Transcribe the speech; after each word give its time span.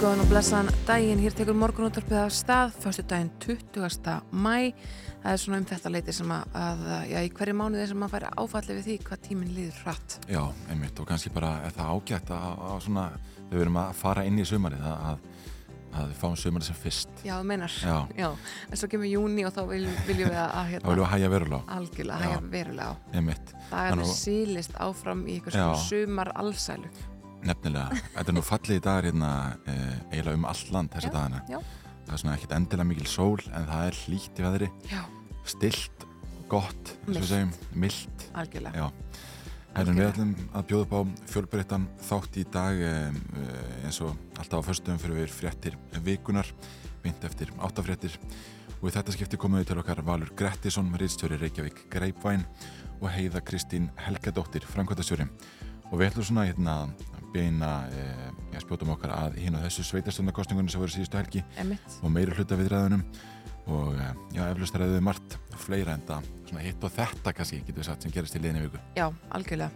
Jögóðan 0.00 0.22
og 0.22 0.30
blessan 0.30 0.68
daginn, 0.88 1.18
hér 1.20 1.34
tekur 1.36 1.56
morgunúttarpið 1.60 2.16
af 2.22 2.30
stað, 2.32 2.70
fyrstu 2.80 3.02
daginn 3.04 3.28
20. 3.44 4.14
mæ. 4.32 4.70
Það 5.20 5.34
er 5.34 5.42
svona 5.42 5.58
um 5.60 5.66
þetta 5.68 5.92
leiti 5.92 6.14
sem 6.16 6.32
að, 6.32 6.54
að 6.56 6.80
já, 7.10 7.18
í 7.20 7.28
hverju 7.36 7.56
mánuði 7.58 7.88
sem 7.90 8.06
að 8.06 8.14
færa 8.14 8.30
áfalli 8.40 8.78
við 8.78 8.86
því 8.86 8.96
hvað 9.10 9.20
tíminn 9.26 9.50
líður 9.58 9.82
hratt. 9.82 10.16
Já, 10.32 10.40
einmitt 10.72 11.04
og 11.04 11.10
kannski 11.10 11.34
bara 11.36 11.50
er 11.66 11.76
það 11.76 11.92
ágætt 11.92 12.32
að, 12.38 12.64
að 12.70 12.80
svona, 12.86 13.04
við 13.50 13.60
verum 13.60 13.78
að 13.82 13.92
fara 14.00 14.24
inn 14.30 14.40
í 14.40 14.48
sumarið 14.48 14.88
að, 14.88 15.04
að, 15.10 15.52
að 15.90 16.08
við 16.14 16.18
fáum 16.24 16.40
sumarið 16.46 16.70
sem 16.70 16.80
fyrst. 16.86 17.14
Já, 17.28 17.36
meinar. 17.52 17.78
Já. 18.16 18.32
En 18.70 18.80
svo 18.80 18.88
kemur 18.96 19.12
júni 19.12 19.44
og 19.44 19.52
þá 19.52 19.62
viljum, 19.74 20.02
viljum 20.08 20.32
við 20.32 20.42
að, 20.46 20.50
Þá 20.56 20.72
hérna, 20.72 20.94
viljum 20.94 21.04
við 21.04 21.12
hægja 21.12 21.32
verulega 21.36 21.60
á, 21.60 21.72
algjörlega, 21.76 22.24
Já. 22.24 22.32
hægja 22.32 22.52
verulega 22.56 22.88
á. 22.88 22.92
einmitt. 23.20 23.56
Það 23.68 23.92
er 23.92 24.08
sílist 24.16 24.80
áfram 24.80 25.28
í 25.28 25.42
Já. 25.44 25.50
svona 25.60 25.80
sumar 25.84 26.36
allsælu. 26.40 26.96
Nefnilega, 27.46 28.00
þetta 28.14 28.28
er 28.32 28.36
nú 28.36 28.42
fallið 28.44 28.76
í 28.76 28.82
dagar 28.84 29.06
hérna 29.08 29.30
e, 29.64 29.76
eiginlega 30.10 30.36
um 30.36 30.44
allt 30.50 30.70
land 30.74 30.92
þessi 30.92 31.12
dagana. 31.14 31.40
já. 31.48 31.58
Það 32.06 32.12
er 32.16 32.20
svona 32.24 32.36
ekkit 32.36 32.54
endilega 32.56 32.88
mikil 32.90 33.06
sól 33.08 33.40
en 33.54 33.66
það 33.70 33.82
er 33.86 33.98
hlýtt 34.04 34.40
í 34.40 34.44
veðri, 34.44 34.68
Já, 34.90 35.00
stilt, 35.46 36.06
gott, 36.50 36.94
eins 37.06 37.16
og 37.16 37.22
við 37.22 37.28
segjum. 37.30 37.52
Já. 38.74 38.88
Herrum 39.76 39.94
við 40.00 40.08
ætlum 40.08 40.30
að 40.58 40.64
bjóða 40.66 40.82
upp 40.88 40.94
á 40.98 41.00
fjölbreyttan 41.30 41.84
þátt 42.02 42.38
í 42.40 42.44
dag 42.50 42.80
um, 42.88 43.20
eins 43.86 44.00
og 44.02 44.16
alltaf 44.42 44.64
á 44.66 44.68
föstum 44.72 44.98
fyrir 44.98 45.20
við 45.20 45.30
fréttir 45.36 45.76
vikunar, 46.02 46.48
mynd 47.04 47.22
eftir 47.28 47.52
áttafréttir 47.62 48.16
og 48.80 48.88
í 48.90 48.94
þetta 48.96 49.14
skipti 49.14 49.38
komum 49.38 49.60
við 49.60 49.70
til 49.70 49.78
okkar 49.84 50.02
Valur 50.02 50.32
Grettisson, 50.34 50.90
riðstjóri 50.98 51.38
Reykjavík 51.38 51.84
Greipvæn 51.92 52.42
og 52.98 53.06
Heiða 53.14 53.44
Kristín 53.46 53.86
Helgadóttir, 54.02 54.66
framkvæmtastjóri 54.66 55.28
og 55.90 55.94
við 56.00 56.08
ætlum 56.10 56.26
svona 56.32 56.48
hérna 56.50 56.74
að 56.82 57.09
beina 57.34 57.72
eh, 57.94 58.30
spjótum 58.60 58.92
okkar 58.94 59.14
að 59.16 59.40
hinn 59.40 59.56
á 59.56 59.64
þessu 59.64 59.86
sveitarstöndarkostningunni 59.88 60.72
sem 60.72 60.82
voru 60.82 60.94
síðustu 60.94 61.20
helgi 61.20 61.44
Emitt. 61.60 61.98
og 62.02 62.12
meiri 62.14 62.36
hluta 62.36 62.58
við 62.58 62.72
ræðunum 62.74 63.04
og 63.70 63.96
eh, 63.96 64.14
já, 64.36 64.44
eflust 64.50 64.78
ræðuðu 64.78 65.02
margt 65.06 65.36
fleira 65.60 65.96
en 65.96 66.06
það, 66.08 66.30
svona 66.48 66.64
hitt 66.64 66.86
og 66.86 66.94
þetta 66.94 67.34
kannski 67.36 67.60
getur 67.64 67.82
við 67.82 67.90
sagt 67.90 68.06
sem 68.06 68.14
gerist 68.14 68.38
í 68.38 68.42
liðinni 68.42 68.66
viku 68.66 68.82
Já, 68.98 69.08
algjörlega. 69.30 69.70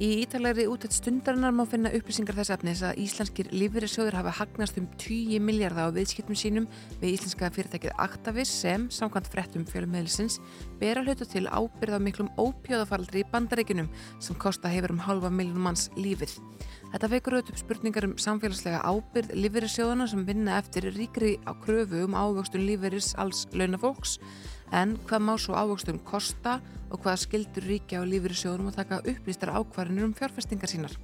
Í 0.00 0.22
ítalegri 0.22 0.64
útætt 0.64 0.94
stundarinnar 0.96 1.52
má 1.52 1.66
finna 1.68 1.90
upplýsingar 1.92 2.32
þess 2.38 2.54
efnis 2.54 2.80
að 2.88 3.02
íslenskir 3.02 3.50
lífverðisjóður 3.52 4.14
hafa 4.16 4.32
hagnast 4.38 4.78
um 4.80 4.86
10 4.96 5.42
miljardar 5.44 5.92
á 5.92 5.96
viðskiptum 5.96 6.38
sínum 6.40 6.68
við 7.02 7.18
íslenska 7.18 7.50
fyrirtækið 7.52 7.92
Actavis 8.00 8.48
sem, 8.62 8.86
samkvæmt 8.88 9.28
frettum 9.28 9.66
fjölumheðlisins, 9.68 10.38
bera 10.80 11.04
hlutu 11.04 11.28
til 11.28 11.44
ábyrð 11.52 11.98
á 11.98 12.00
miklum 12.00 12.32
ópjóðafaldri 12.40 13.20
í 13.20 13.28
bandaríkunum 13.28 13.92
sem 14.24 14.40
kosta 14.40 14.72
hefur 14.72 14.96
um 14.96 15.04
halva 15.04 15.28
miljónum 15.28 15.68
manns 15.68 15.90
lífið. 16.00 16.32
Þetta 16.90 17.10
vekur 17.12 17.36
auðvitað 17.36 17.54
upp 17.54 17.60
spurningar 17.60 18.06
um 18.08 18.14
samfélagslega 18.18 18.80
ábyrð 18.82 19.34
lífverðisjóðana 19.38 20.08
sem 20.10 20.24
vinna 20.26 20.56
eftir 20.58 20.88
ríkri 20.90 21.36
á 21.46 21.54
kröfu 21.62 22.04
um 22.06 22.16
ávöxtun 22.18 22.66
lífverðis 22.66 23.12
alls 23.22 23.44
launafólks 23.54 24.18
En 24.70 24.94
hvað 25.08 25.22
má 25.26 25.32
svo 25.38 25.56
ávöxtum 25.58 25.98
kosta 26.06 26.60
og 26.90 27.02
hvaða 27.02 27.18
skildur 27.24 27.64
ríkja 27.66 28.02
á 28.02 28.06
lífyrirsjóðunum 28.06 28.70
að 28.70 28.78
taka 28.78 29.00
upplýstar 29.02 29.50
ákvarðinur 29.50 30.06
um 30.06 30.14
fjárfestingar 30.14 30.70
sínar? 30.70 30.94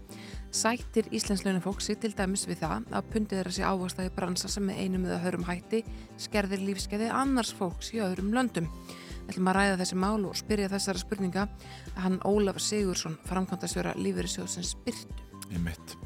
Sættir 0.54 1.10
Íslands 1.10 1.42
launafólk 1.42 1.82
sig 1.82 1.98
til 1.98 2.12
dæmis 2.14 2.46
við 2.46 2.62
það 2.62 2.86
að 2.94 3.10
pundið 3.10 3.40
þeirra 3.40 3.54
sé 3.56 3.66
ávöxtaði 3.66 4.14
bransa 4.14 4.50
sem 4.52 4.66
með 4.70 4.80
einum 4.84 5.10
eða 5.10 5.20
hörum 5.26 5.48
hætti 5.50 5.82
skerðir 6.28 6.62
lífskeiði 6.62 7.10
annars 7.10 7.50
fólks 7.58 7.90
í 7.90 8.02
öðrum 8.06 8.30
löndum. 8.38 8.70
Við 9.26 9.34
ætlum 9.34 9.50
að 9.50 9.58
ræða 9.58 9.78
þessi 9.82 10.02
mál 10.06 10.22
og 10.30 10.38
spyrja 10.38 10.70
þessara 10.70 11.02
spurninga 11.02 11.48
að 11.96 12.02
hann 12.06 12.22
Ólaf 12.22 12.62
Sigursson, 12.62 13.18
framkvæmdastjóra 13.26 13.98
lífyrirsjóðsins 13.98 14.76
Byrtu. 14.86 15.25
Í 15.52 15.60
mitt. 15.62 15.96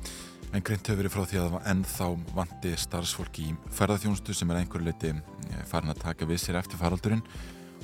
En 0.51 0.65
greint 0.67 0.83
hefur 0.83 1.05
verið 1.05 1.15
frá 1.15 1.27
því 1.31 1.39
að 1.45 1.57
ennþá 1.71 2.07
vanti 2.35 2.73
starfsfólki 2.83 3.45
í 3.53 3.57
ferðarþjónustu 3.77 4.35
sem 4.35 4.51
er 4.51 4.59
að 4.59 4.65
einhverju 4.65 4.87
leiti 4.89 5.13
eh, 5.15 5.61
farin 5.71 5.93
að 5.93 6.01
taka 6.03 6.27
við 6.27 6.41
sér 6.43 6.59
eftir 6.59 6.81
faraldurinn. 6.81 7.23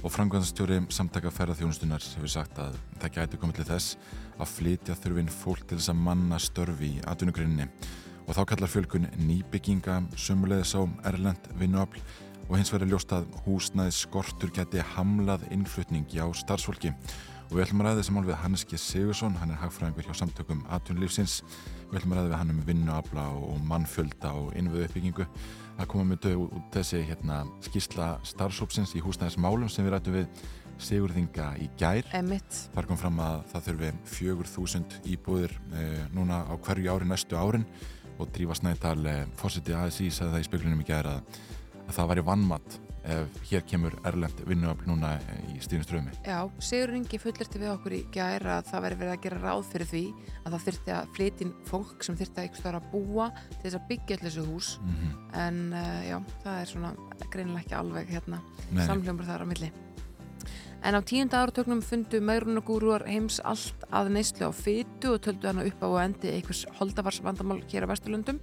Og 0.03 0.13
framkvæmstjóri 0.13 0.81
samtaka 0.93 1.31
ferðarþjónustunar 1.35 2.03
hefur 2.17 2.33
sagt 2.33 2.59
að 2.63 2.75
það 3.01 3.15
gæti 3.15 3.41
komið 3.43 3.61
til 3.61 3.69
þess 3.71 3.95
að 4.37 4.51
flytja 4.53 4.99
þurfin 4.99 5.31
fólk 5.33 5.63
til 5.63 5.79
þess 5.79 5.93
að 5.95 6.03
manna 6.09 6.41
störfi 6.43 6.91
í 6.99 7.05
atvinnugrinni 7.09 7.69
og 8.27 8.35
þá 8.35 8.43
kallar 8.51 8.71
fjölkun 8.73 9.07
nýbygginga 9.23 10.01
sumulegðis 10.19 10.75
á 10.75 10.83
erlend 11.13 11.49
vinnuafl. 11.61 12.03
Og 12.47 12.59
hins 12.59 12.71
verður 12.71 12.93
ljóst 12.95 13.15
að 13.15 13.31
húsnæði 13.47 13.95
skortur 13.95 14.53
geti 14.55 14.83
hamlað 14.95 15.47
innflutningi 15.55 16.21
á 16.23 16.27
starfsfólki 16.35 16.93
og 17.47 17.55
við 17.55 17.63
ætlum 17.67 17.83
að 17.83 17.89
ræða 17.89 18.01
þessi 18.01 18.15
mál 18.17 18.27
við 18.27 18.39
Hannes 18.43 18.65
G. 18.67 18.79
Sigursson 18.81 19.39
hann 19.39 19.53
er 19.55 19.61
hagfræðingur 19.61 20.09
hjá 20.09 20.19
samtökum 20.19 20.65
atvinnulífsins 20.75 21.39
við 21.91 22.01
ætlum 22.01 22.15
að 22.15 22.21
ræða 22.21 22.31
við 22.31 22.39
hann 22.41 22.53
um 22.53 22.61
vinnuafla 22.67 23.27
og 23.39 23.61
mannfjölda 23.71 24.33
og 24.35 24.53
innviðu 24.59 24.89
uppbyggingu 24.89 25.27
það 25.77 25.91
koma 25.93 26.07
með 26.11 26.23
dög 26.27 26.45
út 26.47 26.71
þessi 26.75 27.03
hérna, 27.07 27.43
skýrsla 27.67 28.09
starfsópsins 28.27 28.95
í 28.97 29.03
húsnæðismálum 29.05 29.71
sem 29.71 29.87
við 29.87 29.95
rættum 29.95 30.17
við 30.19 30.47
Sigurðinga 30.77 31.55
í 31.63 31.71
gær 31.81 32.09
Emitt. 32.19 32.57
þar 32.75 32.89
kom 32.91 32.99
fram 33.01 33.21
að 33.25 33.39
það 33.53 33.69
þurfi 33.69 33.93
4.000 34.13 34.99
íbúðir 35.15 35.55
eh, 35.73 36.03
núna 36.13 36.43
á 36.45 36.55
hverju 36.67 36.93
ári 36.93 37.09
næstu 37.09 37.39
árin 37.39 37.65
og 38.19 38.29
Drífa 38.35 38.59
Snædal 38.59 38.99
eh, 39.09 39.23
fórseti 39.41 39.73
ASI 39.77 40.11
sagði 40.11 40.35
það 40.35 40.43
í 40.43 40.49
speklunum 40.51 40.83
í 40.83 40.89
gær 40.89 41.09
að, 41.15 41.39
að 41.87 41.95
það 41.97 42.11
væri 42.13 42.27
vannmatt 42.29 42.77
ef 43.15 43.41
hér 43.51 43.65
kemur 43.71 43.97
erlend 44.09 44.43
vinnuafl 44.49 44.89
núna 44.91 45.15
í 45.53 45.59
stíðnuströmi 45.65 46.15
Já, 46.27 46.41
Sigur 46.59 46.95
Ingi 46.99 47.21
fullirti 47.23 47.63
við 47.63 47.73
okkur 47.75 47.97
í 47.97 48.03
gær 48.15 48.47
að 48.57 48.71
það 48.71 48.87
veri 48.87 49.01
verið 49.03 49.15
að 49.15 49.23
gera 49.27 49.43
ráð 49.45 49.65
fyrir 49.73 49.91
því 49.93 50.05
að 50.43 50.57
það 50.57 50.67
þyrfti 50.67 50.97
að 50.97 51.13
flytja 51.19 51.51
fólk 51.71 52.07
sem 52.07 52.19
þyrfti 52.21 52.43
að 52.43 52.51
ykkur 52.51 52.81
að 52.81 52.91
búa 52.93 53.31
til 53.37 53.63
þess 53.65 53.79
að 53.79 53.89
byggja 53.93 54.19
allir 54.19 54.31
þessu 54.31 54.47
hús. 54.51 54.73
Mm 54.83 54.97
en 55.37 55.59
uh, 55.73 56.01
já, 56.07 56.17
það 56.45 56.61
er 56.61 56.71
svona 56.71 56.93
greinilega 57.33 57.63
ekki 57.65 57.77
alveg 57.77 58.13
hérna 58.15 58.41
samljómar 58.87 59.29
þar 59.29 59.45
á 59.45 59.47
milli 59.51 59.71
En 60.87 60.95
á 60.95 61.03
tíunda 61.03 61.43
áratögnum 61.43 61.81
fundu 61.83 62.21
megrunagúruar 62.23 63.03
heims 63.11 63.41
allt 63.43 63.81
að 63.91 64.13
neyslu 64.15 64.47
á 64.47 64.53
fytu 64.55 65.17
og 65.17 65.25
töldu 65.25 65.49
hana 65.51 65.65
upp 65.67 65.81
á 65.83 65.89
að 65.91 66.05
endi 66.05 66.31
einhvers 66.31 66.61
holdavarsvandamál 66.79 67.59
hér 67.67 67.91
á 67.91 67.91
Vesturlundum. 67.91 68.39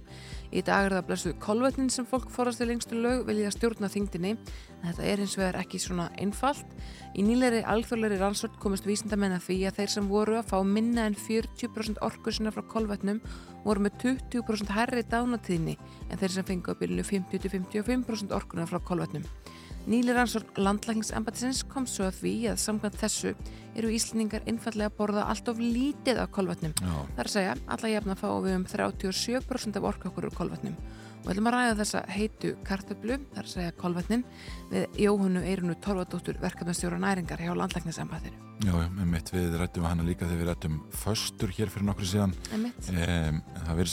Í 0.52 0.60
dag 0.60 0.84
er 0.84 0.96
það 0.98 1.06
blessuð 1.08 1.38
kolvetnin 1.40 1.88
sem 1.88 2.04
fólk 2.04 2.28
forast 2.28 2.60
til 2.60 2.68
lengstu 2.68 3.00
lög 3.00 3.24
vilja 3.30 3.54
stjórna 3.54 3.88
þingdinni. 3.88 4.34
En 4.36 4.84
þetta 4.90 5.08
er 5.08 5.24
hins 5.24 5.38
vegar 5.40 5.60
ekki 5.62 5.80
svona 5.80 6.10
einfalt. 6.20 6.68
Í 7.16 7.24
nýleiri 7.24 7.64
alþjóðleiri 7.64 8.20
rannsótt 8.20 8.60
komist 8.60 8.84
vísindamenn 8.84 9.38
að 9.38 9.48
því 9.48 9.58
að 9.64 9.80
þeir 9.80 9.96
sem 9.96 10.12
voru 10.12 10.36
að 10.36 10.52
fá 10.52 10.58
minna 10.68 11.08
en 11.08 11.16
40% 11.16 12.04
orku 12.04 12.28
sinna 12.28 12.52
frá 12.52 12.60
kolvetnum 12.68 13.24
voru 13.64 13.88
með 13.88 14.02
20% 14.04 14.76
herri 14.76 15.08
dánatíðni 15.08 15.78
en 16.10 16.20
þeir 16.20 16.36
sem 16.36 16.52
fengu 16.52 16.76
á 16.76 16.78
byrjunu 16.78 17.08
50-55% 17.08 18.36
orkuna 18.36 18.68
frá 18.68 18.84
kolvetnum. 18.84 19.24
Nýli 19.84 20.14
rannsókn 20.16 20.62
landlækningsembatisins 20.64 21.58
kom 21.68 21.84
svo 21.84 22.06
að 22.08 22.22
því 22.22 22.30
að 22.54 22.60
samkvæmt 22.62 22.94
þessu 23.02 23.34
eru 23.76 23.90
Íslandingar 23.92 24.46
einfallega 24.48 24.88
að 24.88 24.94
borða 24.96 25.26
allt 25.28 25.48
of 25.50 25.58
lítið 25.60 26.20
af 26.22 26.30
kolvetnum. 26.32 26.72
Já, 26.80 26.94
Það 26.94 27.18
er 27.20 27.28
að 27.28 27.34
segja, 27.34 27.56
alla 27.74 27.90
jafna 27.92 28.14
fáum 28.16 28.46
við 28.46 28.54
um 28.56 28.64
37% 28.70 29.76
af 29.76 29.84
orku 29.90 30.08
okkur 30.08 30.28
úr 30.30 30.36
kolvetnum. 30.38 30.76
Og 31.24 31.26
við 31.26 31.32
ætlum 31.34 31.48
að 31.50 31.54
ræða 31.56 31.74
þessa 31.80 32.00
heitu 32.14 32.50
kartöflu, 32.64 33.16
það 33.32 33.40
er 33.40 33.48
að 33.48 33.52
segja 33.52 33.74
kolvetnin, 33.80 34.24
við 34.70 34.98
Jóhannu 35.00 35.42
Eirunu 35.44 35.74
Torfadóttur 35.84 36.36
verkefnastjóra 36.40 36.98
næringar 37.00 37.40
hjá 37.44 37.52
landlækningsembatinu. 37.56 38.40
já, 38.64 38.72
með 38.94 39.06
mitt 39.10 39.32
við 39.34 39.56
rættum 39.58 39.84
hana 39.84 40.02
líka 40.06 40.28
þegar 40.28 40.40
við 40.40 40.48
rættum 40.48 40.76
föstur 40.94 41.50
hér 41.52 41.68
fyrir 41.68 41.86
nokkru 41.88 42.06
síðan 42.06 42.32
um, 42.54 43.40
það 43.66 43.76
verður 43.80 43.90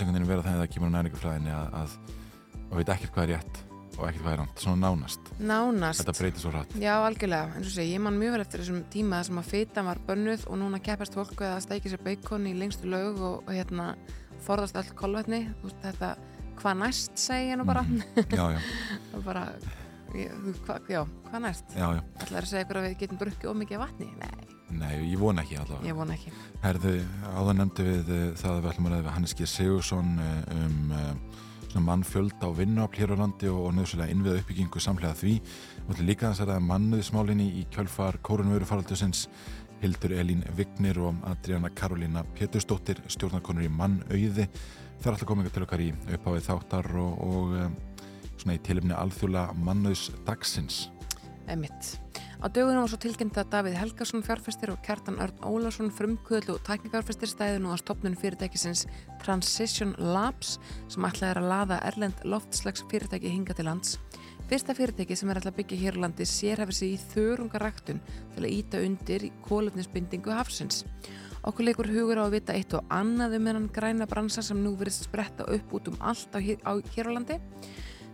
og 4.01 4.07
ekkert 4.09 4.25
er 4.25 4.33
er 4.33 4.39
ránt, 4.41 4.61
svona 4.61 4.89
nánast. 4.89 5.29
Nánast. 5.39 6.01
þetta 6.01 6.15
breytir 6.17 6.41
svo 6.41 6.51
hratt. 6.53 6.73
Já, 6.81 6.93
algjörlega, 7.05 7.55
eins 7.57 7.69
og 7.69 7.75
sé, 7.75 7.85
ég 7.85 8.01
man 8.01 8.17
mjög 8.17 8.35
vel 8.35 8.43
eftir 8.45 8.63
þessum 8.63 8.81
tíma 8.93 9.19
þar 9.19 9.27
sem 9.29 9.41
að 9.41 9.49
fita 9.51 9.83
var 9.85 10.01
bönnuð 10.07 10.45
og 10.47 10.59
núna 10.61 10.81
keppast 10.81 11.17
fólk 11.17 11.43
að 11.45 11.59
stækja 11.67 11.93
sér 11.93 12.03
beikon 12.05 12.47
í 12.49 12.55
lengstu 12.57 12.89
lög 12.89 13.21
og, 13.21 13.43
og 13.45 13.51
hérna 13.53 13.91
forðast 14.41 14.79
öll 14.81 14.93
kolvetni, 14.97 15.43
veist 15.61 15.83
þetta 15.85 16.15
hvað 16.61 16.79
næst 16.81 17.21
segi 17.21 17.51
ég 17.51 17.61
nú 17.61 17.67
bara. 17.69 17.83
Mhm. 17.85 18.25
já, 18.33 18.45
já, 18.55 18.59
og 19.15 19.27
bara, 19.27 19.45
hva, 20.65 20.79
já, 20.89 21.03
hvað 21.29 21.45
næst? 21.45 21.77
Já, 21.77 21.85
já, 21.97 22.01
ætlaður 22.23 22.41
að 22.41 22.49
segja 22.53 22.65
ykkur 22.65 22.81
að 22.81 22.87
við 22.87 22.97
getum 23.03 23.21
drukkið 23.21 23.53
ómikið 23.53 23.77
af 23.77 23.85
vatni? 23.85 24.09
Nei, 24.17 24.57
nei, 24.81 24.95
ég 25.11 25.21
vona 25.21 25.45
ekki 25.45 25.61
allavega. 25.61 25.91
Ég 25.91 26.01
vona 26.01 26.17
ekki. 26.17 26.33
Herðu, 26.65 26.97
áðan 27.35 27.63
nefndi 27.65 27.87
við 27.91 28.11
uh, 28.17 28.25
það 28.41 28.57
að 28.57 28.59
við 28.65 28.73
ætlum 28.73 28.89
að 28.89 28.97
ræða 28.97 29.05
við 29.05 29.15
Hannes 29.19 29.37
G. 29.37 29.49
Sigursson 29.53 30.13
uh, 30.17 30.35
um 30.57 30.93
svona 31.71 31.87
mannfjölda 31.87 32.49
og 32.49 32.57
vinnuafl 32.59 32.99
hér 32.99 33.13
á 33.15 33.21
landi 33.21 33.49
og, 33.51 33.71
nöðslega 33.75 34.11
innviða 34.11 34.41
uppbyggingu 34.41 34.81
samlega 34.83 35.15
því 35.15 35.37
og 35.85 35.93
ætlum 35.93 36.09
líka 36.09 36.29
að 36.29 36.41
það 36.41 36.53
er 36.55 36.65
mannöðismálinni 36.67 37.47
í 37.61 37.65
kjölfar 37.71 38.19
kórunveru 38.25 38.67
faraldusins 38.67 39.27
Hildur 39.81 40.13
Elín 40.13 40.43
Vignir 40.57 40.99
og 41.01 41.23
Adriana 41.25 41.71
Karolína 41.73 42.21
Pétursdóttir, 42.37 42.99
stjórnarkonur 43.09 43.65
í 43.65 43.71
mannauði. 43.73 44.45
Það 45.01 45.07
er 45.07 45.15
alltaf 45.15 45.29
komið 45.31 45.49
til 45.55 45.65
okkar 45.65 45.81
í 45.81 45.89
uppháðið 46.17 46.45
þáttar 46.51 46.91
og, 47.01 47.23
og 47.25 47.55
um, 47.63 47.77
svona 48.35 48.57
í 48.59 48.61
tilumni 48.67 48.93
alþjóla 48.93 49.47
mannauðs 49.57 50.11
dagsins. 50.27 50.83
Emitt. 51.49 51.95
Á 52.41 52.49
dögunum 52.49 52.81
var 52.81 52.89
svo 52.89 52.97
tilkynnt 52.97 53.35
að 53.37 53.51
Davíð 53.53 53.75
Helgarsson 53.77 54.23
fjárfæstir 54.25 54.71
og 54.73 54.79
Kjartan 54.81 55.19
Örn 55.21 55.43
Ólarsson 55.45 55.91
frumkvöld 55.93 56.47
og 56.49 56.63
tæknifjárfæstir 56.65 57.29
stæði 57.29 57.59
nú 57.61 57.69
á 57.69 57.77
stopnun 57.77 58.17
fyrirtækisins 58.17 58.87
Transition 59.21 59.93
Labs 60.01 60.55
sem 60.89 61.05
ætlaði 61.05 61.37
að 61.37 61.49
laða 61.51 61.77
Erlend 61.91 62.23
loftslags 62.25 62.81
fyrirtæki 62.89 63.29
hinga 63.29 63.53
til 63.53 63.69
lands. 63.69 63.99
Fyrsta 64.49 64.73
fyrirtæki 64.73 65.13
sem 65.13 65.29
er 65.29 65.37
alltaf 65.37 65.53
byggja 65.59 65.77
hér 65.83 66.01
á 66.01 66.03
landi 66.07 66.25
sérhefði 66.25 66.77
sig 66.79 66.95
í 66.95 67.03
þörungaræktun 67.13 68.01
til 68.33 68.41
að 68.41 68.53
íta 68.57 68.81
undir 68.87 69.27
kólöfnisbindingu 69.45 70.33
hafsins. 70.33 70.81
Okkur 71.45 71.69
leikur 71.69 71.93
hugur 71.93 72.19
á 72.21 72.25
að 72.25 72.39
vita 72.39 72.57
eitt 72.57 72.73
og 72.73 72.89
annað 72.89 73.37
um 73.37 73.51
hennan 73.51 73.69
græna 73.69 74.09
bransa 74.09 74.41
sem 74.41 74.57
nú 74.65 74.73
verið 74.81 74.97
spretta 75.05 75.45
upp 75.45 75.77
út 75.77 75.93
um 75.93 76.01
allt 76.01 76.33
á, 76.33 76.41
hér 76.41 77.05
á 77.05 77.11
landi. 77.13 77.37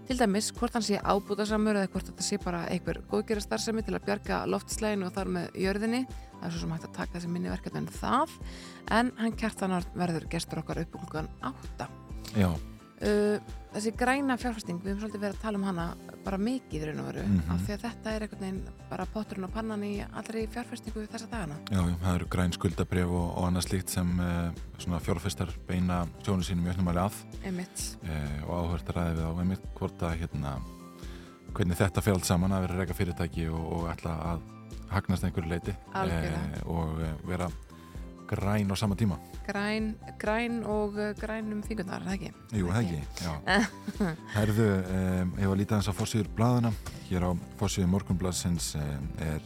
Til 0.08 0.16
dæmis 0.16 0.54
hvort 0.56 0.72
hann 0.72 0.86
sé 0.88 1.02
ábúta 1.04 1.44
samur 1.44 1.76
eða 1.76 1.90
hvort 1.92 2.08
þetta 2.08 2.24
sé 2.24 2.38
bara 2.40 2.62
einhver 2.72 3.02
góðgjara 3.12 3.44
starfsemi 3.44 3.82
til 3.84 3.98
að 3.98 4.06
bjarga 4.06 4.38
loftslæginu 4.48 5.10
og 5.10 5.12
þar 5.18 5.32
með 5.36 5.58
jörðinni. 5.60 6.00
Það 6.38 6.46
er 6.48 6.54
svo 6.54 6.62
sem 6.62 6.72
hægt 6.72 6.88
að 6.88 6.96
taka 6.96 7.16
þessi 7.18 7.32
minni 7.34 7.52
verkefni 7.52 7.82
en 7.82 7.90
það. 7.98 8.38
En 9.00 9.12
hann 9.20 9.36
kjartanar 9.42 9.90
verður 10.00 10.30
gestur 10.32 10.64
okkar 10.64 10.80
upp 10.86 10.96
klukkan 10.96 11.28
átta. 11.50 11.90
Já, 12.40 12.48
Uh, 12.98 13.38
þessi 13.76 13.92
græna 13.94 14.34
fjárfæsting, 14.42 14.80
við 14.82 14.96
höfum 14.96 15.02
svolítið 15.04 15.22
verið 15.22 15.36
að 15.36 15.42
tala 15.44 15.58
um 15.60 15.66
hana 15.68 15.84
bara 16.26 16.38
mikið 16.42 16.86
raun 16.88 17.00
og 17.04 17.06
veru 17.12 17.26
Mhm. 17.28 17.52
af 17.54 17.60
því 17.62 17.74
að 17.76 17.84
þetta 17.84 18.10
er 18.16 18.22
einhvern 18.26 18.40
veginn 18.42 18.64
bara 18.90 19.06
potturinn 19.14 19.44
og 19.46 19.52
pannan 19.54 19.84
í 19.86 19.92
allri 20.18 20.48
fjárfæstingu 20.48 21.04
þessa 21.08 21.30
dagana. 21.30 21.56
já, 21.70 21.84
það 22.02 22.16
eru 22.16 22.26
græn 22.26 22.54
skuldabref 22.58 23.06
og, 23.08 23.38
og 23.38 23.44
annað 23.48 23.68
slíkt 23.68 23.90
sem 23.94 24.20
uh, 24.20 24.50
svona 24.80 25.00
fjárfestar 25.00 25.50
beina 25.68 26.08
sjónu 26.26 26.42
sínum 26.44 26.66
í 26.66 26.70
auknumæli 26.74 27.04
að 27.06 27.14
Einmitt. 27.46 27.98
uh, 28.04 28.50
og 28.50 28.74
að 28.80 28.96
ræði 28.98 29.16
við 29.20 29.30
á 29.30 29.32
einmitt 29.40 29.70
hvort 29.78 30.02
að 30.02 30.18
hérna 30.24 30.58
hvernig 31.54 31.78
þetta 31.78 32.02
fer 32.02 32.14
allt 32.18 32.26
saman 32.26 32.52
að 32.52 32.66
vera 32.68 32.80
reyka 32.82 32.94
fyrirtæki 32.98 33.48
og, 33.54 33.62
og 33.78 33.88
ætla 33.94 34.18
að 34.34 34.42
hagnast 34.90 35.24
einhverju 35.24 35.50
leiti 35.54 35.76
og 36.66 36.98
vera 37.28 37.48
græn 38.28 38.72
á 38.72 38.76
sama 38.76 38.96
tíma. 38.96 39.18
Græn, 39.48 39.96
græn 40.20 40.64
og 40.68 40.98
uh, 40.98 41.14
græn 41.18 41.54
um 41.54 41.62
fingurnar, 41.64 42.04
það 42.06 42.18
ekki? 42.18 42.32
Jú, 42.60 42.72
það 42.72 42.82
ekki, 42.82 43.02
já. 43.24 43.32
Herðu, 44.36 44.68
um, 44.98 45.32
ég 45.40 45.52
var 45.52 45.62
lítið 45.62 45.78
hans 45.78 45.90
á 45.92 45.94
fórsýður 45.96 46.32
bladuna 46.36 46.74
hér 47.08 47.28
á 47.28 47.32
fórsýður 47.60 47.92
morgunbladsins 47.94 48.74
um, 48.80 49.08
er 49.24 49.40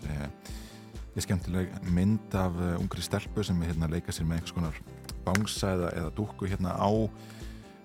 ég 1.16 1.26
skemmtileg 1.28 1.74
mynd 1.94 2.38
af 2.40 2.58
uh, 2.58 2.74
ungri 2.82 3.04
stelpu 3.06 3.46
sem 3.46 3.62
er 3.62 3.72
hérna 3.72 3.90
að 3.90 3.98
leika 3.98 4.16
sér 4.16 4.28
með 4.30 4.42
einhvers 4.42 4.58
konar 4.58 4.82
bangsa 5.26 5.76
eða, 5.76 6.10
dúkku 6.18 6.50
hérna 6.50 6.74
á 6.74 6.90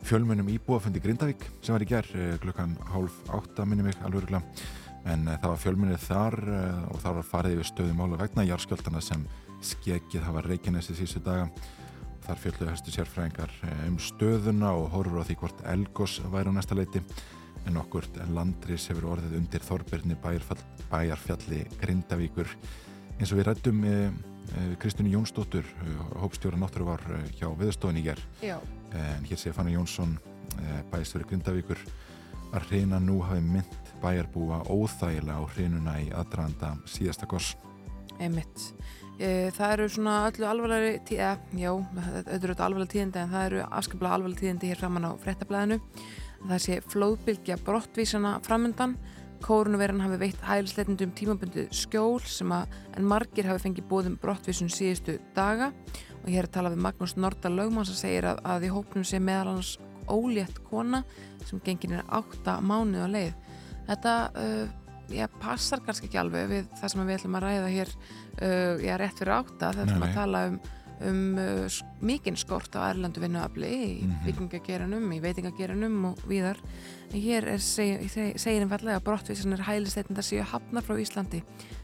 fjölmunum 0.06 0.48
íbúafundi 0.54 1.02
Grindavík 1.02 1.44
sem 1.60 1.74
var 1.74 1.84
í 1.84 1.90
gerð 1.90 2.16
uh, 2.16 2.34
klukkan 2.42 2.76
hálf 2.92 3.18
átta 3.34 3.66
minni 3.68 3.86
mig 3.88 3.98
alveg 4.06 4.38
en 5.06 5.28
það 5.28 5.50
var 5.52 5.60
fjölmunir 5.62 6.00
þar 6.02 6.34
og 6.90 6.96
þar 6.98 7.12
var 7.20 7.26
farið 7.28 7.52
yfir 7.54 7.68
stöðum 7.68 8.00
ála 8.02 8.16
vegna 8.18 8.42
jarðskjáltana 8.42 8.98
sem 9.04 9.20
skekið 9.66 10.24
hafa 10.26 10.42
reikinesi 10.46 10.94
síðustu 10.96 11.22
daga. 11.26 11.48
Þar 12.26 12.40
fjöldu 12.42 12.68
höstu 12.70 12.92
sérfræðingar 12.94 13.52
eh, 13.68 13.82
um 13.86 13.98
stöðuna 14.02 14.72
og 14.74 14.88
horfur 14.94 15.22
á 15.22 15.26
því 15.28 15.36
hvort 15.42 15.60
Elgos 15.70 16.16
væri 16.32 16.50
á 16.50 16.56
næsta 16.56 16.78
leiti. 16.78 17.02
En 17.66 17.78
okkur 17.78 18.06
landris 18.34 18.86
hefur 18.90 19.12
orðið 19.14 19.36
undir 19.40 19.62
Þorbirni 19.66 20.16
bæjarfjalli 20.22 21.60
Grindavíkur. 21.80 22.50
Eins 23.16 23.32
og 23.32 23.40
við 23.40 23.48
rættum 23.50 23.84
eh, 23.86 24.10
eh, 24.56 24.72
Kristján 24.82 25.10
Jónsdóttur 25.10 25.66
hópstjóra 26.22 26.58
náttúru 26.58 26.90
var 26.90 27.04
hjá 27.38 27.48
viðstofan 27.58 28.00
í 28.00 28.06
ger 28.06 28.22
Já. 28.42 28.58
en 28.92 29.26
hér 29.26 29.40
sé 29.40 29.54
Fanny 29.54 29.74
Jónsson 29.74 30.18
bæjarstjóri 30.92 31.26
Grindavíkur 31.30 31.80
að 32.54 32.70
hreina 32.70 33.00
nú 33.02 33.20
hafi 33.26 33.42
mynd 33.42 33.92
bæjarbúa 34.02 34.62
óþægilega 34.70 35.40
á 35.40 35.44
hreinuna 35.54 35.94
í 36.02 36.10
aðdraðanda 36.14 36.74
síðasta 36.88 37.28
goss 37.30 37.54
Einmitt. 38.20 38.70
Það 39.16 39.70
eru 39.72 39.84
svona 39.88 40.14
öllu 40.28 40.44
alvarlegri 40.44 40.96
tí 41.08 41.16
eh, 41.24 41.38
já, 41.56 41.70
þetta 41.96 42.34
eru 42.36 42.52
öllu 42.52 42.64
alvarleg 42.66 42.90
tíðindi 42.92 43.20
en 43.22 43.30
það 43.32 43.46
eru 43.48 43.62
afskaplega 43.64 44.18
alvarleg 44.18 44.40
tíðindi 44.42 44.72
hér 44.72 44.80
framann 44.82 45.08
á 45.08 45.12
fréttablaðinu. 45.22 45.78
Það 46.42 46.60
sé 46.66 46.76
flóðbylgja 46.92 47.56
brottvísana 47.64 48.34
framundan 48.44 48.98
kórunverðan 49.44 50.04
hafi 50.04 50.18
veitt 50.20 50.44
hælisleitundum 50.44 51.12
tímabundið 51.16 51.72
skjól 51.76 52.20
sem 52.28 52.52
að 52.54 52.76
en 52.96 53.08
margir 53.08 53.48
hafi 53.48 53.64
fengið 53.66 53.88
bóðum 53.90 54.16
brottvísun 54.20 54.70
síðustu 54.72 55.18
daga 55.36 55.72
og 56.22 56.30
hér 56.30 56.44
er 56.44 56.52
talað 56.52 56.76
við 56.76 56.84
Magnús 56.86 57.16
Nordal 57.16 57.54
Lögmann 57.56 57.88
sem 57.88 57.98
segir 57.98 58.28
að, 58.28 58.40
að 58.44 58.68
í 58.68 58.72
hópnum 58.72 59.04
sé 59.06 59.20
meðal 59.22 59.54
hans 59.54 59.76
ólétt 60.12 60.60
kona 60.68 61.02
sem 61.46 61.60
gengin 61.64 61.98
er 61.98 62.08
átta 62.08 62.58
mánuð 62.60 63.06
á 63.06 63.08
leið. 63.10 63.32
Þetta 63.86 64.14
uh, 64.34 64.85
já, 65.12 65.26
passar 65.40 65.82
kannski 65.84 66.08
ekki 66.08 66.18
alveg 66.20 66.48
við 66.50 66.72
það 66.80 66.92
sem 66.92 67.04
við 67.06 67.18
ætlum 67.18 67.38
að 67.38 67.46
ræða 67.46 67.68
hér 67.74 67.92
uh, 67.96 68.82
já, 68.82 68.96
rétt 69.00 69.20
fyrir 69.20 69.36
átta 69.36 69.70
þegar 69.70 69.78
við 69.78 69.86
ætlum 69.86 70.06
að 70.06 70.16
tala 70.16 70.42
um, 70.50 70.56
um 71.06 71.20
uh, 71.42 71.78
mikinn 72.10 72.38
skort 72.40 72.78
á 72.78 72.80
erlendu 72.88 73.22
vinnuafli 73.22 73.70
í 73.70 73.90
mm 74.02 74.14
Mhm. 74.16 74.24
byggingageranum, 74.26 75.06
í 75.12 75.20
veitingageranum 75.22 76.04
og 76.10 76.24
víðar. 76.26 76.58
En 77.12 77.20
hér 77.20 77.46
er 77.52 77.62
seg, 77.62 78.08
seg, 78.10 78.38
segir 78.40 78.64
einfallega 78.64 78.98
að 78.98 79.04
brottvísanir 79.06 79.62
hælisleitenda 79.62 80.22
séu 80.22 80.42
hafnar 80.42 80.82
frá 80.82 80.96
Íslandi 80.98 81.42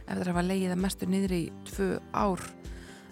eftir 0.08 0.26
að 0.26 0.32
hafa 0.32 0.48
leiðið 0.48 0.72
að 0.72 0.82
mestu 0.82 1.06
niður 1.06 1.32
í 1.36 1.44
tvö 1.70 1.88
ár. 2.12 2.42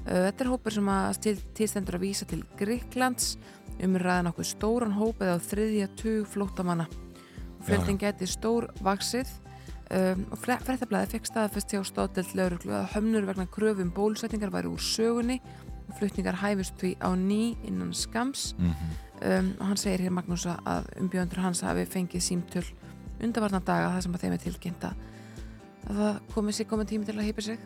Uh, 0.07 0.27
Þetta 0.27 0.45
er 0.45 0.51
hópur 0.51 0.73
sem 0.73 0.89
að 0.89 1.21
til, 1.21 1.37
tilstendur 1.55 1.99
að 1.99 2.07
vísa 2.09 2.27
til 2.27 2.43
Gríklands 2.59 3.37
umræðan 3.81 4.31
okkur 4.33 4.45
stóran 4.49 4.97
hóp 4.97 5.23
eða 5.23 5.39
á 5.39 5.47
þriðja 5.47 5.89
tug 5.97 6.27
flóttamanna. 6.29 6.87
Fjöldin 7.65 7.99
geti 8.01 8.27
stór 8.29 8.71
vaksið 8.81 9.29
um, 9.91 10.25
og 10.31 10.39
fréttablaði 10.41 11.11
fekk 11.15 11.31
staðfest 11.31 11.75
hjá 11.75 11.83
stóðdelt 11.87 12.35
lauruglu 12.39 12.75
að 12.79 12.91
hömnur 12.95 13.29
vegna 13.29 13.47
kröfum 13.51 13.93
bólusetningar 13.95 14.53
væri 14.55 14.71
úr 14.71 14.83
sögunni 14.83 15.41
og 15.89 15.97
flutningar 15.99 16.41
hæfust 16.43 16.77
því 16.81 16.95
á 17.03 17.11
ný 17.19 17.57
innan 17.67 17.93
skams 17.95 18.55
mm 18.59 18.71
-hmm. 18.71 19.39
um, 19.39 19.55
og 19.61 19.67
hann 19.67 19.77
segir 19.77 20.01
hér 20.01 20.11
Magnús 20.11 20.47
að 20.47 20.85
umbjöndur 21.01 21.41
hans 21.41 21.61
hafi 21.61 21.85
fengið 21.87 22.23
símtöl 22.23 22.67
undarvarna 23.21 23.61
daga 23.61 23.95
það 23.95 24.01
sem 24.03 24.15
að 24.15 24.21
þeim 24.21 24.33
er 24.33 24.39
tilkynnt 24.39 24.85
að 24.85 24.95
að 25.91 25.97
það 25.97 26.21
komið 26.35 26.55
sér 26.55 26.67
komið 26.67 26.87
tími 26.87 27.05
til 27.05 27.19
að 27.19 27.25
hýpa 27.25 27.43
sig 27.43 27.59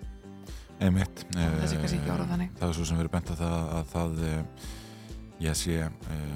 Einmitt. 0.82 1.26
Það 1.34 1.68
sé 1.70 1.76
kannski 1.78 1.98
ekki 2.00 2.08
eh, 2.08 2.14
orðað 2.14 2.32
þannig. 2.34 2.54
Það 2.58 2.68
er 2.68 2.74
svo 2.74 2.84
sem 2.88 2.98
verið 2.98 3.12
bent 3.14 3.30
að 3.30 3.42
það 3.42 3.68
að 3.78 3.84
það 3.92 4.24
eh, 4.28 4.40
ég 5.44 5.58
sé 5.58 5.76
eh, 5.84 6.34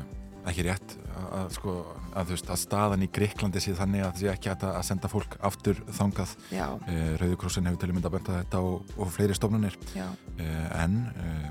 ekki 0.52 0.64
rétt 0.66 0.94
að, 1.14 1.28
að, 1.38 1.48
sko, 1.56 1.74
að, 2.12 2.32
veist, 2.32 2.50
að 2.52 2.60
staðan 2.62 3.04
í 3.04 3.10
Greiklandi 3.18 3.62
sé 3.62 3.74
þannig 3.78 4.04
að 4.04 4.10
það 4.12 4.22
sé 4.22 4.30
ekki 4.32 4.52
að 4.52 4.66
að 4.70 4.84
senda 4.88 5.10
fólk 5.12 5.38
aftur 5.48 5.82
þangað. 5.98 6.34
Já, 6.54 6.66
Eh, 6.88 7.14
Rauðukrossin 7.20 7.66
hefur 7.68 7.80
til 7.82 7.90
að 7.90 7.96
mynda 7.98 8.12
að 8.12 8.28
þetta 8.28 8.60
og, 8.64 8.92
og 8.96 9.10
fleiri 9.12 9.34
stofnunir 9.36 9.74
já, 9.94 10.06
eh, 10.40 10.68
en 10.84 11.00
eh, 11.24 11.48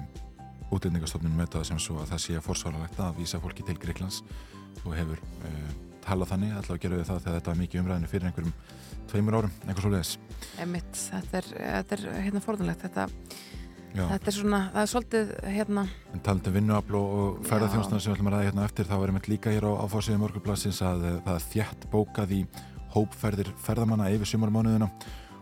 útlendingastofnunum 0.73 1.37
með 1.37 1.51
það 1.57 1.67
sem 1.69 1.81
svo 1.83 1.99
að 2.01 2.13
það 2.13 2.23
sé 2.25 2.41
forsvaralegt 2.43 2.99
að 3.03 3.19
vísa 3.21 3.41
fólki 3.43 3.65
til 3.67 3.77
Greiklands 3.81 4.23
og 4.83 4.95
hefur 4.97 5.21
talað 6.07 6.31
þannig, 6.31 6.55
alltaf 6.55 6.79
gerðu 6.79 7.01
við 7.01 7.09
það 7.09 7.21
þegar 7.23 7.37
þetta 7.37 7.51
var 7.51 7.59
mikið 7.61 7.81
umræðinu 7.81 8.09
fyrir 8.11 8.27
einhverjum 8.29 8.53
tveimur 9.11 9.37
árum, 9.37 9.55
einhver 9.65 9.83
svo 9.83 9.91
leiðis. 9.91 10.13
emitt 10.63 10.99
þetta 10.99 11.39
er, 11.41 11.49
þetta 11.57 11.97
er 11.97 12.03
hérna 12.25 12.43
forðanlegt 12.43 12.85
þetta, 12.85 13.07
Já. 13.95 14.03
þetta 14.11 14.29
er 14.31 14.35
svona, 14.35 14.71
það 14.73 14.81
er 14.81 14.89
svolítið 14.91 15.31
hérna, 15.55 15.83
En 16.13 16.23
talandi 16.25 16.51
um 16.51 16.57
vinnuafl 16.57 16.97
og, 16.99 17.45
ferðarþjónstuna 17.47 17.99
sem 18.01 18.11
við 18.11 18.17
ætlum 18.17 18.29
að 18.31 18.35
ræða 18.35 18.47
hérna 18.49 18.65
eftir 18.67 18.85
þá 18.89 18.95
er 18.97 19.07
einmitt 19.11 19.29
líka 19.31 19.53
hér 19.53 19.67
á, 19.67 19.71
á 19.79 19.85
fórsíðu 19.91 20.21
morgunplassins 20.21 20.81
að 20.85 21.05
eh, 21.07 21.19
það 21.25 21.35
er 21.35 21.45
þjætt 21.53 21.87
bókað 21.93 22.29
í 22.37 22.41
hópferðir 22.93 23.49
ferðamanna 23.63 24.11
yfir 24.13 24.27
sumarmánuðina 24.33 24.89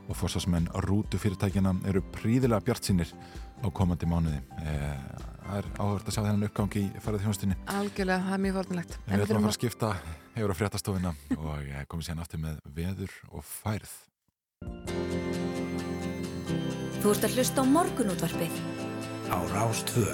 og 0.06 0.16
fórsásmenn 0.20 0.68
rútu 0.86 1.18
fyrirtækina 1.18 1.72
eru 1.90 2.02
príðilega 2.14 2.62
bjartsýnir 2.68 3.10
á 3.66 3.68
komandi 3.74 4.06
mánuði. 4.10 4.40
Eh, 4.62 4.98
það 5.46 5.58
er 5.58 5.66
áhört 5.80 6.06
að 6.06 6.14
sjá 6.14 6.22
þennan 6.22 6.48
uppgang 6.50 6.78
í 6.78 6.86
ferðarþjónstinni. 7.02 7.56
algjörlega, 7.66 8.22
það 8.28 8.36
er 8.38 8.44
mjög 8.46 8.56
forðanlegt 8.60 8.94
við 9.06 9.26
ætlum 9.26 9.26
að 9.26 9.46
fara 9.46 9.54
að 9.54 9.60
skipta 9.60 9.90
hefur 10.36 10.52
á 10.54 10.60
fréttastofina 10.62 11.12
og 11.38 11.62
eh, 11.66 11.86
komum 11.90 12.06
Þú 17.06 17.12
ert 17.14 17.26
að 17.28 17.36
hlusta 17.38 17.62
á 17.62 17.66
morgunútvarpið 17.70 18.54
á 19.30 19.38
Rástvö. 19.54 20.06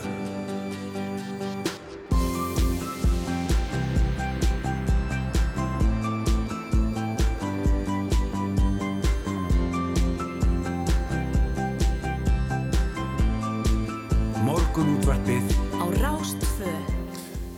Morgunútvarpið 14.44 15.48
á 15.80 15.86
Rástfö 15.96 16.76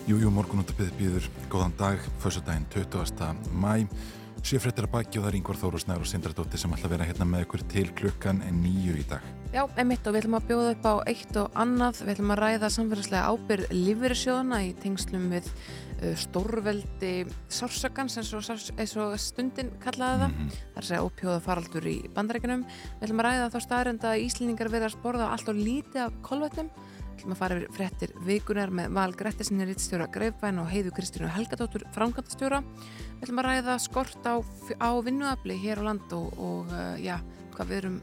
Jújú, 0.06 0.30
morgunúttabið 0.30 0.94
býður 1.02 1.32
góðan 1.50 1.74
dag, 1.82 2.06
fyrstudaginn 2.22 2.70
20. 2.70 3.50
mæ 3.50 3.90
Sjöfrettir 4.44 4.84
að 4.84 4.92
baki 4.92 5.20
og 5.20 5.24
það 5.24 5.30
er 5.30 5.36
Yngvar 5.38 5.56
Þórusnær 5.56 6.02
og 6.04 6.08
Sindradóttir 6.10 6.60
sem 6.60 6.74
ætla 6.76 6.90
að 6.90 6.94
vera 6.98 7.06
hérna 7.08 7.26
með 7.30 7.46
ykkur 7.46 7.62
til 7.72 7.86
klukkan 7.96 8.42
nýju 8.58 8.98
í 9.00 9.06
dag. 9.08 9.24
Já, 9.54 9.62
emitt 9.80 10.04
og 10.04 10.16
við 10.16 10.20
ætlum 10.20 10.36
að 10.36 10.48
bjóða 10.50 10.74
upp 10.74 10.88
á 10.90 10.94
eitt 11.14 11.38
og 11.40 11.56
annað. 11.64 12.02
Við 12.02 12.12
ætlum 12.18 12.34
að 12.34 12.42
ræða 12.42 12.70
samfélagslega 12.76 13.30
ábyrð 13.32 13.72
lífverðisjóðana 13.72 14.60
í 14.66 14.74
tengslum 14.84 15.30
við 15.32 15.48
uh, 15.54 16.10
stórveldi 16.20 17.14
sársökans 17.48 18.20
eins 18.20 18.34
og, 18.36 18.52
eins 18.76 18.96
og 19.00 19.16
stundin 19.24 19.72
kallaði 19.86 20.26
það. 20.26 20.34
Mm 20.34 20.36
-hmm. 20.42 20.58
Það 20.60 20.76
er 20.76 20.84
að 20.84 20.90
segja 20.90 21.06
ópjóða 21.08 21.40
faraldur 21.48 21.88
í 21.88 21.98
bandarækjunum. 22.12 22.66
Við 23.00 23.08
ætlum 23.08 23.24
að 23.24 23.28
ræða 23.30 23.54
þá 23.54 23.60
staðrenda 23.64 24.12
að 24.12 24.24
Íslendingar 24.28 24.74
verða 24.76 24.92
að 24.92 24.98
sporða 24.98 25.32
allt 25.32 25.48
og 25.48 25.56
lítið 25.56 26.02
af 26.04 26.20
kolvetnum 26.22 26.70
ætlum 27.14 27.36
að 27.36 27.40
fara 27.40 27.58
yfir 27.60 27.74
frettir 27.78 28.14
vikunar 28.28 28.74
með 28.74 28.94
Val 28.98 29.14
Grettisinni 29.18 29.68
Rittstjóra 29.70 30.10
Greifbæn 30.14 30.62
og 30.62 30.70
Heiðu 30.72 30.94
Kristínu 30.98 31.32
Helgadóttur 31.34 31.86
Framkvæmstjóra 31.96 32.64
Við 33.24 33.30
ætlum 33.30 33.40
að 33.40 33.46
ræða 33.48 33.78
skort 33.80 34.26
á, 34.28 34.36
á 34.84 34.90
vinnuafli 35.00 35.56
hér 35.56 35.80
á 35.80 35.88
land 35.88 36.12
og, 36.12 36.34
og 36.36 36.72
uh, 36.76 36.96
já, 37.00 37.22
hvað 37.54 37.70
við 37.70 37.78
erum 37.78 38.02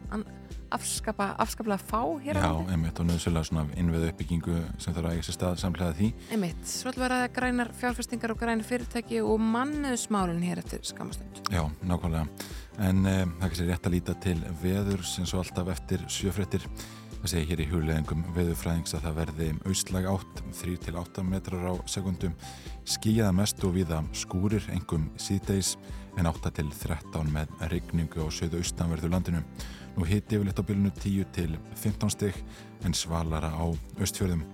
afskapa, 0.70 1.26
afskaplega 1.42 1.82
fá 1.82 2.00
hér 2.22 2.38
á 2.38 2.46
landi. 2.46 2.64
Já, 2.64 2.72
einmitt 2.72 3.00
og 3.02 3.06
nöðsöla 3.08 3.42
svona 3.44 3.66
innveðu 3.76 4.08
uppbyggingu 4.14 4.54
sem 4.80 4.94
þarf 4.96 5.10
að 5.10 5.16
eiga 5.16 5.26
sér 5.26 5.36
stað 5.36 5.58
samlega 5.60 5.96
því. 5.98 6.08
Einmitt, 6.32 6.62
svo 6.70 6.88
ætlum 6.88 7.04
við 7.04 7.08
að 7.10 7.12
ræða 7.12 7.28
grænar 7.36 7.72
fjárfestingar 7.82 8.32
og 8.32 8.40
grænar 8.40 8.68
fyrirtæki 8.70 9.20
og 9.26 9.36
manniðsmálinn 9.44 10.46
hér 10.46 10.62
eftir 10.62 10.80
skamastund. 10.86 11.42
Já, 11.52 11.62
nákvæmlega. 11.84 12.26
En 12.80 13.04
um, 13.04 13.36
það 13.42 13.50
Það 17.20 17.32
segir 17.34 17.50
hér 17.50 17.60
í 17.60 17.64
hugleðingum 17.68 18.20
veðufræðings 18.32 18.94
að 18.96 19.02
það 19.04 19.16
verði 19.18 19.46
austlæg 19.68 20.06
átt 20.08 20.38
3-8 20.56 21.24
metrar 21.28 21.66
á 21.68 21.74
sekundum, 21.84 22.32
skíjaða 22.88 23.34
mest 23.36 23.60
og 23.68 23.74
viða 23.74 23.98
skúrir, 24.16 24.64
engum 24.72 25.10
síðdeis 25.20 25.74
en 26.16 26.30
8-13 26.30 27.28
með 27.34 27.52
regningu 27.68 28.24
á 28.24 28.28
söðu 28.32 28.62
austanverðu 28.62 29.10
landinu. 29.12 29.42
Nú 29.98 30.08
hiti 30.08 30.38
yfir 30.38 30.48
litt 30.48 30.62
á 30.62 30.64
bylunu 30.64 30.94
10-15 30.96 32.14
stygg 32.16 32.40
en 32.88 32.96
svalara 32.96 33.52
á 33.52 33.68
austfjörðum. 34.00 34.46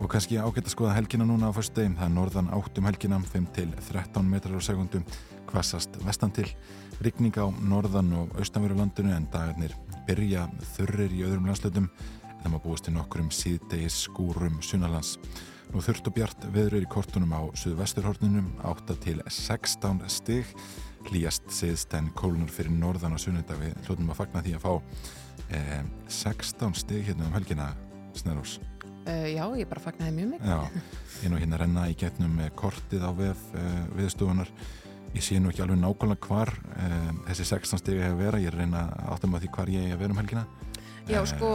Og 0.00 0.08
kannski 0.08 0.40
ágætt 0.40 0.64
að 0.64 0.76
skoða 0.78 0.96
helgina 0.96 1.28
núna 1.28 1.52
á 1.52 1.56
fyrstu 1.58 1.82
degum, 1.82 1.98
það 1.98 2.08
er 2.08 2.16
norðan 2.16 2.52
áttum 2.56 2.88
helgina 2.88 3.20
5-13 3.34 4.32
metrar 4.32 4.56
á 4.56 4.62
sekundum, 4.64 5.04
hvassast 5.52 6.00
vestan 6.08 6.32
til, 6.32 6.48
regning 7.04 7.36
á 7.36 7.52
norðan 7.60 8.14
og 8.22 8.40
austanverðu 8.40 8.80
landinu 8.80 9.12
en 9.12 9.28
dagarnir 9.34 9.76
byrja 10.08 10.46
þurrir 10.74 11.12
í 11.14 11.22
öðrum 11.26 11.46
landslöldum 11.50 11.88
en 12.28 12.42
það 12.42 12.52
má 12.54 12.58
búist 12.64 12.86
til 12.88 12.94
nokkur 12.96 13.22
um 13.24 13.30
síðdegis 13.34 14.02
skúrum 14.06 14.58
sunnalands. 14.64 15.16
Nú 15.68 15.82
þurft 15.84 16.08
og 16.08 16.14
bjart 16.16 16.46
veður 16.54 16.78
er 16.78 16.86
í 16.86 16.90
kortunum 16.90 17.34
á 17.36 17.44
suðvesturhorninum 17.60 18.54
8 18.64 18.96
til 19.04 19.18
16 19.26 20.00
stig 20.08 20.48
hlýjast 21.08 21.50
siðst 21.52 21.92
en 21.98 22.08
kólunar 22.16 22.52
fyrir 22.52 22.72
norðan 22.72 23.16
á 23.16 23.18
sunnudag 23.20 23.60
við 23.60 23.76
hljóðum 23.84 24.14
að 24.14 24.20
fagna 24.22 24.44
því 24.46 24.56
að 24.56 24.64
fá 24.64 24.72
eh, 25.58 25.84
16 26.08 26.80
stig 26.80 27.04
hérna 27.10 27.28
um 27.28 27.36
helgina 27.36 27.68
Snerós. 28.16 28.58
Uh, 29.08 29.28
já, 29.32 29.44
ég 29.56 29.68
bara 29.68 29.80
fagnaði 29.80 30.16
mjög 30.16 30.32
mikið. 30.34 30.50
Já, 30.50 30.82
ég 31.22 31.32
nú 31.32 31.38
hérna 31.40 31.60
renna 31.62 31.86
í 31.88 31.94
getnum 31.96 32.40
kortið 32.58 33.04
á 33.08 33.12
vef 33.16 33.44
uh, 33.56 33.78
viðstofunar 33.96 34.50
ég 35.14 35.24
sé 35.24 35.38
nú 35.40 35.52
ekki 35.52 35.64
alveg 35.64 35.80
nákvæmlega 35.82 36.28
hvar 36.28 36.52
um, 36.76 37.20
þessi 37.28 37.46
16 37.48 37.82
stegi 37.82 38.04
hefur 38.04 38.22
verið. 38.22 38.44
Ég 38.44 38.52
er 38.52 38.56
að 38.56 38.64
reyna 38.64 38.86
áttum 39.14 39.36
að 39.36 39.44
því 39.44 39.52
hvar 39.56 39.72
ég 39.72 39.86
er 39.86 39.96
að 39.96 40.02
vera 40.04 40.14
um 40.16 40.22
helgina. 40.22 40.46
Já, 41.08 41.22
sko, 41.24 41.50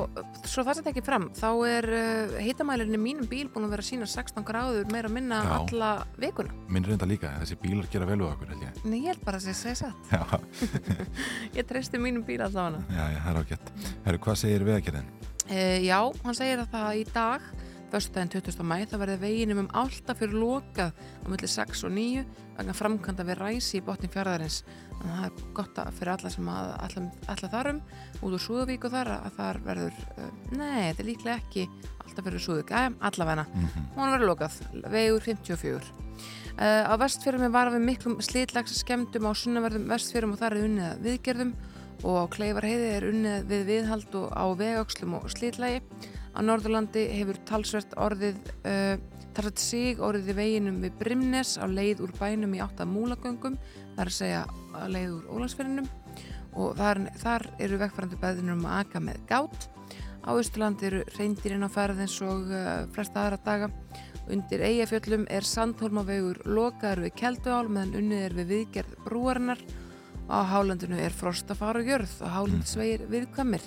svo 0.50 0.64
það 0.66 0.78
sem 0.80 0.86
tekið 0.88 1.06
fram. 1.06 1.26
Þá 1.38 1.50
er 1.70 1.88
uh, 1.94 2.06
eh, 2.40 2.46
hitamælirinn 2.48 2.98
í 2.98 3.02
mínum 3.02 3.28
bíl 3.30 3.46
búin 3.54 3.68
að 3.68 3.76
vera 3.76 3.86
að 3.86 3.90
sína 3.92 4.08
16 4.10 4.46
gráður 4.48 4.88
meira 4.90 5.12
að 5.12 5.14
minna 5.20 5.42
Já, 5.46 5.52
alla 5.60 5.90
vikuna. 6.18 6.56
Minn 6.74 6.88
reynda 6.88 7.08
líka, 7.10 7.36
þessi 7.44 7.60
bílar 7.62 7.90
gera 7.94 8.08
vel 8.10 8.18
úr 8.24 8.32
okkur 8.32 8.50
held 8.50 8.66
ég. 8.66 8.80
Nei, 8.88 9.04
ég 9.04 9.14
held 9.14 9.22
bara 9.28 9.38
að 9.38 9.52
það 9.52 9.60
sé 9.60 9.76
satt. 9.84 10.10
Ég 11.58 11.68
treysti 11.70 12.02
mínum 12.02 12.26
bíl 12.26 12.42
allavega. 12.42 12.82
Já, 12.90 13.04
já, 13.14 13.20
það 13.20 13.30
er 13.36 13.42
ágætt. 13.44 13.72
Herru, 14.08 14.24
hvað 14.26 14.40
segir 14.42 14.66
vegagerðin? 14.72 15.14
Uh, 15.44 15.78
já, 15.86 16.00
hann 16.26 16.40
segir 16.40 16.64
að 16.64 16.74
það 16.74 17.04
í 17.04 17.06
dag 17.14 17.48
Föstudaginn 17.94 18.32
20. 18.34 18.64
mæ 18.66 18.88
það 18.90 19.02
verði 19.04 19.16
veginum 19.22 19.60
um 19.62 19.68
alltaf 19.78 20.18
fyrir 20.18 20.34
lokað 20.42 20.96
á 20.98 21.26
milli 21.30 21.46
6 21.46 21.84
og 21.86 21.92
9 21.94 22.24
vegna 22.58 22.74
framkvæmda 22.74 23.26
við 23.28 23.36
ræsi 23.38 23.78
í 23.78 23.82
botnin 23.86 24.10
fjörðarins. 24.10 24.64
Þannig 24.96 25.12
að 25.12 25.20
það 25.20 25.28
er 25.28 25.52
gott 25.60 25.82
fyrir 26.00 26.12
alla 26.16 26.32
sem 26.34 26.50
alla 26.50 27.50
þarum 27.52 27.82
út 28.18 28.34
úr 28.34 28.42
Súðavík 28.42 28.88
og 28.88 28.96
þar 28.96 29.12
að 29.20 29.38
þar 29.38 29.60
verður, 29.68 30.00
uh, 30.16 30.32
nei, 30.58 30.88
þetta 30.88 31.04
er 31.04 31.10
líklega 31.12 31.36
ekki 31.44 31.68
alltaf 32.08 32.26
fyrir 32.30 32.44
Súðavík, 32.48 32.74
aðeins 32.80 33.06
allavegna. 33.12 33.46
Mm 33.54 33.68
-hmm. 33.68 33.86
Hún 34.00 34.14
verður 34.16 34.32
lokað, 34.32 34.58
vegur 34.96 35.22
54. 35.22 35.94
Uh, 36.58 36.82
á 36.90 36.94
vestfjörðum 36.98 37.54
varað 37.54 37.78
við 37.78 37.86
miklum 37.92 38.18
slítlags 38.22 38.74
skemdum 38.74 39.30
á 39.30 39.32
sunnaverðum 39.38 39.86
vestfjörðum 39.94 40.34
og 40.34 40.42
þar 40.42 40.58
er 40.58 40.66
unnið 40.66 40.98
viðgerðum 41.06 41.54
og 42.04 42.18
á 42.18 42.26
Kleifarheiði 42.34 42.90
er 42.98 43.08
unnið 43.10 43.48
við 43.54 43.66
viðhald 43.70 44.16
og 44.18 44.34
á 44.34 44.46
vegauxlum 44.58 45.14
og 45.14 45.30
slítlagi 45.30 45.82
Á 46.34 46.40
Norðurlandi 46.42 47.04
hefur 47.14 47.38
talsvert 47.46 47.92
orðið 48.02 48.40
uh, 48.66 48.96
talsvert 49.34 49.62
sig 49.62 50.00
orðið 50.02 50.32
í 50.34 50.38
veginum 50.38 50.80
við 50.82 50.96
Brimnes 51.02 51.56
á 51.62 51.66
leið 51.70 52.04
úr 52.06 52.14
bænum 52.18 52.56
í 52.58 52.62
átta 52.64 52.88
múlagöngum, 52.90 53.58
það 53.94 54.02
er 54.02 54.12
að 54.12 54.18
segja 54.18 54.42
að 54.78 54.96
leið 54.96 55.12
úr 55.18 55.28
Ólandsferinum 55.34 55.92
og 56.54 56.74
þar, 56.78 57.02
þar 57.22 57.46
eru 57.66 57.80
vekkfærandi 57.82 58.20
beðinur 58.22 58.58
um 58.58 58.66
að 58.70 58.80
aka 58.82 59.02
með 59.02 59.22
gát. 59.30 59.70
Á 60.24 60.30
Östurlandi 60.40 60.88
eru 60.88 61.04
reyndirinn 61.18 61.66
á 61.66 61.70
ferðins 61.74 62.18
og 62.24 62.50
uh, 62.54 62.86
flesta 62.96 63.26
aðra 63.26 63.40
daga. 63.46 63.70
Undir 64.32 64.64
Eyjafjöllum 64.64 65.26
er 65.34 65.44
Sandhólmavegur 65.44 66.46
lokaður 66.48 67.04
við 67.08 67.16
Kelduál 67.20 67.68
meðan 67.68 67.98
unnið 68.00 68.28
er 68.30 68.38
við 68.38 68.52
viðgerð 68.54 69.00
brúarinnar. 69.04 69.64
Á 70.32 70.40
Hálandinu 70.48 71.02
er 71.04 71.14
Frostafár 71.14 71.82
og 71.82 71.90
Jörð 71.90 72.22
og 72.24 72.32
Hálandisvegir 72.38 73.10
viðkvæmir 73.12 73.66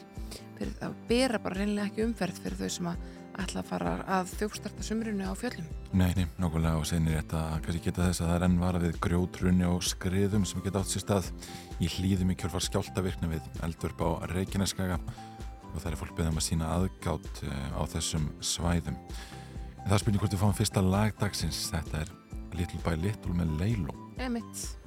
fyrir 0.58 0.82
að 0.84 0.96
bera 1.08 1.40
bara 1.42 1.60
reynilega 1.60 1.90
ekki 1.90 2.04
umferð 2.06 2.42
fyrir 2.42 2.60
þau 2.60 2.74
sem 2.76 2.90
að 2.90 3.06
ætla 3.36 3.60
að 3.60 3.68
fara 3.68 3.92
að 4.16 4.32
þjókstarta 4.40 4.84
sumrunu 4.84 5.28
á 5.28 5.34
fjöllum. 5.36 5.68
Nei, 5.92 6.10
nei, 6.16 6.26
nokkulega 6.40 6.80
og 6.80 6.86
senir 6.88 7.18
þetta 7.18 7.42
að 7.52 7.62
kannski 7.66 7.82
geta 7.84 8.06
þess 8.06 8.22
að 8.22 8.30
það 8.30 8.36
er 8.36 8.46
ennvara 8.46 8.82
við 8.82 8.98
grjótrunni 9.06 9.68
og 9.68 9.84
skriðum 9.84 10.46
sem 10.48 10.64
geta 10.64 10.80
átt 10.80 10.92
sér 10.92 11.04
stað 11.04 11.30
í 11.84 11.90
hlýðum 11.92 12.32
í 12.32 12.38
kjörfar 12.40 12.64
skjáltavirkna 12.64 13.30
við 13.34 13.50
eldvörp 13.66 14.00
á 14.00 14.08
Reykjaneskaga 14.32 14.98
og 15.72 15.82
það 15.82 15.90
er 15.90 15.98
fólk 16.00 16.16
beðum 16.16 16.40
að 16.40 16.46
sína 16.48 16.72
aðgátt 16.78 17.42
eh, 17.44 17.68
á 17.76 17.82
þessum 17.92 18.30
svæðum. 18.40 18.96
En 19.84 19.92
það 19.92 20.02
spilnir 20.02 20.24
hvort 20.24 20.36
við 20.38 20.42
fáum 20.42 20.56
fyrsta 20.56 20.84
lagdagsins, 20.84 21.60
þetta 21.74 22.02
er 22.06 22.16
Little 22.56 22.80
by 22.86 22.96
Little 23.04 23.36
með 23.36 23.56
Leilo. 23.60 24.00
Emitt. 24.16 24.85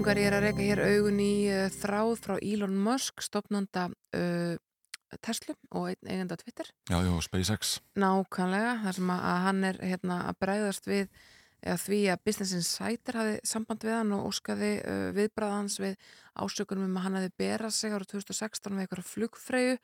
Yngvar 0.00 0.16
ég 0.16 0.30
er 0.30 0.34
að 0.38 0.44
reyka 0.46 0.64
hér 0.64 0.80
augun 0.80 1.18
í 1.20 1.32
uh, 1.52 1.66
þráð 1.74 2.10
frá 2.24 2.30
Elon 2.40 2.72
Musk, 2.80 3.20
stopnanda 3.20 3.82
uh, 4.16 4.54
Tesla 5.20 5.52
og 5.76 5.90
eigenda 5.92 6.38
Twitter. 6.40 6.70
Já, 6.88 7.02
já, 7.04 7.10
SpaceX. 7.26 7.72
Nákvæmlega, 8.00 8.70
þar 8.86 8.96
sem 8.96 9.10
að, 9.12 9.26
að 9.28 9.42
hann 9.44 9.58
er 9.68 9.80
hérna, 9.90 10.16
að 10.30 10.38
bræðast 10.40 10.88
við 10.88 11.02
eða 11.60 11.76
því 11.82 11.98
að 12.14 12.22
Business 12.30 12.54
Insider 12.56 13.18
hafi 13.20 13.34
samband 13.50 13.84
við 13.84 13.92
hann 13.98 14.14
og 14.16 14.30
óskaði 14.30 14.70
uh, 14.78 15.02
viðbræðans 15.18 15.76
við 15.84 16.08
ásökunum 16.46 16.86
um 16.88 16.96
að 16.96 17.06
hann 17.08 17.18
hafi 17.20 17.32
berað 17.44 17.76
sig 17.76 17.92
ára 17.92 18.08
2016 18.14 18.72
með 18.72 18.86
eitthvað 18.86 19.10
flugfreyju 19.10 19.76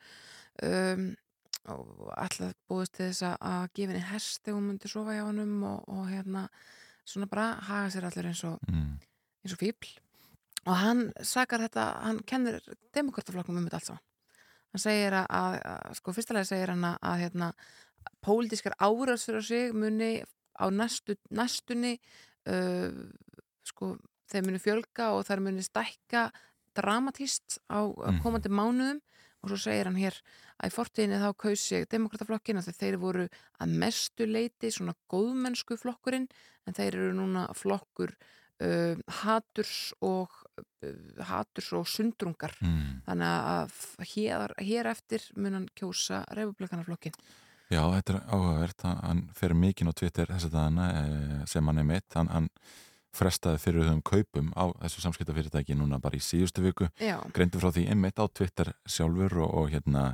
um, 0.65 1.05
og 1.75 2.09
alltaf 2.17 2.57
búist 2.65 2.95
til 2.97 3.11
þess 3.11 3.27
að 3.37 3.69
gefa 3.77 3.93
henni 3.93 4.09
hest 4.15 4.41
þegar 4.41 4.57
hún 4.57 4.67
myndi 4.71 4.89
sofa 4.89 5.13
hjá 5.13 5.27
hannum 5.29 5.55
og, 5.75 5.85
og 5.93 6.09
hérna 6.09 6.47
svona 7.05 7.29
bara 7.29 7.51
haga 7.69 7.93
sér 7.93 8.09
allir 8.09 8.31
eins 8.33 8.41
og 8.49 8.57
Mm. 8.65 8.97
eins 9.45 9.53
og 9.53 9.61
fíbl 9.61 9.93
og 10.67 10.75
hann 10.81 11.01
sakar 11.23 11.63
þetta, 11.63 11.87
hann 12.03 12.19
kennir 12.27 12.59
demokrataflokknum 12.95 13.61
um 13.61 13.67
þetta 13.69 13.79
allt 13.79 13.89
saman 13.91 14.03
hann 14.75 14.83
segir 14.83 15.15
að, 15.15 15.27
að, 15.31 15.57
að 15.71 15.99
sko 16.01 16.13
fyrstulega 16.17 16.49
segir 16.49 16.73
hann 16.73 16.83
að, 16.89 16.97
að 17.07 17.21
hérna, 17.23 17.51
pólitískar 18.25 18.75
áras 18.83 19.23
fyrir 19.27 19.45
sig 19.47 19.73
muni 19.75 20.11
á 20.59 20.65
næstu, 20.73 21.15
næstunni 21.31 21.95
uh, 22.51 22.91
sko 23.67 23.95
þeir 24.27 24.47
muni 24.47 24.59
fjölga 24.59 25.11
og 25.15 25.23
þær 25.27 25.43
muni 25.45 25.63
stækka 25.63 26.27
dramatíst 26.77 27.59
á 27.71 27.87
Mhm. 27.87 28.19
komandi 28.23 28.49
mánuðum 28.53 28.99
og 29.43 29.49
svo 29.49 29.57
segir 29.57 29.87
hann 29.87 29.97
hér 29.97 30.15
að 30.59 30.69
í 30.69 30.73
fortíðinni 30.75 31.21
þá 31.21 31.29
kaus 31.37 31.61
sig 31.69 31.87
demokrataflokkin 31.89 32.59
að 32.59 32.73
þeir 32.75 32.97
voru 33.01 33.27
að 33.61 33.75
mestu 33.81 34.25
leiti 34.27 34.71
svona 34.73 34.95
góðmennsku 35.09 35.77
flokkurinn 35.77 36.27
en 36.67 36.73
þeir 36.73 36.97
eru 36.97 37.13
núna 37.17 37.47
flokkur 37.55 38.13
uh, 38.61 38.95
haturs 39.23 39.93
og 40.01 40.33
haturs 41.29 41.71
og 41.77 41.87
sundrungar. 41.89 42.53
Mm. 42.61 43.01
þannig 43.07 43.49
að 43.53 43.75
hér, 44.13 44.55
hér 44.61 44.89
eftir 44.93 45.27
mun 45.35 45.59
hann 45.59 45.69
kjósa 45.77 46.23
republikanaflokkin 46.37 47.17
Já, 47.67 47.81
þetta 47.83 48.13
er 48.13 48.19
áhugavert, 48.31 48.83
hann, 48.87 48.99
hann 49.03 49.23
fer 49.35 49.53
mikinn 49.57 49.91
á 49.91 49.97
Twitter 49.97 50.29
þess 50.31 50.47
að 50.47 50.53
dana 50.55 50.85
eh, 51.01 51.39
sem 51.51 51.67
hann 51.67 51.81
er 51.81 51.87
mitt, 51.87 52.07
hann, 52.15 52.29
hann 52.31 52.47
frestaði 53.17 53.59
fyrir 53.59 53.89
þau 53.89 54.01
kaupum 54.07 54.53
á 54.55 54.71
þessu 54.85 55.03
samskiptafyrirtæki 55.03 55.75
núna 55.75 55.99
bara 55.99 56.15
í 56.15 56.23
síðustu 56.23 56.63
viku, 56.63 56.87
Já, 57.01 57.17
greindi 57.35 57.59
frá 57.59 57.73
því 57.75 57.87
einmitt 57.91 58.21
á 58.21 58.25
Twitter 58.29 58.71
sjálfur 58.87 59.41
og, 59.43 59.53
og 59.61 59.71
hérna 59.73 60.11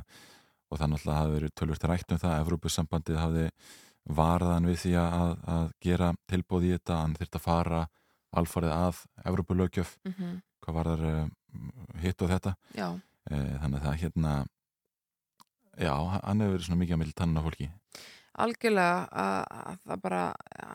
og 0.72 0.80
það 0.80 0.90
náttúrulega 0.90 1.20
hafi 1.20 1.34
verið 1.36 1.54
tölvört 1.60 1.88
rætt 1.90 2.14
um 2.14 2.22
það 2.24 2.38
Evrópussambandið 2.40 3.20
hafi 3.20 3.44
varðan 4.18 4.68
við 4.68 4.80
því 4.82 4.94
að, 5.00 5.34
að 5.54 5.68
gera 5.86 6.10
tilbóð 6.30 6.66
í 6.66 6.72
þetta, 6.74 7.00
hann 7.04 7.14
þurft 7.20 7.38
að 7.38 7.44
fara 7.44 7.84
alfarið 8.40 8.74
að 8.74 9.04
Evrópulögjöf 9.30 9.96
mm 10.08 10.42
hvað 10.64 10.76
var 10.78 10.88
þar 10.88 11.02
hitt 12.00 12.22
og 12.24 12.30
þetta. 12.30 12.54
Já, 12.72 12.86
Eh, 13.32 13.54
þannig 13.62 13.78
að 13.78 13.86
það 13.86 14.00
hérna 14.02 14.32
já, 15.80 15.92
hann 16.12 16.42
hefur 16.42 16.54
verið 16.54 16.66
svona 16.66 16.80
mikið 16.82 16.96
að 16.96 17.00
milli 17.00 17.14
tannan 17.16 17.40
á 17.40 17.46
fólki. 17.46 17.68
Algjörlega 18.44 18.98
að, 19.22 19.38
að 19.70 19.78
það 19.88 20.02
bara, 20.02 20.24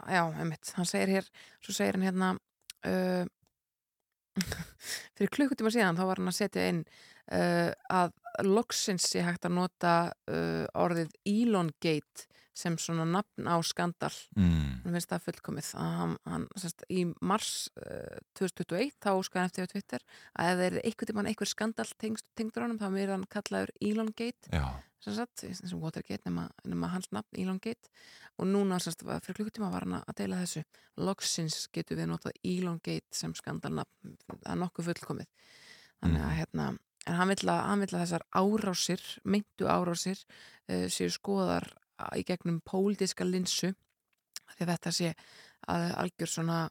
já, 0.10 0.22
einmitt 0.42 0.72
hann 0.78 0.90
segir 0.90 1.12
hér, 1.14 1.28
svo 1.60 1.76
segir 1.76 1.98
hann 1.98 2.08
hérna 2.08 2.30
uh, 2.88 3.26
fyrir 5.20 5.34
klukkutíma 5.36 5.74
síðan 5.76 6.00
þá 6.00 6.04
var 6.08 6.22
hann 6.24 6.32
að 6.32 6.38
setja 6.40 6.66
inn 6.72 6.82
uh, 6.88 7.70
að 8.00 8.16
loksins 8.48 9.06
sé 9.12 9.22
hægt 9.28 9.46
að 9.46 9.58
nota 9.60 9.94
uh, 10.32 10.66
orðið 10.80 11.14
Elongate 11.30 12.29
sem 12.60 12.76
svona 12.82 13.06
nafn 13.08 13.48
á 13.48 13.56
skandal. 13.64 14.12
Mm. 14.36 14.82
hann 14.84 14.96
finnst 14.98 15.10
það 15.14 15.24
fullkomið 15.30 15.72
hann, 15.80 16.18
hann 16.28 16.46
sérst, 16.60 16.84
í 16.92 17.06
mars 17.22 17.54
uh, 17.80 18.20
2021 18.40 18.94
þá 19.00 19.10
óskaði 19.16 19.40
hann 19.42 19.50
eftir 19.52 19.66
á 19.68 19.72
Twitter 19.74 20.06
að 20.36 20.52
ef 20.52 20.60
það 20.60 20.68
er 20.68 20.78
einhvern 20.84 21.10
tímann 21.14 21.32
einhver 21.32 21.50
skandal 21.54 21.88
tengdur 22.00 22.66
honum 22.66 22.80
þá 22.82 22.88
er 23.04 23.14
hann 23.16 23.26
kallaður 23.32 23.74
Elongate 23.82 24.52
já, 24.54 24.66
sem 25.00 25.16
sagt, 25.16 25.46
eins 25.48 25.74
og 25.74 25.84
Watergate 25.86 26.28
nema, 26.28 26.50
nema 26.68 26.90
hans 26.92 27.08
nafn 27.16 27.40
Elongate 27.40 27.88
og 28.40 28.48
núna 28.52 28.78
sérst, 28.84 29.04
fyrir 29.04 29.38
klukkutíma 29.40 29.72
var 29.72 29.86
hann 29.88 29.98
að 30.02 30.16
deila 30.20 30.42
þessu. 30.44 30.62
Loksins 31.00 31.66
getur 31.76 31.98
við 32.00 32.08
notað 32.12 32.36
Elongate 32.48 33.16
sem 33.16 33.34
skandalnafn, 33.36 34.14
það 34.28 34.46
er 34.52 34.60
nokkuð 34.64 34.90
fullkomið. 34.92 35.28
Þannig 36.00 36.22
að 36.24 36.30
Mhm. 36.30 36.38
hérna 36.40 36.68
en 37.08 37.16
hann 37.16 37.28
vill 37.32 37.50
að, 37.50 37.60
hann 37.68 37.80
vill 37.84 37.96
að 37.96 38.04
þessar 38.06 38.24
árásir 38.36 39.04
meintu 39.24 39.68
árásir 39.72 40.20
uh, 40.70 40.88
séu 40.92 41.10
skoðar 41.12 41.68
í 42.18 42.26
gegnum 42.28 42.62
pólitíska 42.66 43.28
linsu 43.28 43.74
því 44.56 44.66
að 44.66 44.72
þetta 44.74 44.94
sé 44.96 45.14
að 45.70 45.90
algjör 46.04 46.32
svona 46.34 46.62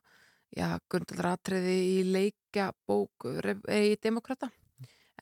grundalratriði 0.88 1.77
í 1.99 1.99
leikja 2.09 2.71
bók 2.88 3.29
í 3.29 3.99
demokrata 4.01 4.49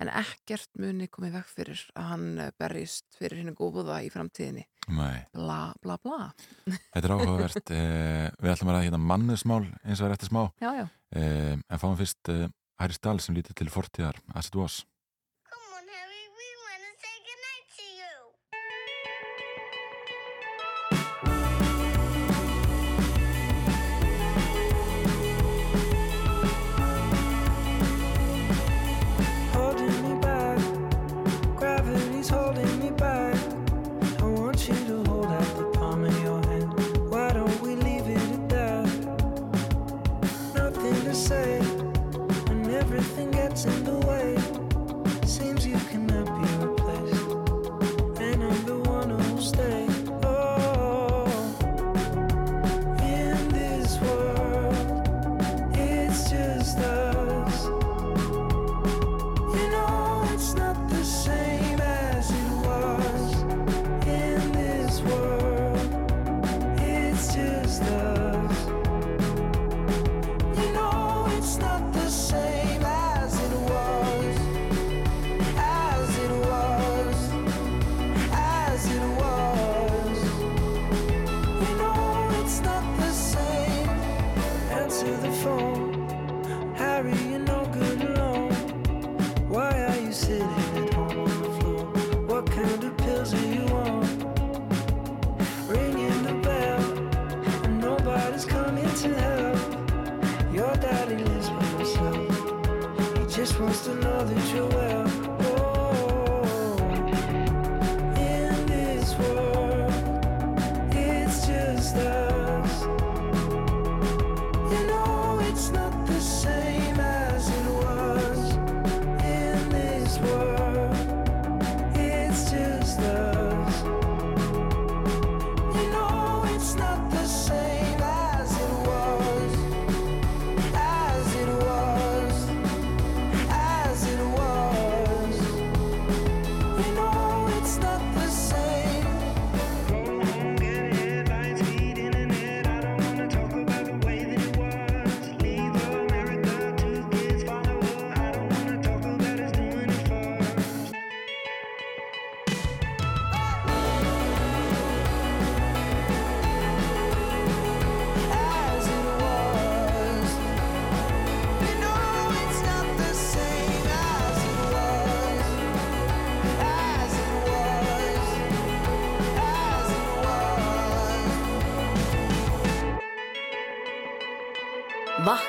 en 0.02 0.10
ekkert 0.12 0.70
muni 0.80 1.08
komið 1.12 1.38
vekk 1.38 1.52
fyrir 1.52 1.82
að 1.96 2.08
hann 2.10 2.26
eh, 2.42 2.52
berjist 2.60 3.06
fyrir 3.18 3.40
henni 3.40 3.54
góða 3.56 4.00
í 4.04 4.10
framtíðinni. 4.12 4.66
Nei. 4.96 5.22
Bla 5.34 5.72
bla 5.82 5.96
bla. 6.02 6.18
Þetta 6.94 7.02
er 7.02 7.14
áhugavert 7.14 7.72
eh, 7.74 8.26
Við 8.36 8.52
ætlum 8.52 8.72
að 8.72 8.76
ræða 8.76 8.88
hérna 8.88 9.02
mannusmál 9.02 9.62
eins 9.82 10.02
og 10.02 10.10
er 10.10 10.16
eftir 10.18 10.30
smá. 10.30 10.42
Já 10.62 10.70
já, 10.82 10.84
eh, 11.16 11.54
en 11.56 11.82
fáum 11.82 11.96
fyrst 11.98 12.32
eh, 12.32 12.46
Hæri 12.76 12.98
Stahl 12.98 13.22
sem 13.24 13.36
lítið 13.38 13.62
til 13.62 13.72
fortíðar 13.72 14.20
As 14.36 14.52
it 14.52 14.60
was 14.60 14.82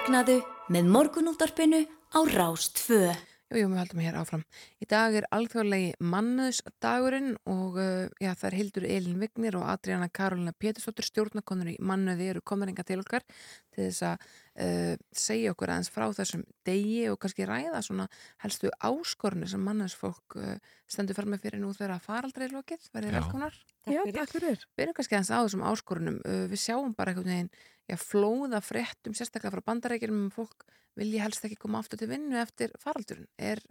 Vaknaðu 0.07 0.37
með 0.71 0.85
morgunúldarpinu 0.87 1.79
á 2.15 2.19
Rástfö. 2.31 3.09
Jú, 3.51 3.57
jú, 3.59 3.65
við 3.67 3.79
haldum 3.81 3.99
hér 3.99 4.15
áfram. 4.15 4.45
Í 4.79 4.87
dag 4.87 5.17
er 5.19 5.27
alþjóðlegi 5.35 5.89
mannöðsdagurinn 5.99 7.33
og 7.43 7.75
uh, 7.75 8.05
já, 8.23 8.29
það 8.39 8.47
er 8.47 8.55
Hildur 8.55 8.87
Elin 8.87 9.19
Vignir 9.19 9.57
og 9.59 9.65
Adriana 9.67 10.07
Karolina 10.07 10.55
Pétursdóttir 10.55 11.09
stjórnakonur 11.09 11.73
í 11.73 11.75
mannöði 11.83 12.31
eru 12.31 12.45
komaringa 12.47 12.87
til 12.87 13.01
okkar 13.03 13.27
til 13.27 13.89
þess 13.89 14.07
að 14.07 14.23
uh, 14.23 14.95
segja 15.11 15.51
okkur 15.51 15.75
aðeins 15.75 15.91
frá 15.91 16.07
þessum 16.15 16.47
degi 16.71 17.09
og 17.11 17.19
kannski 17.19 17.51
ræða 17.51 17.83
svona 17.83 18.07
helstu 18.45 18.71
áskorunir 18.79 19.51
sem 19.51 19.67
mannöðsfólk 19.67 20.39
uh, 20.39 20.75
stendur 20.87 21.19
fram 21.19 21.35
með 21.35 21.49
fyrir 21.49 21.65
nú 21.67 21.75
þegar 21.75 21.99
faraldrei 21.99 22.47
lokið. 22.55 22.93
Verðið 22.95 23.19
velkonar. 23.19 23.63
Já, 23.83 24.05
takk 24.07 24.37
fyrir. 24.39 24.69
Við 24.71 24.87
erum 24.87 25.01
kannski 25.01 25.19
aðeins 25.19 25.35
á 25.35 25.43
þessum 25.43 25.67
áskorunum. 25.67 26.23
Uh, 26.23 26.45
við 26.47 26.63
sjáum 26.63 26.95
bara 26.95 27.11
einhvern 27.11 27.35
veginn 27.35 27.57
já, 27.87 27.95
flóða 27.97 28.59
fréttum, 28.61 29.13
sérstaklega 29.15 29.55
frá 29.57 29.63
bandarækjum 29.71 30.25
um 30.25 30.29
fólk 30.33 30.65
vilji 30.97 31.19
helst 31.21 31.45
ekki 31.45 31.55
koma 31.61 31.79
aftur 31.79 31.99
til 32.01 32.09
vinnu 32.09 32.37
eftir 32.41 32.71
faraldurinn. 32.81 33.27
Er, 33.37 33.61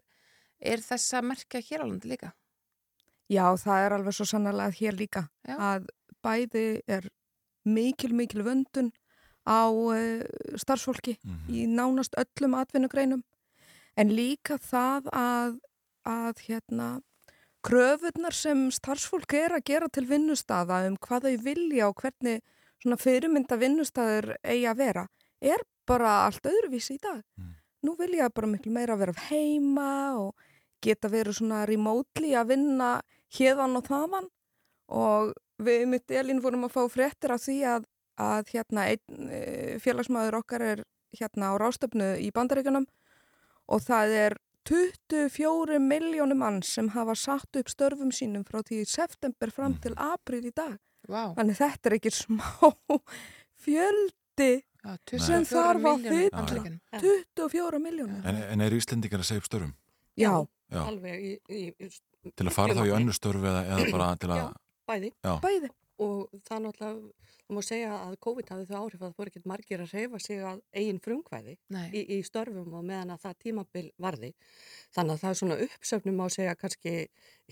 er 0.60 0.78
þessa 0.84 1.22
merkja 1.22 1.60
hér 1.60 1.82
á 1.82 1.86
landi 1.86 2.08
líka? 2.08 2.32
Já, 3.28 3.44
það 3.58 3.84
er 3.86 3.92
alveg 3.96 4.14
svo 4.14 4.24
sannarlega 4.30 4.76
hér 4.78 4.94
líka 4.96 5.24
Já. 5.46 5.56
að 5.58 5.88
bæði 6.22 6.66
er 6.86 7.08
mikil, 7.66 8.12
mikil 8.14 8.44
vöndun 8.46 8.92
á 9.46 9.66
uh, 9.66 10.22
starfsfólki 10.58 11.16
Mhm. 11.24 11.50
í 11.50 11.66
nánast 11.66 12.14
öllum 12.18 12.54
atvinnugreinum 12.58 13.22
en 13.96 14.08
líka 14.14 14.58
það 14.58 15.10
að, 15.12 15.58
að 16.06 16.40
hérna, 16.46 16.88
kröfurnar 17.66 18.34
sem 18.34 18.68
starfsfólk 18.70 19.34
er 19.34 19.56
að 19.58 19.64
gera 19.66 19.88
til 19.90 20.06
vinnustaða 20.06 20.84
um 20.86 20.96
hvað 20.96 21.26
þau 21.26 21.42
vilja 21.42 21.88
og 21.88 21.96
hvernig 22.02 22.42
svona 22.86 23.02
fyrirmynda 23.02 23.58
vinnustaður 23.58 24.36
eigi 24.46 24.66
að 24.70 24.82
vera 24.84 25.06
er 25.42 25.62
bara 25.86 26.22
allt 26.26 26.46
öðruvísi 26.46 26.96
í 26.96 27.02
dag. 27.02 27.22
Mm. 27.38 27.54
Nú 27.86 27.96
vilja 27.98 28.30
bara 28.34 28.50
miklu 28.50 28.72
meira 28.74 28.96
vera 28.98 29.14
heima 29.28 29.90
og 30.20 30.46
geta 30.82 31.10
verið 31.10 31.40
svona 31.40 31.64
remotely 31.66 32.32
að 32.38 32.54
vinna 32.54 32.90
hérðan 33.34 33.78
og 33.78 33.86
þaðan 33.90 34.30
og 34.96 35.34
við 35.66 35.86
mitt 35.90 36.14
Elín 36.14 36.42
vorum 36.44 36.66
að 36.68 36.76
fá 36.76 36.82
fréttir 36.92 37.34
af 37.34 37.42
því 37.42 37.56
að, 37.74 37.86
að 38.22 38.52
hérna 38.54 38.86
einn 38.92 39.30
e, 39.32 39.42
félagsmaður 39.82 40.38
okkar 40.40 40.62
er 40.62 40.82
hérna 41.16 41.50
á 41.50 41.54
rástöfnu 41.58 42.12
í 42.22 42.30
bandaríkunum 42.34 42.86
og 43.66 43.82
það 43.82 44.16
er 44.20 44.38
24 44.66 45.78
miljónum 45.82 46.42
mann 46.42 46.62
sem 46.62 46.90
hafa 46.94 47.14
satt 47.18 47.58
upp 47.58 47.70
störfum 47.70 48.12
sínum 48.14 48.44
frá 48.46 48.62
því 48.66 48.84
september 48.90 49.50
fram 49.54 49.78
til 49.82 49.94
april 49.96 50.44
í 50.46 50.54
dag. 50.54 50.76
Vá. 51.06 51.22
Þannig 51.36 51.58
þetta 51.60 51.90
er 51.90 51.96
ekki 51.98 52.12
smá 52.14 52.46
fjöldi 53.66 54.50
Já, 54.86 54.92
Sem 55.18 55.42
24 55.42 55.48
þarf 55.50 55.82
á. 55.82 55.92
Bandaríkjunum. 56.36 56.76
24 57.02 57.80
miljónum. 57.82 58.20
En, 58.22 58.36
en 58.54 58.62
eru 58.68 58.78
Íslendingar 58.78 59.22
að 59.22 59.26
segja 59.30 59.42
upp 59.42 59.48
störfum? 59.48 59.72
Já, 60.16 60.30
Já. 60.70 60.82
alveg 60.84 61.24
í, 61.26 61.32
í, 61.50 61.62
í 61.74 62.32
Til 62.36 62.46
að 62.46 62.54
fara 62.54 62.76
þá 62.76 62.84
í 62.86 62.92
önnu 62.94 63.14
störfi 63.14 63.50
eða, 63.50 63.64
eða 63.74 63.88
bara 63.94 64.12
til 64.22 64.30
að... 64.30 64.38
Já. 64.38 64.46
bæði 64.86 65.10
bæði. 65.42 65.72
Og 66.02 66.32
það 66.44 66.62
náttúrulega, 66.64 67.26
það 67.46 67.56
má 67.56 67.62
segja 67.64 67.92
að 67.96 68.16
COVID 68.26 68.50
hafði 68.52 68.66
þau 68.68 68.78
áhrif 68.78 69.00
að 69.00 69.06
það 69.06 69.20
voru 69.20 69.32
ekkert 69.32 69.48
margir 69.52 69.82
að 69.84 69.94
reyfa 69.96 70.20
sig 70.20 70.42
að 70.44 70.62
eigin 70.76 71.00
frumkvæði 71.04 71.54
í, 71.92 72.02
í 72.16 72.18
störfum 72.26 72.74
og 72.76 72.84
meðan 72.88 73.14
að 73.14 73.22
það 73.24 73.38
tímabil 73.44 73.84
varði. 74.02 74.32
Þannig 74.96 75.14
að 75.14 75.22
það 75.22 75.30
er 75.30 75.40
svona 75.40 75.58
uppsöfnum 75.66 76.20
á 76.20 76.26
segja 76.36 76.56
kannski 76.60 76.94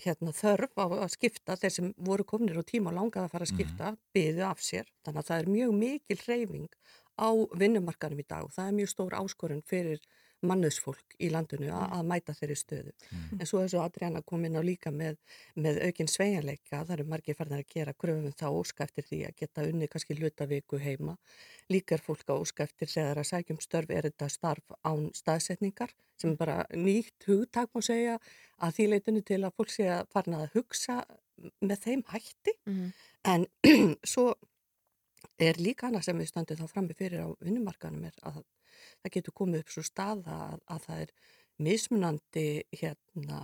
hérna, 0.05 0.35
þörf 0.35 0.77
á 0.77 0.85
að 0.85 1.15
skipta 1.15 1.57
þeir 1.61 1.75
sem 1.77 1.89
voru 2.09 2.27
komnir 2.27 2.61
á 2.61 2.63
tíma 2.67 2.91
og 2.91 2.99
langaði 2.99 3.25
að 3.25 3.33
fara 3.33 3.47
að 3.47 3.53
skipta, 3.55 3.95
byðu 4.15 4.45
af 4.49 4.61
sér. 4.61 4.91
Þannig 5.05 5.23
að 5.23 5.31
það 5.31 5.41
er 5.41 5.51
mjög 5.55 5.75
mikil 5.79 6.21
reyfing 6.25 6.69
á 7.15 7.29
vinnumarkanum 7.55 8.21
í 8.21 8.27
dag 8.27 8.45
og 8.45 8.53
það 8.53 8.69
er 8.69 8.77
mjög 8.81 8.91
stór 8.91 9.17
áskorun 9.21 9.65
fyrir 9.65 10.03
mannöðsfólk 10.45 11.15
í 11.23 11.29
landinu 11.31 11.69
að, 11.71 11.85
að 11.97 12.07
mæta 12.09 12.33
þeirri 12.37 12.55
stöðu. 12.59 12.91
En 13.39 13.45
svo 13.47 13.61
svo 13.71 13.81
Adriana 13.81 14.21
kom 14.21 14.43
inn 14.45 14.57
á 14.59 14.63
líka 14.65 14.91
með, 14.91 15.15
með 15.55 15.79
aukinn 15.87 16.09
sveigjanleika, 16.11 16.81
það 16.83 16.93
eru 16.97 17.05
margir 17.13 17.37
farnir 17.37 17.63
að 17.63 17.69
gera 17.75 17.93
kröfum 17.93 18.33
þá 18.35 18.45
óska 18.51 18.83
eftir 18.83 19.07
því 19.07 19.21
að 19.29 19.35
geta 19.41 19.65
unni 19.69 19.87
kannski 19.87 20.17
hlutaviku 20.19 20.79
heima. 20.83 21.15
Líka 21.71 21.95
er 21.97 22.03
fólk 22.05 22.25
að 22.29 22.43
óska 22.45 22.63
eftir 22.67 22.91
þegar 22.91 23.21
að 23.23 23.29
sækjum 23.31 23.61
störf 23.63 23.89
er 23.95 24.09
þetta 24.09 24.29
starf 24.29 24.75
án 24.85 25.07
staðsetningar 25.17 25.95
sem 26.19 26.31
er 26.35 26.37
bara 26.39 26.57
nýtt 26.75 27.25
hugtak 27.27 27.71
má 27.75 27.81
segja 27.83 28.19
að 28.63 28.75
því 28.77 28.89
leitinu 28.91 29.23
til 29.25 29.41
að 29.43 29.55
fólk 29.57 29.71
sé 29.73 29.87
að 29.91 30.05
farna 30.13 30.43
að 30.45 30.53
hugsa 30.59 31.01
með 31.61 31.79
þeim 31.87 32.03
hætti 32.11 32.53
Mhm. 32.65 32.91
en 33.25 33.47
svo 34.13 34.35
er 35.41 35.57
líka 35.59 35.87
annað 35.89 36.05
sem 36.07 36.19
við 36.21 36.29
stöndum 36.31 36.59
þá 36.61 36.69
frammi 36.71 36.95
fyrir 36.95 37.25
á 37.25 37.29
vinnumarkanum 37.43 38.05
er 38.07 38.15
að 38.23 38.43
það 39.03 39.13
getur 39.17 39.33
komið 39.41 39.59
upp 39.65 39.73
svo 39.75 39.83
staða 39.83 40.37
að, 40.51 40.59
að 40.75 40.85
það 40.87 41.01
er 41.05 41.11
mismunandi 41.65 42.45
hérna 42.75 43.39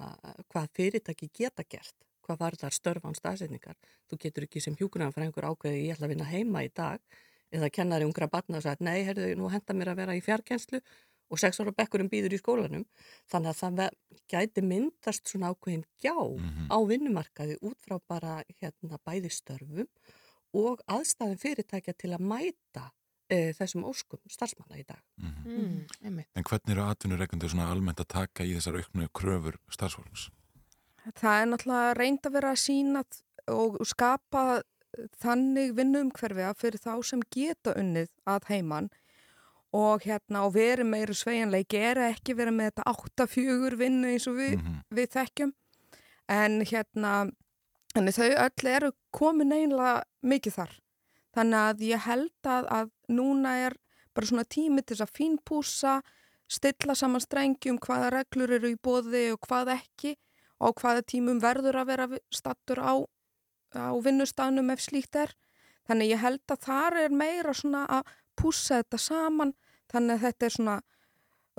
hvað 0.52 0.70
fyrirtæki 0.78 1.30
geta 1.34 1.64
gert, 1.64 1.96
hvað 2.26 2.40
var 2.44 2.58
þar 2.60 2.76
störfan 2.76 3.16
staðsetningar. 3.18 3.78
Þú 4.12 4.20
getur 4.26 4.46
ekki 4.48 4.62
sem 4.64 4.76
hjúkunar 4.80 5.14
fyrir 5.16 5.30
einhver 5.30 5.48
ákveði 5.52 5.86
ég 5.88 5.96
ætla 5.96 6.10
að 6.10 6.14
vinna 6.16 6.28
heima 6.32 6.64
í 6.68 6.72
dag 6.76 7.00
eða 7.52 7.70
kennari 7.74 8.06
ungra 8.08 8.28
batna 8.32 8.60
og 8.60 8.66
sagði 8.66 8.88
nei, 8.88 9.00
herðu, 9.08 9.32
nú 9.40 9.50
henda 9.52 9.74
mér 9.76 9.92
að 9.94 10.02
vera 10.04 10.16
í 10.16 10.22
fjarkenslu 10.24 10.80
og 11.32 11.40
sex 11.40 11.60
ára 11.64 11.72
bekkurum 11.76 12.10
býður 12.12 12.36
í 12.36 12.40
skólanum. 12.42 12.86
Þannig 13.32 13.54
að 13.54 13.60
það 13.62 13.98
gæti 14.32 14.64
myndast 14.68 15.28
svona 15.32 15.52
ákveðin 15.54 15.86
gjá 16.04 16.16
Mhm. 16.16 16.68
á 16.72 16.78
vinnumarkaði 16.88 17.56
út 17.64 17.80
frá 17.80 18.00
bara 18.08 18.44
hérna 18.62 19.00
bæði 19.08 19.32
störfum 19.32 19.88
og 20.54 20.82
aðstæðum 20.88 21.40
fyrirtækja 21.40 21.94
til 21.98 22.12
að 22.12 22.28
mæta 22.28 22.92
e, 23.32 23.54
þessum 23.58 23.86
óskum 23.88 24.20
starfsmanna 24.30 24.78
í 24.82 24.86
dag. 24.86 25.00
Mhm. 25.18 25.46
Mm, 25.46 25.86
einmitt. 26.06 26.28
En 26.36 26.44
hvernig 26.44 26.76
eru 26.76 26.84
atvinnureikundir 26.86 27.50
svona 27.54 27.70
almennt 27.72 28.02
að 28.04 28.10
taka 28.12 28.44
í 28.44 28.54
þessar 28.58 28.82
auknu 28.82 29.08
kröfur 29.16 29.58
starfsfólks? 29.72 30.30
Það 31.18 31.42
er 31.42 31.48
náttúrulega 31.50 31.94
reynd 31.98 32.28
að 32.28 32.34
vera 32.38 32.52
að 32.52 32.62
sína 32.62 33.04
og 33.48 33.80
skapa 33.90 34.62
þannig 35.24 35.72
vinnumhverfi 35.78 36.44
að 36.46 36.58
fyrir 36.60 36.82
þá 36.84 36.92
sem 37.08 37.22
geta 37.32 37.74
unnið 37.80 38.10
að 38.28 38.50
heiman 38.52 38.90
og 39.74 40.04
hérna 40.04 40.44
og 40.46 40.54
verið 40.58 40.90
meiri 40.92 41.16
sveigjanleiki 41.16 41.80
er 41.80 42.02
ekki 42.10 42.36
verið 42.36 42.58
með 42.58 42.72
þetta 42.74 42.84
8-4 42.92 43.78
vinnu 43.80 44.12
eins 44.12 44.28
og 44.28 44.36
við, 44.36 44.58
Mhm. 44.60 44.82
við 44.92 45.08
þekkjum 45.16 45.54
en 46.30 46.60
hérna 46.62 47.32
en 47.96 48.06
þau 48.08 48.30
öll 48.36 48.68
eru 48.68 48.92
komin 49.12 49.52
einlega 49.52 50.04
mikið 50.24 50.54
þar 50.60 50.76
þannig 51.36 51.60
að 51.60 51.86
ég 51.88 52.04
held 52.06 52.50
að, 52.50 52.68
að 52.68 52.92
núna 53.12 53.56
er 53.68 53.78
bara 54.16 54.28
svona 54.28 54.48
tími 54.48 54.84
til 54.84 54.98
þess 54.98 55.08
að 55.08 55.16
fínpúsa 55.20 55.94
stilla 56.52 56.96
saman 56.98 57.24
strengjum 57.24 57.80
hvaða 57.80 58.12
reglur 58.18 58.52
eru 58.58 58.74
í 58.74 58.80
bóði 58.80 59.30
og 59.32 59.40
hvað 59.48 59.76
ekki 59.78 60.16
og 60.62 60.82
hvaða 60.82 61.06
tímum 61.08 61.40
verður 61.42 61.80
að 61.82 61.92
vera 61.94 62.08
stattur 62.34 62.82
á, 62.84 62.94
á 63.74 63.96
vinnustafnum 64.04 64.70
ef 64.74 64.84
slíkt 64.84 65.18
er. 65.18 65.32
Þannig 65.88 66.12
ég 66.14 66.22
held 66.22 66.54
að 66.54 66.66
þar 66.68 66.98
er 67.06 67.16
meira 67.16 67.54
svona 67.58 67.86
að 67.90 68.12
pússa 68.38 68.82
þetta 68.82 69.00
saman 69.02 69.56
þannig 69.92 70.18
að 70.18 70.26
þetta 70.28 70.46
er 70.46 70.56
svona 70.58 70.76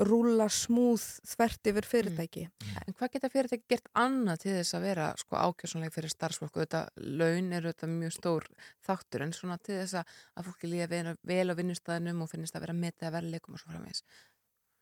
rúla 0.09 0.47
smúð 0.53 1.03
þvert 1.33 1.69
yfir 1.71 1.87
fyrirtæki. 1.89 2.45
En 2.87 2.97
hvað 2.97 3.13
geta 3.17 3.31
fyrirtæki 3.33 3.69
gert 3.73 3.91
annað 3.99 4.45
til 4.45 4.55
þess 4.57 4.77
að 4.79 4.87
vera 4.87 5.09
sko, 5.21 5.39
ákjössanlega 5.39 5.95
fyrir 5.95 6.13
starfsfólk 6.13 6.57
og 6.57 6.65
þetta 6.65 6.83
laun 7.21 7.53
eru 7.57 7.73
þetta 7.73 7.91
mjög 7.93 8.17
stór 8.17 8.49
þáttur 8.87 9.27
en 9.27 9.37
svona 9.37 9.59
til 9.59 9.79
þess 9.81 10.01
að, 10.01 10.17
að 10.37 10.49
fólki 10.51 10.73
líða 10.73 10.89
vel, 10.93 11.47
á 11.53 11.59
vinnustæðinum 11.61 12.25
og 12.25 12.33
finnist 12.33 12.59
að 12.59 12.67
vera 12.67 12.79
metið 12.79 13.09
að 13.09 13.17
verðleikum 13.19 13.57
og 13.57 13.63
svo 13.63 13.73
framvegis. 13.75 14.05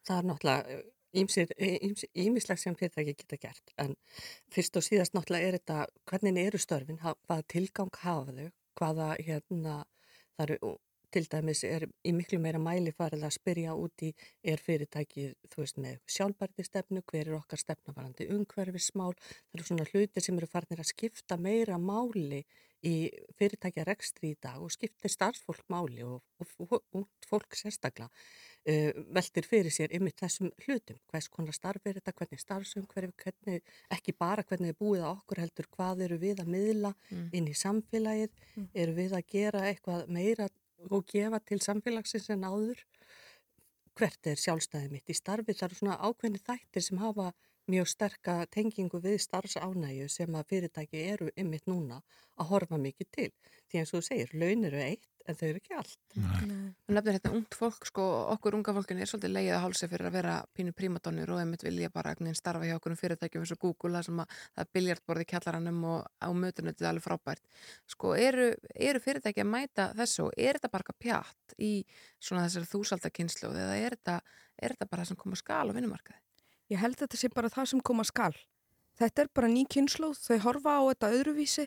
Það 0.09 0.19
er 0.19 0.29
náttúrulega 0.31 0.81
ímislegt 2.25 2.63
sem 2.63 2.77
fyrirtæki 2.79 3.17
geta 3.23 3.41
gert 3.43 3.73
en 3.83 3.97
fyrst 4.55 4.79
og 4.79 4.87
síðast 4.87 5.17
náttúrulega 5.17 5.49
er 5.49 5.59
þetta 5.59 5.87
hvernig 6.11 6.45
eru 6.47 6.61
störfin, 6.63 7.01
hvaða 7.03 7.43
tilgang 7.51 7.91
hafa 8.05 8.37
þau, 8.37 8.53
hvaða 8.79 9.09
hérna 9.19 9.81
það 10.37 10.45
eru 10.47 10.77
til 11.13 11.27
dæmis 11.31 11.65
er 11.69 11.87
í 12.07 12.15
miklu 12.17 12.41
meira 12.43 12.61
mæli 12.63 12.93
farið 12.97 13.27
að 13.29 13.37
spyrja 13.37 13.77
út 13.79 14.07
í 14.07 14.13
er 14.53 14.63
fyrirtækið, 14.63 15.37
þú 15.53 15.63
veist, 15.63 15.79
með 15.83 16.01
sjálfbærti 16.17 16.67
stefnu, 16.67 17.05
hver 17.11 17.29
er 17.29 17.37
okkar 17.39 17.63
stefnavarandi 17.63 18.31
umhverfismál, 18.35 19.13
það 19.21 19.59
eru 19.59 19.69
svona 19.69 19.89
hlutir 19.93 20.27
sem 20.27 20.41
eru 20.41 20.51
farinir 20.51 20.83
að 20.85 20.93
skipta 20.95 21.41
meira 21.41 21.79
máli 21.79 22.45
í 22.87 22.95
fyrirtækja 23.37 23.85
rekstri 23.85 24.33
í 24.33 24.37
dag 24.41 24.61
og 24.63 24.73
skiptir 24.73 25.13
starfsfólk 25.13 25.67
máli 25.73 26.05
og, 26.07 26.23
og, 26.41 26.79
og, 26.97 27.05
fólk 27.29 27.57
sérstaklega 27.59 28.09
uh, 28.09 29.03
veltir 29.15 29.47
fyrir 29.49 29.75
sér 29.75 29.93
yfir 29.97 30.15
þessum 30.23 30.49
hlutum, 30.65 31.01
hvers 31.13 31.29
konar 31.33 31.57
starf 31.57 31.85
er 31.87 31.99
þetta, 31.99 32.15
hvernig 32.17 32.43
starfsum, 32.43 32.87
hvernig, 32.91 33.61
ekki 33.93 34.17
bara 34.17 34.45
hvernig 34.49 34.73
er 34.73 34.81
búið 34.81 35.05
að 35.05 35.13
okkur 35.13 35.43
heldur, 35.45 35.69
hvað 35.77 36.07
eru 36.09 36.21
við 36.23 36.41
að 36.43 36.53
miðla 36.57 36.95
inn 37.37 37.51
í 37.51 37.57
samfélagið, 37.57 38.33
eru 38.73 38.97
við 38.97 39.19
að 39.19 39.29
gera 39.37 39.67
eitthvað 39.69 40.09
meira 40.09 40.49
og 40.89 41.07
gefa 41.11 41.41
til 41.45 41.61
samfélagsins 41.65 42.31
en 42.33 42.47
áður, 42.49 42.81
hvert 43.99 44.31
er 44.31 44.41
sjálfstæðið 44.41 44.95
mitt 44.95 45.13
í 45.13 45.17
starfi, 45.19 45.53
það 45.53 45.67
eru 45.69 45.81
svona 45.81 45.99
ákveðni 46.01 46.41
þættir 46.47 46.87
sem 46.87 47.03
hafa 47.03 47.33
mjög 47.71 47.89
sterka 47.93 48.41
tengingu 48.51 49.01
við 49.03 49.21
starfsánægju 49.27 50.09
sem 50.09 50.35
að 50.35 50.49
fyrirtæki 50.55 51.05
eru 51.13 51.31
ymmit 51.37 51.69
núna 51.71 52.01
að 52.41 52.53
horfa 52.55 52.81
mikið 52.81 53.11
til. 53.17 53.31
Því 53.71 53.81
eins 53.81 53.93
og 53.93 54.01
þú 54.01 54.07
segir, 54.09 54.35
laun 54.35 54.67
eru 54.67 54.81
eitt 54.83 55.11
en 55.29 55.37
þau 55.37 55.47
eru 55.51 55.61
ekki 55.61 55.75
allt. 55.77 55.99
Þú 56.15 56.95
nefnir 56.97 57.17
þetta 57.19 57.33
ungt 57.37 57.57
fólk, 57.57 57.87
sko, 57.87 58.05
okkur 58.35 58.57
unga 58.59 58.75
fólkinu 58.75 59.05
er 59.05 59.11
svolítið 59.11 59.35
leið 59.35 59.51
að 59.55 59.63
hálsa 59.65 59.89
fyrir 59.91 60.09
að 60.09 60.17
vera 60.17 60.37
pínu 60.57 60.75
prímadonnur 60.77 61.35
og 61.35 61.43
einmitt 61.43 61.65
vilja 61.67 61.91
bara 61.95 62.15
egnin 62.17 62.39
starfa 62.39 62.67
hjá 62.67 62.77
okkur 62.79 62.95
um 62.95 63.01
fyrirtækjum 63.01 63.45
eins 63.45 63.55
og 63.55 63.61
Google, 63.63 63.93
það 63.99 64.09
sem 64.09 64.23
að 64.25 64.35
það 64.41 64.65
er 64.65 64.71
biljartborði 64.79 65.27
í 65.27 65.31
kjallaranum 65.35 65.85
og 65.93 66.09
á 66.19 66.29
mötunötið 66.45 66.89
alveg 66.91 67.07
frábært. 67.07 67.45
Sko, 67.95 68.15
eru, 68.19 68.49
eru 68.75 69.05
fyrirtæki 69.05 69.45
að 69.45 69.53
mæta 69.53 69.91
þessu 70.01 70.31
er 70.37 70.59
þetta 70.59 70.73
bara 70.73 70.97
pjatt 71.05 71.57
í 71.61 71.73
svona 72.19 72.49
þessari 72.49 72.73
þúsaldakynslu 72.73 73.53
eða 73.53 73.79
er 73.79 73.99
þetta, 73.99 74.19
er 74.57 74.75
þetta 74.75 74.91
bara 74.91 75.05
það 75.05 75.13
sem 75.13 75.23
koma 75.23 75.39
skal 75.39 75.69
á 75.71 75.77
vinnumarkaði? 75.77 76.23
Ég 76.71 76.79
held 76.79 76.95
að 76.97 77.05
þetta 77.07 77.17
sé 77.21 77.29
bara 77.35 77.49
það 77.51 77.67
sem 77.73 77.81
koma 77.81 78.05
skal. 78.07 78.33
Þetta 79.01 79.23
er 79.25 79.29
bara 79.35 79.49
ný 79.51 79.65
kynnslóð, 79.71 80.19
þau 80.27 80.39
horfa 80.45 80.75
á 80.79 80.83
þetta 80.93 81.13
öðruvísi. 81.17 81.67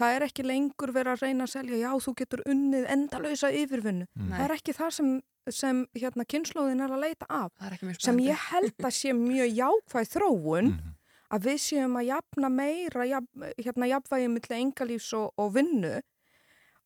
Það 0.00 0.14
er 0.16 0.24
ekki 0.24 0.44
lengur 0.46 0.92
verið 0.96 1.12
að 1.12 1.22
reyna 1.26 1.44
að 1.44 1.50
selja, 1.52 1.76
já 1.76 1.90
þú 2.00 2.14
getur 2.16 2.42
unnið 2.48 2.86
endalösa 2.94 3.50
yfirvinnu. 3.52 4.06
Það 4.30 4.44
er 4.46 4.54
ekki 4.54 4.72
það 4.78 4.90
sem, 4.96 5.10
sem 5.50 5.82
hérna, 5.98 6.24
kynnslóðin 6.24 6.80
er 6.86 6.94
að 6.94 7.02
leita 7.04 7.26
af. 7.28 7.50
Sem 8.00 8.18
ég 8.24 8.46
held 8.50 8.72
að 8.80 8.94
sé 8.96 9.12
mjög 9.12 9.52
jákvæð 9.60 10.08
þróun 10.14 10.70
Mhm. 10.70 10.94
að 11.30 11.44
við 11.46 11.58
séum 11.66 11.98
að 12.00 12.06
jafna 12.08 12.48
meira 12.50 13.04
jafn, 13.06 13.44
hérna, 13.58 13.86
jafnvægi 13.92 14.30
millir 14.32 14.56
engalífs 14.62 15.12
og, 15.14 15.32
og 15.38 15.52
vinnu 15.54 16.00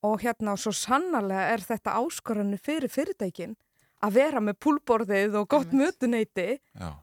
og 0.05 0.21
hérna 0.21 0.57
svo 0.59 0.73
sannarlega 0.73 1.55
er 1.55 1.63
þetta 1.65 1.95
áskoranu 1.97 2.59
fyrir 2.61 2.91
fyrirtækin 2.93 3.55
að 4.05 4.17
vera 4.19 4.41
með 4.45 4.59
púlborðið 4.65 5.37
og 5.41 5.49
gott 5.55 5.73
mötuneyti 5.73 6.49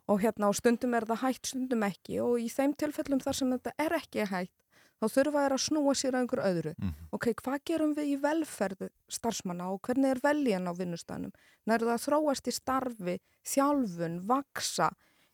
og 0.07 0.21
hérna 0.21 0.49
og 0.51 0.57
stundum 0.59 0.93
er 0.93 1.07
það 1.09 1.23
hægt, 1.25 1.45
stundum 1.51 1.85
ekki 1.87 2.19
og 2.21 2.39
í 2.39 2.49
þeim 2.51 2.75
tilfellum 2.77 3.21
þar 3.23 3.37
sem 3.39 3.53
þetta 3.55 3.73
er 3.81 3.95
ekki 3.97 4.27
hægt 4.29 4.53
þá 5.01 5.07
þurfa 5.15 5.43
þær 5.43 5.55
að 5.55 5.61
snúa 5.63 5.93
sér 5.97 6.13
að 6.13 6.21
einhver 6.21 6.41
öðru. 6.45 6.73
Mhm. 6.77 7.07
Ok, 7.17 7.25
hvað 7.41 7.63
gerum 7.65 7.95
við 7.97 8.11
í 8.13 8.17
velferðu 8.21 8.89
starfsmanna 9.09 9.71
og 9.73 9.81
hvernig 9.81 10.11
er 10.11 10.21
veljan 10.21 10.69
á 10.69 10.73
vinnustanum? 10.77 11.31
Nær 11.65 11.81
það 11.81 11.95
að 11.95 12.05
þróast 12.05 12.47
í 12.47 12.53
starfi, 12.53 13.15
þjálfun, 13.43 14.19
vaksa 14.29 14.91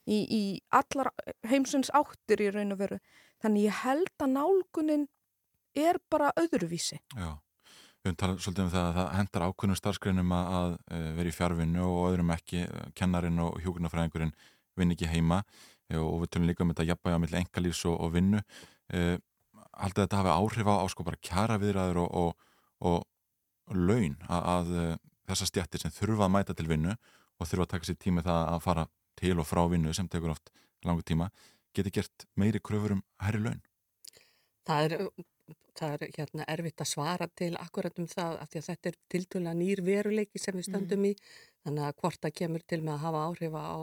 í, 0.08 0.23
í 0.23 0.62
allar 0.71 1.12
heimsins 1.43 1.91
áttir 1.91 2.39
í 2.39 2.51
raun 2.53 2.71
og 2.71 2.80
veru. 2.80 2.99
Þannig 3.43 3.67
ég 3.67 3.82
held 3.84 4.23
að 4.23 4.34
nálgunin 4.38 5.08
er 5.75 5.99
bara 6.10 6.32
öðruvísi. 6.39 6.99
já. 7.15 7.36
Við 8.08 8.15
talað 8.22 8.43
svolítið 8.43 8.63
um 8.63 8.70
það 8.72 8.86
að 8.88 8.98
það 8.98 9.10
hendar 9.17 9.43
ákveðnum 9.48 9.78
starfsgreinum 9.78 10.34
að, 10.38 10.52
að 10.58 10.76
eh, 10.96 11.08
vera 11.17 11.32
í 11.32 11.36
fjárvinnu 11.36 11.82
og 11.84 11.98
öðrum 12.08 12.30
ekki, 12.38 12.62
kennarinn 12.96 13.41
og 13.43 13.58
hjúkurnafræðingurinn 13.63 14.32
vinn 14.80 14.93
ekki 14.96 15.10
heima 15.12 15.41
eh, 15.91 16.00
og 16.00 16.22
við 16.24 16.32
tölum 16.32 16.48
líka 16.48 16.63
um 16.63 16.72
þetta 16.72 16.88
jafnvægi 16.88 17.20
á 17.20 17.22
milli 17.24 17.39
engalífs 17.41 17.84
og, 17.89 17.98
og 18.06 18.13
vinnu. 18.15 18.43
Eh, 18.96 19.17
Haldið 19.78 20.06
þetta 20.06 20.22
hafi 20.22 20.34
áhrif 20.34 20.70
á, 20.72 20.76
á 20.82 20.86
sko 20.89 21.06
bara 21.06 21.20
kjara 21.22 21.60
viðræður 21.62 22.00
og, 22.06 22.15
og, 22.17 22.48
og, 22.88 23.04
laun 23.76 24.15
að, 24.32 24.48
að 24.54 24.72
þessar 25.28 25.50
stjættir 25.52 25.84
sem 25.84 25.93
þurfa 25.93 26.26
að 26.26 26.34
mæta 26.34 26.56
til 26.58 26.70
vinnu 26.70 26.96
og 26.96 27.50
þurfa 27.50 27.67
að 27.67 27.74
taka 27.76 27.89
sér 27.89 28.00
tími 28.02 28.24
það 28.26 28.39
að 28.56 28.63
fara 28.63 28.86
til 29.20 29.36
og 29.38 29.46
frá 29.46 29.62
vinnu 29.70 29.93
sem 29.93 30.08
tekur 30.10 30.34
oft 30.34 30.50
langu 30.88 31.04
tíma 31.06 31.28
geti 31.76 31.93
gert 31.93 32.26
meiri 32.39 32.62
kröfur 32.63 32.96
um 32.96 33.04
herri 33.22 33.43
laun. 33.43 33.60
Það 34.65 34.88
er, 34.88 35.06
það 35.78 35.96
er 35.96 36.13
hérna, 36.18 36.46
erfitt 36.52 36.84
að 36.84 36.90
svara 36.92 37.28
til 37.40 37.54
akkurat 37.60 38.00
um 38.02 38.08
það 38.10 38.38
af 38.42 38.52
því 38.52 38.62
að 38.62 38.68
þetta 38.70 38.92
er 38.92 38.98
tiltöla 39.13 39.54
nýr 39.58 39.82
veruleiki 39.86 40.42
sem 40.42 40.58
við 40.58 40.70
stöndum 40.70 41.08
í. 41.10 41.13
Þannig 41.66 41.88
að 41.88 41.98
hvort 42.02 42.22
það 42.24 42.38
kemur 42.42 42.63
til 42.66 42.80
með 42.84 42.94
að 42.96 43.04
hafa 43.06 43.26
áhrifa 43.28 43.63
á 43.63 43.78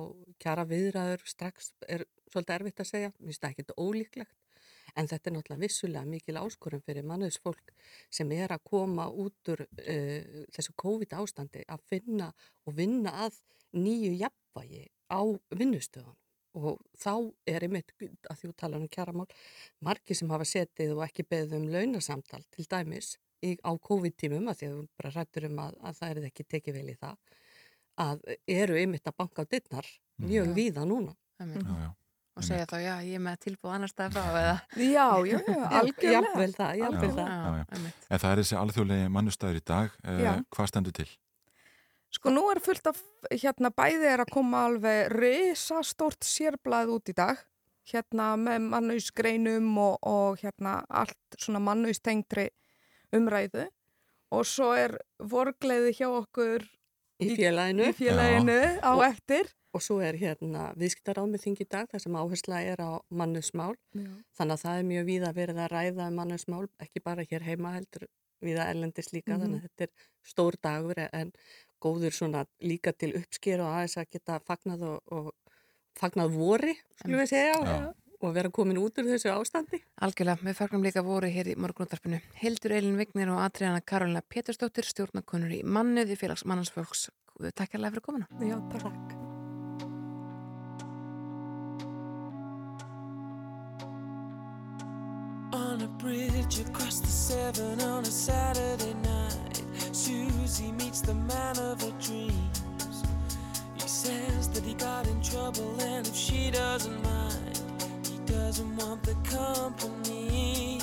kjara 0.45 0.65
viðræður 0.71 1.27
strax 1.29 1.71
er 1.89 2.07
svolítið 2.33 2.57
erfitt 2.57 2.83
að 2.83 2.91
segja, 2.91 3.13
mér 3.19 3.31
finnst 3.31 3.45
það 3.45 3.55
ekkert 3.55 3.77
ólíklegt. 3.79 4.41
En 4.95 5.09
þetta 5.11 5.31
er 5.31 5.35
náttúrulega 5.35 5.65
vissulega 5.65 6.07
mikil 6.07 6.37
áskorun 6.39 6.83
fyrir 6.87 7.07
mannuðsfólk 7.09 7.73
sem 8.15 8.31
er 8.37 8.53
að 8.55 8.67
koma 8.71 9.09
út 9.11 9.51
úr 9.51 9.65
uh, 9.67 10.45
þessu 10.55 10.75
COVID 10.79 11.17
ástandi 11.19 11.65
að 11.67 11.83
finna 11.91 12.31
og 12.63 12.77
vinna 12.79 13.17
að 13.27 13.41
nýju 13.75 14.13
jafnvægi 14.21 14.85
á 15.11 15.21
vinnustöðun 15.51 16.15
og 16.55 16.81
þá 16.99 17.13
er 17.51 17.67
einmitt 17.67 17.93
að 18.01 18.41
því 18.41 18.51
að 18.51 18.57
tala 18.63 18.81
um 18.81 18.89
kjaramál 18.89 19.27
margir 19.85 20.19
sem 20.19 20.31
hafa 20.31 20.47
setið 20.49 20.95
og 20.97 21.05
ekki 21.07 21.27
beðið 21.27 21.57
um 21.59 21.69
launasamtal 21.75 22.43
til 22.55 22.67
dæmis 22.71 23.17
í, 23.45 23.57
á 23.61 23.71
COVID-tímum 23.75 24.49
að 24.51 24.61
því 24.61 24.71
að 24.71 24.77
við 24.79 24.87
bara 25.01 25.15
rættur 25.17 25.49
um 25.51 25.59
að, 25.67 25.75
að 25.83 25.99
það 26.01 26.15
er 26.15 26.31
ekki 26.31 26.47
tekið 26.55 26.79
vel 26.79 26.87
í 26.93 26.97
það 27.01 27.19
að 28.05 28.25
eru 28.51 28.79
einmitt 28.81 29.11
að 29.11 29.19
banka 29.23 29.45
á 29.45 29.51
dittnar 29.51 29.91
mjög 30.23 30.49
Já. 30.51 30.55
víða 30.57 30.87
núna. 30.89 31.15
Einmitt. 31.43 31.67
Já, 31.67 31.85
já. 31.85 31.93
Og 32.35 32.43
segja 32.43 32.67
þá, 32.67 32.79
já, 32.83 32.95
ég 33.07 33.15
er 33.15 33.23
með 33.23 33.37
tilbúð 33.45 33.75
annar 33.77 33.91
stað 33.93 34.17
frá 34.17 34.23
eða... 34.41 34.55
Já, 34.97 35.05
já, 35.23 35.37
algjörlega. 35.79 36.15
Jafnvel 36.17 36.55
það, 36.57 36.73
jafnvel 36.81 37.11
Já. 37.11 37.19
það. 37.21 37.59
Já. 37.61 37.93
En 38.11 38.23
það 38.25 38.31
er 38.31 38.41
þessi 38.41 38.57
alþjóðlegi 38.59 39.13
mannustæður 39.15 39.61
í 39.61 39.63
dag. 39.71 39.95
Uh, 40.03 40.41
hvað 40.57 40.71
stendur 40.73 40.97
til? 40.99 41.07
Sko 42.15 42.31
nú 42.31 42.45
er 42.53 42.61
fullt 42.63 42.87
af, 42.87 43.01
hérna 43.33 43.71
bæði 43.75 44.07
er 44.13 44.23
að 44.23 44.31
koma 44.37 44.65
alveg 44.69 45.09
risastórt 45.15 46.23
sérblað 46.23 46.93
út 46.95 47.11
í 47.11 47.15
dag, 47.17 47.41
hérna 47.91 48.35
með 48.41 48.69
mannauðsgreinum 48.71 49.73
og, 49.83 49.97
og 50.07 50.39
hérna 50.45 50.77
allt 50.89 51.39
svona 51.43 51.61
mannauðstengtri 51.65 52.47
umræðu. 53.15 53.67
Og 54.35 54.47
svo 54.49 54.71
er 54.79 54.97
vorgleiði 55.21 55.93
hjá 55.99 56.09
okkur 56.11 56.65
Í 57.23 57.35
félaginu. 57.39 57.91
í 57.91 57.95
félaginu 57.99 58.57
á 58.83 58.91
Og- 58.95 59.05
eftir. 59.11 59.51
og 59.75 59.83
svo 59.83 59.99
er 60.03 60.15
hérna 60.15 60.73
viðskiptaráð 60.79 61.29
með 61.35 61.43
þing 61.45 61.61
í 61.61 61.69
dag 61.69 61.89
þar 61.91 62.01
sem 62.01 62.15
áhersla 62.15 62.59
er 62.63 62.79
á 62.79 62.91
mannusmál 63.11 63.75
þannig 64.39 64.55
að 64.55 64.63
það 64.63 64.79
er 64.79 64.85
mjög 64.91 65.05
víða 65.11 65.31
verið 65.35 65.59
að 65.65 65.73
ræða 65.75 66.07
um 66.09 66.15
mannusmál, 66.21 66.69
ekki 66.79 67.03
bara 67.03 67.25
hér 67.27 67.43
heima 67.43 67.73
heldur 67.75 68.07
víða 68.43 68.69
erlendis 68.71 69.11
líka, 69.13 69.35
Mhm. 69.35 69.41
þannig 69.43 69.59
að 69.59 69.69
þetta 69.69 69.83
er 69.83 69.91
stór 70.25 70.55
dagur 70.63 71.09
en 71.13 71.33
góður 71.85 72.17
svona 72.17 72.45
líka 72.65 72.95
til 72.97 73.13
uppsker 73.19 73.63
og 73.65 73.75
aðeins 73.75 73.99
að 74.01 74.09
geta 74.17 74.39
fagnað 74.49 74.87
og, 74.89 75.13
og 75.13 75.29
fagnað 75.99 76.39
vori, 76.39 76.75
skulum 77.01 77.23
við 77.23 77.31
segja, 77.31 77.59
Já. 77.61 77.77
og, 78.19 78.31
vera 78.35 78.51
komin 78.55 78.81
út 78.81 78.97
úr 78.99 79.11
þessu 79.13 79.31
ástandi. 79.35 79.83
Algjörlega, 80.03 80.41
við 80.49 80.57
fagnum 80.59 80.87
líka 80.87 81.05
voru 81.05 81.29
hér 81.31 81.53
í 81.53 81.59
morgunúndarpinu. 81.61 82.23
Hildur 82.41 82.75
Eilin 82.79 82.97
Vignir 82.99 83.31
og 83.35 83.43
Adriana 83.45 83.85
Karolina 83.85 84.25
Pétursdóttir, 84.25 84.89
stjórnakonur 84.89 85.53
í 85.55 85.61
Mannuð 85.63 86.17
í 86.17 86.19
félags 86.19 86.47
mannansfólks. 86.49 87.11
Takk 87.55 87.77
hérlega 87.77 87.97
fyrir 87.97 88.09
komuna. 88.09 88.31
Já, 88.41 88.59
takk. 88.73 89.15
On 95.55 95.83
a 95.83 95.89
bridge 95.99 96.61
across 96.61 97.01
the 97.01 97.09
Severn 97.09 97.81
on 97.81 98.03
a 98.03 98.07
Saturday 98.07 98.95
night, 99.03 99.64
Susie 99.93 100.73
meets 100.73 101.01
the 101.01 101.15
man 101.15 101.59
of 101.59 101.81
her 101.83 101.93
dreams. 102.01 103.05
He 103.75 103.89
says 103.89 104.49
that 104.51 104.63
he 104.65 104.75
got 104.75 105.07
in 105.07 105.21
trouble, 105.23 105.81
and 105.81 106.07
if 106.07 106.15
she 106.15 106.51
doesn't 106.51 107.03
mind, 107.03 107.61
he 108.07 108.19
doesn't 108.33 108.77
want 108.77 109.03
the 109.03 109.15
company. 109.29 110.81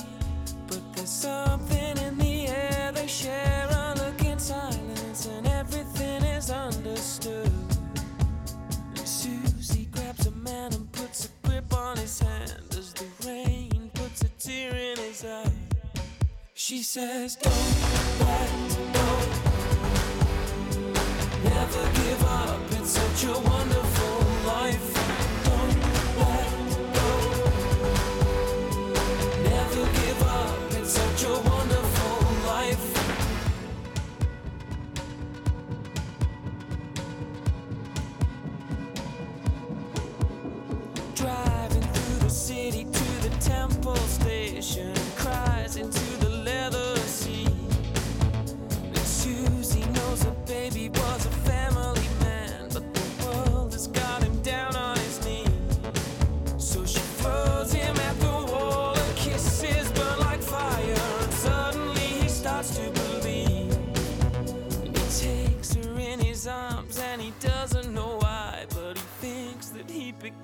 But 0.67 0.82
there's 0.95 1.10
something 1.10 1.97
in 1.97 2.17
the 2.17 2.47
air 2.47 2.91
they 2.93 3.08
share 3.08 3.67
a 3.69 3.93
look 3.97 4.23
in 4.23 4.39
silence, 4.39 5.27
and 5.27 5.47
everything 5.47 6.23
is 6.23 6.49
understood. 6.49 7.51
And 8.95 9.08
Susie 9.08 9.88
grabs 9.91 10.27
a 10.27 10.32
man 10.32 10.73
and 10.73 10.91
puts 10.91 11.25
a 11.25 11.47
grip 11.47 11.73
on 11.73 11.97
his 11.97 12.19
hand 12.19 12.63
as 12.71 12.93
the 12.93 13.06
rain 13.27 13.91
puts 13.93 14.21
a 14.23 14.30
tear 14.39 14.75
in 14.75 14.97
his 14.97 15.25
eye. 15.25 15.61
She 16.71 16.84
says, 16.84 17.36
Don't 17.36 17.53
let 18.21 18.49
go. 18.93 19.07
Never 21.43 21.84
give 21.99 22.23
up. 22.23 22.62
It's 22.71 22.91
such 22.91 23.25
a 23.25 23.34
wonderful 23.38 24.19
life. 24.47 24.93
Don't 25.43 25.75
let 26.17 26.49
go. 26.95 27.10
Never 29.49 29.84
give 29.99 30.21
up. 30.23 30.55
It's 30.79 30.93
such 30.93 31.23
a 31.25 31.34
wonderful 31.49 32.17
life. 32.47 32.86
Driving 41.15 41.81
through 41.81 42.19
the 42.19 42.29
city 42.29 42.86
to 42.86 43.29
the 43.29 43.36
temple 43.41 43.97
station, 43.97 44.95
cries 45.17 45.75
into 45.75 46.11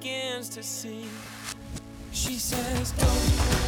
begins 0.08 0.50
to. 0.50 0.64
She 2.12 2.36
says, 2.36 2.92
Don't 2.92 3.67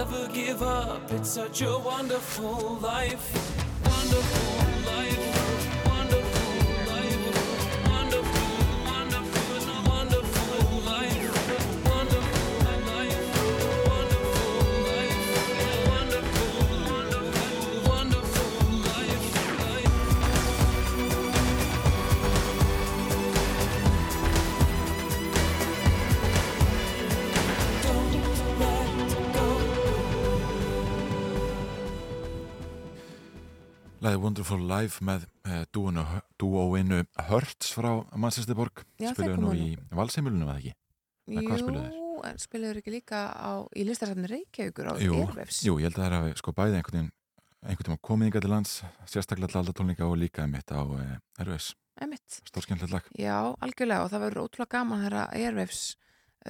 Never 0.00 0.28
give 0.28 0.62
up. 0.62 1.12
It's 1.12 1.28
such 1.28 1.60
a 1.60 1.76
wonderful 1.76 2.78
life. 2.80 3.28
Wonderful 3.84 4.69
Læði 34.10 34.22
Wonderful 34.24 34.62
Life 34.66 35.04
með 35.06 35.24
uh, 35.46 35.60
dúóinu 35.70 37.04
Hurts 37.28 37.68
frá 37.76 37.92
Manchesterborg 38.18 38.80
spiluðu 38.98 39.36
nú 39.38 39.52
í 39.54 39.66
valseimilunum 39.94 40.48
eða 40.50 40.56
ekki? 40.58 40.72
Jú, 41.30 42.16
en 42.26 42.40
spiluður 42.42 42.80
ekki 42.80 42.94
líka 42.96 43.20
á, 43.30 43.62
í 43.70 43.84
listasafni 43.86 44.26
Reykjavíkur 44.32 44.90
á 44.90 44.94
Airwaves 44.98 45.60
jú, 45.62 45.76
ég 45.78 45.86
held 45.86 46.00
að 46.00 46.02
það 46.02 46.08
er 46.08 46.16
að 46.18 46.34
sko 46.42 46.54
bæði 46.58 46.80
einhvern 46.80 47.12
tíma 47.86 48.00
komið 48.10 48.32
ykkar 48.32 48.46
til 48.48 48.52
lands 48.56 48.74
sérstaklega 49.06 49.52
til 49.52 49.60
alltaf 49.62 49.78
tónleika 49.78 50.10
og 50.10 50.18
líka 50.18 50.48
mitt 50.50 50.74
á 50.74 50.80
Airwaves, 50.82 51.70
Einmitt. 52.02 52.40
stórskemmtilegt 52.50 52.96
lag 52.96 53.06
Já, 53.14 53.36
algjörlega 53.62 54.08
og 54.08 54.10
það 54.10 54.26
verður 54.26 54.48
ótrúlega 54.48 54.74
gaman 54.74 55.06
þegar 55.06 55.36
Airwaves 55.38 55.84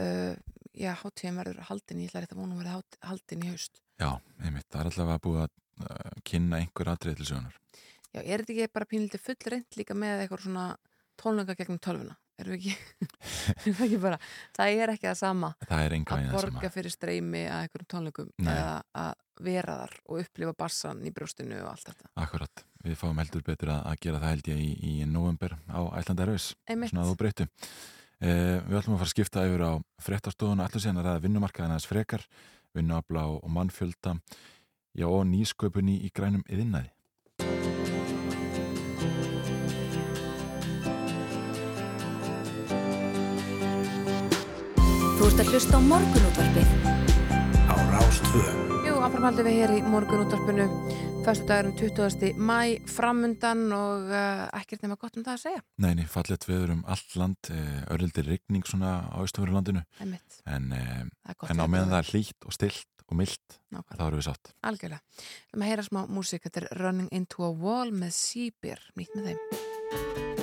uh, 0.01 0.33
já, 0.73 0.95
hátíðin 1.05 1.43
verður 1.45 1.65
haldin, 1.69 2.05
ég 2.07 2.15
ætla 2.15 2.25
að 2.25 2.41
að 2.41 2.61
verða 2.63 2.77
hát- 2.79 3.01
haldin 3.05 3.45
í 3.45 3.53
haust. 3.53 3.83
Já, 4.01 4.15
einmitt, 4.41 4.71
það 4.73 4.81
er 4.81 4.91
alltaf 4.95 5.13
að 5.13 5.25
búið 5.27 5.43
að 5.45 5.59
kynna 6.27 6.61
einhver 6.61 6.93
atrið 6.95 7.21
til 7.21 7.31
sögunar 7.33 7.57
Já, 8.11 8.23
er 8.25 8.43
þetta 8.43 8.57
ekki 8.57 8.75
bara 8.75 8.91
pínlítið 8.91 9.23
full 9.23 9.53
reynd 9.53 9.79
líka 9.79 9.95
með 9.95 10.25
eitthvað 10.25 10.47
svona 10.49 10.65
tónleika 11.21 11.55
gegnum 11.59 11.79
tölvuna? 11.83 12.17
Erum 12.41 12.57
við 12.57 12.71
ekki, 12.71 12.75
er 13.69 13.75
það 13.77 13.83
ekki 13.87 13.99
bara, 14.01 14.19
það 14.57 14.79
er 14.81 14.93
ekki 14.95 15.07
það 15.07 15.19
sama 15.21 15.51
Það 15.61 15.83
að 16.01 16.31
borga 16.35 16.71
fyrir 16.73 16.95
streymi 16.95 17.43
að 17.45 17.65
einhverjum 17.67 17.91
tónleikum 17.95 18.31
Nei. 18.41 18.53
eða 18.55 18.75
að 19.05 19.13
vera 19.41 19.77
þar 19.83 19.95
og 20.07 20.23
upplifa 20.25 20.55
bassan 20.57 21.03
í 21.05 21.13
brjóstinu 21.17 21.61
og 21.63 21.71
allt 21.71 21.87
þetta. 21.91 22.11
Akkurat, 22.25 22.65
við 22.85 22.99
fáum 23.01 23.21
heldur 23.23 23.45
betur 23.45 23.73
að, 23.77 23.81
að 23.93 24.03
gera 24.05 24.21
það 24.25 24.35
held 24.35 24.51
ég 24.53 24.63
í, 24.65 24.71
í 24.91 24.95
november 25.09 25.57
á 25.69 25.81
Einmitt. 26.69 26.93
svona 26.93 27.05
að 27.05 27.13
þú 27.13 27.19
breytu 27.23 27.47
eh, 27.47 28.57
Við 28.67 28.81
ætlum 28.81 28.97
að 28.97 29.03
fara 29.03 29.09
að 29.09 29.15
skipta 29.15 29.47
yfir 29.49 29.65
á 29.65 29.73
fréttastofun 30.05 30.61
og 30.61 30.67
ætlum 30.67 30.85
síðan 30.85 31.01
að 31.01 31.09
ræða 31.09 31.25
vinnumarkaðan 31.27 31.77
aðeins 31.77 31.89
frekar 31.89 32.27
vinnuafla 32.77 33.27
og, 33.31 33.41
og 33.45 33.55
mannfjölda 33.57 34.17
já 34.95 35.07
og 35.07 35.27
nýsköpunni 35.31 36.01
í 36.07 36.11
grænum 36.15 36.43
yðinnaði 36.51 36.91
Þú 45.21 45.29
ert 45.29 45.41
að 45.43 45.51
hlusta 45.53 45.77
á 45.77 45.81
morgunútvarpið 45.85 46.71
á 47.71 47.75
Rástvö. 47.93 48.45
Jú, 48.89 48.95
áframhaldum 49.05 49.47
við 49.47 49.59
hér 49.61 49.73
í 49.77 49.81
morgun 49.85 50.25
útvarpinu 50.25 50.65
Föstudagurinn 51.21 51.77
20. 51.77 52.31
mæ 52.41 52.81
framundan 52.89 53.67
og 53.77 54.09
uh, 54.09 54.47
ekkert 54.57 54.87
nema 54.87 54.97
gott 54.97 55.19
um 55.21 55.27
það 55.27 55.35
að 55.35 55.43
segja. 55.43 55.61
Neini, 55.85 56.07
fallet 56.09 56.47
veður 56.49 56.73
um 56.79 56.81
allt 56.89 57.19
land 57.21 57.51
eh, 57.53 57.83
örlildir 57.93 58.31
rigning 58.33 58.65
svona 58.65 58.95
á 59.13 59.21
austurveru 59.21 59.59
landinu 59.59 59.85
Einmitt. 60.01 60.41
en, 60.49 60.73
gott 61.37 61.53
en 61.53 61.61
á 61.61 61.67
meðan 61.69 61.93
það 61.93 62.01
er 62.01 62.11
hlýtt 62.15 62.49
og 62.49 62.57
stilt 62.57 63.00
og 63.11 63.19
Nákvæmlega. 63.71 63.97
þá 63.99 64.05
erum 64.07 64.21
við 64.21 64.29
sátt 64.29 64.53
Algjörlega. 64.71 65.01
Við 65.21 65.55
erum 65.55 65.65
að 65.67 65.73
heyra 65.73 65.87
smá 65.89 66.01
músík, 66.09 66.45
þetta 66.47 66.63
er 66.65 66.69
Running 66.81 67.11
Into 67.13 67.45
a 67.47 67.51
Wall 67.51 67.91
með 67.93 68.15
Sýbir, 68.17 68.87
nýtt 68.97 69.17
með 69.19 69.33
þeim. 69.33 70.40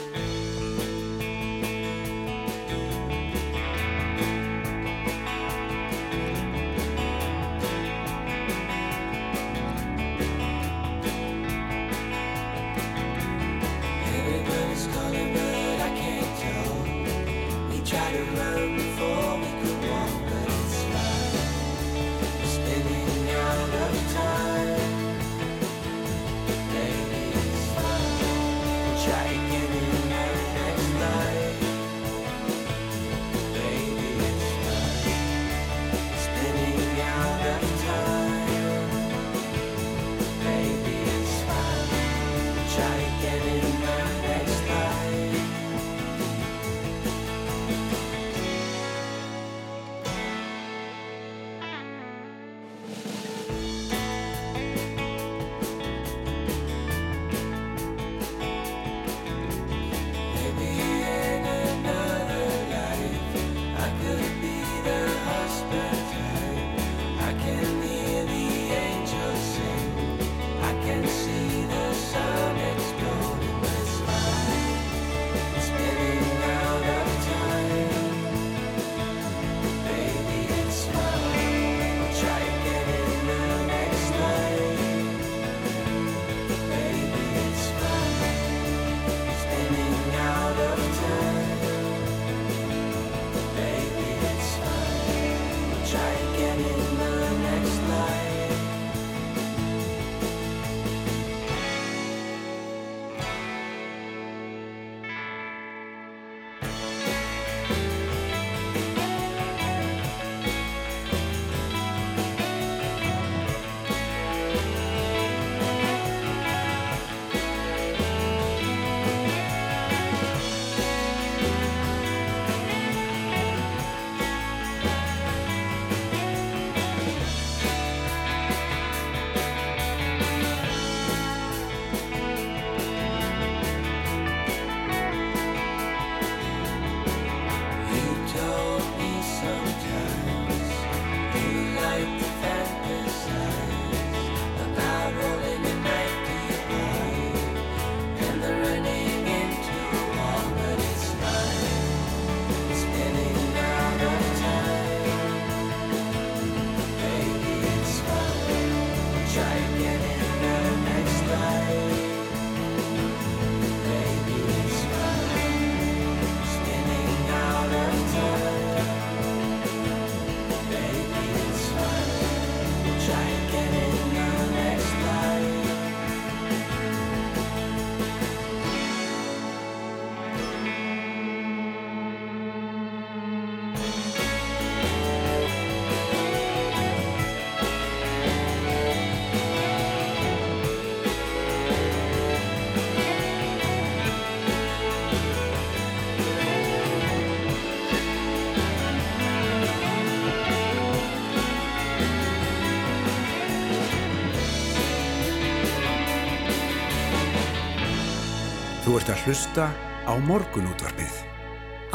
Ert 209.07 209.21
að 209.21 209.27
hlusta 209.29 209.65
á 210.03 210.13
morgunútvarpið. 210.27 211.13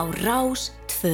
Á 0.00 0.04
Rás 0.24 0.70
2. 0.88 1.10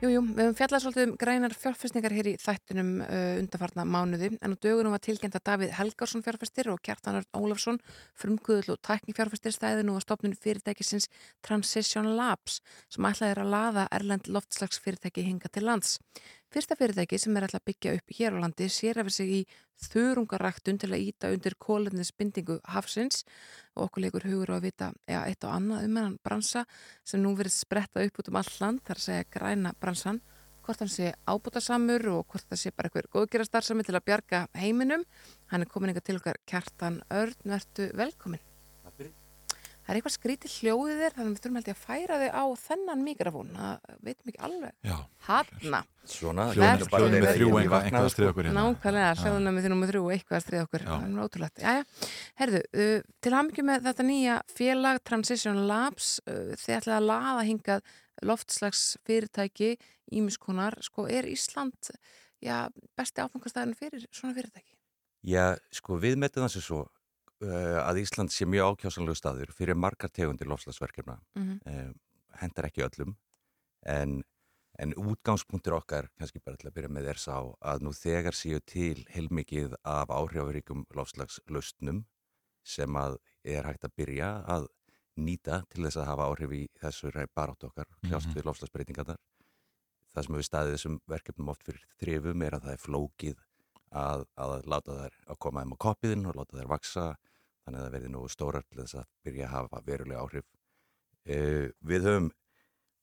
Jú, 0.00 0.08
jú, 0.14 0.22
við 0.24 0.46
höfum 0.46 0.54
fjallað 0.56 0.82
svolítið 0.84 1.04
um 1.04 1.12
grænar 1.20 1.54
fjárfestingar 1.58 2.14
hér 2.16 2.30
í 2.30 2.32
þættunum 2.40 2.92
uh, 3.04 3.34
undarfarna 3.42 3.84
mánuði 3.84 4.30
en 4.38 4.54
á 4.56 4.62
dögunum 4.62 4.94
var 4.94 5.02
tilkynnt 5.04 5.36
að 5.36 5.44
Davíð 5.50 5.74
Helgarsson 5.76 6.24
fjárfestir 6.24 6.70
og 6.72 6.80
Kjartanar 6.80 7.28
Ólafsson 7.36 7.80
frumguðul 8.16 8.78
og 8.78 8.80
tækni 8.88 9.16
fjárfestir 9.18 9.52
stæði 9.52 9.84
nú 9.84 9.98
á 9.98 10.06
stopnun 10.06 10.38
fyrirtækisins 10.38 11.10
Transition 11.44 12.08
Labs 12.16 12.62
sem 12.88 13.10
ætlaði 13.10 13.42
að 13.42 13.52
laða 13.52 13.88
Erlend 13.98 14.32
loftslags 14.32 14.80
fyrirtæki 14.80 15.26
hinga 15.28 15.52
til 15.52 15.66
lands. 15.68 15.98
Fyrsta 16.48 16.78
fyrirtæki 16.80 17.18
sem 17.20 17.36
er 17.36 17.44
alltaf 17.44 17.66
byggja 17.68 17.98
upp 17.98 18.14
hér 18.16 18.38
á 18.38 18.40
landi 18.40 18.70
sér 18.72 19.02
eftir 19.02 19.18
sig 19.18 19.34
í 19.42 19.46
þurungaræktun 19.90 20.78
til 20.80 20.94
að 20.94 21.10
íta 21.10 21.32
undir 21.34 21.58
kólennisbindingu 21.60 22.62
hafsins 22.70 23.26
og 23.78 23.88
okkur 23.88 24.04
leikur 24.04 24.26
hugur 24.28 24.52
á 24.52 24.56
að 24.58 24.66
vita 24.66 24.90
ja, 25.06 25.22
eitt 25.24 25.44
og 25.46 25.54
annað 25.54 25.86
um 25.86 26.00
hennan 26.00 26.18
bransa 26.24 26.64
sem 27.06 27.22
nú 27.22 27.34
verið 27.38 27.54
spretta 27.54 28.02
upp 28.04 28.18
út 28.20 28.32
um 28.32 28.40
all 28.40 28.52
land 28.60 28.82
þar 28.84 29.00
að 29.00 29.06
segja 29.06 29.30
græna 29.38 29.74
bransan 29.78 30.20
hvort 30.68 30.82
hann 30.84 30.92
sé 30.92 31.14
ábútasamur 31.24 32.04
og 32.12 32.26
hvort 32.28 32.44
það 32.50 32.60
sé 32.60 32.74
bara 32.76 32.90
eitthvað 32.90 33.08
góðgerastarðsami 33.14 33.86
til 33.88 33.96
að 33.96 34.04
bjarga 34.10 34.42
heiminum. 34.60 35.06
Hann 35.48 35.64
er 35.64 35.72
komin 35.72 35.94
eitthvað 35.94 36.10
til 36.10 36.18
okkar 36.20 36.42
Kjartan 36.44 37.00
Örn, 37.08 37.40
vertu 37.48 37.88
velkomin. 37.96 38.47
Það 39.88 39.94
er 39.94 39.98
eitthvað 40.02 40.12
skrítið 40.12 40.54
hljóðið 40.58 40.98
þér 41.00 41.14
þannig 41.16 41.28
að 41.28 41.32
við 41.32 41.38
þurfum 41.40 41.54
held 41.58 41.68
ég 41.68 41.76
að 41.78 41.84
færa 41.88 42.16
þig 42.20 42.34
á 42.36 42.44
þennan 42.60 43.04
mikrofón. 43.06 43.52
Það 43.56 43.94
veitum 44.04 44.28
ekki 44.28 44.40
alveg. 44.44 44.74
Já, 44.84 44.96
Hanna, 45.24 45.78
er 45.80 46.82
hljóðum 46.84 47.14
við 47.14 47.24
þegar 47.24 47.38
þrjú 47.38 47.48
eitthvað- 47.56 47.86
að 47.88 48.10
stríða 48.12 48.12
sko. 48.12 48.28
okkur 48.28 48.44
hérna. 48.44 48.64
nákvæmlega 48.68 49.08
Já. 49.08 49.22
hljóðunum 49.22 49.56
við 49.56 49.64
þurfum 49.64 49.80
með 49.80 49.92
þrjú 49.92 50.02
eitthvað 50.12 50.36
að 50.36 50.44
stríða 50.44 50.66
okkur. 50.68 50.84
Það 50.88 51.06
er 51.08 51.24
ótrúlegt. 51.24 51.58
Herðu, 52.36 52.60
uh, 52.68 53.02
til 53.24 53.32
hafmyggjum 53.32 53.68
með 53.72 53.88
þetta 53.88 54.04
nýja 54.04 54.36
félag 54.52 55.00
Transition 55.08 55.66
Labs 55.66 56.20
uh, 56.28 56.52
þið 56.52 56.76
ætlaði 56.76 56.98
að 56.98 57.08
laða 57.08 57.46
hingað 57.48 57.80
loftslags 58.28 58.84
fyrirtæki 59.08 59.78
ímiskonar, 60.12 60.76
sko, 60.84 61.08
er 61.08 61.24
Ísland 61.24 61.92
já, 62.44 62.68
besti 62.96 63.24
áfengastæðin 63.24 63.76
fyrir 63.78 64.04
svona 64.12 64.36
fyrirtæki? 64.36 64.74
Já, 65.24 65.56
sko, 65.72 65.96
við 65.98 66.16
metum 66.20 66.44
það 66.44 66.52
sem 66.56 66.62
svo 66.68 66.84
að 67.46 68.00
Ísland 68.02 68.32
sé 68.34 68.46
mjög 68.46 68.74
ákjásanlegu 68.74 69.14
staður 69.18 69.52
fyrir 69.54 69.76
margar 69.78 70.10
tegundir 70.10 70.48
lofslagsverkefna. 70.50 71.20
Mm 71.36 71.60
Uh, 71.66 71.92
hendar 72.38 72.64
ekki 72.68 72.84
öllum, 72.84 73.16
en, 73.82 74.22
en 74.78 74.92
útgangspunktur 74.94 75.74
okkar, 75.74 76.08
kannski 76.18 76.38
bara 76.44 76.56
til 76.56 76.68
að 76.68 76.74
byrja 76.76 76.88
með 76.92 77.08
er 77.10 77.18
sá, 77.18 77.34
að 77.60 77.82
nú 77.82 77.90
þegar 77.92 78.36
séu 78.36 78.60
til 78.60 79.04
heilmikið 79.10 79.74
af 79.82 80.08
áhrifaríkum 80.08 80.84
lofslagslaustnum 80.94 82.04
sem 82.62 82.94
að 82.96 83.16
er 83.44 83.64
hægt 83.64 83.84
að 83.84 83.94
byrja 83.96 84.44
að 84.46 84.68
nýta 85.16 85.64
til 85.68 85.84
þess 85.84 85.96
að 85.96 86.06
hafa 86.12 86.28
áhrif 86.30 86.52
í 86.52 86.68
þessu 86.78 87.10
barátt 87.34 87.64
okkar, 87.64 87.86
kljást 88.06 88.28
Mhm. 88.28 88.34
við 88.36 88.44
lofslagsbreytingarnar. 88.44 89.18
Það 90.14 90.24
sem 90.24 90.34
við 90.34 90.48
staðið 90.48 90.74
þessum 90.76 91.00
verkefnum 91.08 91.48
oft 91.48 91.62
fyrir 91.64 91.84
þrifum 91.98 92.42
er 92.46 92.52
að 92.52 92.62
það 92.62 92.72
er 92.72 92.84
flókið 92.86 93.36
að, 93.90 94.24
að 94.36 94.54
láta 94.68 94.96
þær 94.98 95.16
að 95.32 95.40
koma 95.44 95.64
þeim 95.64 95.74
á 95.74 95.82
koppiðin 95.84 96.28
og 96.28 96.36
láta 96.38 96.58
þær 96.58 96.70
vaksa 96.72 97.04
þannig 97.64 97.80
að 97.80 97.84
það 97.84 97.94
verði 97.96 98.12
nú 98.14 98.22
stórar 98.32 98.66
til 98.68 98.80
þess 98.82 98.98
að 99.00 99.08
byrja 99.26 99.48
að 99.48 99.54
hafa 99.54 99.82
verulega 99.86 100.22
áhrif. 100.22 100.46
Uh, 101.28 101.66
við 101.84 102.08
höfum 102.08 102.30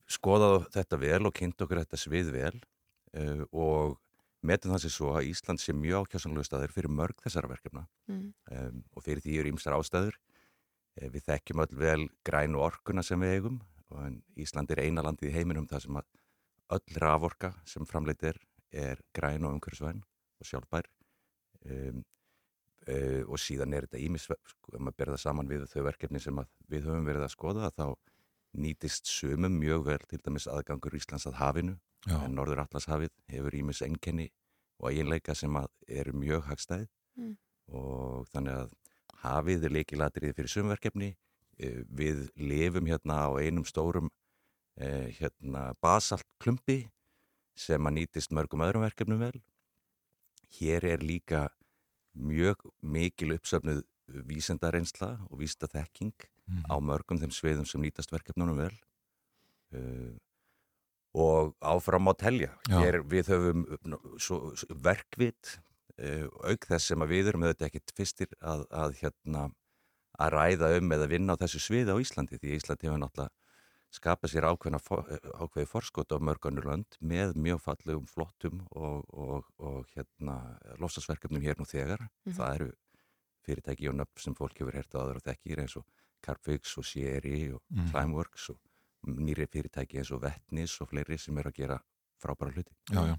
skoðað 0.10 0.58
þetta 0.74 1.02
vel 1.02 1.22
og 1.26 1.36
kynnt 1.38 1.62
okkur 1.66 1.82
þetta 1.84 2.02
svið 2.02 2.32
vel 2.36 2.56
uh, 2.56 3.44
og 3.52 4.00
metum 4.46 4.76
það 4.76 4.84
sér 4.86 4.94
svo 4.94 5.14
að 5.18 5.30
Ísland 5.32 5.62
sé 5.62 5.74
mjög 5.74 6.06
ákjásanlegu 6.06 6.46
staður 6.46 6.74
fyrir 6.74 6.94
mörg 6.94 7.22
þessara 7.26 7.52
verkefna 7.52 7.88
Mm. 8.06 8.34
um, 8.54 8.82
og 8.94 9.02
fyrir 9.02 9.24
því 9.26 9.40
eru 9.42 9.50
ímsar 9.50 9.74
ástæður. 9.74 10.14
Uh, 11.02 11.08
við 11.10 11.24
þekkjum 11.26 11.64
öll 11.64 11.80
vel 11.80 12.04
grænu 12.28 12.60
orkuna 12.62 13.02
sem 13.02 13.18
við 13.18 13.40
eigum 13.40 13.62
og 13.90 14.20
Ísland 14.42 14.70
er 14.74 14.84
eina 14.86 15.02
landið 15.06 15.32
í 15.32 15.34
heiminum 15.34 15.66
þar 15.70 15.82
sem 15.82 15.98
öll 15.98 17.00
raforka 17.02 17.54
sem 17.66 17.86
framleitt 17.90 18.24
er 18.26 18.38
er 18.76 19.00
græn 19.16 19.46
og 19.46 19.56
umhverfisvæn 19.56 20.04
og 20.40 20.50
sjálfbær. 20.50 20.90
Um, 21.66 22.04
uh, 22.90 23.22
og 23.26 23.40
síðan 23.42 23.74
er 23.74 23.88
þetta 23.88 24.02
ímis, 24.06 24.28
sko, 24.30 24.74
ef 24.74 24.80
maður 24.82 25.00
berða 25.02 25.22
saman 25.22 25.50
við 25.50 25.66
þau 25.72 25.82
verkefni 25.88 26.22
sem 26.22 26.42
að 26.42 26.52
við 26.72 26.90
höfum 26.90 27.10
verið 27.10 27.28
að 27.28 27.34
skoða 27.34 27.72
þá 27.74 27.88
nýtist 28.56 29.10
sumum 29.12 29.58
mjög 29.60 29.88
vel 29.90 30.02
til 30.08 30.22
dæmis 30.24 30.48
aðgangur 30.48 30.96
Íslands 30.96 31.28
að 31.28 31.40
hafinu. 31.42 31.78
Já, 32.06 32.20
en 32.22 32.36
Norður 32.38 32.62
Atlanshafið 32.62 33.12
hefur 33.34 33.56
ímis 33.58 33.82
enkenni 33.82 34.30
og 34.78 34.92
eiginleika 34.92 35.34
sem 35.36 35.56
að 35.58 35.72
eru 35.90 36.14
mjög 36.14 36.46
hagstæð. 36.52 36.88
Mm. 37.16 37.38
og 37.72 38.26
þannig 38.28 38.58
að 38.60 38.72
hafið 39.22 39.62
er 39.64 39.72
leikilatriði 39.72 40.36
fyrir 40.36 40.52
sumverkefni 40.52 41.08
Eh, 41.56 41.84
við 41.88 42.28
lifum 42.36 42.88
hérna 42.90 43.22
á 43.24 43.40
einum 43.40 43.64
stórum 43.64 44.10
eh, 44.76 45.08
hérna 45.16 45.72
basaltklumpi 45.80 46.90
sem 47.56 47.88
að 47.88 47.96
nýtist 47.96 48.34
mörgum 48.36 48.66
öðrum 48.66 48.84
verkefnum 48.84 49.22
vel 49.24 49.38
hér 50.60 50.86
er 50.96 51.00
líka 51.04 51.48
mjög 52.16 52.62
mikil 52.82 53.34
uppsöfnuð 53.36 53.84
vísendareynsla 54.30 55.16
og 55.30 55.39
vísta 55.41 55.68
þekking 55.68 56.14
Mhm. 56.46 56.66
á 56.70 56.76
mörgum 56.78 57.18
þeim 57.18 57.32
sviðum 57.34 57.66
sem 57.66 57.82
nýtast 57.82 58.12
verkefnunum 58.14 58.58
vel 58.60 58.74
uh, 59.74 60.14
og 61.16 61.56
áfram 61.60 62.06
á 62.06 62.14
telja. 62.14 62.52
Hér 62.70 63.00
við 63.02 63.32
höfum 63.34 63.64
verkvit 64.86 65.56
uh, 65.98 66.28
auk 66.46 66.68
þess 66.70 66.91
sem 66.91 67.06
við 67.10 67.32
erum 67.32 67.46
auðvitað 67.48 67.70
ekkit 67.72 67.93
fyrstir 67.98 68.30
að, 68.41 68.66
að 68.70 68.93
hérna 69.02 69.48
að 70.20 70.36
ræða 70.38 70.70
um 70.78 70.93
eða 70.96 71.10
vinna 71.12 71.34
á 71.36 71.41
þessu 71.41 71.60
sviði 71.66 71.91
á 71.91 72.00
Íslandi 72.00 72.38
því 72.39 72.54
Íslandi 72.60 72.88
hefur 72.88 73.02
náttúrulega 73.02 73.34
skapað 73.96 74.32
sér 74.34 74.48
ákveðna, 74.50 74.80
ákveði 75.39 75.68
forskot 75.72 76.12
á 76.12 76.18
mörgunur 76.20 76.68
lönd 76.68 76.98
með 77.02 77.36
mjög 77.39 77.62
fallegum 77.64 78.06
flottum 78.12 78.62
og, 78.76 79.06
og, 79.14 79.48
og 79.58 79.86
hérna 79.96 80.38
lofstafsverkefnum 80.82 81.41
hér 81.46 81.58
nú 81.60 81.66
þegar. 81.70 82.06
Mhm. 82.26 82.36
Það 82.38 82.56
eru 82.60 82.70
fyrirtæki 83.46 83.89
og 83.91 83.96
nöfn 84.00 84.22
sem 84.24 84.36
fólk 84.38 84.58
hefur 84.60 84.74
hert 84.76 84.96
áður 84.98 85.20
og 85.22 85.26
þekkir 85.28 85.62
eins 85.66 85.76
og 85.80 85.86
Carpfix 86.26 86.78
og 86.82 86.86
Sherry 86.89 87.52
og 87.54 87.62
Mhm. 87.70 87.91
Climeworks 87.91 88.50
og 88.50 88.58
nýri 89.08 89.46
fyrirtæki 89.48 90.00
eins 90.02 90.12
og 90.12 90.22
Vettnis 90.24 90.80
og 90.82 90.89
fleiri 90.89 91.18
sem 91.20 91.38
eru 91.38 91.50
að 91.52 91.60
gera 91.60 91.80
frábæra 92.22 92.54
hluti. 92.56 92.74
já, 92.89 93.06
já. 93.06 93.18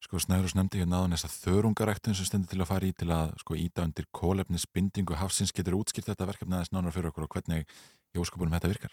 Sko 0.00 0.18
Snærus 0.18 0.54
nefndi 0.54 0.78
hérna 0.78 1.00
aðan 1.02 1.14
þess 1.16 1.26
að 1.26 1.38
þörungaræktun 1.44 2.14
sem 2.14 2.24
stendur 2.26 2.48
til 2.50 2.60
að 2.62 2.66
fara 2.70 2.86
í 2.86 2.92
til 2.94 3.08
að 3.10 3.32
sko 3.38 3.54
íta 3.54 3.82
undir 3.82 4.06
kólefnisbindingu 4.14 5.14
hafsins 5.18 5.50
getur 5.52 5.74
útskilt 5.74 6.06
þetta 6.06 6.26
verkefni 6.26 6.54
aðeins 6.54 6.70
nánar 6.70 6.92
fyrir 6.94 7.10
okkur 7.10 7.24
og 7.26 7.30
hvernig 7.34 7.66
í 8.14 8.18
óskopunum 8.22 8.54
þetta 8.54 8.68
virkar. 8.70 8.92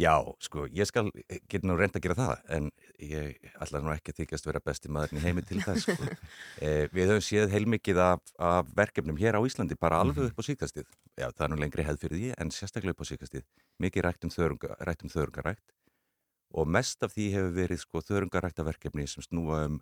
Já, 0.00 0.14
sko, 0.40 0.64
ég 0.72 0.88
skal, 0.88 1.10
get 1.50 1.64
nú 1.66 1.74
reynd 1.76 1.96
að 1.98 2.04
gera 2.06 2.16
það, 2.16 2.42
en 2.56 2.68
ég 3.04 3.50
ætla 3.60 3.82
nú 3.84 3.90
ekki 3.92 4.14
að 4.14 4.20
þykjast 4.22 4.46
vera 4.48 4.62
besti 4.64 4.92
maðurinn 4.92 5.20
í 5.20 5.24
heimi 5.26 5.42
til 5.44 5.58
það, 5.66 5.80
sko. 5.84 6.08
eh, 6.64 6.86
við 6.94 7.10
höfum 7.12 7.26
séð 7.26 7.52
heilmikið 7.52 8.00
af, 8.04 8.32
af 8.40 8.70
verkefnum 8.78 9.18
hér 9.20 9.36
á 9.36 9.44
Íslandi, 9.44 9.76
bara 9.80 9.98
alveg 10.00 10.30
upp 10.30 10.40
á 10.40 10.44
síkastið. 10.46 10.88
Já, 11.20 11.26
það 11.26 11.44
er 11.46 11.52
nú 11.52 11.58
lengri 11.60 11.84
hefð 11.84 12.06
fyrir 12.06 12.16
því, 12.16 12.30
en 12.40 12.54
sérstaklega 12.54 12.96
upp 12.96 13.04
á 13.04 13.10
síkastið. 13.10 13.44
Mikið 13.84 14.06
rætt 14.06 14.24
um, 14.24 14.32
þörunga, 14.32 14.78
rætt 14.88 15.04
um 15.04 15.12
þörungarækt 15.12 15.76
og 16.50 16.70
mest 16.78 17.04
af 17.06 17.12
því 17.14 17.26
hefur 17.34 17.52
verið, 17.58 17.82
sko, 17.84 18.04
þörungaræktaverkefni 18.08 19.04
sem 19.10 19.26
snúa 19.26 19.66
um, 19.68 19.76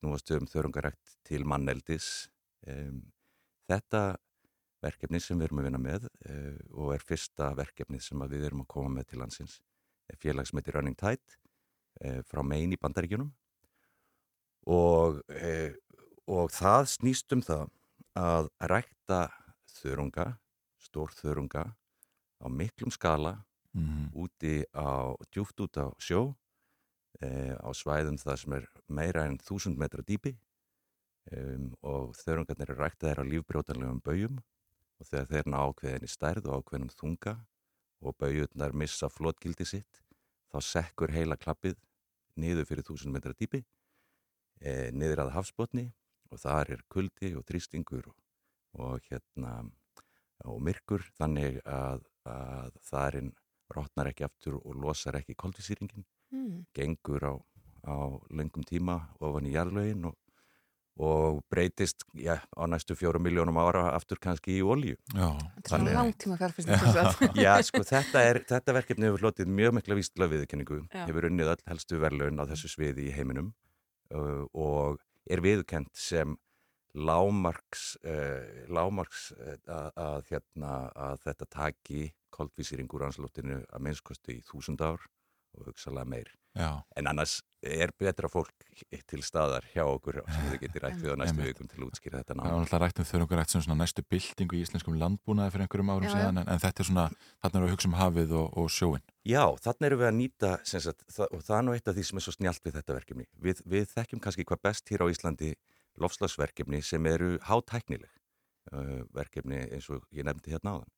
snúast 0.00 0.34
um 0.34 0.50
þörungarækt 0.50 1.14
til 1.28 1.46
manneldis. 1.48 2.10
Um, 2.66 3.04
þetta 3.70 4.18
verkefni 4.84 5.20
sem 5.22 5.38
við 5.38 5.48
erum 5.48 5.60
að 5.62 5.68
vinna 5.68 5.82
með 5.82 6.06
uh, 6.08 6.56
og 6.76 6.94
er 6.96 7.04
fyrsta 7.04 7.50
verkefni 7.58 8.00
sem 8.02 8.24
við 8.30 8.48
erum 8.48 8.64
að 8.64 8.70
koma 8.76 8.94
með 8.96 9.10
til 9.10 9.20
landsins 9.22 9.58
er 10.10 10.18
félag 10.20 10.48
sem 10.48 10.60
heitir 10.60 10.78
Running 10.78 10.98
Tide 10.98 11.36
uh, 12.04 12.22
frá 12.28 12.42
Maine 12.46 12.76
í 12.76 12.80
Bandaríkjunum 12.80 13.30
og, 14.70 15.20
uh, 15.28 15.70
og 16.30 16.50
það 16.54 16.88
snýst 16.96 17.36
um 17.36 17.44
það 17.44 17.68
að 18.20 18.50
rækta 18.72 19.20
þörunga, 19.80 20.32
stór 20.82 21.14
þörunga 21.14 21.68
á 22.40 22.46
miklum 22.50 22.90
skala 22.92 23.38
Mm. 23.70 24.10
úti 24.18 24.66
á, 24.74 25.14
djúft 25.30 25.60
út 25.62 25.78
á 25.78 25.94
sjó 26.02 26.34
uh, 27.22 27.54
á 27.54 27.70
svæðum 27.70 28.18
það 28.18 28.38
sem 28.42 28.54
er 28.58 28.64
meira 28.90 29.26
en 29.30 29.36
þúsund 29.38 29.78
metra 29.78 30.02
dýpi 30.02 30.32
um, 31.30 31.68
og 31.78 32.16
þörungarnir 32.18 32.66
eru 32.66 32.80
ræktaðir 32.80 33.22
á 33.22 33.30
lífbrjótanlegum 33.30 34.00
baujum 34.02 34.40
og 35.00 35.08
þegar 35.08 35.30
þeir 35.32 35.50
ná 35.50 35.58
ákveðin 35.64 36.06
í 36.06 36.10
stærð 36.10 36.48
og 36.50 36.60
ákveðinum 36.60 36.92
þunga 36.94 37.34
og 38.00 38.16
baujurnar 38.20 38.76
missa 38.76 39.10
flotgildi 39.12 39.66
sitt 39.68 40.02
þá 40.52 40.58
sekkur 40.66 41.12
heila 41.14 41.38
klappið 41.40 41.78
niður 42.40 42.68
fyrir 42.68 42.86
þúsund 42.86 43.16
metra 43.16 43.34
dýpi 43.36 43.62
e, 44.60 44.90
niður 44.92 45.26
að 45.26 45.34
hafsbotni 45.38 45.88
og 46.30 46.40
þar 46.40 46.76
er 46.76 46.86
kuldi 46.88 47.34
og 47.36 47.44
þrýstingur 47.48 48.12
og, 48.12 48.16
og 48.78 49.10
hérna 49.10 49.58
og 50.48 50.62
myrkur 50.64 51.04
þannig 51.18 51.60
að, 51.68 52.06
að 52.24 52.78
þarinn 52.86 53.34
rotnar 53.70 54.08
ekki 54.10 54.24
aftur 54.26 54.56
og 54.60 54.78
losar 54.78 55.18
ekki 55.20 55.36
koldvísýringin 55.38 56.06
Mm. 56.30 56.64
gengur 56.74 57.22
á, 57.26 57.34
á 57.90 57.96
lengum 58.30 58.62
tíma 58.62 59.10
ofan 59.18 59.48
í 59.50 59.54
jarðlögin 59.56 60.04
og, 60.06 60.14
og 61.00 61.40
breytist 61.48 62.04
já, 62.12 62.36
á 62.36 62.62
næstu 62.68 62.94
fjórum 62.98 63.24
miljónum 63.24 63.56
ára 63.56 63.86
aftur 63.94 64.20
kannski 64.20 64.58
í 64.58 64.60
olju. 64.60 64.98
Já, 65.16 65.28
Þetta 65.56 65.78
er 65.78 65.96
langtíma 65.96 66.36
fjárfæsting 66.40 67.38
Já, 67.44 67.54
sko, 67.64 67.80
þetta, 67.88 68.24
er, 68.28 68.42
þetta 68.48 68.74
verkefni 68.76 69.08
hefur 69.08 69.24
hlotið 69.24 69.52
mjög 69.60 69.78
mikla 69.78 69.96
vísla 69.96 70.28
viðurkenningu, 70.28 70.82
Já. 70.92 71.06
hefur 71.08 71.28
unnið 71.30 71.54
öll 71.54 71.64
helstu 71.72 72.00
verðlaun 72.02 72.42
á 72.42 72.44
þessu 72.52 72.72
sviði 72.74 73.08
í 73.08 73.14
heiminum 73.16 73.52
uh, 74.12 74.44
og 74.52 75.00
er 75.30 75.40
viðurkent 75.44 75.92
sem 75.96 76.36
lámarks, 76.92 77.94
uh, 78.04 78.66
lámarks 78.68 79.30
uh, 79.38 79.56
að, 79.70 79.88
að, 80.04 80.28
hérna, 80.34 80.74
að 81.08 81.24
þetta 81.24 81.50
taki 81.56 82.10
koldvísýringur 82.34 83.08
anslóttinu 83.08 83.62
að 83.70 83.88
minnskostu 83.88 84.36
í 84.36 84.44
þúsund 84.44 84.84
ár 84.84 85.08
og 85.56 85.70
hugsalega 85.70 86.12
meir. 86.12 86.34
Já, 86.56 86.82
En 86.96 87.06
annars 87.10 87.40
er 87.60 87.92
betra 87.98 88.28
fólk 88.32 88.54
til 89.10 89.20
staðar 89.24 89.66
hjá 89.74 89.82
okkur 89.84 90.22
sem 90.24 90.46
þið 90.48 90.60
getur 90.62 90.84
rætt 90.86 91.00
við 91.02 91.12
á 91.12 91.16
næstu 91.20 91.44
vikum 91.44 91.68
til 91.68 91.80
að 91.82 91.86
útskýra 91.90 92.20
þetta 92.22 92.32
það 92.32 92.38
ná. 92.38 92.44
var 92.44 92.62
náttúrulega 92.62 92.80
rætt 92.86 93.00
um 93.00 93.08
þau 93.10 93.36
rætt 93.36 93.52
sem 93.52 93.64
svona 93.66 93.80
næstu 93.82 94.04
byltingu 94.08 94.56
í 94.56 94.62
íslenskum 94.64 94.96
landbúnaði 95.00 95.52
fyrir 95.54 95.66
einhverjum 95.66 95.92
árum 95.92 96.08
Já, 96.08 96.14
síðan 96.14 96.40
en, 96.40 96.48
en 96.48 96.62
þetta 96.62 96.82
er 96.82 96.88
svona, 96.88 97.04
þarna 97.42 97.60
erum 97.60 97.66
við 97.66 97.70
að 97.70 97.74
hugsa 97.76 97.90
um 97.90 97.98
hafið 98.00 98.32
og, 98.40 98.46
og 98.56 98.70
sjóin. 98.72 99.04
Já, 99.28 99.44
þannig 99.66 99.88
erum 99.90 100.00
við 100.00 100.08
að 100.08 100.16
nýta 100.20 100.52
sagt, 100.64 101.04
það, 101.12 101.26
og 101.36 101.44
það 101.44 101.58
er 101.58 101.66
nú 101.66 101.74
eitt 101.76 101.90
af 101.92 101.98
því 101.98 102.06
sem 102.08 102.22
er 102.22 102.26
svo 102.26 102.34
snjált 102.38 102.64
við 102.64 102.78
þetta 102.78 102.96
verkefni. 102.96 103.28
Við, 103.36 103.60
við 103.74 103.92
þekkjum 103.92 104.24
kannski 104.24 104.48
hvað 104.48 104.62
best 104.70 104.94
hér 104.94 105.04
á 105.04 105.12
Íslandi 105.12 105.52
lofslagsverkefni 106.00 106.80
sem 106.86 107.10
eru 107.10 107.34
hátæknileg 107.44 108.08
uh, 108.72 109.02
verkefni 109.12 109.66
eins 109.68 109.90
og 109.92 110.06
ég 110.16 110.24
nefndi 110.24 110.54
hérna 110.54 110.78
áðan. 110.78 110.90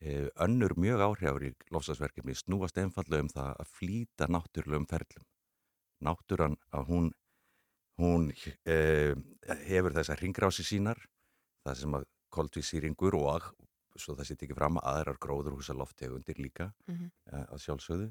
Uh, 0.00 0.28
önnur 0.40 0.72
mjög 0.80 1.02
áhrjári 1.04 1.50
lofslagsverkefni 1.74 2.32
snúast 2.32 2.78
einfallega 2.80 3.20
um 3.20 3.28
það 3.28 3.50
að 3.60 3.72
flýta 3.76 4.28
náttúrulegum 4.32 4.86
ferlum. 4.88 5.26
Náttúran 6.00 6.54
að 6.72 6.86
hún, 6.88 7.10
hún 8.00 8.30
uh, 8.32 9.12
hefur 9.68 9.92
þessar 9.98 10.22
ringrási 10.24 10.64
sínar, 10.64 11.02
það 11.66 11.76
sem 11.82 11.98
að 11.98 12.06
koldvísýringur 12.32 13.18
og 13.18 13.50
svo 14.00 14.14
það 14.16 14.30
sitt 14.30 14.46
ekki 14.46 14.56
fram 14.56 14.78
aðrar 14.80 15.18
gróðurhúsa 15.20 15.76
lofttegundir 15.76 16.40
líka 16.40 16.70
Mhm. 16.88 17.10
uh, 17.32 17.44
að 17.52 17.60
sjálfsögðu 17.66 18.08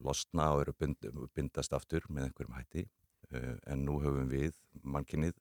losna 0.00 0.52
og 0.54 0.62
eru 0.62 0.72
bind, 0.78 0.96
bindast 1.34 1.72
aftur 1.76 2.06
með 2.08 2.30
einhverjum 2.30 2.56
hætti 2.56 2.86
uh, 3.34 3.58
en 3.66 3.84
nú 3.84 3.98
höfum 4.00 4.30
við 4.32 4.56
mannkinnið 4.82 5.36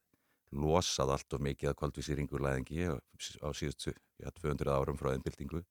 losað 0.51 1.11
allt 1.15 1.33
og 1.33 1.41
mikið 1.47 1.69
að 1.71 1.79
koldvísýringulæðingi 1.79 2.91
á, 2.91 2.95
á 3.43 3.49
síðustu 3.55 3.93
ja, 4.19 4.31
200 4.31 4.71
árum 4.71 4.97
frá 4.99 5.13
einbildingu 5.13 5.63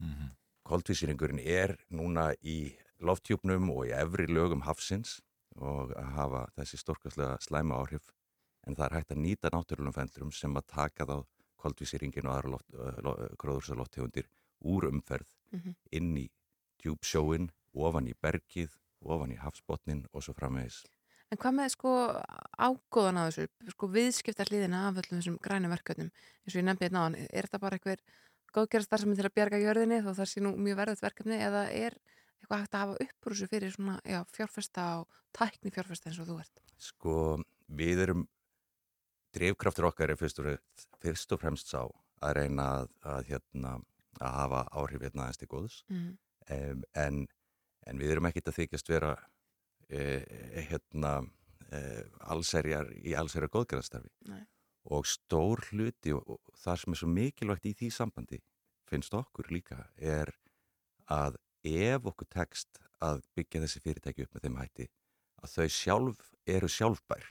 Mm 0.00 0.30
koldvísýringurinn 0.70 1.40
er 1.42 1.72
núna 1.90 2.30
í 2.46 2.72
lofthjúpnum 3.02 3.70
og 3.72 3.88
í 3.88 3.94
efri 3.96 4.28
lögum 4.30 4.62
hafsins 4.66 5.16
og 5.56 5.90
að 5.98 6.10
hafa 6.14 6.42
þessi 6.58 6.78
stórkastlega 6.78 7.38
slæma 7.42 7.78
áhrif 7.80 8.10
en 8.68 8.76
það 8.78 8.86
er 8.86 8.96
hægt 8.98 9.14
að 9.14 9.22
nýta 9.24 9.50
náttúrulegum 9.54 9.96
fendlum 9.96 10.30
sem 10.36 10.54
að 10.60 10.68
taka 10.74 11.08
þá 11.08 11.16
koldvísýringin 11.60 12.28
og 12.28 12.36
aðra 12.36 12.52
loft, 12.54 12.68
lo, 13.04 13.14
gróðursaloftegundir 13.40 14.28
úr 14.60 14.88
umferð 14.92 15.34
Mhm. 15.50 15.74
inn 15.90 16.16
í 16.16 16.30
djúpsjóin, 16.78 17.50
ofan 17.74 18.06
í 18.06 18.14
bergið, 18.14 18.76
ofan 19.02 19.32
í 19.32 19.36
hafsbotnin 19.36 20.06
og 20.12 20.22
svo 20.22 20.32
framvegis. 20.34 20.84
En 21.32 21.38
hvað 21.38 21.54
með 21.54 21.68
sko 21.74 21.90
ágóðan 22.58 23.18
á 23.18 23.22
þessu, 23.26 23.48
sko 23.70 23.88
viðskipta 23.88 24.46
hliðina 24.46 24.88
af 24.88 24.94
öllum 25.02 25.18
þessum 25.20 25.38
grænu 25.42 25.68
verkefnum, 25.68 26.10
eins 26.44 26.54
og 26.54 26.60
ég 26.62 26.64
nefndi 26.64 26.86
hérna 26.86 27.02
á 27.02 27.06
hann, 27.06 27.14
er 27.16 27.46
þetta 27.46 27.60
bara 27.60 27.76
einhver 27.78 27.98
góðgerastar 28.54 29.02
sem 29.02 29.12
er 29.12 29.20
til 29.20 29.28
að 29.28 29.36
bjarga 29.38 29.60
jörðinni 29.62 30.00
þó 30.04 30.10
það 30.12 30.28
sé 30.32 30.42
nú 30.44 30.52
mjög 30.58 30.80
verðið 30.80 31.04
verkefni 31.04 31.38
eða 31.40 31.64
er 31.76 31.96
eitthvað 32.40 32.62
hægt 32.62 32.76
að 32.76 32.84
hafa 32.84 33.06
uppur 33.06 33.34
þessu 33.34 33.48
fyrir 33.50 33.74
svona, 33.74 33.96
já, 34.04 34.20
fjárfesta 34.34 34.84
og 35.00 35.18
tækni 35.36 35.72
fjárfesta 35.74 36.10
eins 36.10 36.20
og 36.22 36.28
þú 36.30 36.38
ert? 36.42 36.62
Sko, 36.80 37.16
við 37.80 38.04
erum, 38.06 38.24
drifkraftur 39.36 39.90
okkar 39.90 40.12
er 40.12 40.20
fyrst 40.20 40.40
og, 40.42 40.54
fyrst 41.02 41.34
og 41.36 41.42
fremst 41.42 41.70
sá 41.70 41.82
að 41.84 42.36
reyna 42.36 42.68
að, 42.78 42.94
að, 43.12 43.28
hérna, 43.30 43.74
að 44.20 44.38
hafa 44.38 44.62
áhrif 44.76 45.04
hérna 45.06 45.26
aðeins 45.26 45.40
til 45.40 45.50
góðs. 45.50 45.82
Mm. 45.88 46.08
um, 46.56 46.86
en, 47.04 47.20
en 47.86 48.00
við 48.00 48.16
erum 48.16 48.28
ekkit 48.30 48.50
að 48.50 48.58
þykjast 48.60 48.90
vera 48.90 49.12
eh, 49.88 50.64
hérna 50.70 51.20
eh, 51.70 52.02
allserjar 52.32 52.90
í 52.98 53.14
allserjar 53.18 53.52
góðgerðastarfi 53.54 54.10
Nei. 54.30 54.42
Og 54.84 55.08
stór 55.08 55.62
hluti 55.70 56.14
og, 56.16 56.38
það 56.56 56.82
sem 56.82 56.94
er 56.94 57.00
svo 57.00 57.10
mikilvægt 57.10 57.68
í 57.68 57.74
því 57.78 57.90
sambandi 57.94 58.40
finnst 58.90 59.14
okkur 59.14 59.50
líka 59.52 59.82
er 59.96 60.32
að 61.10 61.36
ef 61.66 62.06
okkur 62.12 62.30
tekst 62.32 62.80
að 63.04 63.22
byggja 63.36 63.64
þessi 63.64 63.84
fyrirtæki 63.84 64.24
upp 64.26 64.36
með 64.36 64.46
þeim 64.46 64.60
hætti 64.62 64.88
að 65.40 65.56
þau 65.56 65.68
sjálf 65.76 66.22
eru 66.56 66.68
sjálfbær 66.68 67.28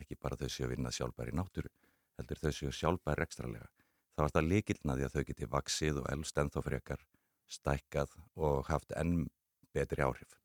ekki 0.00 0.18
bara 0.22 0.38
þau 0.40 0.48
séu 0.48 0.66
að 0.66 0.74
vinna 0.74 0.92
sjálfbær 0.94 1.30
í 1.30 1.36
náttúru 1.38 1.70
heldur 2.18 2.42
þau 2.42 2.52
séu 2.54 2.74
sjálfbær 2.74 3.22
ekstralega 3.26 3.70
þá 4.16 4.26
er 4.26 4.34
það 4.34 4.50
líkilnaði 4.52 5.06
að 5.06 5.16
þau 5.16 5.24
geti 5.30 5.50
vaksið 5.54 6.02
og 6.02 6.10
elst 6.12 6.40
ennþá 6.42 6.62
frekar 6.66 7.04
stækkað 7.50 8.14
og 8.38 8.68
haft 8.70 8.92
enn 8.98 9.26
betri 9.74 10.04
áhrif. 10.04 10.36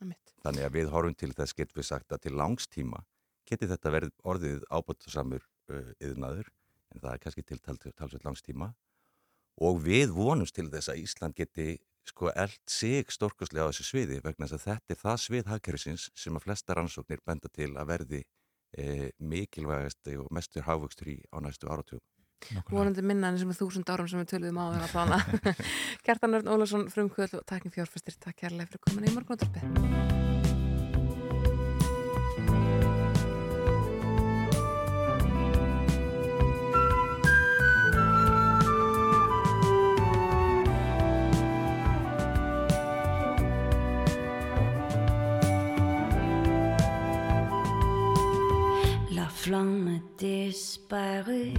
Einmitt. 0.00 0.34
Þannig 0.42 0.66
að 0.66 0.76
við 0.78 0.92
horfum 0.92 1.16
til 1.18 1.32
þess 1.36 1.56
getum 1.58 1.80
við 1.80 1.88
sagt 1.88 2.14
að 2.14 2.24
til 2.26 2.34
langstíma 2.38 3.02
geti 3.48 3.68
þetta 3.70 3.94
verið 3.94 4.12
orðið 4.24 4.66
ábúttusamur 4.70 5.44
uh, 5.72 5.92
yðnaður 6.00 6.50
en 6.92 7.00
það 7.00 7.12
er 7.12 7.22
kannski 7.22 7.46
til 7.46 7.60
talsveit 7.62 8.26
langstíma 8.26 8.72
og 9.62 9.80
við 9.84 10.12
vonumst 10.16 10.56
til 10.56 10.68
þess 10.72 10.92
að 10.92 11.02
Ísland 11.02 11.36
geti 11.36 11.76
sko 12.08 12.32
eld 12.34 12.58
sig 12.68 13.10
stórkoslega 13.14 13.68
á 13.68 13.70
þessu 13.70 13.86
sviði 13.86 14.20
vegna 14.24 14.48
þess 14.48 14.58
að 14.58 14.64
þetta 14.68 14.94
er 14.94 15.00
það 15.02 15.20
svið 15.24 15.50
hagkerfisins 15.52 16.08
sem 16.18 16.38
að 16.38 16.46
flesta 16.46 16.76
rannsóknir 16.78 17.22
benda 17.26 17.50
til 17.52 17.70
að 17.76 17.92
verði 17.92 18.22
eh, 18.78 19.10
mikilvægasti 19.18 20.18
og 20.18 20.32
mestur 20.34 20.66
hávöxtur 20.66 21.12
í 21.14 21.18
á 21.30 21.38
næstu 21.44 21.70
áratugum. 21.70 22.02
Vonandi 22.72 23.04
minna 23.06 23.30
enn 23.30 23.38
sem 23.38 23.52
er 23.54 23.58
þúsund 23.60 23.90
árum 23.92 24.08
sem 24.10 24.18
við 24.18 24.32
töluðum 24.32 24.58
á 24.58 24.64
þeirra 24.74 24.90
plana. 24.90 25.20
Kjartan 26.08 26.40
Örn 26.40 26.50
Ólafsson, 26.56 26.88
frumkvöld 26.90 27.38
og 27.38 27.46
takkin 27.46 27.74
fjárfestir, 27.74 28.18
takk 28.18 28.42
kærlega 28.42 28.72
fyrir 28.72 28.86
komin 28.88 29.06
í 29.06 29.14
morgunóttarpið. 29.14 30.41
Flamme 49.42 50.00
disparut 50.18 51.52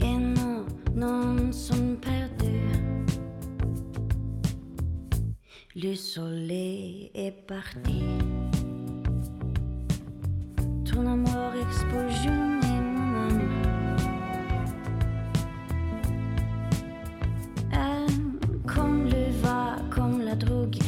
Et 0.00 0.16
non, 0.16 0.64
non 0.94 1.52
sont 1.52 1.96
perdus. 2.00 3.04
Le 5.76 5.94
soleil 5.94 7.10
est 7.14 7.46
parti. 7.46 8.04
Ton 10.90 11.06
amour 11.06 11.52
explosion 11.66 12.60
et 12.62 12.80
mon 12.80 13.28
âme 13.28 13.96
Elle, 17.70 18.64
Comme 18.66 19.04
le 19.04 19.30
va, 19.42 19.76
comme 19.90 20.22
la 20.22 20.36
drogue 20.36 20.78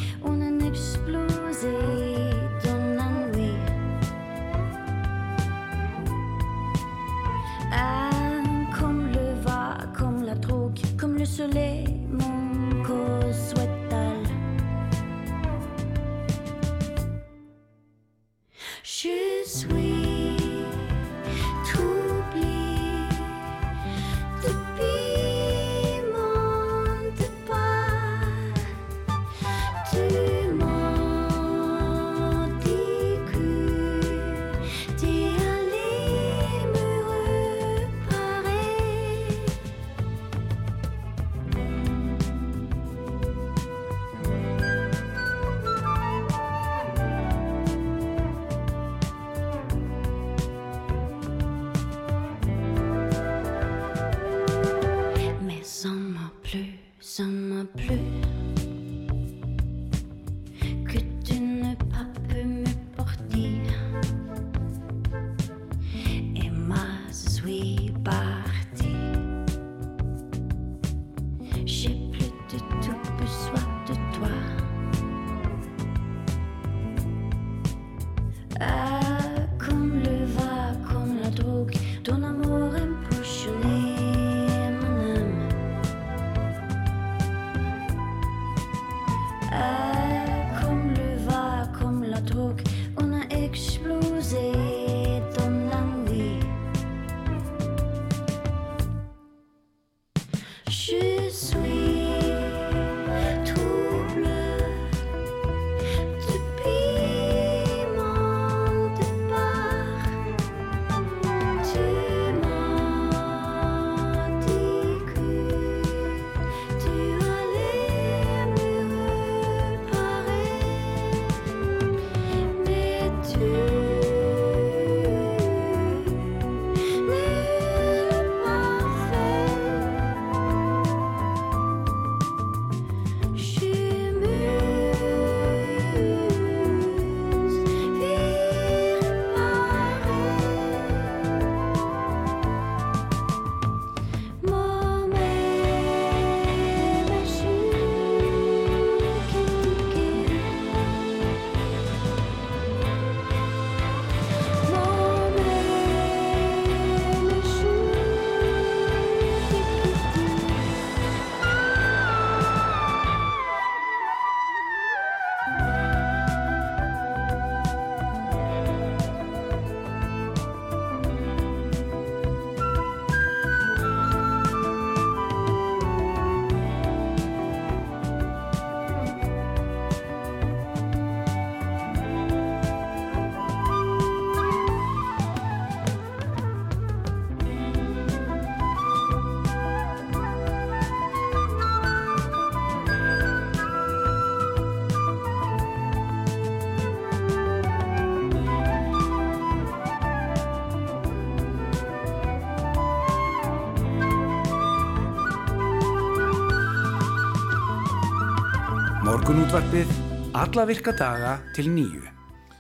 Morgunútvarpið 209.33 209.93
alla 210.37 210.63
virka 210.69 210.93
daga 210.93 211.31
til 211.57 211.71
nýju 211.73 212.03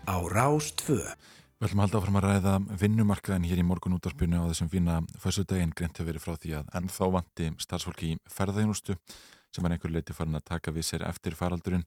á 0.08 0.16
Rás 0.32 0.70
2. 0.80 0.94
Við 0.96 1.66
ætlum 1.66 1.82
að 1.82 1.84
halda 1.84 1.98
áfram 1.98 2.16
að 2.16 2.24
ræða 2.24 2.52
vinnumarkaðin 2.80 3.44
hér 3.44 3.58
í 3.60 3.64
morgun 3.68 3.98
útvarpinu 3.98 4.38
á 4.40 4.48
þessum 4.48 4.70
fína 4.72 4.94
fössudaginn 5.20 5.74
greint 5.76 5.98
hefur 6.00 6.08
verið 6.08 6.24
frá 6.24 6.38
því 6.40 6.54
að 6.56 6.70
ennþá 6.80 7.08
vanti 7.12 7.48
starfsfólki 7.60 8.08
í 8.14 8.16
ferðaðjónustu 8.24 8.96
sem 9.52 9.68
er 9.68 9.74
einhver 9.74 9.92
leiti 9.92 10.16
farin 10.16 10.38
að 10.38 10.46
taka 10.48 10.72
við 10.72 10.86
sér 10.88 11.04
eftir 11.10 11.36
faraldurinn. 11.36 11.84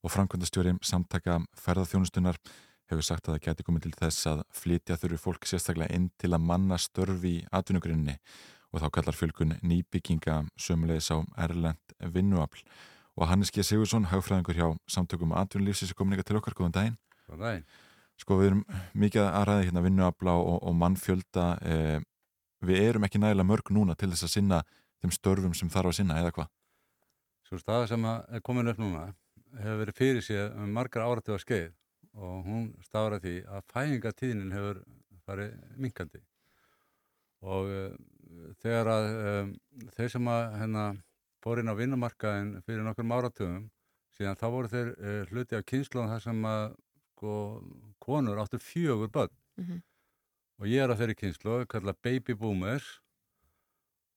Og 0.00 0.14
framkvæmdastjóri 0.14 0.72
samtaka 0.80 1.36
ferðaþjónustunar 1.66 2.40
hefur 2.88 3.04
sagt 3.04 3.28
að 3.28 3.36
það 3.36 3.44
geti 3.50 3.66
komið 3.68 3.84
til 3.84 3.92
þess 3.98 4.30
að 4.32 4.40
flytja 4.62 4.96
þurfi 5.02 5.20
fólk 5.26 5.44
sérstaklega 5.50 5.92
inn 5.92 6.08
til 6.16 6.32
að 6.32 6.46
manna 6.48 6.80
störfi 6.80 7.34
í 7.34 7.44
atvinnugrinni 7.52 8.16
og 8.72 8.80
þá 8.80 8.88
kallar 8.96 9.20
fjölkun 9.20 9.58
nýbygginga 9.60 10.38
sömulegis 10.56 11.12
á 11.12 11.20
Erlend 11.36 11.98
vinnuafl 12.16 12.64
og 13.16 13.28
Hannes 13.28 13.52
G. 13.52 13.64
Sigursson, 13.66 14.08
hagfræðingur 14.10 14.56
hjá 14.56 14.68
samtökum 14.90 15.34
atvinnulífsins 15.36 15.92
er 15.92 15.98
komin 15.98 16.16
eitthvað 16.16 16.30
til 16.30 16.38
okkar, 16.40 16.56
góðan 16.58 16.76
daginn. 16.76 16.96
Góðan 17.28 17.44
daginn. 17.46 17.66
Sko 18.20 18.38
við 18.38 18.50
erum 18.50 18.62
mikið 19.02 19.24
að 19.26 19.46
ræða 19.48 19.66
hérna 19.66 19.84
vinnuafla 19.84 20.36
og, 20.38 20.56
og 20.62 20.76
mannfjölda 20.78 21.46
eh, 21.66 21.98
við 22.62 22.82
erum 22.86 23.06
ekki 23.08 23.20
nægilega 23.20 23.48
mörg 23.48 23.72
núna 23.74 23.96
til 23.98 24.12
þess 24.12 24.28
að 24.28 24.34
sinna 24.36 24.62
þeim 25.02 25.14
störfum 25.16 25.54
sem 25.58 25.70
þarf 25.72 25.92
að 25.92 25.98
sinna 25.98 26.18
eða 26.20 26.32
hvað? 26.36 26.50
Svo 27.48 27.60
staða 27.60 27.88
sem 27.90 28.04
að 28.08 28.36
er 28.38 28.44
komin 28.46 28.70
upp 28.72 28.80
núna 28.80 29.06
hefur 29.58 29.80
verið 29.82 29.98
fyrir 29.98 30.24
sér 30.24 30.52
um 30.56 30.70
margar 30.72 31.04
áratuga 31.04 31.40
skeið 31.42 31.72
og 32.12 32.44
hún 32.46 32.68
stafar 32.84 33.18
að 33.18 33.26
því 33.26 33.34
að 33.48 33.66
fæðingatíðnin 33.72 34.54
hefur 34.54 34.82
farið 35.26 35.56
minkandi 35.80 36.22
og 37.42 37.72
uh, 37.72 37.94
þegar 38.62 38.90
að 38.92 39.08
um, 39.32 39.52
þeir 39.96 40.12
sem 40.14 40.30
að 40.32 40.42
hérna, 40.60 40.84
fór 41.42 41.60
inn 41.62 41.70
á 41.72 41.74
vinnumarkaðin 41.78 42.56
fyrir 42.66 42.84
nokkur 42.86 43.06
áratugum 43.18 43.70
síðan 44.16 44.38
þá 44.38 44.46
voru 44.54 44.68
þeir 44.72 44.90
uh, 44.96 45.22
hluti 45.30 45.56
af 45.58 45.64
kynsluðum 45.66 46.10
þar 46.12 46.22
sem 46.26 46.42
að 46.48 46.64
sko, 47.12 47.36
konur 48.02 48.40
áttu 48.42 48.58
fjögur 48.62 49.10
börn 49.12 49.32
Mhm. 49.60 49.82
og 50.62 50.66
ég 50.66 50.80
er 50.80 50.88
á 50.88 50.96
þeirri 50.96 51.14
kynslu, 51.18 51.66
kalla 51.68 51.92
baby 52.02 52.32
boomers 52.34 53.00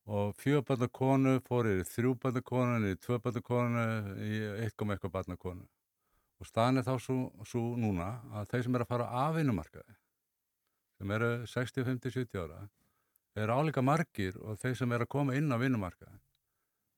og 0.07 0.35
fjögur 0.37 0.63
barna 0.69 0.87
konu 0.87 1.39
fór 1.43 1.65
í 1.67 1.83
þrjú 1.83 2.13
barna 2.21 2.41
konu, 2.41 2.91
í 2.93 2.95
tvö 3.01 3.17
barna 3.19 3.41
konu, 3.41 3.85
í 4.21 4.39
1,1 4.69 5.09
barna 5.11 5.35
konu. 5.35 5.65
Og 6.39 6.45
staðan 6.47 6.77
er 6.77 6.83
þá 6.87 6.95
svo, 7.01 7.17
svo 7.47 7.61
núna 7.79 8.21
að 8.31 8.49
þeir 8.51 8.63
sem 8.63 8.75
er 8.75 8.83
að 8.85 8.87
fara 8.91 9.07
af 9.25 9.35
vinnumarkaði, 9.35 9.95
sem 10.99 11.11
eru 11.11 11.29
60, 11.47 11.83
50, 11.87 12.11
70 12.11 12.41
ára, 12.43 12.61
eru 13.35 13.51
álíka 13.59 13.81
margir 13.83 14.37
og 14.43 14.59
þeir 14.61 14.75
sem 14.77 14.91
er 14.95 15.03
að 15.05 15.11
koma 15.15 15.35
inn 15.35 15.51
á 15.51 15.57
vinnumarkaði, 15.59 16.19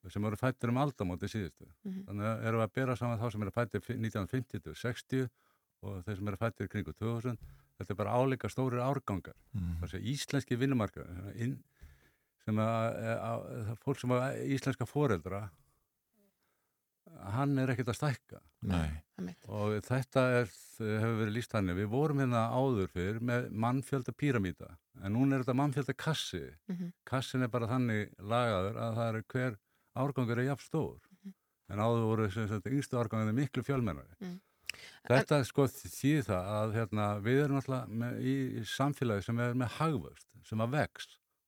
sem 0.10 0.24
eru 0.30 0.36
fættir 0.40 0.70
um 0.70 0.78
aldamóti 0.78 1.28
síðustu. 1.32 1.66
Mhm. 1.84 2.04
Þannig 2.08 2.26
að 2.32 2.44
eru 2.52 2.62
að 2.64 2.74
bera 2.74 2.96
saman 2.96 3.20
þá 3.20 3.32
sem 3.32 3.42
eru 3.42 3.52
fættir 3.52 3.82
1950 3.82 4.60
til 4.64 4.74
60 4.76 5.30
og 5.84 6.04
þeir 6.06 6.16
sem 6.18 6.28
eru 6.28 6.38
fættir 6.38 6.68
kringu 6.70 6.94
2000. 6.94 7.38
Þetta 7.78 7.92
er 7.94 7.96
bara 7.96 8.14
álíka 8.18 8.50
stórir 8.50 8.82
árgangar. 8.82 9.36
Mhm. 9.54 9.80
Það 9.82 9.94
er 9.94 10.08
íslenski 10.14 10.58
vinnumarkaði, 10.58 11.36
inn, 11.44 11.64
sem 12.46 12.56
að, 12.56 12.98
að, 13.20 13.48
að 13.72 13.78
fólk 13.84 14.00
sem 14.00 14.10
að 14.16 14.42
íslenska 14.56 14.86
foreldra 14.88 15.50
hann 17.34 17.58
er 17.62 17.72
ekkert 17.72 17.90
að 17.94 17.98
stækka 17.98 18.40
Nei. 18.68 19.02
og 19.48 19.78
þetta 19.88 20.24
er, 20.42 20.50
hefur 20.80 21.16
verið 21.22 21.34
líst 21.38 21.54
þannig 21.54 21.78
við 21.80 21.88
vorum 21.92 22.20
hérna 22.22 22.42
áður 22.54 22.92
fyrr 22.94 23.20
með 23.24 23.48
mannfjölda 23.64 24.14
píramíta 24.14 24.74
en 25.04 25.16
núna 25.16 25.38
er 25.38 25.44
þetta 25.46 25.56
mannfjölda 25.62 25.96
kassi 25.98 26.44
Mhm. 26.68 26.92
kassin 27.06 27.44
er 27.44 27.48
bara 27.48 27.68
þannig 27.68 28.12
lagaður 28.20 28.76
að 28.84 28.96
það 29.00 29.16
er 29.16 29.24
hver 29.34 29.58
árgangur 30.04 30.42
er 30.42 30.52
jafn 30.52 30.68
stór 30.68 31.00
en 31.68 31.82
áður 31.84 32.06
voru 32.08 32.28
sem 32.32 32.48
sagt, 32.50 32.70
yngstu 32.72 33.00
árgangur 33.00 33.36
miklu 33.36 33.66
fjölmennari 33.66 34.18
Mm. 34.22 34.38
Þetta 35.08 35.40
sko 35.48 35.66
þýð 35.72 36.26
það 36.28 36.50
að 36.58 36.74
hérna, 36.76 37.06
við 37.24 37.40
erum 37.46 37.60
alltaf 37.62 37.92
með, 38.02 38.18
í, 38.20 38.36
í 38.60 38.64
samfélagi 38.68 39.26
sem 39.28 39.40
er 39.42 39.56
með 39.58 39.78
hagvöxt, 39.78 40.28
sem 40.46 40.64
að 40.64 40.74
vex 40.76 41.08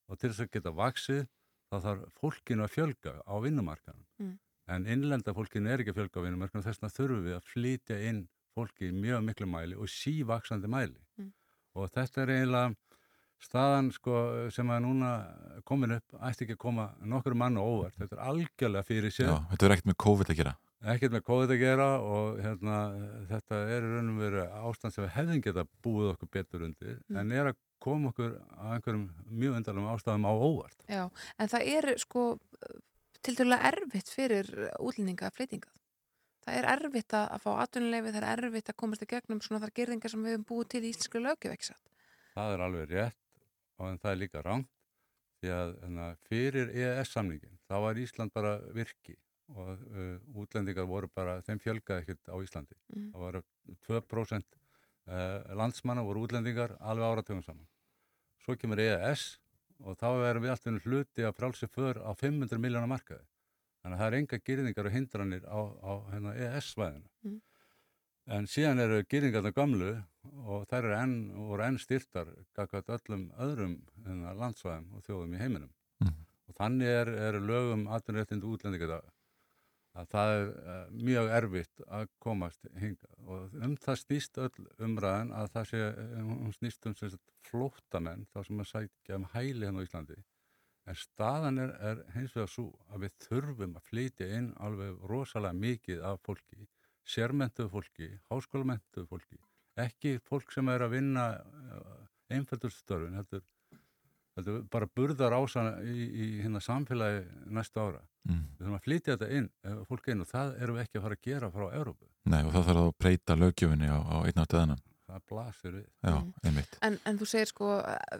og 0.10 0.20
til 0.20 0.32
þess 0.32 0.46
að 0.46 0.52
geta 0.56 0.76
vaksið 0.80 1.24
þá 1.70 1.78
þarf 1.86 2.20
fólkinu 2.22 2.66
að 2.66 2.74
fjölga 2.74 3.16
á 3.22 3.34
vinnumarkanum. 3.44 4.06
Mm. 4.22 4.36
En 4.70 4.88
innlenda 4.96 5.34
fólkinu 5.36 5.70
er 5.70 5.84
ekki 5.84 5.94
að 5.94 6.00
fjölga 6.00 6.22
á 6.22 6.26
vinnumarkanum, 6.26 6.66
þess 6.66 6.82
vegna 6.82 6.96
þurfum 6.96 7.26
við 7.28 7.38
að 7.38 7.50
flytja 7.52 8.00
inn 8.10 8.24
fólki 8.56 8.90
í 8.90 8.96
mjög 8.96 9.26
miklu 9.28 9.50
mæli 9.50 9.78
og 9.78 9.92
sívaksandi 9.94 10.72
mæli. 10.72 11.04
Mm. 11.20 11.34
Og 11.78 11.92
þetta 11.94 12.24
er 12.24 12.34
eiginlega 12.38 12.74
staðan 13.44 13.92
sko, 13.96 14.16
sem 14.52 14.68
að 14.70 14.82
núna 14.84 15.10
komin 15.68 15.96
upp, 15.96 16.18
ætti 16.28 16.46
ekki 16.46 16.56
að 16.58 16.64
koma 16.66 16.90
nokkur 17.08 17.36
mann 17.40 17.56
á 17.58 17.64
óvart. 17.64 17.96
Þetta 18.00 18.18
er 18.18 18.26
algjörlega 18.32 18.84
fyrir 18.88 19.14
sér 19.16 19.30
Já, 19.32 19.38
þetta 19.54 19.66
er 19.70 19.76
ekkert 19.78 19.90
með 19.92 19.98
COVID 20.06 20.34
að 20.34 20.40
gera. 20.42 20.54
ekkert 20.94 21.12
með 21.16 21.24
COVID 21.28 21.54
að 21.56 21.60
gera 21.64 21.88
og 22.00 22.38
hérna, 22.44 22.76
þetta 23.32 23.62
er 23.76 23.88
í 23.88 23.90
raun 23.96 24.12
og 24.14 24.20
veru 24.24 24.44
ástand 24.70 24.94
sem 24.96 25.04
við 25.06 25.16
hefðum 25.18 25.42
geta 25.48 25.66
búið 25.84 26.12
okkur 26.14 26.30
betur 26.38 26.64
undir 26.68 27.00
Mm. 27.10 27.18
en 27.20 27.32
er 27.32 27.50
að 27.54 27.58
koma 27.80 28.10
okkur 28.14 28.32
að 28.60 28.72
einhverjum 28.76 29.10
mjög 29.32 29.58
undarlegum 29.60 29.92
ástæðum 29.96 30.28
á 30.28 30.34
óvart. 30.36 30.80
Já, 30.88 31.04
en 31.40 31.48
það 31.48 31.68
er 31.78 31.98
sko 31.98 32.24
til 33.24 33.36
dærulega 33.36 33.72
erfitt 33.74 34.10
fyrir 34.12 34.48
útlendinga 34.80 35.28
að 35.28 35.36
flytinga. 35.40 35.72
Það 36.46 36.56
er 36.60 36.68
erfitt 36.76 37.14
að, 37.14 37.40
fá 37.44 37.50
atvinnuleifi, 37.64 38.12
það 38.16 38.24
er 38.24 38.44
erfitt 38.48 38.70
að 38.72 38.78
komast 38.80 39.04
í 39.04 39.08
gegnum 39.12 39.42
svona 39.44 39.60
þar 39.64 39.74
gerðingar 39.76 40.10
sem 40.12 40.24
við 40.24 40.36
höfum 40.38 40.46
búið 40.50 40.70
til 40.72 40.84
í 40.84 40.92
íslensku 40.94 41.20
lögjöf, 41.24 41.52
ekki 41.56 41.68
satt? 41.68 41.84
Það 42.36 42.54
er 42.56 42.64
alveg 42.64 42.90
rétt 42.94 43.18
og 43.80 43.90
en 43.90 44.00
það 44.02 44.12
er 44.12 44.22
líka 44.24 44.44
rámt 44.46 44.70
því 45.40 45.52
að 45.56 45.74
hérna, 45.82 46.06
fyrir 46.28 46.72
EES-samningin 46.76 47.60
þá 47.70 47.76
var 47.86 48.00
Ísland 48.04 48.34
bara 48.36 48.58
virki 48.76 49.16
og 49.56 49.82
uh, 49.96 50.16
útlendingar 50.38 50.88
voru 50.90 51.10
bara, 51.16 51.40
þeim 51.46 51.62
fjölgaði 51.64 52.04
ekkert 52.04 52.30
á 52.30 52.36
Íslandi. 52.38 52.76
Mm. 52.94 53.08
Það 53.14 53.24
var 53.24 53.38
2% 53.88 54.58
uh, 55.10 55.56
landsmanna 55.58 56.06
voru 56.06 56.26
útlendingar 56.28 56.76
alveg 56.80 57.08
áratugum 57.08 57.42
saman. 57.46 57.66
Svo 58.44 58.56
kemur 58.60 58.82
EES 58.84 59.40
og 59.80 59.98
þá 60.00 60.08
erum 60.30 60.46
við 60.46 60.54
alltaf 60.54 60.86
hluti 60.86 61.26
að 61.26 61.36
frálsi 61.40 61.70
för 61.72 62.02
á 62.04 62.12
500 62.14 62.62
miljónar 62.62 62.92
markaði. 62.92 63.26
Þannig 63.80 63.96
að 63.96 64.02
það 64.02 64.10
er 64.10 64.18
enga 64.20 64.42
gyrðingar 64.50 64.90
og 64.90 64.96
hindranir 64.96 65.46
á, 65.48 65.60
á 65.82 65.92
hérna, 66.12 66.36
EES-svæðinu. 66.36 67.10
Mm. 67.26 67.38
En 68.30 68.46
síðan 68.52 68.84
eru 68.84 69.02
gyrðingarna 69.10 69.54
gamlu 69.56 69.94
og 70.46 70.66
þær 70.70 70.80
eru 70.88 70.96
enn, 70.98 71.16
enn 71.68 71.80
styrtar 71.82 72.32
gaggat 72.58 72.92
öllum 72.98 73.30
öðrum 73.42 73.78
hérna, 74.06 74.34
landsvæðum 74.38 74.92
og 74.96 75.06
þjóðum 75.08 75.36
í 75.36 75.42
heiminum. 75.44 75.72
Mhm. 76.04 76.26
Og 76.50 76.58
þannig 76.58 76.94
er, 77.02 77.14
er 77.30 77.40
lögum 77.40 77.88
atvinnuréttindu 77.94 78.54
útlendinga 78.54 79.02
að 80.00 80.10
það 80.14 80.34
er 80.34 80.50
uh, 80.50 80.90
mjög 80.94 81.32
erfitt 81.40 81.84
að 81.88 82.10
komast 82.24 82.68
hingað 82.78 83.14
og 83.26 83.56
um 83.66 83.76
það 83.84 84.02
snýst 84.04 84.38
öll 84.46 84.68
umræðan 84.86 85.32
að 85.36 85.52
það 85.56 85.70
sé, 85.72 85.86
hún 86.30 86.56
snýst 86.56 86.90
um 86.90 86.98
flóttamenn 87.50 88.28
þá 88.34 88.44
sem 88.46 88.62
að 88.62 88.70
sækja 88.74 89.18
um 89.20 89.28
hæli 89.34 89.66
hérna 89.66 89.82
á 89.82 89.86
Íslandi 89.88 90.20
en 90.90 90.98
staðan 90.98 91.62
er, 91.62 91.74
er 91.82 92.04
hins 92.16 92.36
vegar 92.38 92.52
svo 92.54 92.70
að 92.90 93.06
við 93.06 93.16
þurfum 93.26 93.78
að 93.78 93.88
flytja 93.90 94.30
inn 94.38 94.52
alveg 94.66 95.04
rosalega 95.12 95.58
mikið 95.66 96.06
af 96.12 96.22
fólki 96.26 96.68
sérmentuðu 97.10 97.74
fólki, 97.74 98.10
háskólamentuðu 98.30 99.10
fólki 99.10 99.40
ekki 99.86 100.18
fólk 100.30 100.52
sem 100.56 100.70
er 100.74 100.86
að 100.86 100.96
vinna 100.98 101.26
einföldurstörfin 102.34 103.16
heldur, 103.20 103.44
heldur 104.38 104.62
bara 104.72 104.88
burðar 104.96 105.36
ása 105.40 105.64
í, 105.84 106.06
í 106.10 106.28
hérna 106.44 106.62
samfélagi 106.64 107.26
næstu 107.56 107.86
ára 107.88 108.06
Mm. 108.30 108.42
við 108.60 108.66
þurfum 108.66 108.76
að 108.76 108.82
flytja 108.84 109.14
þetta 109.16 109.28
inn, 109.32 109.46
eh, 109.64 109.76
fólk 109.88 110.08
inn 110.12 110.22
og 110.22 110.28
það 110.28 110.50
erum 110.62 110.76
við 110.76 110.82
ekki 110.84 110.98
að 111.00 111.04
fara 111.06 111.16
að 111.16 111.22
gera 111.24 111.48
frá 111.54 111.64
Európu 111.80 112.08
Nei, 112.28 112.42
og 112.44 112.50
það 112.52 112.66
þarf 112.68 112.82
að 112.82 112.90
breyta 113.00 113.36
lögjöfinni 113.40 113.88
á, 113.90 113.98
á 114.06 114.16
einn 114.28 114.42
átt 114.44 114.54
eðanan. 114.58 114.82
það 115.08 115.22
blasir 115.32 115.72
við 115.72 115.86
Já, 116.04 116.18
Mm. 116.20 116.34
einmitt. 116.44 116.78
En, 116.84 117.00
en 117.06 117.18
þú 117.18 117.26
segir 117.32 117.48
sko 117.48 117.70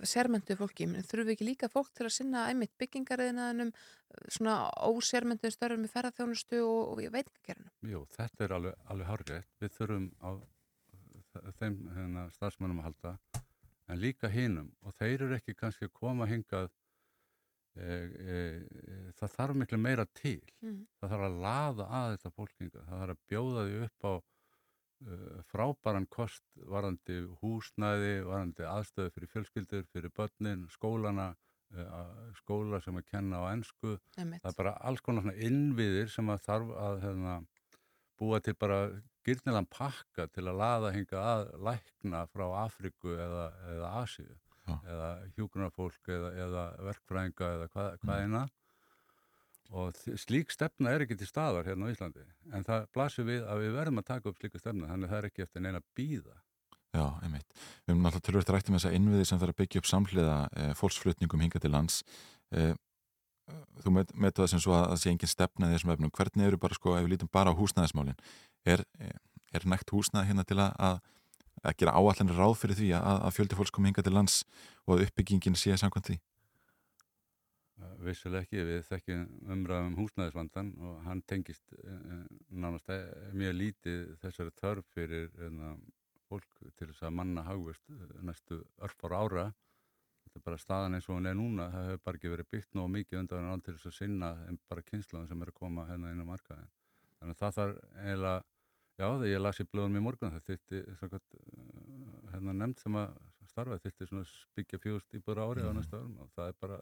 sérmentu 0.08 0.56
fólki, 0.58 0.88
menn 0.88 1.04
þurfum 1.04 1.28
við 1.28 1.36
ekki 1.36 1.50
líka 1.52 1.70
fólk 1.70 1.92
til 1.94 2.06
að 2.08 2.16
sinna 2.16 2.46
einmitt 2.48 2.72
byggingariðinaðinum 2.80 3.74
svona 4.32 4.72
ósérmentu 4.88 5.52
störfum 5.52 5.84
með 5.84 5.92
ferðarþjónustu 5.94 6.64
og, 6.64 6.96
og 6.96 7.04
veitingagerinu. 7.20 7.70
Jú, 7.92 8.06
þetta 8.16 8.44
er 8.48 8.56
alveg, 8.56 8.76
alveg 8.88 9.08
hárgætt 9.12 9.52
við 9.62 9.76
þurfum 9.78 10.08
á 10.24 10.30
þeim 11.60 11.78
hérna, 11.96 12.26
starfsmönnum 12.36 12.82
að 12.84 12.90
halda 12.90 13.16
en 13.90 14.02
líka 14.02 14.30
hinum. 14.32 14.70
Og 14.86 14.96
þeir 15.00 15.26
eru 15.26 15.38
ekki 15.40 15.58
kannski 15.58 15.90
að 15.90 15.96
koma 15.98 16.28
hingað 16.30 16.70
e, 17.76 17.86
e, 17.86 18.36
e, 18.36 19.00
það 19.20 19.36
þarf 19.36 19.62
miklu 19.62 19.80
meira 19.82 20.06
til. 20.14 20.42
Mm. 20.62 20.84
það 21.00 21.16
þarf 21.16 21.30
að 21.30 21.40
laða 21.46 21.90
að 22.02 22.12
þetta 22.16 22.36
fólk 22.36 22.56
hingað. 22.60 22.86
Það 22.90 23.04
þarf 23.04 23.16
að 23.16 23.24
bjóða 23.34 23.66
því 23.68 23.82
upp 23.88 24.10
á 24.10 24.14
uh, 24.14 25.44
frábæran 25.52 26.10
kost 26.12 26.44
varandi 26.70 27.20
húsnæði, 27.42 28.16
varandi 28.28 28.68
aðstöðu 28.68 29.14
fyrir 29.16 29.34
fjölskyldur, 29.36 29.86
fyrir 29.94 30.14
börnin, 30.16 30.68
skólana 30.74 31.32
uh, 31.76 32.34
skóla 32.40 32.82
sem 32.84 32.98
að 33.00 33.08
kenna 33.12 33.44
á 33.46 33.52
ennsku 33.54 33.98
það 34.16 34.50
er 34.52 34.58
bara 34.58 34.76
alls 34.90 35.04
konar 35.06 35.32
innviðir 35.36 36.12
sem 36.14 36.30
að 36.32 36.44
þarf 36.48 36.76
að 36.88 37.02
hérna, 37.06 37.36
búa 38.20 38.42
til 38.44 38.56
bara 38.60 38.80
gyrnilegan 39.30 39.70
pakka 39.72 40.28
til 40.34 40.46
að 40.48 40.60
laða 40.62 40.94
hinga 40.96 41.24
að 41.24 41.44
lækna 41.70 42.26
frá 42.34 42.46
Afriku 42.66 43.16
eða, 43.16 43.50
eða 43.76 43.92
Asíu 44.04 44.38
eða 44.70 45.10
hjúgrunarfólk 45.36 46.12
eða, 46.14 46.32
eða 46.46 46.64
verkfræðinga 46.90 47.54
eða 47.56 47.70
hvað, 47.74 47.94
hvað 48.04 48.26
eina 48.26 48.44
og 49.80 49.98
slík 50.18 50.54
stefna 50.54 50.94
er 50.94 51.06
ekki 51.06 51.18
til 51.18 51.30
staðar 51.30 51.68
hérna 51.70 51.90
á 51.90 51.94
Íslandi 51.94 52.26
en 52.54 52.66
það 52.66 52.86
blasir 52.94 53.26
við 53.28 53.46
að 53.46 53.64
við 53.64 53.74
verðum 53.78 54.02
að 54.02 54.08
taka 54.12 54.32
upp 54.32 54.38
slíka 54.42 54.62
stefna 54.62 54.90
þannig 54.90 55.10
að 55.10 55.14
það 55.14 55.20
er 55.20 55.30
ekki 55.30 55.46
eftir 55.46 55.66
neina 55.66 55.82
býða 55.98 56.38
Já, 56.90 57.06
einmitt. 57.22 57.52
Við 57.86 57.94
höfum 57.94 58.00
náttúrulega 58.02 58.26
tölvöld 58.26 58.52
rætti 58.56 58.74
með 58.74 58.80
þessa 58.82 58.98
innviði 58.98 59.26
sem 59.30 59.40
þarf 59.42 59.54
að 59.54 59.60
byggja 59.62 59.82
upp 59.82 59.90
samhliða 59.90 60.38
e, 60.50 60.64
fólksflutningum 60.80 61.44
hinga 61.44 61.60
til 61.62 61.70
lands. 61.70 62.00
E, 62.50 62.64
þú 63.84 63.94
met, 63.94 64.14
metu 64.18 64.42
það 64.42 64.50
sem 64.56 64.64
svo 64.64 64.74
að 64.74 64.88
það 64.88 65.02
sé 65.04 65.14
engin 65.14 65.30
stefna 65.30 65.70
í 65.70 65.76
þessum 65.76 65.94
efnum. 65.94 66.14
Hvernig 66.18 66.48
eru 66.48 66.60
bara 66.64 66.78
sko, 66.80 66.96
ef 66.98 67.06
við 67.06 67.14
lítum 67.14 67.30
bara 67.38 67.54
á 67.54 67.60
húsnæðismálin, 67.60 68.18
er, 68.66 68.84
e, 69.00 69.12
er 69.56 69.68
nægt 69.70 69.92
húsnæði 69.94 70.32
hérna 70.32 70.46
til 70.48 70.60
að, 70.64 71.00
að, 71.64 71.76
gera 71.80 71.96
áallanir 72.00 72.40
ráð 72.40 72.58
fyrir 72.62 72.80
því 72.80 72.90
að, 72.98 73.22
að 73.28 73.36
fjöldi 73.38 73.60
fólks 73.60 73.76
komi 73.76 73.92
hinga 73.92 74.06
til 74.06 74.16
lands 74.16 74.42
og 74.88 74.98
að 74.98 75.08
uppbyggingin 75.08 75.58
sé 75.60 75.78
samkvæmt 75.78 76.12
því? 76.12 76.20
Vissulega 78.04 78.44
ekki, 78.44 78.64
við 78.64 78.82
þekkjum 78.88 79.24
umræðum 79.56 79.90
um 79.92 79.98
húsnæðisvandan 80.00 80.74
og 80.88 81.00
hann 81.06 81.22
tengist 81.28 81.74
uh, 81.80 82.26
nánast 82.52 82.92
eh, 82.92 83.08
mjög 83.36 83.56
lítið 83.56 84.02
þessari 84.22 84.54
þörf 84.60 84.94
fyrir 84.96 85.32
uh, 85.48 85.74
fólk 86.30 86.62
til 86.78 86.90
þess 86.90 87.08
að 87.08 87.16
manna 87.20 87.44
hagvist 87.48 87.84
næstu 88.24 88.62
örfár 88.84 89.16
ára. 89.18 89.46
Þetta 90.24 90.40
er 90.40 90.46
bara 90.46 90.62
staðan 90.62 90.98
eins 90.98 91.08
og 91.10 91.18
hún 91.18 91.30
er 91.30 91.38
núna, 91.40 91.70
það 91.74 91.88
hefur 91.90 92.04
bara 92.06 92.20
ekki 92.20 92.34
verið 92.36 92.52
byggt 92.56 92.76
nóg 92.78 92.92
mikið 92.96 93.22
undan 93.24 93.50
án 93.50 93.64
til 93.66 93.76
þess 93.76 93.90
að 93.90 93.98
sinna 93.98 94.34
þeim 94.44 94.60
bara 94.70 94.86
kynnslóðum 94.92 95.32
sem 95.32 95.44
er 95.44 95.52
að 95.52 95.60
koma 95.60 95.88
hérna 95.90 96.14
inn 96.14 96.24
á 96.24 96.28
markaðin. 96.30 96.70
Þannig 97.20 97.36
að 97.36 97.42
það 97.44 97.58
þarf 97.60 97.82
eiginlega, 98.04 98.44
já 99.00 99.06
þegar 99.10 99.32
ég 99.34 99.42
las 99.44 99.60
í 99.60 99.66
blöðum 99.72 99.98
í 100.00 100.04
morgun 100.06 100.34
það 100.36 100.46
þyrfti 100.50 100.82
svakvæmt, 101.00 101.36
hérna 102.34 102.56
nefnd 102.62 102.84
sem 102.84 102.98
að 103.02 103.20
starfa 103.50 103.80
þyrfti 103.84 104.08
svona 104.10 104.26
byggja 104.60 104.80
fjóðst 104.86 105.18
íbúður 105.20 105.44
ári 105.46 105.68
á 105.68 105.72
næstu 105.76 106.00
árum 106.00 106.18
og 106.24 106.32
það 106.38 106.52
er 106.52 106.58
bara 106.64 106.80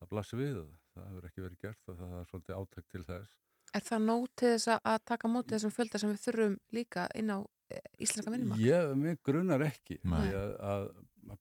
það 0.00 0.10
blasir 0.14 0.40
við 0.40 0.58
og 0.62 0.72
það 0.94 1.06
hefur 1.10 1.28
ekki 1.30 1.44
verið 1.46 1.62
gert 1.66 1.92
og 1.92 2.00
það 2.00 2.16
er 2.20 2.28
svolítið 2.30 2.58
átækt 2.60 2.90
til 2.94 3.04
þess. 3.10 3.36
Er 3.70 3.84
það 3.86 4.00
nóg 4.06 4.24
til 4.40 4.48
þess 4.56 4.68
að- 4.74 5.04
taka 5.06 5.28
mótið 5.30 5.54
þessum 5.56 5.74
fjölda 5.76 5.98
sem 6.02 6.10
við 6.10 6.22
þurfum 6.24 6.56
líka 6.74 7.06
inn 7.14 7.30
á 7.30 7.38
eh, 7.70 7.84
íslenska 8.02 8.32
vinnumark? 8.34 8.60
Ég, 8.64 8.94
mig 8.98 9.20
grunar 9.22 9.62
ekki. 9.62 10.00
Að, 10.02 10.56
að, 10.72 10.88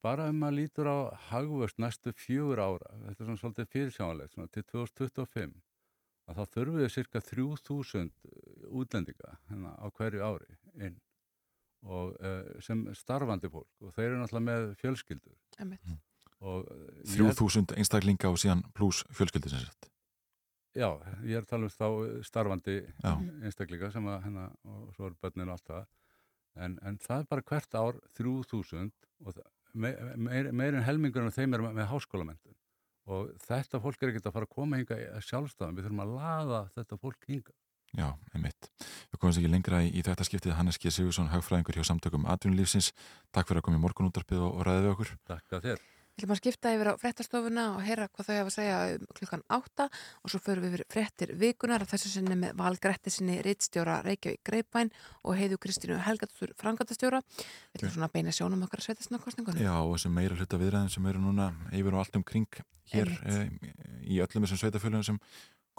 bara 0.06 0.28
ef 0.30 0.36
maður 0.38 0.58
lítur 0.60 0.90
á 0.92 0.98
hagvöst 1.32 1.80
næstu 1.82 2.14
fjögur 2.14 2.62
ára, 2.62 2.92
þetta 3.08 3.24
er 3.24 3.30
svona 3.30 3.42
svolítið 3.42 3.72
fyrirsjánlegt, 3.74 4.34
svona 4.36 4.52
til 4.54 4.64
2025, 4.70 5.56
að 6.30 6.40
þá 6.40 6.44
þurfum 6.56 6.80
við 6.84 6.92
cirka 6.94 7.22
3000 7.26 8.12
útlendinga 8.80 9.36
hérna, 9.50 9.72
á 9.82 9.86
hverju 9.98 10.22
ári 10.26 10.58
inn 10.86 10.98
og 11.90 12.16
uh, 12.20 12.60
sem 12.64 12.82
starfandi 12.98 13.50
fólk 13.54 13.86
og 13.88 13.94
þeir 13.96 14.10
eru 14.12 14.18
náttúrulega 14.20 14.48
með 14.50 14.66
fjölskyldur. 14.82 15.36
Einmitt. 15.64 15.94
Og, 16.40 16.66
eh, 16.72 17.04
held- 17.18 17.36
3000 17.36 17.74
einstaklinga 17.80 18.30
og 18.32 18.38
síðan 18.40 18.62
pluss 18.76 19.02
fjölskyldi 19.16 19.50
sem 19.52 19.60
sett. 19.66 19.90
Já, 20.78 20.88
ég 21.26 21.36
er 21.40 21.42
að 21.44 21.50
tala 21.50 21.68
um 21.68 21.74
þá 21.74 21.88
starfandi 22.28 22.76
Já. 23.04 23.14
einstaklinga 23.44 23.90
sem 23.92 24.06
að 24.08 24.22
hennar 24.28 24.52
og 24.70 24.94
svo 24.96 25.08
er 25.10 25.16
börnin 25.24 25.50
og 25.50 25.56
allt 25.58 25.68
það 25.72 25.88
en, 26.60 26.78
en 26.86 26.98
það 27.02 27.24
er 27.24 27.28
bara 27.34 27.46
hvert 27.50 27.76
ár 27.80 28.00
3000 28.20 28.92
og 29.26 29.34
það- 29.34 29.50
me, 29.74 29.92
meir, 30.16 30.52
meir 30.52 30.76
en 30.80 30.84
helmingur 30.88 31.24
en 31.26 31.32
þeim 31.36 31.56
er 31.58 31.64
með, 31.66 31.74
með 31.80 31.90
háskólamendun 31.92 32.56
og 33.08 33.32
þetta 33.46 33.82
fólk 33.84 34.04
er 34.04 34.12
ekkert 34.12 34.30
að 34.30 34.36
fara 34.38 34.50
að 34.50 34.56
koma 34.56 34.80
hinga 34.80 35.00
sjálfstafan, 35.26 35.78
við 35.78 35.88
þurfum 35.88 36.04
að 36.06 36.16
laða 36.18 36.62
þetta 36.76 37.00
fólk 37.02 37.30
hinga. 37.30 37.56
Já, 37.98 38.10
einmitt. 38.36 38.70
Við 39.10 39.22
komumst 39.22 39.42
ekki 39.42 39.50
lengra 39.50 39.80
í, 39.82 39.94
í 39.98 40.04
þetta 40.06 40.28
skiptið 40.28 40.58
Hannes 40.60 40.78
G. 40.78 40.92
Sigursson, 40.94 41.32
hagfræðingur 41.32 41.80
hjá 41.80 41.88
samtökum 41.90 42.28
atvinnulífsins. 42.30 42.92
Takk 43.34 43.50
fyrir 43.50 43.64
að 43.64 43.70
koma 43.70 43.80
í 43.80 43.86
morgunúttarpið 43.88 44.44
og, 44.46 44.60
og 44.60 44.68
ræðið 44.68 44.86
við 44.86 44.94
okkur. 44.94 45.16
Takk 45.32 45.58
að 45.58 45.66
þér. 45.72 45.88
Við 46.20 46.26
ætlum 46.26 46.34
að 46.36 46.40
skipta 46.42 46.72
yfir 46.76 46.88
á 46.92 47.00
fréttastofuna 47.00 47.64
og 47.78 47.84
heyra 47.88 48.10
hvað 48.12 48.28
þau 48.28 48.34
hafa 48.36 48.50
að 48.50 48.56
segja 48.58 48.80
um 48.98 49.04
klukkan 49.16 49.44
átta 49.56 49.86
og 50.20 50.32
svo 50.34 50.42
förum 50.44 50.66
við 50.66 50.74
yfir 50.74 50.82
fréttir 50.92 51.30
vikunar 51.40 51.86
að 51.86 51.94
þessu 51.94 52.12
sinni 52.12 52.36
með 52.36 52.58
Valgrætti 52.60 53.14
sinni 53.14 53.38
Ritstjóra 53.46 54.02
Reykjavík 54.04 54.42
Greipæn 54.44 54.92
og 55.24 55.38
heiðu 55.40 55.62
Kristínu 55.64 56.02
Helgatur 56.04 56.52
Frangatastjóra. 56.60 57.22
Við 57.24 57.80
ætlum 57.80 57.94
svona 57.96 58.10
að 58.10 58.18
beina 58.18 58.36
sjónum 58.36 58.66
okkar 58.68 58.84
að 58.84 58.90
sveitastina 58.90 59.22
kostningunum. 59.24 59.64
Já, 59.64 59.72
og 59.80 59.96
þessi 59.96 60.12
meira 60.18 60.36
hluta 60.36 60.60
viðræðin 60.60 60.92
sem 60.92 61.08
eru 61.14 61.24
núna 61.24 61.54
yfir 61.72 61.96
og 61.96 62.04
allt 62.04 62.20
um 62.20 62.28
kring 62.28 62.62
hér 62.92 63.16
e, 63.24 63.40
í 64.04 64.20
öllum 64.20 64.44
þessum 64.44 64.60
sveitafölunum 64.66 65.08
sem 65.08 65.24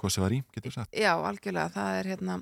kosið 0.01 0.25
var 0.25 0.39
í, 0.39 0.43
getur 0.55 0.73
við 0.73 0.79
sagt. 0.79 0.97
Já, 0.97 1.13
algjörlega. 1.19 1.75
Það 1.77 1.99
er 2.01 2.11
hérna, 2.15 2.41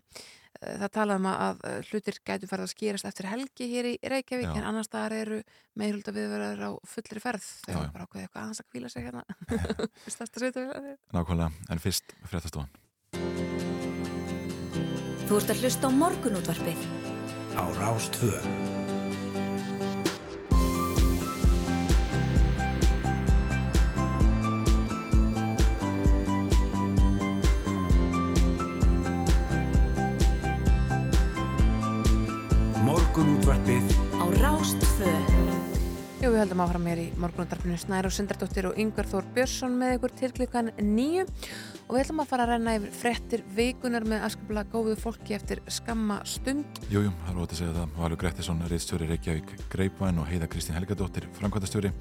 það 0.58 0.90
talaðum 0.96 1.28
að 1.30 1.60
hlutir 1.90 2.18
gætu 2.26 2.48
farið 2.50 2.66
að 2.66 2.72
skýrast 2.72 3.08
eftir 3.08 3.28
helgi 3.30 3.68
hér 3.70 3.90
í 3.92 3.94
Reykjavík 4.02 4.48
Já. 4.48 4.54
en 4.58 4.66
annars 4.70 4.88
staðar 4.90 5.14
eru 5.18 5.38
meirhulda 5.78 6.14
viðverðar 6.16 6.64
á 6.66 6.70
fullri 6.94 7.22
ferð. 7.22 7.46
Já. 7.68 7.78
bara 7.94 8.06
ákveðið 8.08 8.24
eitthvað 8.26 8.42
aðeins 8.42 8.62
að 8.64 8.70
kvíla 8.72 8.92
sig 8.92 9.06
hérna. 9.06 9.22
Stærsta 10.14 10.42
sveitafélagi. 10.42 10.96
Nákvæmlega, 11.14 11.50
en 11.70 11.84
fyrst 11.84 12.16
fréttastofan. 12.26 12.70
Þú 15.28 15.38
ert 15.42 15.52
að 15.52 15.62
hlusta 15.62 15.84
á 15.86 15.90
morgunútvarpið. 15.92 16.80
Á 17.58 17.64
Rástvö. 33.18 33.26
Morgunútvarpið 33.26 33.86
Á 34.14 34.24
Rástvö. 34.38 35.10
Jú, 36.22 36.30
við 36.30 36.38
höldum 36.38 36.60
áfram 36.62 36.84
hér 36.86 37.00
í 37.02 37.06
morgunundarfinu 37.18 37.74
Snæru 37.78 38.10
Sindardóttir 38.14 38.68
og 38.70 38.78
Yngvar 38.78 39.08
Þór 39.10 39.26
Björnsson 39.34 39.74
með 39.78 39.96
ykkur 39.96 40.14
til 40.18 40.30
klukkan 40.36 40.70
nýju 40.78 41.24
og 41.26 41.96
við 41.96 42.02
ætlum 42.04 42.22
að 42.22 42.30
fara 42.30 42.46
að 42.46 42.52
renna 42.52 42.76
yfir 42.78 42.94
frettir 42.94 43.44
vikunar 43.56 44.06
með 44.06 44.26
askaplega 44.28 44.70
góðu 44.70 44.96
fólki 45.02 45.34
eftir 45.34 45.62
skamma 45.66 46.20
stund. 46.22 46.66
Jújú, 46.86 47.08
jú, 47.08 47.14
það 47.24 47.34
er 47.34 47.42
ótaf 47.42 47.56
að 47.56 47.62
segja 47.62 47.76
það. 47.80 47.94
Valur 47.98 48.22
Grettisson, 48.22 48.66
reyðstjóri 48.70 49.08
Reykjavík 49.10 49.54
Greipvæn 49.72 50.22
og 50.22 50.28
Heiða 50.30 50.50
Kristín 50.52 50.78
Helgadóttir, 50.78 51.26
framkvæmtastjóri. 51.38 51.94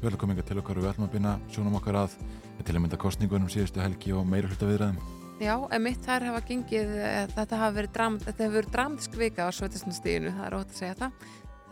Við 0.00 0.20
koma 0.20 0.36
yngar 0.36 0.48
til 0.48 0.62
okkar 0.62 0.80
og 0.80 0.86
við 0.86 0.94
ætlum 0.94 1.10
að 1.10 1.16
byrja 1.18 1.40
sjónum 1.52 1.80
okkar 1.82 2.04
að 2.06 2.16
til 2.62 2.76
að 2.76 2.84
mynda 2.86 3.00
kostningunum 3.00 3.52
síðustu 3.52 3.82
helgi 3.82 4.16
og 4.16 4.24
meira 4.24 4.48
hluta 4.48 4.68
viðræðum. 4.70 5.21
Já, 5.42 5.56
en 5.74 5.82
mitt 5.82 6.04
þær 6.06 6.28
hafa 6.28 6.40
gengið, 6.46 6.90
eh, 7.02 7.24
þetta 7.34 7.56
hafa 7.58 7.74
verið, 7.74 7.92
dram, 7.96 8.18
þetta 8.22 8.44
hefur 8.44 8.56
verið 8.60 8.74
dramatisk 8.76 9.16
vika 9.18 9.48
á 9.48 9.50
sveitisnastíðinu, 9.50 10.30
það 10.36 10.46
er 10.46 10.54
ótt 10.54 10.70
að 10.70 10.78
segja 10.78 10.98
það. 11.00 11.12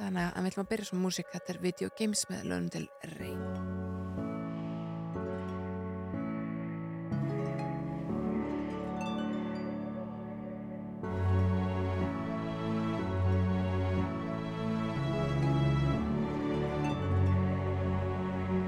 Þannig 0.01 0.25
að 0.27 0.43
við 0.43 0.51
ætlum 0.51 0.65
að 0.65 0.71
byrja 0.73 0.89
svo 0.89 0.99
músík, 0.99 1.31
þetta 1.31 1.55
er 1.55 1.63
Video 1.63 1.89
Games 1.95 2.25
með 2.31 2.43
lögum 2.51 2.71
til 2.75 2.89
Reyn. 3.21 3.45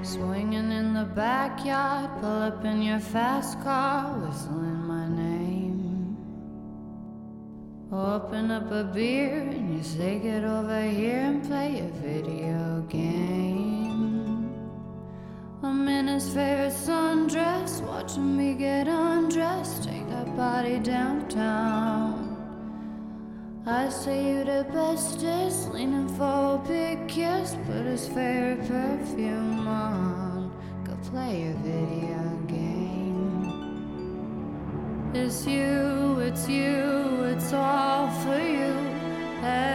Swinging 0.03 0.71
in 0.71 0.93
the 0.93 1.05
backyard, 1.13 2.09
pull 2.21 2.43
up 2.43 2.63
in 2.63 2.81
your 2.81 2.99
fast 2.99 3.59
car, 3.63 4.15
whistling 4.19 4.92
Open 7.93 8.49
up 8.49 8.71
a 8.71 8.83
beer 8.83 9.37
and 9.37 9.77
you 9.77 9.83
say, 9.83 10.17
Get 10.17 10.43
over 10.43 10.81
here 10.81 11.19
and 11.19 11.43
play 11.47 11.79
a 11.79 11.83
video 12.01 12.83
game. 12.89 14.51
I'm 15.61 15.87
in 15.87 16.07
his 16.07 16.27
favorite 16.33 16.73
sundress, 16.73 17.81
watching 17.81 18.35
me 18.35 18.55
get 18.55 18.87
undressed, 18.87 19.83
take 19.83 20.09
that 20.09 20.35
body 20.35 20.79
downtown. 20.79 22.31
I 23.67 23.89
say 23.89 24.27
you 24.27 24.43
the 24.43 24.65
bestest, 24.73 25.71
leaning 25.71 26.09
for 26.17 26.55
a 26.55 26.63
big 26.67 27.07
kiss, 27.07 27.55
put 27.67 27.85
his 27.85 28.07
favorite 28.07 28.67
perfume 28.67 29.67
on, 29.67 30.51
go 30.83 30.97
play 31.11 31.43
a 31.43 31.53
video 31.61 32.41
game. 32.47 33.03
It's 35.13 35.45
you, 35.45 36.19
it's 36.19 36.49
you, 36.49 37.02
it's 37.43 37.51
all 37.51 38.09
for 38.21 38.39
you. 38.39 39.72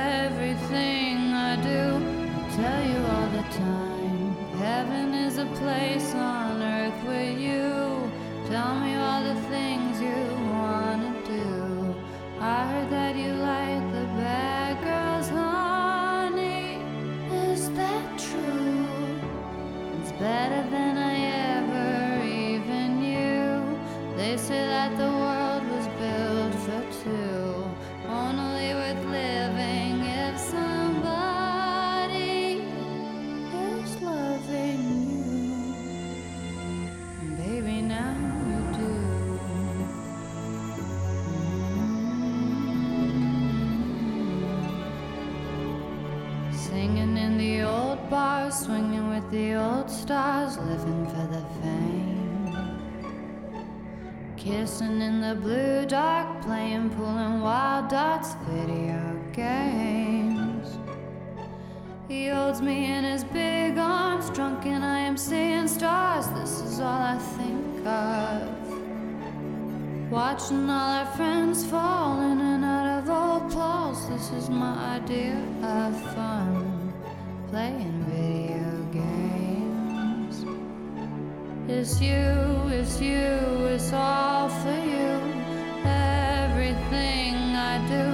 Kissing 54.79 55.03
in 55.03 55.21
the 55.21 55.35
blue 55.35 55.85
dark, 55.87 56.41
playing, 56.43 56.91
pulling 56.91 57.41
wild 57.41 57.89
dots, 57.89 58.37
video 58.49 59.21
games. 59.33 60.79
He 62.07 62.29
holds 62.29 62.63
me 62.63 62.85
in 62.85 63.03
his 63.03 63.25
big 63.25 63.77
arms, 63.77 64.31
drunk, 64.31 64.67
and 64.67 64.85
I 64.85 65.01
am 65.01 65.17
seeing 65.17 65.67
stars. 65.67 66.29
This 66.29 66.61
is 66.61 66.79
all 66.79 67.03
I 67.15 67.19
think 67.19 67.85
of. 67.85 70.13
Watching 70.13 70.71
all 70.71 70.91
our 71.01 71.07
friends 71.07 71.67
fall 71.67 72.21
in 72.21 72.39
and 72.39 72.65
out 72.65 73.01
of 73.01 73.11
old 73.11 73.51
clothes. 73.51 74.09
This 74.09 74.31
is 74.31 74.49
my 74.49 74.95
idea 74.95 75.43
of 75.61 76.01
fun. 76.15 76.93
Playing 77.49 77.98
It's 81.71 82.01
you, 82.01 82.17
it's 82.71 82.99
you, 82.99 83.19
it's 83.67 83.93
all 83.93 84.49
for 84.49 84.71
you. 84.71 85.21
Everything 85.85 87.35
I 87.55 87.77
do, 87.87 88.05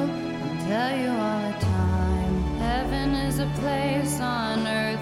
I'll 0.43 0.67
tell 0.67 0.99
you 0.99 1.11
all 1.11 1.53
the 1.53 1.65
time. 1.65 2.35
Heaven 2.59 3.15
is 3.15 3.39
a 3.39 3.47
place 3.61 4.21
on 4.21 4.67
earth 4.67 4.94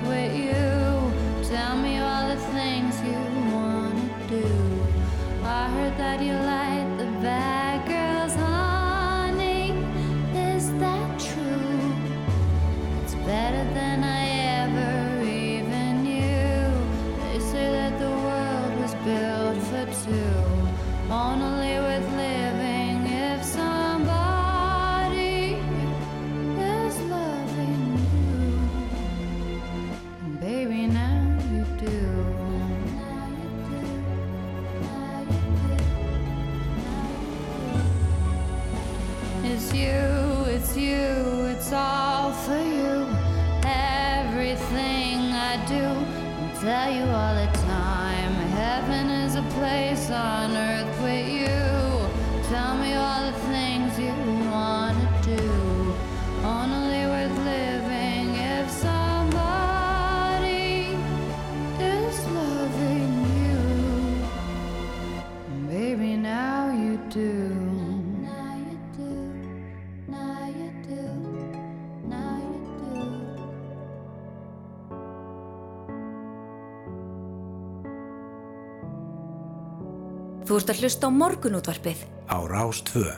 Þú 80.53 80.59
ert 80.61 80.69
að 80.69 80.81
hlusta 80.83 81.09
á 81.09 81.11
morgunútvarpið. 81.17 82.01
á 82.29 82.39
Rás 82.45 82.83
2. 82.85 83.09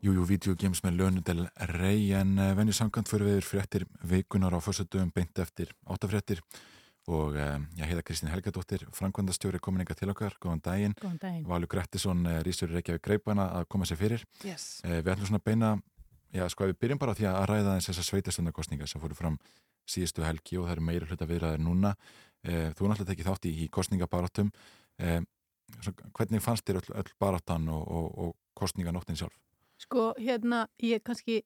Jújú, 0.00 0.22
videogames 0.24 0.80
með 0.80 0.94
Lönudel 0.96 1.42
Rey 1.76 2.14
en 2.16 2.38
uh, 2.40 2.54
venju 2.56 2.72
samkvæmt 2.72 3.10
fyrir 3.10 3.28
við 3.28 3.42
fréttir 3.44 3.84
vikunar 4.00 4.56
á 4.56 4.64
fyrstutöfum 4.64 5.10
beint 5.12 5.36
eftir 5.44 5.74
áttafréttir 5.84 6.40
og 7.04 7.36
uh, 7.36 7.60
já, 7.76 7.84
heiða 7.84 8.00
Kristín 8.00 8.32
Helgadóttir, 8.32 8.86
framkvæmdastjóri 8.96 9.60
kominninga 9.60 9.92
til 9.92 10.08
okkar, 10.08 10.38
góðan 10.40 10.64
daginn. 10.64 10.96
Góðan 10.96 11.20
daginn. 11.20 11.44
Valur 11.52 11.68
Grettisson, 11.68 12.24
uh, 12.24 12.40
Rísur 12.48 12.72
Reykjavík 12.72 13.04
Greipana 13.04 13.50
að 13.60 13.68
koma 13.76 13.84
sér 13.84 14.00
fyrir. 14.00 14.26
Yes. 14.40 14.80
Uh, 14.88 15.02
við 15.02 15.12
ætlum 15.18 15.34
svona 15.34 15.44
að 15.44 15.48
beina, 15.52 15.76
já 16.32 16.48
sko 16.48 16.72
við 16.72 16.80
byrjum 16.80 17.04
bara 17.04 17.12
á 17.12 17.16
því 17.20 17.30
að 17.34 17.46
ræða 17.52 17.76
eins 17.76 17.92
þessar 17.92 18.08
sveitastundarkostningar 18.08 18.88
sem 18.88 19.04
fóru 19.04 19.20
fram 19.20 19.36
síðustu 19.84 20.24
helgi 20.24 20.56
og 20.56 20.64
það 20.64 20.78
eru 20.78 20.88
meira 20.88 21.12
hluta 21.12 21.28
viðræðir 21.28 21.66
núna. 21.68 21.92
Uh, 22.40 22.72
þú 22.72 22.88
náttúrulega 22.88 23.12
tekið 23.12 23.32
þátt 23.34 23.52
í, 23.52 23.56
í 23.66 23.72
kostningabarátum. 23.76 24.54
Uh, 24.96 25.20
hvernig 26.16 26.42
fannst 26.44 26.66
þér 26.68 26.80
öll, 26.80 26.96
öll 27.02 27.12
baráttan 27.20 27.68
og, 27.72 27.84
og, 27.86 28.08
og 28.24 28.34
kostninganóttin 28.58 29.18
sjálf? 29.18 29.36
Sko, 29.80 30.12
hérna, 30.16 30.64
ég 30.80 31.02
kannski 31.04 31.42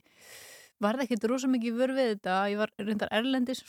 varði 0.81 1.07
ekkert 1.07 1.27
rosa 1.31 1.51
mikið 1.51 1.77
vör 1.81 1.93
við 1.97 2.15
þetta. 2.15 2.37
Ég 2.53 2.61
var 2.61 2.73
reyndar 2.79 3.11
erlendis 3.13 3.65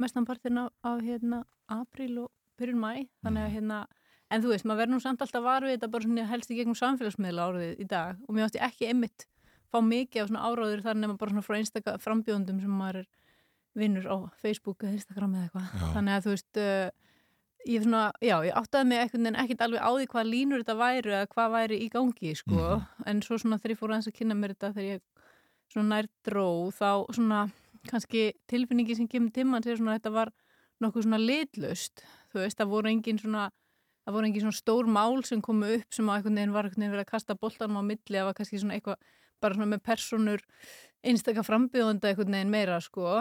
mestanpartin 0.00 0.64
af, 0.64 0.72
af 0.86 1.02
hérna 1.04 1.44
apríl 1.68 2.24
og 2.24 2.32
byrjun 2.58 2.80
mæ 2.82 2.92
þannig 3.22 3.44
að 3.44 3.54
hérna 3.54 3.82
en 4.28 4.44
þú 4.44 4.52
veist, 4.52 4.66
maður 4.68 4.82
verður 4.82 4.94
nú 4.94 5.02
samt 5.04 5.22
alltaf 5.24 5.44
var 5.44 5.64
við 5.64 5.76
þetta 5.76 5.90
bara 5.92 6.06
svona 6.06 6.28
helst 6.28 6.50
í 6.52 6.58
gegnum 6.58 6.78
samfélagsmiðla 6.78 7.48
árið 7.48 7.82
í 7.84 7.86
dag. 7.88 8.18
Og 8.26 8.36
mér 8.36 8.48
átti 8.48 8.62
ekki 8.64 8.88
einmitt 8.90 9.28
fá 9.72 9.80
mikið 9.84 10.22
af 10.22 10.30
svona 10.30 10.48
áráður 10.48 10.84
þar 10.84 11.00
nema 11.02 11.16
bara 11.20 11.34
svona 11.34 11.46
frá 11.46 11.58
einstaka 11.58 11.96
frambjóðundum 12.02 12.60
sem 12.64 12.74
maður 12.80 13.02
er 13.02 13.08
vinnur 13.78 14.08
á 14.08 14.16
Facebook 14.42 14.82
eða 14.84 14.96
Instagram 14.98 15.36
eða 15.36 15.48
eitthvað. 15.48 15.92
Þannig 15.94 16.16
að 16.16 16.26
þú 16.26 16.34
veist 16.34 16.60
uh, 16.64 16.90
ég, 17.68 17.84
svona, 17.84 18.08
já, 18.24 18.36
ég 18.46 18.56
áttaði 18.56 18.88
mig 18.88 19.02
einhvern 19.02 19.26
veginn 19.26 19.40
ekkert 19.42 19.64
alveg 19.66 19.84
á 19.84 19.90
því 19.92 20.08
hvað 20.12 20.30
línur 20.32 20.64
þetta 20.64 20.76
væru 20.78 21.14
eða 21.14 21.30
hvað 21.34 21.54
væri 21.54 21.78
í 21.84 21.88
gangi 21.92 22.34
sko. 22.38 22.80
en 23.06 23.22
svo 23.24 23.38
svona 23.38 23.58
þegar 23.60 23.74
ég 23.74 23.80
fór 23.80 23.94
aðeins 23.94 24.10
að 24.10 24.18
kynna 24.18 24.38
mér 24.38 24.54
þetta 24.54 24.72
þegar 24.76 24.90
ég 24.96 25.28
svona 25.72 25.88
nær 25.92 26.10
dró 26.24 26.48
þá 26.72 26.90
svona 27.12 27.44
kannski 27.88 28.24
tilfinningi 28.50 28.96
sem 28.98 29.08
kemur 29.08 29.32
tímann 29.34 29.64
sér 29.64 29.78
svona 29.80 29.98
þetta 29.98 30.14
var 30.16 30.32
nokkuð 30.82 31.06
svona 31.06 31.20
litlust 31.20 32.04
þú 32.32 32.42
veist, 32.42 32.58
það 32.58 32.72
voru 32.72 32.92
engin 32.92 33.20
svona 33.20 33.48
það 34.08 34.16
voru 34.16 34.28
engin 34.30 34.46
svona 34.46 34.58
stór 34.58 34.88
mál 34.88 35.22
sem 35.28 35.40
komu 35.44 35.68
upp 35.76 35.94
sem 35.94 36.08
á 36.08 36.12
einhvern 36.16 36.40
veginn 36.40 36.54
var 36.56 36.68
einhvern 36.68 36.82
veginn 36.82 36.94
verið 36.96 37.06
að 37.06 37.12
kasta 37.12 37.36
boltanum 37.36 37.80
á 37.80 37.82
milli 37.84 38.24
var 38.24 38.36
kannski 38.36 38.60
svona 38.60 38.78
eitthvað 38.78 39.02
bara 39.38 39.54
svona 39.54 39.70
með 39.74 39.82
personur 39.86 40.44
einstakar 41.06 41.46
frambjóðanda 41.46 42.10
einhvern 42.10 42.34
veginn 42.34 42.52
meira 42.52 42.78
sko. 42.82 43.20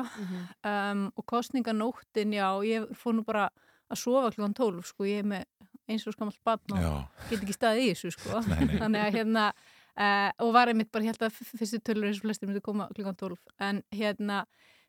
Um, 0.66 1.04
og 1.14 1.26
kostninganóttin, 1.30 2.34
já, 2.34 2.48
ég 2.66 2.88
fór 2.98 3.18
nú 3.18 3.26
bara 3.28 3.50
að 3.88 4.02
sofa 4.02 4.32
klukkan 4.36 4.56
12 4.58 4.88
sko, 4.92 5.08
ég 5.08 5.24
er 5.24 5.28
með 5.28 5.46
eins 5.88 6.08
og 6.08 6.16
skamall 6.16 6.38
batn 6.46 6.76
og 6.76 6.84
Já. 6.84 6.94
get 7.30 7.42
ekki 7.42 7.56
staðið 7.56 7.84
í 7.84 7.92
þessu 7.94 8.14
sko. 8.18 8.42
Nei, 8.52 8.64
nei. 8.68 8.80
þannig 8.82 9.04
að 9.04 9.20
hérna 9.20 9.44
uh, 9.54 10.32
og 10.44 10.56
var 10.56 10.72
einmitt 10.72 10.92
bara 10.92 11.08
hérna 11.08 11.30
fyrstu 11.32 11.80
tölur 11.80 12.10
eins 12.10 12.20
og 12.20 12.28
flestir 12.28 12.50
myndi 12.50 12.64
koma 12.66 12.90
klukkan 12.96 13.20
12 13.20 13.38
en 13.70 13.84
hérna 13.96 14.44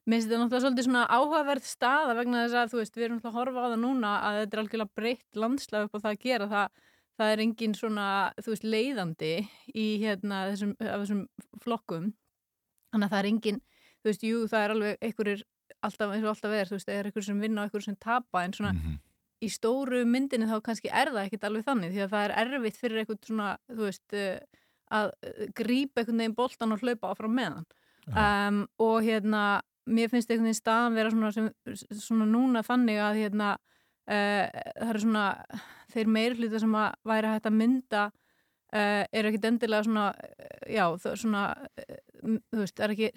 Mér 0.08 0.22
finnst 0.22 0.30
þetta 0.30 0.38
náttúrulega 0.40 0.64
svolítið 0.64 0.86
svona 0.86 1.00
áhugaverð 1.12 1.64
staða 1.68 2.12
vegna 2.16 2.42
þess 2.46 2.56
að 2.56 2.70
þú 2.72 2.78
veist, 2.78 2.94
við 2.96 3.04
erum 3.04 3.16
náttúrulega 3.18 3.34
að 3.34 3.38
horfa 3.42 3.60
á 3.60 3.68
það 3.68 3.82
núna 3.82 4.12
að 4.24 4.36
þetta 4.38 4.56
er 4.56 4.60
algjörlega 4.62 4.96
breytt 4.96 5.40
landslag 5.42 5.84
upp 5.84 5.98
á 5.98 5.98
það 5.98 6.14
að 6.14 6.22
gera. 6.22 6.46
Það, 6.52 6.78
það 7.20 7.32
er 7.32 7.42
engin 7.44 7.74
svona, 7.76 8.06
þú 8.38 8.54
veist, 8.54 8.64
leiðandi 8.72 9.32
í 9.74 9.84
hérna 10.00 10.38
þessum, 10.48 10.72
þessum 10.80 11.20
flokkum. 11.60 12.06
Þannig 12.88 13.04
að 13.10 13.12
það 13.12 13.20
er 13.20 13.30
engin, 13.34 13.60
þú 14.00 14.08
veist, 14.08 14.24
jú, 14.30 14.40
það 14.48 14.64
er 14.64 14.74
alveg 14.76 15.04
einhverjir, 15.10 15.44
alltaf 15.86 16.14
eins 16.14 16.24
og 16.24 16.32
alltaf 16.32 16.54
er, 16.54 16.70
þú 16.70 16.78
veist, 16.78 16.88
er 16.90 17.08
einhverjir 17.08 17.28
sem 17.28 17.42
vinna 17.42 17.62
og 17.62 17.68
einhverjir 17.68 17.88
sem 17.90 17.98
tapa 18.02 18.42
en 18.44 18.56
svona 18.56 18.72
í 19.44 19.48
stóru 19.52 20.02
myndinni 20.08 20.48
þá 20.50 20.58
kannski 20.66 20.90
er 20.90 21.12
það 21.12 21.24
ekkit 21.26 21.46
alveg 21.46 21.66
þannig 21.66 21.94
því 21.94 22.04
að 22.04 22.14
það 22.14 22.24
er 22.24 22.34
erfitt 22.42 22.80
fyrir 22.80 23.02
einhvern 23.02 23.20
svona, 23.26 23.48
þú 23.70 23.84
veist, 23.84 24.16
eh, 24.16 24.62
að 24.98 25.10
eh, 25.22 25.42
grípa 25.56 26.02
einhvern 26.02 26.22
veginn 26.22 26.36
boltan 26.38 26.74
og 26.74 26.82
hlaupa 26.82 27.12
áfram 27.12 27.36
meðan 27.38 27.66
um, 28.08 28.62
og 28.82 28.96
hérna 29.06 29.42
mér 29.88 30.10
finnst 30.12 30.30
einhvern 30.30 30.48
veginn 30.48 30.58
staðan 30.58 30.98
vera 30.98 31.12
svona, 31.14 31.32
sem, 31.36 31.50
svona 31.94 32.28
núna 32.28 32.64
þannig 32.66 33.02
að 33.04 33.20
hérna 33.22 33.50
uh, 33.54 34.44
það 34.48 34.88
eru 34.88 35.04
svona 35.04 35.26
þeir 35.92 36.14
meirhluta 36.16 36.62
sem 36.64 36.78
að 36.78 36.88
væri 37.12 37.34
hægt 37.34 37.48
að 37.48 37.58
mynda 37.62 38.08
uh, 38.74 39.04
er 39.12 39.28
ekkit 39.30 39.44
endilega 39.48 39.84
svona 39.86 40.06
uh, 40.12 40.68
já, 40.68 40.84
svona 41.16 41.42
uh, 41.56 42.38
þú 42.52 42.62
veist, 42.62 42.80
er 42.82 42.94
ekki, 42.94 43.10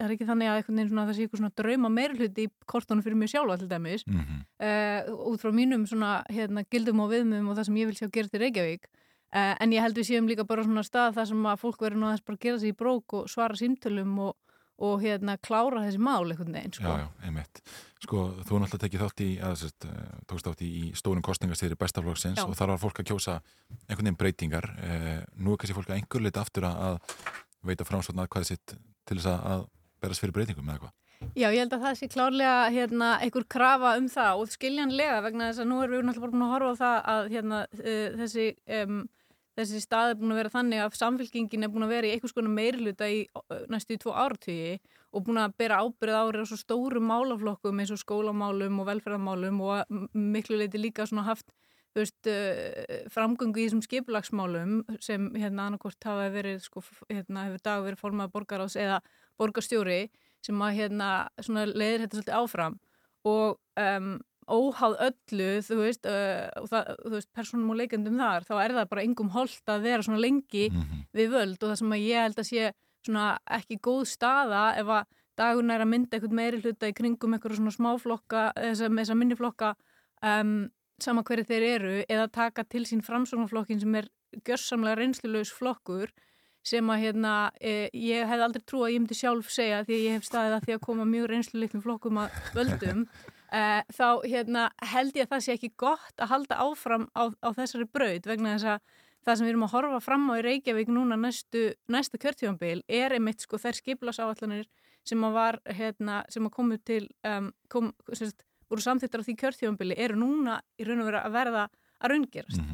er 0.00 0.14
ekki 0.14 0.26
þannig 0.28 0.50
að 0.52 0.60
það 0.70 1.14
sé 1.18 1.24
eitthvað 1.26 1.40
svona 1.42 1.54
drauma 1.58 1.90
meirhluti 1.92 2.46
í 2.46 2.52
kortónu 2.70 3.02
fyrir 3.04 3.18
mig 3.18 3.32
sjálfa 3.32 3.58
til 3.62 3.68
dæmis 3.72 4.04
Mhm. 4.06 4.42
uh, 4.60 5.30
út 5.32 5.40
frá 5.42 5.50
mínum 5.52 5.86
svona 5.90 6.22
hérna, 6.30 6.64
gildum 6.70 7.00
og 7.00 7.10
viðmum 7.10 7.48
og 7.50 7.56
það 7.58 7.64
sem 7.70 7.74
ég 7.82 7.86
vil 7.90 7.98
sjá 7.98 8.10
gera 8.10 8.28
til 8.28 8.40
Reykjavík 8.44 8.86
uh, 9.34 9.54
en 9.60 9.72
ég 9.72 9.80
held 9.82 9.96
við 9.98 10.08
séum 10.12 10.28
líka 10.30 10.46
bara 10.46 10.62
svona 10.64 10.84
stað 10.86 11.14
þar 11.18 11.26
sem 11.32 11.46
að 11.50 11.60
fólk 11.64 11.80
verður 11.82 12.04
aðeins 12.08 12.24
bara 12.24 12.36
að 12.38 12.44
gera 12.46 12.58
sig 12.62 12.70
í 12.72 12.76
brók 12.78 13.12
og 13.18 13.28
svara 13.28 13.54
símtölum 13.58 14.18
og, 14.28 14.36
og 14.82 15.04
hérna 15.04 15.36
klára 15.38 15.84
þessi 15.84 16.00
mál 16.02 16.24
einhvern 16.26 16.56
veginn 16.56 16.74
sko. 16.74 16.88
Já, 16.88 17.04
já, 17.04 17.26
einmitt. 17.28 17.60
Sko, 18.02 18.24
þú 18.42 18.58
náttúrulega 18.60 18.82
tekið 18.84 19.04
þátt 19.04 19.22
í, 19.24 19.28
að, 19.38 19.54
sérst, 19.62 19.86
eh, 19.88 20.16
tókst 20.30 20.48
þátt 20.48 20.64
í, 20.66 20.70
í 20.80 20.90
stórum 20.98 21.22
kostningastýri 21.24 21.78
bestaflokksins 21.80 22.42
og 22.44 22.56
þar 22.58 22.74
var 22.74 22.82
fólk 22.82 23.00
að 23.00 23.12
kjósa 23.12 23.38
einhvern 23.86 24.10
veginn 24.10 24.18
breytingar. 24.20 24.68
Eh, 24.82 25.22
nú 25.38 25.54
er 25.54 25.62
kannski 25.62 25.78
fólk 25.78 25.92
að 25.92 26.00
einhver 26.00 26.26
leita 26.26 26.42
aftur 26.42 26.66
að, 26.68 26.98
veita 27.64 27.86
framsvotna 27.88 28.28
hvað 28.28 28.44
er 28.44 28.50
sitt 28.50 28.76
til 29.08 29.18
þess 29.20 29.30
að, 29.30 29.48
að 29.54 29.64
berast 30.02 30.24
fyrir 30.24 30.36
breytingum 30.36 30.68
eða 30.68 30.84
hvað. 30.84 30.94
Já, 31.32 31.48
ég 31.48 31.62
held 31.62 31.74
að 31.74 31.84
það 31.86 31.98
sé 31.98 32.08
klárlega 32.12 32.56
hérna, 32.74 33.10
einhver 33.24 33.46
krafa 33.48 33.94
um 33.96 34.08
það 34.12 34.42
og 34.42 34.50
skiljanlega 34.52 35.20
vegna 35.24 35.48
þess 35.48 35.62
að 35.62 35.70
nú 35.70 35.78
erum 35.80 35.96
við 35.96 36.08
náttúrulega 36.08 36.34
búin 36.34 36.44
að 36.44 36.52
horfa 36.52 36.72
á 36.74 36.80
það 36.82 36.98
að 37.14 37.30
hérna, 37.32 37.60
uh, 37.80 38.18
þessi, 38.20 38.46
um, 38.80 38.98
þessi 39.58 39.80
stað 39.82 40.12
er 40.12 40.18
búin 40.20 40.34
að 40.34 40.40
vera 40.42 40.52
þannig 40.54 40.82
að 40.82 40.96
samfélkingin 40.98 41.66
er 41.66 41.72
búin 41.72 41.86
að 41.86 41.94
vera 41.94 42.08
í 42.08 42.14
einhvers 42.14 42.34
konar 42.36 42.54
meirluta 42.54 43.08
í 43.10 43.24
næstu 43.70 43.96
í 43.96 44.00
tvo 44.02 44.14
áratugi 44.14 44.78
og 45.14 45.26
búin 45.26 45.42
að 45.42 45.54
bera 45.60 45.82
ábyrð 45.84 46.18
árið 46.20 46.42
á 46.42 46.50
svo 46.50 46.58
stóru 46.58 47.02
málaflokkum 47.04 47.82
eins 47.82 47.92
og 47.94 48.00
skólamálum 48.02 48.80
og 48.82 48.88
velferðarmálum 48.90 49.60
og 49.62 50.00
miklu 50.14 50.58
leiti 50.58 50.80
líka 50.80 51.06
svona 51.06 51.28
haft 51.28 51.54
veist, 51.94 52.28
framgöngu 53.14 53.60
í 53.60 53.68
þessum 53.68 53.84
skipulagsmálum 53.84 54.80
sem 55.04 55.28
hérna 55.38 55.68
annarkort 55.68 56.02
hafa 56.06 56.26
verið, 56.34 56.64
sko, 56.66 56.82
hérna 57.10 57.46
hefur 57.48 57.62
dag 57.62 57.84
verið 57.86 58.02
formað 58.02 58.32
borgaráðs 58.34 58.74
eða 58.80 59.00
borgarstjóri 59.38 60.08
sem 60.44 60.62
að 60.62 60.80
hérna 60.80 61.10
svona 61.40 61.68
leiðir 61.70 62.04
þetta 62.04 62.18
svolítið 62.18 62.38
áfram 62.40 62.78
og 63.24 63.60
um, 63.80 64.16
óháð 64.50 64.96
öllu, 65.08 65.48
þú 65.66 65.80
veist, 65.80 66.08
uh, 66.08 66.68
það, 66.70 66.92
þú 67.02 67.12
veist, 67.16 67.30
persónum 67.36 67.74
og 67.74 67.80
leikendum 67.80 68.20
þar, 68.20 68.46
þá 68.48 68.54
er 68.62 68.76
það 68.78 68.88
bara 68.92 69.04
engum 69.04 69.32
holdt 69.34 69.74
að 69.74 69.86
vera 69.88 70.06
svona 70.06 70.22
lengi 70.22 70.68
við 71.14 71.34
völd. 71.34 71.58
Og 71.60 71.68
það 71.68 71.80
sem 71.82 71.96
að 71.96 72.06
ég 72.06 72.26
held 72.28 72.40
að 72.42 72.50
sé 72.50 72.72
svona 73.04 73.26
ekki 73.58 73.80
góð 73.84 74.04
staða 74.08 74.64
ef 74.80 74.94
að 74.98 75.20
dagun 75.34 75.74
er 75.74 75.82
að 75.82 75.90
mynda 75.90 76.16
eitthvað 76.16 76.38
meiri 76.38 76.62
hluta 76.62 76.88
í 76.88 76.94
kringum 76.96 77.34
eitthvað 77.34 77.58
svona 77.58 77.74
smáflokka, 77.74 78.44
þess 78.54 79.10
að 79.10 79.18
minniflokka 79.18 79.74
um, 80.22 80.54
sama 81.02 81.24
hverju 81.26 81.46
þeir 81.48 81.66
eru 81.68 81.96
eða 82.06 82.28
taka 82.32 82.64
til 82.70 82.84
sín 82.86 83.02
framsóknarflokkin 83.04 83.82
sem 83.82 83.98
er 83.98 84.08
gjörsamlega 84.46 85.00
reynslulaus 85.00 85.52
flokkur 85.54 86.12
sem 86.64 86.88
að 86.90 87.02
hérna, 87.02 87.34
e, 87.60 87.90
ég 87.92 88.24
hef 88.24 88.40
aldrei 88.40 88.62
trú 88.64 88.84
að 88.86 88.94
ég 88.94 89.02
myndi 89.02 89.18
sjálf 89.18 89.50
segja 89.52 89.82
því 89.84 89.96
að 89.98 90.04
ég 90.06 90.16
hef 90.16 90.28
staðið 90.28 90.54
að 90.56 90.66
því 90.66 90.76
að 90.76 90.84
koma 90.86 91.06
mjög 91.08 91.26
reynsluleiklum 91.32 91.84
flokkum 91.84 92.20
að 92.22 92.38
völdum 92.56 93.02
þá 93.54 94.06
hérna, 94.26 94.68
held 94.92 95.16
ég 95.18 95.26
að 95.26 95.34
það 95.34 95.42
sé 95.46 95.56
ekki 95.56 95.72
gott 95.80 96.22
að 96.22 96.30
halda 96.32 96.60
áfram 96.64 97.08
á, 97.14 97.30
á 97.30 97.48
þessari 97.54 97.86
braut 97.86 98.26
vegna 98.26 98.56
þess 98.56 98.70
að 98.74 99.02
það 99.24 99.38
sem 99.38 99.46
við 99.46 99.52
erum 99.54 99.66
að 99.66 99.74
horfa 99.76 100.00
fram 100.04 100.24
á 100.30 100.34
í 100.36 100.44
Reykjavík 100.44 100.90
núna 100.92 101.18
næstu, 101.20 101.62
næsta 101.92 102.20
kjörtífambil 102.20 102.82
er 102.88 103.14
einmitt 103.16 103.44
sko 103.44 103.60
þær 103.60 103.78
skiplasáallanir 103.80 104.66
sem 105.04 105.24
að 105.24 105.36
var 105.36 105.60
hérna, 105.68 106.22
sem 106.32 106.44
að 106.44 106.54
komu 106.56 106.78
til 106.80 107.06
um, 107.28 107.50
kom, 107.72 107.92
sérst, 108.12 108.44
voru 108.72 108.84
samþýttar 108.84 109.24
á 109.24 109.26
því 109.26 109.36
kjörtífambili 109.40 109.98
eru 110.00 110.18
núna 110.20 110.58
í 110.80 110.86
raun 110.88 111.04
og 111.04 111.10
vera 111.10 111.24
að 111.28 111.36
verða 111.36 111.66
að 112.00 112.14
raungerast. 112.14 112.64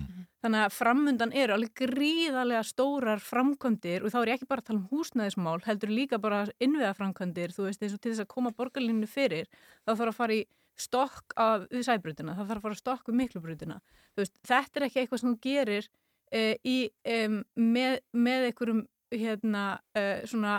Þannig 0.41 0.63
að 0.65 0.73
framundan 0.73 1.35
eru 1.37 1.53
alveg 1.53 1.73
gríðarlega 1.77 2.63
stórar 2.65 3.21
framkvæmdir 3.21 4.07
og 4.07 4.15
þá 4.15 4.21
er 4.23 4.31
ég 4.31 4.39
ekki 4.39 4.49
bara 4.49 4.63
að 4.65 4.71
tala 4.71 4.79
um 4.81 4.87
húsnæðismál, 4.89 5.59
heldur 5.67 5.93
líka 5.93 6.19
bara 6.23 6.47
innviða 6.65 6.95
framkvæmdir, 6.97 7.53
þú 7.53 7.67
veist, 7.67 7.83
eins 7.85 7.93
og 7.93 8.01
til 8.01 8.15
þess 8.15 8.25
að 8.25 8.31
koma 8.31 8.55
borgarlinnu 8.57 9.11
fyrir, 9.11 9.51
þá 9.85 9.93
þarf 9.93 10.15
að 10.15 10.17
fara 10.17 10.39
í 10.39 10.47
stokk 10.81 11.35
af, 11.41 11.67
sæbrutina, 11.87 12.37
það 12.39 12.49
þarf 12.53 12.61
að 12.61 12.65
fara 12.67 12.77
að 12.77 12.83
stokk 12.83 13.11
við 13.11 13.19
miklubrutina. 13.21 13.79
Veist, 14.19 14.39
þetta 14.47 14.81
er 14.81 14.87
ekki 14.89 15.03
eitthvað 15.03 15.23
sem 15.23 15.31
þú 15.31 15.41
gerir 15.47 15.91
uh, 15.91 16.55
í, 16.67 16.79
um, 17.17 17.39
með, 17.59 18.01
með 18.15 18.49
einhverjum, 18.51 18.83
hérna, 19.15 19.67
uh, 19.99 20.17
svona, 20.31 20.57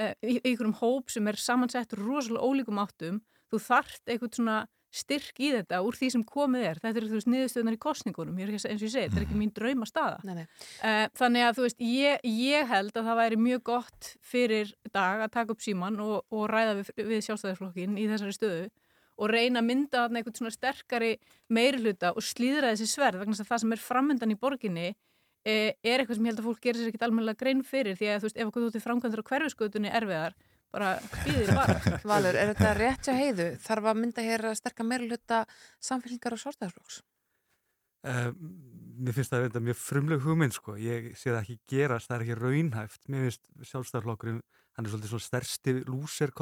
uh, 0.00 0.14
einhverjum 0.22 0.78
hóp 0.82 1.12
sem 1.14 1.30
er 1.30 1.40
samansett 1.40 1.96
rosalega 1.98 2.44
ólíkum 2.44 2.80
áttum, 2.82 3.20
þú 3.52 3.62
þarft 3.66 4.08
eitthvað 4.08 4.38
svona 4.38 4.62
styrk 4.94 5.40
í 5.42 5.50
þetta 5.50 5.80
úr 5.82 5.96
því 5.98 6.08
sem 6.14 6.22
komið 6.26 6.66
er. 6.68 6.80
Þetta 6.82 7.00
er 7.00 7.06
þú 7.08 7.16
veist 7.18 7.30
niðurstöðunar 7.32 7.74
í 7.74 7.80
kostningunum 7.82 8.36
ég 8.38 8.46
er 8.46 8.52
ekki, 8.52 8.68
eins 8.70 8.78
og 8.78 8.86
ég 8.86 8.92
segi, 8.92 9.08
þetta 9.08 9.18
er 9.18 9.24
ekki 9.26 9.38
mín 9.40 9.50
drauma 9.56 9.88
staða 9.90 10.20
Nei, 10.22 10.36
nei. 10.38 10.44
Þannig 11.18 11.46
að 11.48 11.56
þú 11.56 11.64
veist 11.66 11.82
ég, 11.82 12.28
ég 12.30 12.70
held 12.70 12.94
að 12.94 13.08
það 13.08 13.18
væri 13.18 13.40
mjög 13.42 13.64
gott 13.66 14.12
fyrir 14.22 14.70
dag 14.94 15.24
að 15.26 15.32
taka 15.34 15.56
upp 15.56 15.66
síman 15.66 15.98
og, 16.04 16.14
og 16.30 16.46
ræða 16.52 16.76
við, 16.78 16.92
við 17.10 17.24
sjálfstæðisflokkin 17.26 17.98
í 17.98 18.06
þessari 18.12 18.38
stöðu 18.38 18.62
og 19.14 19.30
reyna 19.30 19.62
að 19.62 19.68
mynda 19.68 20.04
þarna 20.04 20.20
einhvern 20.20 20.38
svona 20.38 20.54
sterkari 20.54 21.12
meirhluta 21.52 22.12
og 22.14 22.24
slíðra 22.24 22.72
þessi 22.72 22.90
sverð 22.90 23.22
vegna 23.22 23.36
þess 23.36 23.44
að 23.44 23.52
það 23.52 23.62
sem 23.64 23.76
er 23.76 23.84
framöndan 23.84 24.34
í 24.34 24.38
borginni 24.40 24.88
eh, 24.90 25.70
er 25.84 26.02
eitthvað 26.02 26.18
sem 26.18 26.26
ég 26.26 26.34
held 26.34 26.42
að 26.42 26.48
fólk 26.48 26.64
gerir 26.64 26.80
sér 26.80 26.90
ekkit 26.90 27.06
almennilega 27.06 27.40
grein 27.44 27.62
fyrir 27.66 27.98
því 28.00 28.10
að 28.10 28.20
þú 28.20 28.28
veist 28.28 28.40
ef 28.40 28.50
okkur 28.50 28.66
þú 28.66 28.74
til 28.74 28.84
framkvæmdur 28.84 29.22
á 29.22 29.28
hverfiskötunni 29.30 29.94
erfiðar 30.00 30.36
bara 30.74 30.92
býðir 31.22 31.54
bara 31.54 31.78
Valur, 32.10 32.38
er 32.38 32.52
þetta 32.52 32.76
rétt 32.78 33.08
hjá 33.08 33.14
heiðu? 33.14 33.48
Þarf 33.62 33.90
að 33.90 34.00
mynda 34.02 34.24
hér 34.26 34.48
að 34.50 34.56
sterka 34.58 34.86
meira 34.86 35.06
hluta 35.06 35.42
samfélgingar 35.82 36.34
og 36.34 36.42
sjálfstæðarflokks? 36.42 37.02
Uh, 38.04 38.32
mér 39.00 39.16
finnst 39.16 39.32
það 39.32 39.62
mjög 39.64 39.78
frumleg 39.80 40.24
hugmynd 40.24 40.56
sko, 40.56 40.74
ég 40.76 41.12
sé 41.16 41.30
það 41.30 41.38
ekki 41.40 41.56
gerast, 41.72 42.10
það 42.10 42.16
er 42.18 42.24
ekki 42.26 42.38
raunhæft, 42.40 43.00
mér 43.08 43.28
finnst 43.28 43.70
sjálfstæðarflokkurinn, 43.70 44.42
hann 44.76 44.84
er 44.84 44.92
svolítið 44.92 45.14
svo 45.14 45.22
stærsti 45.22 45.76
lúser 45.86 46.34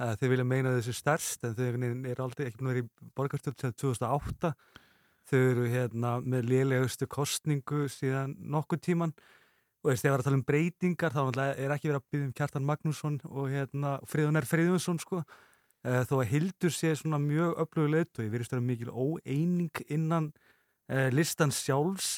uh, 0.00 0.14
þeir 0.18 0.32
vilja 0.34 0.48
meina 0.48 0.74
þessu 0.76 0.94
stærst 0.96 1.46
en 1.46 1.54
þau 1.56 1.64
eru 1.68 2.24
aldrei 2.24 2.48
ekki 2.48 2.60
búin 2.60 2.70
að 2.70 2.74
vera 2.74 2.84
í 2.84 3.12
borgarstjórn 3.18 3.60
til 3.60 3.72
2008, 3.84 4.52
þau 5.30 5.38
eru 5.40 5.70
hérna 5.70 6.18
með 6.24 6.50
lélegustu 6.50 7.08
kostningu 7.10 7.86
síðan 7.92 8.36
nokkuð 8.38 8.84
tíman 8.88 9.14
og 9.84 9.90
veist, 9.90 10.04
þegar 10.04 10.04
við 10.04 10.14
erum 10.14 10.22
að 10.22 10.28
tala 10.28 10.38
um 10.38 10.46
breytingar 10.48 11.14
þá 11.14 11.22
er 11.44 11.72
ekki 11.74 11.90
verið 11.90 11.98
að 11.98 12.06
byggja 12.12 12.26
um 12.26 12.36
Kjartan 12.38 12.68
Magnússon 12.68 13.18
og 13.28 13.50
hérna, 13.52 13.96
Friðun 14.08 14.40
R. 14.40 14.46
Friðunsson 14.48 15.00
sko, 15.02 15.20
uh, 15.20 16.02
þó 16.08 16.14
að 16.22 16.30
Hildur 16.30 16.72
sé 16.72 16.94
svona 16.96 17.20
mjög 17.20 17.58
öflugur 17.64 17.92
leitt 17.92 18.16
og 18.16 18.24
ég 18.24 18.32
verist 18.32 18.54
að 18.54 18.62
vera 18.62 18.68
mikil 18.70 18.94
óeining 18.94 19.82
innan 19.92 20.30
uh, 20.88 21.10
listans 21.12 21.60
sjálfs. 21.60 22.14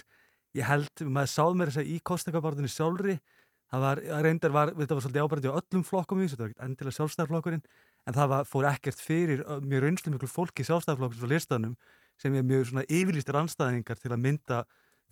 Ég 0.57 0.69
held, 0.69 1.03
maður 1.03 1.33
sáð 1.35 1.59
mér 1.59 1.73
þess 1.73 1.83
að 1.83 1.91
í 1.91 1.99
kostningabartinni 2.07 2.71
sjálfri 2.71 3.19
það 3.77 3.85
var, 3.85 4.01
reyndar 4.25 4.55
var, 4.55 4.73
þetta 4.79 4.97
var 4.97 5.05
svolítið 5.05 5.27
ábærandi 5.27 5.53
á 5.53 5.59
öllum 5.61 5.85
flokkum 5.87 6.21
í 6.21 6.27
þessu, 6.27 6.37
þetta 6.37 6.45
var 6.45 6.51
ekkert 6.53 6.67
endilega 6.67 6.97
sjálfstæðarflokkurinn 6.97 7.63
en 8.07 8.17
það 8.17 8.33
var, 8.33 8.49
fór 8.49 8.69
ekkert 8.71 9.03
fyrir 9.03 9.43
mjög 9.67 9.85
reynslu 9.85 10.13
miklu 10.15 10.31
fólki 10.31 10.67
sjálfstæðarflokkurins 10.67 11.27
og 11.27 11.33
listanum 11.33 11.77
sem 12.21 12.35
er 12.35 12.47
mjög 12.47 12.71
svona 12.71 12.87
yfirlýstir 12.89 13.39
anstæðingar 13.41 14.01
til 14.01 14.13
að 14.15 14.23
mynda 14.23 14.61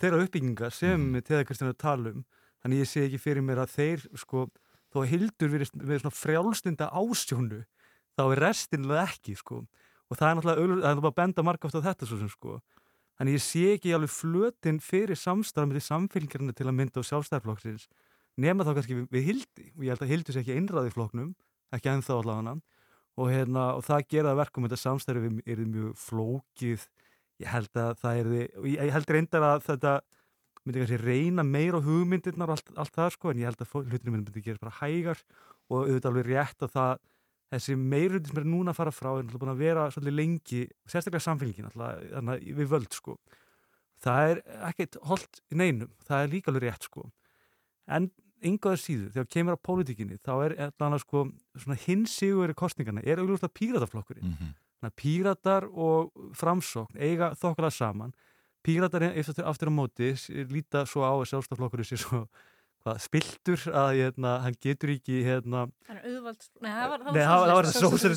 þeirra 0.01 0.25
uppbyggingar 0.25 0.75
sem 0.75 1.01
mm. 1.01 1.25
teða 1.27 1.47
Kristján 1.49 1.73
að 1.73 1.81
tala 1.83 2.13
um. 2.15 2.25
Þannig 2.65 2.81
ég 2.81 2.91
sé 2.91 3.05
ekki 3.05 3.21
fyrir 3.21 3.45
mér 3.45 3.61
að 3.65 3.75
þeir 3.75 4.05
sko, 4.19 4.47
þó 4.93 5.03
að 5.03 5.11
Hildur 5.13 5.53
verið 5.53 5.75
með 5.81 6.01
svona 6.01 6.17
frjálslinda 6.17 6.89
ásjónu 6.97 7.61
þá 8.15 8.23
er 8.25 8.43
restinlega 8.47 9.05
ekki 9.11 9.37
sko. 9.39 9.61
Og 10.09 10.19
það 10.19 10.31
er 10.31 10.39
náttúrulega, 10.39 10.57
það 10.57 10.89
er 10.89 10.97
náttúrulega 10.97 11.19
benda 11.21 11.45
margast 11.45 11.77
á 11.77 11.87
þetta 11.91 12.09
svo 12.09 12.21
sem 12.23 12.33
sko. 12.33 12.59
Þannig 13.19 13.37
ég 13.37 13.45
sé 13.45 13.65
ekki 13.77 13.95
alveg 13.95 14.11
flötin 14.11 14.81
fyrir 14.83 15.19
samstarf 15.19 15.69
með 15.69 15.79
því 15.79 15.85
samfélgjarnir 15.89 16.57
til 16.57 16.67
að 16.67 16.77
mynda 16.81 17.05
á 17.05 17.09
sjálfstæðarflokksins 17.11 17.87
nema 18.41 18.67
þá 18.67 18.73
kannski 18.79 18.99
við, 18.99 19.09
við 19.15 19.27
Hildi. 19.29 19.67
Og 19.77 19.85
ég 19.85 19.95
held 19.95 20.05
að 20.05 20.13
Hildi 20.13 20.35
sé 20.35 20.43
ekki 20.43 20.57
einræði 20.59 20.91
í 20.91 20.95
flokknum 20.95 21.33
ekki 21.75 21.93
ennþá 21.93 22.19
allavega. 22.21 22.59
Og, 23.15 23.31
hérna, 23.31 23.69
og 23.79 23.85
það 23.87 24.09
gera 24.11 24.33
það 24.33 24.41
verkum 24.43 24.67
þetta 24.67 24.81
samstarfi 24.81 25.31
er 25.47 25.63
mjög 25.63 25.95
flókið. 26.03 26.87
Ég 27.43 27.51
held 27.51 27.79
að 27.79 27.97
það 28.03 28.21
er 28.21 28.31
og 28.35 28.69
ég, 28.71 28.93
held 28.95 29.15
reyndar 29.15 29.47
að 29.47 29.65
þetta 29.69 29.95
myndi 30.65 30.81
kannski 30.81 31.01
reyna 31.03 31.45
meira 31.47 31.79
á 31.79 31.87
hugmyndirnar 31.87 32.51
og 32.51 32.57
allt, 32.57 32.71
allt 32.81 32.95
það 32.95 33.11
sko. 33.15 33.31
En 33.31 33.43
ég 33.43 33.51
held 33.51 33.63
að 33.63 33.75
hlutinni 33.85 34.15
myndi 34.15 34.45
gera 34.45 34.63
bara 34.63 34.79
hægar. 34.81 35.23
Og 35.71 35.85
auðvitað 35.85 36.11
alveg 36.11 36.31
rétt 36.31 36.67
að 36.67 36.75
það 36.75 36.95
þessi 37.55 37.77
meirhundi 37.79 38.31
sem 38.31 38.41
er 38.41 38.47
núna 38.49 38.73
að 38.73 38.79
fara 38.81 38.93
frá 38.95 39.11
er 39.13 39.23
náttúrulega 39.23 39.45
búin 39.45 39.53
að 39.53 39.63
vera 39.63 39.87
svolítið 39.93 40.17
lengi 40.19 40.61
sérstaklega 40.91 41.23
samfélgin 41.23 41.69
alltaf 41.69 42.47
við 42.59 42.71
völd 42.73 42.97
sko. 42.97 43.17
Það 44.05 44.31
er 44.33 44.41
ekkert 44.71 44.99
holdt 45.07 45.41
í 45.53 45.59
neinum. 45.61 45.93
Það 46.05 46.25
er 46.25 46.33
líka 46.33 46.51
alveg 46.51 46.67
rétt 46.67 46.89
sko. 46.89 47.07
En 47.87 48.09
yngaður 48.45 48.81
síður, 48.81 49.11
þegar 49.15 49.29
kemur 49.35 49.57
á 49.57 49.65
pólitíkinni 49.67 50.19
þá 50.21 50.33
er 50.45 50.55
allan 50.69 50.97
að 50.99 51.03
sko 51.05 51.25
svona 51.57 51.79
hinsigur 51.87 52.53
í 52.53 52.55
kostningarna, 52.59 53.03
er 53.05 53.19
auðvitað 53.23 53.55
pírataflokkurinn 53.59 54.31
Mhm. 54.35 54.53
þannig 54.81 54.93
að 54.93 54.97
píratar 55.03 55.65
og 55.73 56.13
framsókn 56.37 56.99
eiga 57.01 57.31
þokkala 57.41 57.71
saman 57.73 58.13
píratar 58.65 59.03
eftir 59.15 59.45
aftur 59.45 59.69
á 59.69 59.73
móti 59.73 60.13
líta 60.49 60.85
svo 60.87 61.03
á 61.05 61.13
að 61.17 61.29
sjálfstaflokkurinn 61.31 61.89
sé 61.89 61.97
svo 61.97 62.29
hvað, 62.85 62.99
spiltur 63.01 63.63
að 63.73 63.91
hérna, 63.97 64.33
hann 64.45 64.57
getur 64.61 64.91
ekki 64.93 65.23
hérna, 65.25 65.65
Það 65.85 65.97
er 65.99 66.05
auðvalds... 66.11 66.47
Nei, 66.65 66.69
það 66.73 66.91
var, 66.91 67.03
Nei, 67.05 67.23
það 67.25 67.39
var- 67.41 67.49
það 67.49 67.57
var 67.57 67.67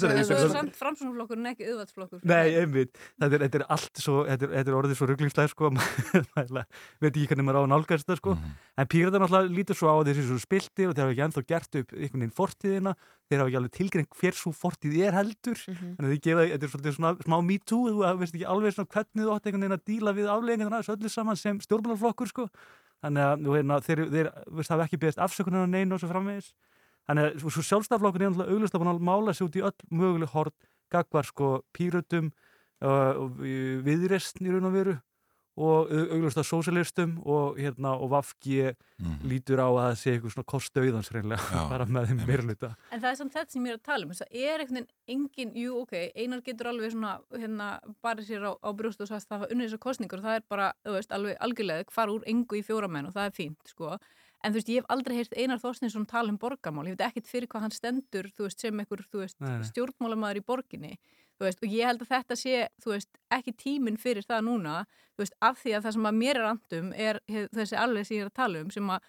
En 0.07 0.19
er 0.38 0.52
samt 0.53 0.77
framsóknarflokkurinn 0.80 1.49
ekki 1.52 1.68
auðvaldsflokkur. 1.68 2.22
Nei, 2.27 2.48
einmitt, 2.61 2.99
þetta 3.19 3.38
er, 3.38 3.44
þetta 3.45 3.60
er 3.60 3.65
allt 3.76 4.02
svo, 4.03 4.15
þetta 4.27 4.48
er, 4.48 4.53
þetta 4.57 4.72
er 4.73 4.77
orðið 4.80 4.99
svo 4.99 5.07
rugglingslega 5.11 5.52
sko, 5.52 5.72
veit 7.03 7.11
ekki 7.11 7.27
hvernig 7.31 7.48
maður 7.48 7.60
á 7.60 7.64
að 7.64 7.72
nálgast 7.73 8.07
þetta 8.07 8.19
sko, 8.22 8.35
en 8.77 8.89
píratar 8.91 9.23
náttúrulega 9.23 9.56
lítur 9.57 9.80
svo 9.80 9.91
á 9.91 9.95
þessi 10.07 10.26
svo 10.27 10.39
spiltir 10.44 10.88
og 10.91 10.95
þeir 10.98 11.03
hafa 11.06 11.15
ekki 11.15 11.26
ennþá 11.27 11.45
gert 11.52 11.80
upp 11.81 11.94
einhvern 11.98 12.23
veginn 12.23 12.35
fortíðina, 12.39 12.95
þeir 13.27 13.39
hafa 13.44 13.52
ekki 13.52 13.60
alveg 13.61 13.76
tilgreint 13.77 14.19
hver 14.22 14.35
svo 14.39 14.53
fortíð 14.56 14.99
er 15.07 15.18
heldur, 15.18 15.60
þannig 15.68 16.07
að 16.07 16.14
þið 16.15 16.23
gefa, 16.27 16.48
þetta 16.53 16.68
er 16.68 16.73
svolítið 16.76 16.98
svona 16.98 17.14
smá 17.27 17.38
me 17.44 17.60
too, 17.64 17.84
þú 17.91 18.15
veist 18.23 18.35
ekki 18.38 18.48
alveg 18.48 18.76
svona 18.77 18.94
hvernig 18.95 19.27
þú 19.27 19.35
þannig 23.06 23.26
að 23.28 23.45
þú 23.45 23.56
veist, 23.56 23.88
þeir, 23.88 24.02
þeir 24.14 24.30
veist, 24.60 24.74
hafa 24.74 24.88
ekki 24.88 25.02
beðist 25.02 25.22
afsökunar 25.22 25.68
á 25.68 25.74
neinu 25.74 25.98
og 25.98 26.02
svo 26.02 26.10
framvegis, 26.11 26.52
þannig 27.07 27.28
að 27.28 27.44
svo, 27.44 27.65
sjálfstaflokkur 27.69 28.24
er 28.24 28.32
náttúrulega 28.32 28.56
auglust 28.56 28.78
að 28.78 28.84
búin 28.84 28.94
að 28.94 29.06
mála 29.10 29.36
sig 29.36 29.48
út 29.48 29.57
í 29.57 29.65
öll 29.69 29.99
möguleg 30.02 30.34
hort 30.34 30.56
gagvar 30.94 31.28
sko 31.28 31.52
pírutum 31.76 32.32
uh, 32.82 33.14
og 33.24 33.41
viðrest 33.86 34.41
í 34.41 34.49
raun 34.52 34.69
og 34.69 34.76
veru 34.76 34.98
og 35.57 35.89
auglust 35.89 36.38
að 36.38 36.45
sósialistum 36.51 37.15
og 37.25 37.57
hérna 37.57 37.95
og 37.97 38.11
Vafki 38.13 38.59
lítur 39.25 39.61
á 39.61 39.67
að 39.67 39.77
það 39.79 39.95
sé 40.01 40.11
eitthvað 40.13 40.34
svona 40.35 40.49
kostauðans 40.53 41.09
reynlega 41.15 41.47
Já, 41.53 41.63
bara 41.73 41.88
með 41.89 42.11
þeim 42.11 42.21
meirluta 42.29 42.69
En 42.93 43.01
það 43.01 43.09
er 43.09 43.17
samt 43.21 43.34
þetta 43.38 43.55
sem 43.55 43.65
ég 43.65 43.73
er 43.73 43.79
að 43.79 43.88
tala 43.89 44.05
um, 44.05 44.11
þess 44.13 44.25
að 44.27 44.38
er 44.43 44.63
einhvern 44.63 44.77
veginn 44.77 44.93
engin, 45.17 45.51
jú, 45.57 45.73
ok, 45.81 45.95
einar 46.15 46.43
getur 46.45 46.69
alveg 46.73 46.93
svona, 46.93 47.15
hérna, 47.34 47.67
bara 48.05 48.25
sér 48.27 48.45
á, 48.45 48.51
á 48.53 48.69
brjóst 48.77 49.01
og 49.01 49.09
sagst 49.09 49.29
það 49.31 49.43
var 49.45 49.53
unnið 49.55 49.69
þessar 49.69 49.84
kostningur 49.88 50.21
og 50.21 50.27
það 50.29 50.39
er 50.39 50.47
bara, 50.51 50.69
þú 50.85 50.95
veist, 50.97 51.13
alveg 51.17 51.38
algjörlega 51.47 51.91
fara 51.95 52.13
úr 52.15 52.25
engu 52.29 52.59
í 52.59 52.63
fjóra 52.67 52.89
menn 52.91 53.07
og 53.09 53.15
það 53.17 53.29
er 53.29 53.35
fínt, 53.38 53.71
sko. 53.71 53.95
En 54.45 54.53
þú 54.53 54.59
veist, 54.59 54.69
ég 54.69 54.84
hef 54.84 54.91
aldrei 54.93 55.15
heyrt 55.17 55.34
Einar 55.39 55.61
Þorstinsson 55.63 56.05
tala 56.11 56.29
um 56.29 56.38
borgamál, 56.38 56.85
ég 56.91 56.97
veit 56.99 57.07
ekkit 57.07 57.29
fyrir 57.31 57.49
hvað 57.49 57.63
hann 57.65 57.73
stendur, 57.73 58.27
þú 58.38 58.45
veist, 58.45 58.59
sem 58.61 58.84
einhver, 58.84 59.01
þú 59.09 59.23
veist, 59.23 59.39
Nei, 59.41 59.55
nei. 59.61 59.65
stjórnmálamæður 59.71 60.41
í 60.41 60.45
borginni, 60.51 60.91
veist, 61.39 61.59
og 61.64 61.69
ég 61.69 61.85
held 61.85 62.01
að 62.01 62.07
þetta 62.15 62.35
sé, 62.35 62.68
veist, 62.85 63.09
ekki 63.31 63.53
tíminn 63.57 63.97
fyrir 63.97 64.23
það 64.26 64.41
núna, 64.47 64.85
veist, 65.18 65.34
af 65.41 65.59
því 65.64 65.76
að 65.77 65.84
það 65.88 65.93
sem 65.97 66.05
að 66.09 66.15
mér 66.23 66.35
er 66.41 66.47
andum 66.51 66.93
er 66.95 67.19
þessi 67.30 67.77
alveg 67.77 68.05
sem 68.07 68.18
ég 68.18 68.22
er 68.26 68.31
að 68.31 68.39
tala 68.41 68.61
um, 68.61 68.72
sem 68.72 68.89
að, 68.89 69.01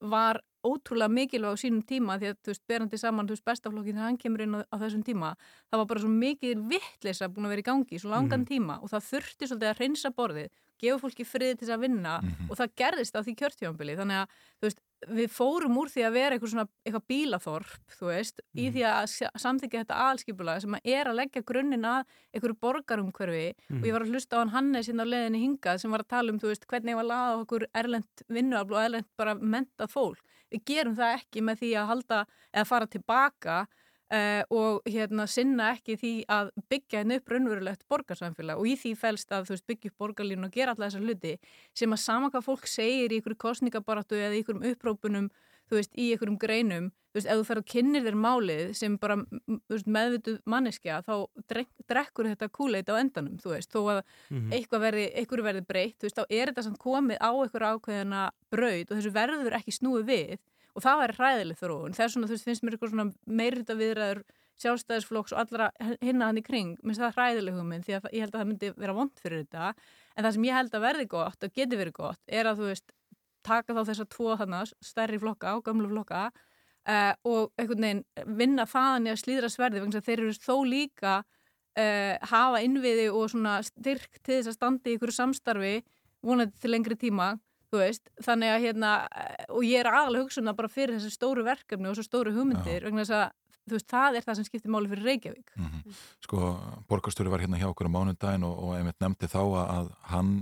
var 0.00 0.38
ótrúlega 0.66 1.10
mikilvæg 1.10 1.54
á 1.54 1.58
sínum 1.58 1.82
tíma 1.86 2.16
því 2.18 2.28
að, 2.32 2.58
berandi 2.66 2.98
saman, 2.98 3.26
bestaflokkin 3.26 3.94
þegar 3.94 4.06
hann 4.08 4.18
kemur 4.18 4.42
inn 4.42 4.54
á, 4.58 4.60
á 4.66 4.76
þessum 4.78 5.02
tíma, 5.06 5.34
það 5.70 5.78
var 5.82 5.86
bara 5.90 6.00
svo 6.02 6.10
mikið 6.10 6.62
vittleysa 6.70 7.28
búin 7.30 7.46
að 7.46 7.52
vera 7.54 7.62
í 7.62 7.66
gangi 7.70 7.98
svo 7.98 8.10
langan 8.10 8.40
Mhm. 8.42 8.46
tíma 8.50 8.78
og 8.82 8.90
það 8.90 9.06
þurfti 9.10 9.46
svolítið 9.50 9.70
að 9.70 9.78
reynsa 9.82 10.10
borðið, 10.14 10.48
gefa 10.78 10.98
fólki 11.02 11.24
frið 11.26 11.58
til 11.58 11.66
þess 11.66 11.74
að 11.76 11.80
vinna 11.86 12.20
Mhm. 12.22 12.50
og 12.50 12.56
það 12.56 12.74
gerðist 12.76 13.14
á 13.18 13.20
því 13.22 13.34
kjörtjónbili, 13.42 13.96
þannig 13.98 14.22
að, 14.22 14.76
við 15.06 15.28
fórum 15.30 15.76
úr 15.76 15.90
því 15.92 16.02
að 16.06 16.12
vera 16.16 16.36
eitthvað 16.36 16.50
svona, 16.54 16.66
eitthvað 16.86 17.04
bílaþorp, 17.12 17.72
veist, 18.00 18.40
í 18.56 18.70
því 18.72 18.82
að 18.88 19.08
sa- 19.12 19.30
samþykkja 19.36 19.82
þetta 19.84 19.98
aðalskipulag 20.04 20.60
sem 20.64 20.72
að 20.78 20.80
er 20.96 21.06
að 21.10 21.18
leggja 21.20 21.42
grunninn 21.44 21.84
að 21.84 22.04
einhverju 22.34 22.56
borgarumhverfi 22.64 23.54
Mhm. 23.70 23.80
og 23.80 23.84
ég 23.86 23.92
var 23.92 24.02
að 24.02 24.10
hlusta 24.14 24.36
á 24.36 24.38
hann 24.40 24.54
Hannes 24.56 24.88
inn 24.88 25.00
á 25.00 25.04
leðinni 25.04 25.42
hingað 25.44 25.80
sem 25.80 25.90
var 25.90 26.00
að 26.00 26.08
tala 26.08 26.32
um, 26.32 26.38
veist, 26.38 26.66
hvernig 26.66 26.90
ég 26.94 26.96
var 26.96 27.04
að 27.04 27.12
laða 27.12 27.44
okkur 27.44 27.66
erlend 27.74 28.24
vinnuafl 28.28 28.72
og 28.74 28.84
erlend 28.84 29.04
bara 29.16 29.34
mentað 29.34 29.90
fólk. 29.92 30.18
Við 30.50 30.64
gerum 30.64 30.96
það 30.96 31.18
ekki 31.20 31.42
með 31.42 31.58
því 31.60 31.70
að 31.76 31.86
halda 31.86 32.26
eða 32.54 32.66
fara 32.66 32.86
tilbaka 32.86 33.66
uh, 34.12 34.42
og 34.54 34.82
hérna 34.86 35.26
sinna 35.30 35.72
ekki 35.74 35.96
því 36.00 36.12
að 36.28 36.52
byggja 36.70 37.02
henni 37.02 37.18
upp 37.20 37.32
raunverulegt 37.32 37.86
borgarsamfélag. 37.90 38.60
Og 38.60 38.68
í 38.70 38.76
því 38.76 38.94
felst 39.00 39.32
að 39.32 39.48
þú 39.48 39.56
veist 39.56 39.66
byggja 39.72 39.90
upp 39.92 39.98
borgarlínu 40.04 40.46
og 40.48 40.52
gera 40.54 40.74
alla 40.76 40.86
þessar 40.90 41.06
hluti 41.08 41.34
sem 41.74 41.92
að 41.96 42.04
sama 42.04 42.30
hvað 42.30 42.46
fólk 42.50 42.66
segir 42.70 43.12
í 43.12 43.20
ykkur 43.22 43.36
kostningabaratu 43.38 44.18
eða 44.18 44.36
í 44.38 44.44
ykkurum 44.44 44.64
upprópunum 44.72 45.30
þú 45.66 45.80
veist, 45.80 45.96
í 45.98 46.12
ykkurum 46.14 46.36
greinum 46.38 46.92
þú 47.10 47.18
veist, 47.18 47.26
ef 47.26 47.38
þú 47.40 47.44
fer 47.48 47.58
og 47.58 47.64
kynnir 47.66 48.04
þér 48.04 48.16
málið 48.22 48.68
sem 48.78 48.94
bara 49.02 49.16
veist, 49.66 49.88
meðvituð 49.90 50.36
manneskja 50.46 51.00
þá 51.02 51.14
drek, 51.50 51.70
drekkur 51.90 52.28
þetta 52.30 52.48
kúleit 52.54 52.86
á 52.86 52.94
endanum 53.00 53.40
þú 53.42 53.50
veist, 53.56 53.72
þó 53.74 53.80
að 53.96 54.02
Mhm. 54.30 54.52
eitthvað 54.54 54.84
verði, 54.86 55.06
eitthvað 55.18 55.42
verði 55.48 55.64
breytt, 55.66 55.96
þú 55.98 56.06
veist, 56.06 56.20
þá 56.20 56.24
er 56.30 56.52
þetta 56.52 56.62
samt 56.68 56.78
komið 56.78 57.18
á 57.18 57.30
eitthvað 57.34 57.66
ákveðina 57.74 58.22
braut 58.54 58.90
og 58.92 58.96
þessu 59.00 59.12
verður 59.18 59.58
ekki 59.58 59.74
snúið 59.74 60.06
við 60.06 60.38
og 60.76 60.84
það 60.84 61.00
væri 61.02 61.16
hræðileg 61.16 61.60
þróun, 61.60 61.96
þess 61.96 62.16
svona, 62.16 62.28
þú 62.28 62.36
veist, 62.36 62.46
finnst 62.46 62.66
mér 62.66 62.76
eitthvað 62.76 62.92
svona 62.92 63.06
meirita 63.40 63.76
viðræður 63.78 64.22
sjálfstæðisflokks 64.60 65.34
og 65.34 65.40
allra 65.42 65.70
hinna 66.00 66.30
hann 66.30 66.40
í 66.40 66.44
kring, 66.44 66.76
minnst 66.84 67.02
það 67.02 67.16
hræðileg 67.16 67.56
hugmynd 67.56 67.86
því 67.86 67.96
að 67.98 68.06
ég 68.12 68.24
held 68.24 68.34
að 68.34 68.40
það 68.40 68.50
myndi 68.50 68.70
vera 68.76 68.96
vond 68.96 69.20
fyrir 69.20 69.42
þetta. 69.44 69.72
En 70.16 70.24
það 70.24 70.36
sem 70.36 70.46
ég 70.48 70.56
held 70.56 70.76
að 70.76 70.86
verði 70.86 71.08
gott 71.12 71.44
og 71.44 71.56
geti 71.58 71.80
verið 71.80 71.96
gott 71.98 72.36
er 72.38 72.48
að 72.48 72.62
þú 72.62 72.70
veist 72.70 72.94
taka 73.46 73.76
þá 73.76 73.82
þessa 73.90 74.06
tvo 74.10 74.36
þannig 74.40 74.74
stærri 74.84 75.20
flokka 75.22 75.56
og 75.58 75.64
gömlu 75.66 75.90
flokka 75.92 76.22
uh, 76.30 77.12
og 77.28 77.52
einhvern 77.60 77.86
veginn 77.86 78.36
vinna 78.38 78.66
þaðan 78.68 79.08
í 79.08 79.12
að 79.12 79.22
slíðra 79.22 79.52
sverði 79.52 79.82
vegna 79.84 80.04
þeir 80.08 80.24
eru 80.24 80.36
þó 80.40 80.56
líka 80.66 81.16
uh, 81.20 82.14
hafa 82.32 82.62
innviði 82.66 83.08
og 83.12 83.30
svona 83.32 83.58
styrk 83.66 84.20
til 84.22 84.38
þess 84.40 84.52
að 84.52 84.58
standa 84.58 84.90
í 84.90 84.96
ykkur 84.96 85.14
samstarfi 85.14 85.74
vonandi 86.26 86.58
til 86.62 86.72
lengri 86.72 86.98
tíma 86.98 87.34
þú 87.72 87.80
veist, 87.82 88.10
þannig 88.24 88.52
að 88.52 88.66
hérna 88.66 88.92
eh, 89.10 89.44
og 89.48 89.66
ég 89.66 89.82
er 89.82 89.90
aðalega 89.90 90.26
hugsun 90.26 90.52
að 90.52 90.58
bara 90.60 90.72
fyrir 90.72 90.98
þessi 90.98 91.14
stóru 91.16 91.44
verkefni 91.46 91.90
og 91.90 91.96
þessu 91.96 92.08
stóru 92.10 92.34
hugmyndir 92.36 92.86
vegna 92.86 93.04
þess 93.04 93.16
að 93.18 93.26
þú 93.66 93.78
veist, 93.78 93.88
það 93.90 94.18
er 94.18 94.26
það 94.26 94.38
sem 94.38 94.46
skiptir 94.46 94.72
máli 94.72 94.90
fyrir 94.92 95.08
Reykjavík. 95.10 95.56
Sko, 96.22 96.52
borgarstjóri 96.90 97.32
var 97.32 97.42
hérna 97.42 97.58
hjá 97.58 97.66
okkur 97.72 97.90
á 97.90 97.96
mánudaginn 97.96 98.46
og, 98.46 98.60
og 98.62 98.76
einmitt 98.76 99.00
nefndi 99.02 99.30
þá 99.30 99.40
að, 99.42 99.64
að 99.74 99.90
hann 100.12 100.36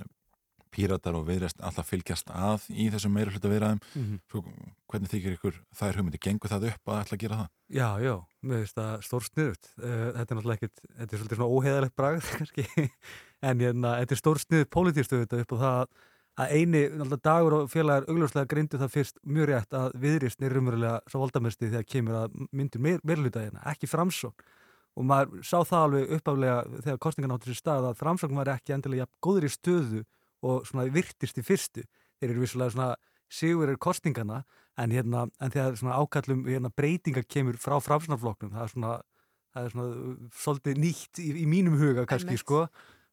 píratar 0.74 1.16
og 1.16 1.26
viðrest 1.28 1.60
alltaf 1.62 1.88
fylgjast 1.88 2.30
að 2.34 2.66
í 2.74 2.88
þessum 2.92 3.14
meira 3.14 3.32
hluta 3.32 3.51
viðræðum. 3.51 3.82
Mhm. 3.94 4.20
Svo, 4.30 4.42
hvernig 4.90 5.12
þykir 5.12 5.36
ykkur 5.38 5.60
þær 5.78 6.01
hugmyndi 6.01 6.20
gengur 6.22 6.52
það 6.52 6.66
upp 6.72 6.90
að 6.90 7.02
ætla 7.02 7.16
að 7.16 7.22
gera 7.22 7.38
það? 7.40 7.52
Já, 7.78 7.88
já, 8.05 8.14
mér 8.42 8.64
finnst 8.64 8.80
það 8.80 9.05
stór 9.09 9.28
sniðut 9.28 9.68
þetta 9.78 10.24
er 10.24 10.38
náttúrulega 10.38 10.59
ekkit, 10.59 10.82
þetta 10.98 11.14
er 11.14 11.22
svolítið 11.22 11.40
svona 11.40 11.55
óheðalegt 11.55 11.96
bragð 11.96 12.30
kannski, 12.38 12.66
en 13.44 13.62
hérna, 13.64 13.94
þetta 14.02 14.16
er 14.16 14.20
stór 14.20 14.42
sniðut 14.42 14.72
pólitístu 14.74 15.22
þetta 15.22 15.40
upp 15.44 15.55
á 15.55 15.59
það 15.64 15.96
að 16.40 16.52
eini 16.59 16.82
dagur 17.23 17.56
og 17.61 17.70
félagar 17.70 18.09
augljóslega 18.11 18.51
grindu 18.51 18.81
það 18.81 18.93
fyrst 18.97 19.20
mjög 19.23 19.51
rétt 19.52 19.77
að 19.78 19.97
viðrist 20.02 20.43
er 20.43 20.56
umverulega 20.59 21.01
svo 21.11 21.23
voldamesti 21.23 21.70
þegar 21.70 21.86
kemur 21.86 22.19
að 22.24 22.36
myndir 22.51 22.82
meir, 22.82 23.01
meirluta 23.06 23.44
hérna, 23.44 23.62
ekki 23.70 23.90
framsókn. 23.90 24.52
Og 24.94 25.06
maður 25.11 25.43
sá 25.43 25.56
það 25.66 25.85
alveg 25.85 26.12
uppaflega 26.16 26.82
þegar 26.85 27.01
kostningan 27.02 27.35
áttur 27.35 27.51
sér 27.51 27.61
stað 27.61 27.89
að 27.89 28.01
framsókn 28.02 28.39
var 28.39 28.51
ekki 28.52 28.74
endilega 28.77 29.09
góður 29.23 29.48
í 29.48 29.51
stöðu 29.55 30.05
og 30.44 30.66
svona 30.69 30.86
virtist 30.94 31.39
í 31.39 31.47
fyrstu. 31.47 31.86
Þeir 32.19 32.31
eru 32.31 32.44
vissulega 32.44 32.74
svona 32.74 32.90
sigur 33.31 33.70
er 33.70 33.81
kostningana 33.81 34.43
en, 34.78 34.93
hérna, 34.94 35.27
en 35.43 35.55
þegar 35.55 35.78
svona 35.78 35.98
ákallum 35.98 36.47
hérna, 36.48 36.70
breytinga 36.74 37.24
kemur 37.27 37.59
frá 37.61 37.77
framsnarflokknum 37.82 38.52
það 38.55 38.66
er 38.66 38.73
svona, 38.73 38.93
það 39.55 39.66
er 39.66 39.74
svona 39.74 39.89
uh, 39.94 40.16
svolítið 40.43 40.82
nýtt 40.82 41.23
í, 41.23 41.31
í 41.43 41.47
mínum 41.51 41.78
huga 41.81 42.06
kannski 42.11 42.39
sko 42.40 42.65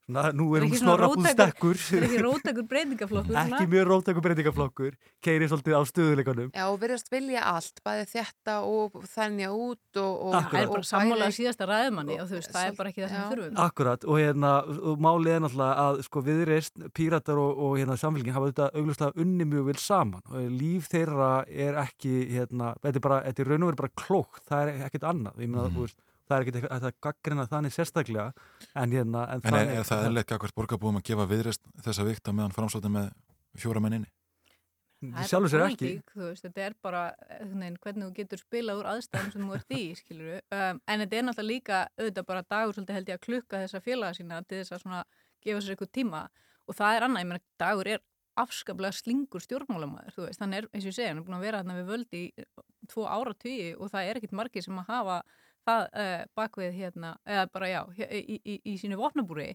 svona, 0.08 0.32
nú 0.36 0.48
er 0.58 0.64
hún 0.66 0.74
snorrabúð 0.80 1.26
róttækur- 1.26 1.36
stekkur. 1.36 1.78
Það 1.92 1.98
er 2.02 2.06
ekki 2.08 2.22
rótakur 2.26 2.66
breytingaflokkur 2.72 3.38
ekki 3.42 3.68
mjög 3.72 3.86
róttakur 3.92 4.24
breytingaflokkur 4.26 4.96
keiri 5.24 5.48
svolítið 5.52 5.76
á 5.78 5.82
stöðuleikanum 5.92 6.50
Já, 6.56 6.64
og 6.72 6.80
virðast 6.82 7.12
vilja 7.14 7.44
allt, 7.52 7.82
bæði 7.86 8.08
þetta 8.12 8.56
og 8.68 8.98
þennja 9.14 9.52
út 9.56 10.02
og, 10.02 10.14
og. 10.26 10.36
Það 10.36 10.58
er 10.62 10.68
bara 10.74 10.82
og 10.84 10.88
sammála 10.90 11.28
bæði- 11.30 11.38
síðasta 11.38 11.68
ræðumanni 11.70 12.18
og 12.20 12.28
þú 12.32 12.38
veist, 12.40 12.52
það 12.56 12.68
er 12.72 12.76
bara 12.82 12.90
ekki 12.94 13.04
það 13.06 13.14
sem 13.16 13.32
þurfum. 13.36 13.62
Akkurat. 13.66 14.06
Og 14.12 14.20
hérna 14.22 14.52
og 14.92 15.02
málið 15.08 15.36
er 15.38 15.44
náttúrulega 15.46 15.86
að 15.86 16.02
sko 16.10 16.26
viðreist, 16.28 16.74
píratar 16.98 17.42
og, 17.42 17.52
og 17.68 17.78
hérna 17.80 17.98
samfélgin 18.02 18.36
hafa 18.36 18.52
þetta 18.52 18.70
auglustlega 18.76 19.22
unni 19.26 19.48
mjög 19.52 19.68
vel 19.72 19.80
saman. 19.82 20.24
Og 20.32 20.48
líf 20.62 20.90
þeirra 20.92 21.32
er 21.48 21.78
ekki 21.86 22.16
hérna, 22.34 22.74
þetta 22.82 22.98
er 22.98 23.06
bara, 23.08 23.22
þetta 23.30 23.44
er 23.46 23.52
raun 23.54 23.64
og 23.68 23.72
verið 23.72 23.82
bara 23.86 23.96
klókt, 24.06 24.44
það 24.50 24.64
er 24.76 24.86
ekkert 24.90 25.08
annað, 25.12 25.40
ég 25.46 25.52
meina, 25.52 25.70
þú 25.72 25.86
veist 25.88 25.98
það 26.32 26.38
er 26.38 26.48
eitthvað 26.48 26.72
að 26.78 26.88
það 26.88 26.98
gaggrina 27.08 27.46
þannig 27.52 27.76
sérstaklega 27.76 28.26
en 28.74 28.96
hérna, 28.96 29.28
en, 29.36 29.46
En 29.46 29.60
er, 29.60 29.76
er 29.82 29.86
það 29.88 30.08
eðlilegt 30.08 30.34
akkvært 30.38 30.58
borgarbúum 30.58 31.00
að 31.02 31.06
gefa 31.12 31.28
viðrest 31.30 31.70
þessa 31.86 32.08
vikt 32.08 32.28
á 32.28 32.32
meðan 32.32 32.56
framsóttin 32.56 32.96
með 32.96 33.14
fjóra 33.60 33.84
menn 33.84 34.00
inni? 34.00 34.12
Það 35.02 35.24
er 35.24 35.30
sjálfur 35.32 35.50
sér 35.50 35.64
bara 35.64 35.74
ekki 35.74 35.88
pólitík, 35.88 36.12
þú 36.14 36.28
veist, 36.28 36.44
þetta 36.46 36.62
er 36.62 36.74
bara 36.86 37.00
hvernig 37.82 38.04
þú 38.04 38.12
getur 38.20 38.42
spilað 38.42 38.82
úr 38.84 38.90
aðstæðum 38.92 39.32
sem 39.34 39.48
þú 39.48 39.56
ert 39.58 39.74
í, 39.74 39.82
skilur 40.02 40.36
um, 40.38 40.82
en 40.86 41.04
þetta 41.04 41.18
er 41.18 41.26
náttúrulega 41.26 41.50
líka 41.50 41.80
auðvitað 41.98 42.28
bara 42.28 42.44
dagur 42.54 42.78
svolítið 42.78 42.98
held 43.00 43.10
ég 43.10 43.18
að 43.18 43.26
klukka 43.26 43.62
þessa 43.64 43.82
félaga 43.82 44.18
sína 44.20 44.44
til 44.46 44.60
þess 44.60 44.76
að 44.76 44.84
svona 44.84 45.02
gefa 45.42 45.64
sér 45.66 45.74
eitthvað 45.74 45.94
tíma. 45.98 46.22
Og 46.70 46.78
það 46.78 46.98
er 46.98 47.06
annað, 47.08 47.24
ég 47.24 47.32
meina 47.32 47.44
dagur 47.64 47.90
er 47.96 48.04
afskaplega 48.42 48.96
slingur 48.96 49.44
stjórnmálamæður, 49.44 50.14
þú 50.16 50.28
veist, 50.28 50.42
hann 50.46 50.54
er, 50.56 50.68
eins 50.70 50.86
og 50.86 50.92
ég 50.92 50.98
segja, 51.00 51.10
hann 51.12 51.24
er 51.24 51.26
búin 51.26 51.40
að 51.40 51.48
vera 51.48 51.64
þarna 51.64 51.80
við 51.80 51.90
völdi 51.90 52.22
í 52.22 52.46
tvo 52.92 53.08
ára 53.10 53.34
tugi 53.42 53.72
og 53.76 53.92
það 53.92 54.12
er 54.12 54.20
ekkit 54.20 54.38
margir 54.38 54.66
sem 54.66 54.78
að 54.80 54.94
hafa 54.94 55.18
það 55.68 55.84
uh, 56.04 56.16
bakvið 56.38 56.78
hérna, 56.78 57.16
eða 57.28 57.48
bara 57.54 57.70
já, 57.72 57.82
í, 57.98 58.40
í, 58.40 58.56
í, 58.66 58.78
sínu 58.82 59.00
vopnabúri. 59.00 59.52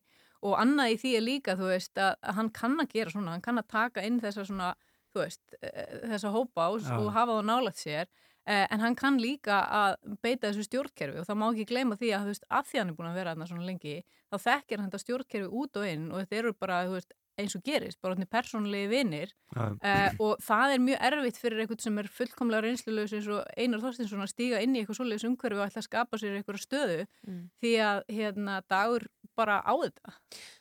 Og 0.46 0.54
annað 0.60 0.92
í 0.94 0.98
því 1.00 1.14
er 1.16 1.24
líka, 1.24 1.56
þú 1.58 1.70
veist, 1.72 1.94
að, 1.98 2.14
að 2.22 2.38
hann 2.38 2.52
kann 2.54 2.76
að 2.82 2.92
gera 2.92 3.14
svona, 3.14 3.34
hann 3.34 3.44
kann 3.44 3.58
að 3.62 3.70
taka 3.72 4.04
inn 4.06 4.20
þessa 4.22 4.44
svona 4.46 4.74
þú 5.16 5.24
veist, 5.24 5.58
eh, 5.64 5.98
þessa 6.12 6.32
hópa 6.34 6.70
og, 6.72 6.88
og 6.92 7.12
hafa 7.14 7.38
það 7.38 7.46
nálægt 7.50 7.82
sér. 7.82 8.10
Eh, 8.46 8.62
en 8.70 8.82
hann 8.84 8.94
kann 8.94 9.16
líka 9.18 9.58
að 9.74 9.96
beita 10.22 10.52
þessu 10.52 10.68
stjórnkerfi 10.68 11.18
og 11.18 11.26
það 11.26 11.38
má 11.40 11.46
ekki 11.48 11.64
gleyma 11.72 11.96
því 11.98 12.10
að 12.14 12.26
þú 12.26 12.32
veist, 12.32 12.44
að 12.46 12.68
því 12.68 12.78
hann 12.78 12.92
er 12.92 12.98
búin 12.98 13.08
að 13.08 13.16
vera 13.18 13.32
þarna 13.32 13.48
svona 13.50 13.66
lengi 13.66 13.94
þá 14.30 14.36
þekkir 14.44 14.78
hann 14.78 14.90
þetta 14.92 15.00
stjórnkerfi 15.02 15.48
út 15.62 15.80
og 15.80 15.86
inn 15.90 16.04
og 16.12 16.20
þetta 16.20 16.38
eru 16.38 16.52
bara, 16.54 16.76
þú 16.86 16.94
veist, 16.94 17.16
eins 17.38 17.54
og 17.58 17.62
gerist 17.66 18.00
bara 18.02 18.16
persónulegi 18.32 18.88
vinir 18.88 19.32
Já. 19.54 19.66
uh, 19.76 20.10
og 20.24 20.38
það 20.44 20.72
er 20.76 20.84
mjög 20.86 21.02
erfitt 21.10 21.40
fyrir 21.42 21.60
eitthvað 21.64 21.82
sem 21.84 21.98
er 22.02 22.08
fullkomlega 22.08 22.64
reynslulaus 22.64 23.12
eins 23.12 23.28
og 23.28 23.44
Einar 23.56 23.80
Þorstinsson 23.84 24.24
að 24.24 24.32
stíga 24.32 24.62
inn 24.64 24.76
í 24.76 24.80
eitthvað 24.82 25.00
svoleiðis 25.00 25.26
umhverfi 25.28 25.60
og 25.60 25.66
ætla 25.68 25.82
að 25.82 25.88
skapa 25.90 26.20
sér 26.22 26.38
eitthvað 26.40 26.62
stöðu 26.64 27.06
Mm. 27.26 27.50
því 27.60 27.72
að 27.82 28.02
hérna 28.16 28.60
dagur 28.70 29.06
bara 29.36 29.60
á 29.62 29.74
þetta? 29.74 30.14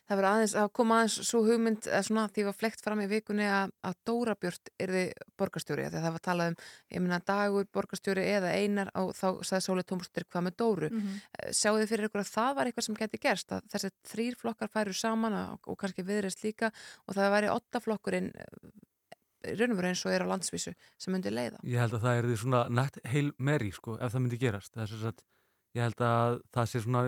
Það 0.06 0.20
verður 0.20 0.30
aðeins 0.30 0.56
að 0.62 0.72
koma 0.78 0.98
aðeins 1.00 1.16
svo 1.26 1.42
hugmynd 1.48 1.88
eða 1.90 2.02
svona 2.06 2.26
því 2.36 2.46
var 2.46 2.58
flekt 2.60 2.84
fram 2.86 3.02
í 3.02 3.08
vikunni 3.10 3.48
að, 3.50 3.74
að 3.88 3.96
Dóra 4.06 4.36
Björn 4.38 4.72
yrði 4.86 5.04
borgarstjóri 5.40 5.88
þegar 5.88 6.06
það 6.06 6.16
var 6.18 6.26
talað 6.28 6.52
um, 6.52 6.58
ég 6.94 7.06
meina 7.06 7.22
dagur 7.26 7.70
borgarstjóri 7.74 8.28
eða 8.36 8.54
einar 8.54 8.92
og 9.02 9.14
þá 9.18 9.28
sagði 9.48 9.64
Sóli 9.66 9.86
Tómsdóttir 9.88 10.28
hvað 10.30 10.48
með 10.50 10.60
Dóru? 10.62 10.92
Mm 10.92 11.22
sjáu 11.56 11.78
þið 11.80 11.92
fyrir 11.92 12.08
ykkur 12.10 12.22
að 12.24 12.32
það 12.32 12.56
var 12.58 12.70
eitthvað 12.70 12.86
sem 12.88 12.98
geti 13.00 13.20
gerst 13.22 13.54
að 13.54 13.68
þessi 13.74 13.90
þrýr 14.10 14.38
flokkar 14.40 14.72
færu 14.74 14.94
saman 14.98 15.36
og, 15.38 15.70
og 15.70 15.78
kannski 15.80 16.06
viðreist 16.06 16.44
líka 16.46 16.72
og 17.06 17.18
það 17.18 17.34
væri 17.36 17.52
ottaflokkurinn 17.54 18.32
raun 19.54 19.76
og 19.76 19.80
veru 19.80 19.92
eins 19.92 20.04
og 20.08 20.16
er 20.16 20.26
á 20.26 20.32
landsvísu 20.32 20.74
sem 20.74 21.14
myndi 21.14 21.34
leiða. 21.34 21.62
Ég 21.68 21.82
held 21.82 21.98
að 21.98 22.06
það 22.08 22.20
er 22.20 22.28
því 22.30 22.38
svona 22.42 22.62
nætt 22.74 23.00
heil 23.12 23.28
meri 23.38 23.72
sko, 23.76 23.98
ef 24.00 24.14
það 24.14 24.26
myndi 24.26 24.42
gerast. 24.42 24.74
Það 24.74 24.86
er 24.86 24.92
sem 24.92 25.04
sagt, 25.04 25.26
ég 25.76 25.82
held 25.84 26.02
að 26.08 26.38
það 26.56 26.68
sé 26.72 26.82
svona 26.86 27.02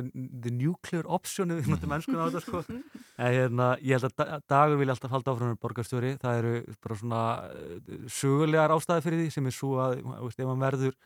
the 0.44 0.52
nuclear 0.52 1.06
option 1.18 1.52
ef 1.56 1.61
við 1.64 1.72
notum 1.72 1.94
ennskuna 1.98 2.23
á 2.23 2.27
þetta 2.27 2.44
sko 2.44 2.64
en 3.23 3.34
hérna, 3.38 3.68
ég 3.80 3.95
held 3.98 4.10
að 4.11 4.15
Da- 4.19 4.39
dagur 4.52 4.80
vilja 4.81 4.98
alltaf 4.98 5.14
halda 5.15 5.31
áfram 5.35 5.53
með 5.56 5.61
borgarstjóri, 5.64 6.15
það 6.22 6.39
eru 6.41 6.56
bara 6.84 6.98
svona 7.02 7.22
uh, 7.48 8.02
sögulegar 8.11 8.73
ástæði 8.76 9.06
fyrir 9.07 9.22
því 9.23 9.30
sem 9.38 9.48
er 9.48 9.56
svo 9.56 9.77
að, 9.80 10.02
þú 10.03 10.26
veist, 10.27 10.41
ef 10.44 10.52
hann 10.52 10.65
verður 10.68 10.98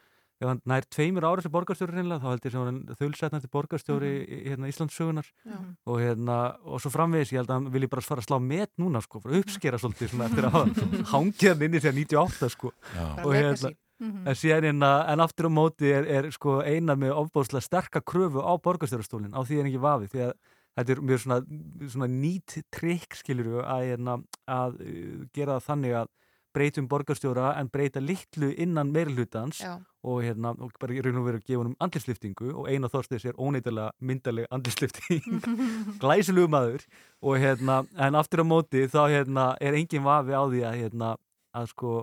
ef 0.41 0.47
hann 0.49 0.61
nær 0.65 0.85
tveimur 0.89 1.25
árið 1.29 1.45
sem 1.45 1.51
borgarstjóri 1.53 1.93
reynilega, 1.99 2.17
þá 2.23 2.31
held 2.33 2.45
ég 2.47 2.53
sem 2.55 2.63
hann 2.65 2.79
þaulsetnandi 2.97 3.49
borgarstjóri 3.53 4.09
Mhm. 4.09 4.39
mm 4.41 4.47
hérna, 4.49 4.69
Íslandssögunar 4.73 5.27
Já. 5.45 5.57
og, 5.85 5.99
hérna, 6.01 6.37
og 6.65 6.81
svo 6.81 6.89
framvegis, 6.95 7.29
ég 7.35 7.43
held 7.43 7.51
að 7.53 7.59
hann 7.59 7.69
vilji 7.75 7.89
bara 7.93 8.01
svara 8.01 8.23
að 8.23 8.25
slá 8.31 8.39
met 8.41 8.71
núna 8.81 9.03
sko, 9.05 9.21
bara 9.21 9.37
uppskera 9.37 9.77
svolítið 9.77 10.15
svona, 10.15 10.31
eftir 10.31 10.49
að 10.49 10.57
hangið 11.13 11.53
hann 11.53 11.61
inni 11.69 11.83
þegar 11.85 11.99
98 12.01 12.49
sko 12.57 12.73
Já. 12.97 13.05
og 13.21 13.31
hérna 13.37 13.71
legacy. 14.01 14.11
Mhm. 14.11 14.27
en 14.27 14.35
síðan 14.35 14.63
hérna, 14.63 14.91
en 15.07 15.19
aftur 15.19 15.45
á 15.45 15.51
móti 15.51 15.91
er, 15.91 16.07
er 16.07 16.31
sko 16.31 16.61
einar 16.61 16.97
með 16.97 17.13
ofbóðslega 17.21 17.61
sterka 17.61 18.01
kröfu 18.01 18.41
á 18.41 18.53
borgarstjórastólinn, 18.57 19.33
á 19.37 19.41
því 19.45 19.59
er 19.59 19.69
ekki 19.69 19.81
vafi 19.81 20.07
því 20.11 20.25
að 20.27 20.33
þetta 20.77 20.91
er 20.91 21.01
mjög 21.01 21.19
svona, 21.19 21.39
svona 21.87 22.07
nýtt 22.07 22.63
trikk 22.71 23.15
skilur 23.15 23.63
að, 23.63 23.85
hérna, 23.91 24.17
að 24.47 24.81
uh, 24.81 25.27
gera 25.33 25.59
það 25.59 25.67
þannig 25.67 25.95
að 26.01 26.11
breytum 26.53 26.87
borgarstjóra 26.91 27.53
en 27.59 27.69
breyta 27.71 28.01
litlu 28.03 28.51
innan 28.59 28.91
meirihlutans 28.91 29.61
Já. 29.63 29.77
og 30.03 30.23
hérna, 30.23 30.51
og 30.59 30.73
bara 30.79 30.93
í 30.93 31.03
raun 31.03 31.21
og 31.21 31.27
veru 31.29 31.39
að 31.39 31.45
gefa 31.47 31.61
honum 31.61 31.77
andlisliftingu 31.79 32.51
og 32.51 32.67
eina 32.67 32.89
þorstið 32.91 33.23
sér 33.23 33.39
óneitilega 33.39 33.91
myndaleg 33.99 34.49
andlislifting 34.51 35.45
glæsilegu 36.03 36.51
maður 36.51 36.83
og 37.21 37.37
hérna, 37.39 37.85
en 37.95 38.19
aftur 38.19 38.43
á 38.43 38.45
móti 38.47 38.83
þá 38.91 39.01
hérna 39.13 39.45
er 39.61 39.79
engin 39.79 40.03
vafi 40.03 40.35
á 40.35 40.43
því 40.43 40.65
að 40.67 40.79
hérna, 40.81 41.13
að 41.55 41.71
sko 41.71 41.93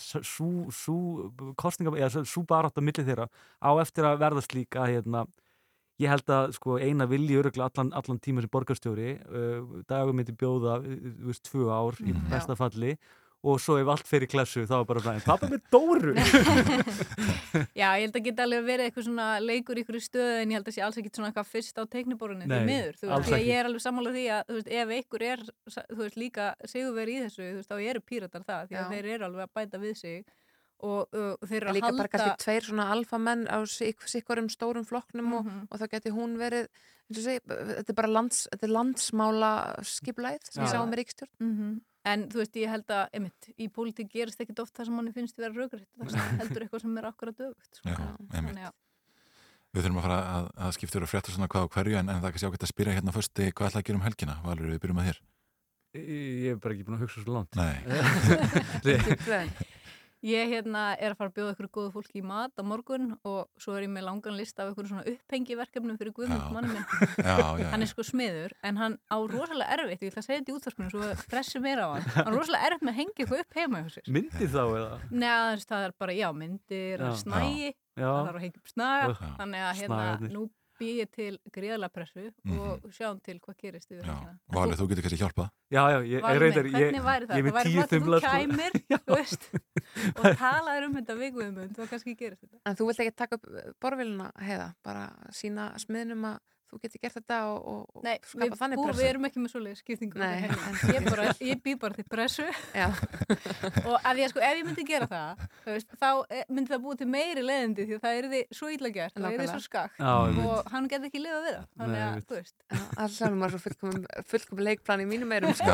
svo, 0.00 0.50
barátt 2.48 2.78
á 2.78 2.82
milli 2.84 3.04
þeirra 3.06 3.28
á 3.62 3.70
eftir 3.82 4.04
að 4.08 4.20
verða 4.24 4.44
slík 4.46 4.76
að 4.80 4.94
hérna 4.96 5.26
Ég 6.02 6.10
held 6.10 6.26
að 6.34 6.48
sko, 6.56 6.74
eina 6.82 7.06
vilji 7.06 7.36
öruglega 7.38 7.68
allan, 7.70 7.92
allan 7.94 8.18
tíma 8.18 8.42
sem 8.42 8.50
borgarstjóri 8.50 9.12
uh, 9.30 9.60
dagum 9.86 10.16
myndi 10.18 10.32
bjóða 10.34 10.80
uh, 10.82 11.36
tvö 11.46 11.68
ár 11.70 11.94
í 12.02 12.10
Mhm. 12.10 12.24
besta 12.32 12.56
falli 12.58 12.96
og 13.44 13.58
svo 13.60 13.74
ef 13.76 13.88
allt 13.92 14.06
fer 14.08 14.24
í 14.24 14.28
klassu 14.32 14.62
þá 14.64 14.74
er 14.80 14.86
bara 14.88 15.12
en 15.12 15.20
pappa 15.24 15.48
með 15.50 15.60
Dóru 15.74 16.14
Já, 17.80 17.88
ég 17.98 18.06
held 18.06 18.16
að 18.18 18.24
geta 18.28 18.44
alveg 18.46 18.64
verið 18.66 18.88
eitthvað 18.88 19.06
svona 19.08 19.26
leikur 19.42 19.78
í 19.78 19.84
ykkur 19.84 19.98
stöðu 20.02 20.38
en 20.42 20.52
ég 20.54 20.58
held 20.58 20.70
að 20.70 20.76
sé 20.76 20.84
alls 20.86 20.98
ekki 21.00 21.12
svona 21.14 21.30
eitthvað 21.30 21.50
fyrst 21.52 21.80
á 21.80 21.84
teikniborunni 21.92 22.46
því 22.48 22.54
Nei, 22.54 22.68
miður, 22.68 22.96
þú 23.00 23.10
alls 23.16 23.28
veist, 23.30 23.46
ég 23.48 23.58
er 23.60 23.68
alveg 23.68 23.84
sammála 23.84 24.14
því 24.14 24.24
að 24.36 24.48
þú 24.48 24.56
veist, 24.58 24.70
ef 24.80 24.94
ykkur 24.98 25.26
er, 25.28 25.44
þú 25.74 26.00
veist, 26.00 26.18
líka 26.20 26.46
sigurveri 26.72 27.18
í 27.18 27.22
þessu, 27.26 27.42
þú 27.44 27.58
veist, 27.60 27.70
þá 27.70 27.76
eru 27.92 28.02
píratar 28.08 28.46
það 28.48 28.64
því 28.72 28.78
að 28.78 28.82
Já. 28.82 28.88
þeir 28.94 29.10
eru 29.18 29.28
alveg 29.28 29.46
að 29.46 29.54
bæta 29.60 29.82
við 29.84 29.94
sig 30.00 30.24
og 30.84 31.14
uh, 31.16 31.36
þeir 31.46 31.60
eru 31.60 31.70
að 31.70 31.76
líka 31.78 31.88
halda 31.88 32.02
bara 32.02 32.12
kannski 32.12 32.42
tveir 32.44 32.66
svona 32.66 32.88
alfamenn 32.92 33.44
á 33.48 33.58
sik- 33.70 34.08
sikkurum 34.10 34.50
stórum 34.52 34.84
flokknum 34.88 35.30
og, 35.38 35.46
Mhm. 35.46 35.62
og 35.70 35.80
þá 35.80 35.86
geti 35.94 36.10
hún 36.12 36.34
verið 36.40 36.66
eins 37.04 37.20
og 37.20 37.24
segi, 37.24 37.40
þetta 37.46 37.92
er 37.92 37.96
bara 38.00 38.10
lands, 38.10 38.42
þetta 38.52 38.66
er 38.68 38.72
landsmála 38.74 39.52
skiplæð 39.84 40.50
sem 40.50 40.64
við 40.64 40.72
sáum 40.74 40.90
með 40.92 41.00
ríkstjórn 41.04 41.34
Mhm. 41.40 41.74
En 42.04 42.26
þú 42.28 42.42
veist, 42.42 42.56
ég 42.60 42.68
held 42.68 42.90
að, 42.92 43.04
einmitt, 43.16 43.50
í 43.56 43.68
pólitík 43.72 44.10
gerist 44.12 44.40
ekkit 44.44 44.58
oft 44.60 44.74
það 44.76 44.90
sem 44.90 44.96
manni 44.98 45.12
finnst 45.14 45.38
vera 45.40 45.54
raugrætt, 45.56 45.88
það 45.96 46.40
heldur 46.42 46.66
eitthvað 46.66 46.82
sem 46.84 46.98
er 47.00 47.06
akkurat 47.08 47.38
dögt. 47.38 47.70
Sko. 47.78 47.94
Já, 47.94 48.00
einmitt. 48.36 48.58
Að, 48.68 48.74
Við 49.74 49.86
þurfum 49.86 49.96
að 49.98 50.04
fara 50.06 50.18
að, 50.30 50.44
að 50.62 50.74
skipta 50.76 50.94
yfir 50.94 51.04
og 51.06 51.10
frétta 51.10 51.32
svona 51.34 51.48
hvað 51.50 51.64
á 51.66 51.72
hverju 51.74 51.96
en, 51.98 52.10
en 52.12 52.20
það 52.20 52.28
er 52.28 52.34
kannski 52.36 52.50
ágætt 52.50 52.66
að 52.66 52.70
spyrja 52.70 52.92
hérna 52.94 53.14
fyrst 53.16 53.40
hvað 53.40 53.70
ætla 53.70 53.80
að 53.80 53.88
gera 53.88 53.98
um 53.98 54.04
helgina. 54.04 54.36
Valur, 54.44 54.68
við 54.70 54.82
byrjum 54.84 55.00
að 55.02 55.08
þér. 55.08 55.18
Ég 55.94 56.52
hef 56.52 56.60
bara 56.62 56.74
ekki 56.74 56.86
búin 56.86 56.96
að 56.98 57.04
hugsa 57.04 57.22
svo 57.22 57.34
langt 57.36 57.54
Nei. 57.54 57.76
Ég 60.24 60.48
hérna 60.54 60.82
er 60.96 61.12
að 61.12 61.18
fara 61.20 61.28
að 61.28 61.34
bjóða 61.36 61.52
ykkur 61.52 61.66
góðu 61.76 61.90
fólki 61.92 62.20
í 62.22 62.24
mat 62.24 62.56
á 62.56 62.62
morgun 62.64 63.10
og 63.28 63.50
svo 63.60 63.74
er 63.76 63.84
ég 63.84 63.90
með 63.92 64.06
langan 64.06 64.38
lista 64.38 64.64
af 64.64 64.70
ykkur 64.72 64.88
svona 64.88 65.04
upphengi 65.10 65.56
verkefnum 65.58 65.98
fyrir 66.00 66.14
Guðmund 66.16 66.54
manni 66.54 66.70
minn. 66.72 66.86
Já, 67.28 67.34
já, 67.36 67.50
já. 67.60 67.66
Hann 67.74 67.84
er 67.84 67.90
sko 67.90 68.06
smiður 68.08 68.54
en 68.64 68.80
hann 68.80 68.96
á 69.12 69.16
rosalega 69.20 69.76
erfitt, 69.76 70.00
ég 70.06 70.14
ætla 70.14 70.22
að 70.22 70.28
segja 70.30 70.40
þetta 70.40 70.54
í 70.54 70.56
útvarpinu 70.56 70.90
svo 70.94 71.10
pressi 71.28 71.60
mér 71.60 71.84
á 71.84 71.88
hann. 71.92 72.08
Hann 72.16 72.32
er 72.32 72.38
rosalega 72.38 72.70
erfitt 72.70 72.88
með 72.88 72.94
að 72.94 73.00
hengja 73.02 73.26
eitthvað 73.26 73.44
upp 73.44 73.60
heima 73.60 73.84
hjá 73.84 73.92
sér. 73.98 74.10
Myndir 74.16 74.52
þá 74.56 74.62
eða? 74.64 74.98
Nei, 75.12 75.64
það 75.68 75.86
er 75.90 75.96
bara, 76.00 76.16
já, 76.16 76.28
myndir, 76.40 77.04
Já. 77.04 77.12
snægi, 77.20 77.70
Já. 78.00 78.08
það 78.08 78.24
þarf 78.30 78.38
að 78.40 78.44
hengja 78.48 78.64
upp 78.64 78.74
Já. 79.28 79.32
þannig 79.42 79.66
að 79.68 79.80
hérna, 79.82 80.04
nú 80.32 80.48
ég 80.82 81.10
til 81.14 81.38
gríðala 81.54 81.88
pressu 81.92 82.26
og 82.58 82.86
sjáum 82.94 83.20
til 83.24 83.36
hvað 83.40 83.56
gerist 83.60 83.90
yfir 83.90 84.04
helgina. 84.04 84.34
Valur, 84.54 84.78
þú 84.78 84.88
getur 84.90 85.06
kannski 85.06 85.20
hjálpað. 85.20 85.50
Já, 85.70 85.82
já, 85.90 85.98
ég, 86.10 86.26
reyndar, 86.42 86.68
ég, 86.70 86.88
er 86.88 86.94
með 86.94 87.28
Það 87.30 87.48
væri 87.58 87.74
tíu 87.74 87.86
þumla 87.92 88.20
þú 88.22 88.32
kæmir, 88.34 88.78
þú 89.06 89.18
veist, 89.18 89.48
og 90.14 90.26
talaður 90.40 90.88
um 90.88 90.96
þetta 90.98 91.18
við 91.20 91.36
Guðmund, 91.38 91.76
þá 91.78 91.92
kannski 91.92 92.16
gerist 92.18 92.42
þetta. 92.42 92.60
En 92.64 92.78
þú 92.78 92.88
vilt 92.90 93.04
ekki 93.04 93.14
taka 93.22 93.38
upp 93.38 93.48
borvilina 93.82 94.30
heiða, 94.42 94.68
bara 94.86 95.06
sína 95.34 95.70
smiðnum 95.82 96.28
að 96.32 96.42
þú 96.74 96.80
getur 96.82 97.02
gert 97.04 97.14
þetta 97.20 97.36
og, 97.52 97.58
og, 97.70 98.02
Nei, 98.04 98.16
skapa 98.26 98.44
við, 98.50 98.56
þannig 98.60 98.80
pressu. 98.82 98.98
við 99.00 99.08
erum 99.12 99.28
ekki 99.28 99.42
með 99.44 99.52
svoleiðis 99.54 99.82
skiptingu 99.84 100.18
Nei, 100.18 100.26
Nei, 100.34 100.48
en- 100.50 100.94
ég, 100.94 101.06
bara, 101.06 101.26
ég 101.48 101.62
bý 101.64 101.74
bara 101.78 101.94
til 101.98 102.06
pressu. 102.10 102.46
Og 103.88 103.96
að 104.02 104.20
ég, 104.24 104.32
sko, 104.32 104.42
ef 104.44 104.58
ég 104.58 104.66
myndi 104.66 104.84
gera 104.88 105.06
það 105.10 105.44
þú 105.64 105.70
veist, 105.76 105.94
þá 106.00 106.08
eh, 106.34 106.44
myndi 106.50 106.72
það 106.74 106.82
búið 106.84 107.00
til 107.04 107.08
meiri 107.14 107.44
leðindi 107.46 107.86
því 107.88 107.98
það 108.02 108.18
er 108.18 108.28
því 108.34 108.40
svo 108.58 108.70
illa 108.74 108.90
gert 108.94 109.14
og 109.14 109.22
það 109.22 109.28
er 109.28 109.38
Nákvæmlega. 109.38 109.54
svo 109.54 109.62
skakt 109.64 110.02
og 110.04 110.72
hann 110.74 110.90
getur 110.90 111.08
ekki 111.10 111.22
lifað 111.22 111.46
við 111.46 111.54
það. 111.54 111.66
Þannig 111.78 111.94
Nei, 111.94 112.04
að, 112.04 112.26
þú 112.28 112.38
veist. 112.40 112.56
Alltaf 113.04 113.38
maður 113.38 113.54
svo 113.54 113.62
fullkomum, 113.68 114.04
fullkomum 114.34 114.64
leikplan 114.68 115.04
í 115.04 115.08
mínum 115.14 115.34
eirum 115.34 115.54
sko. 115.58 115.72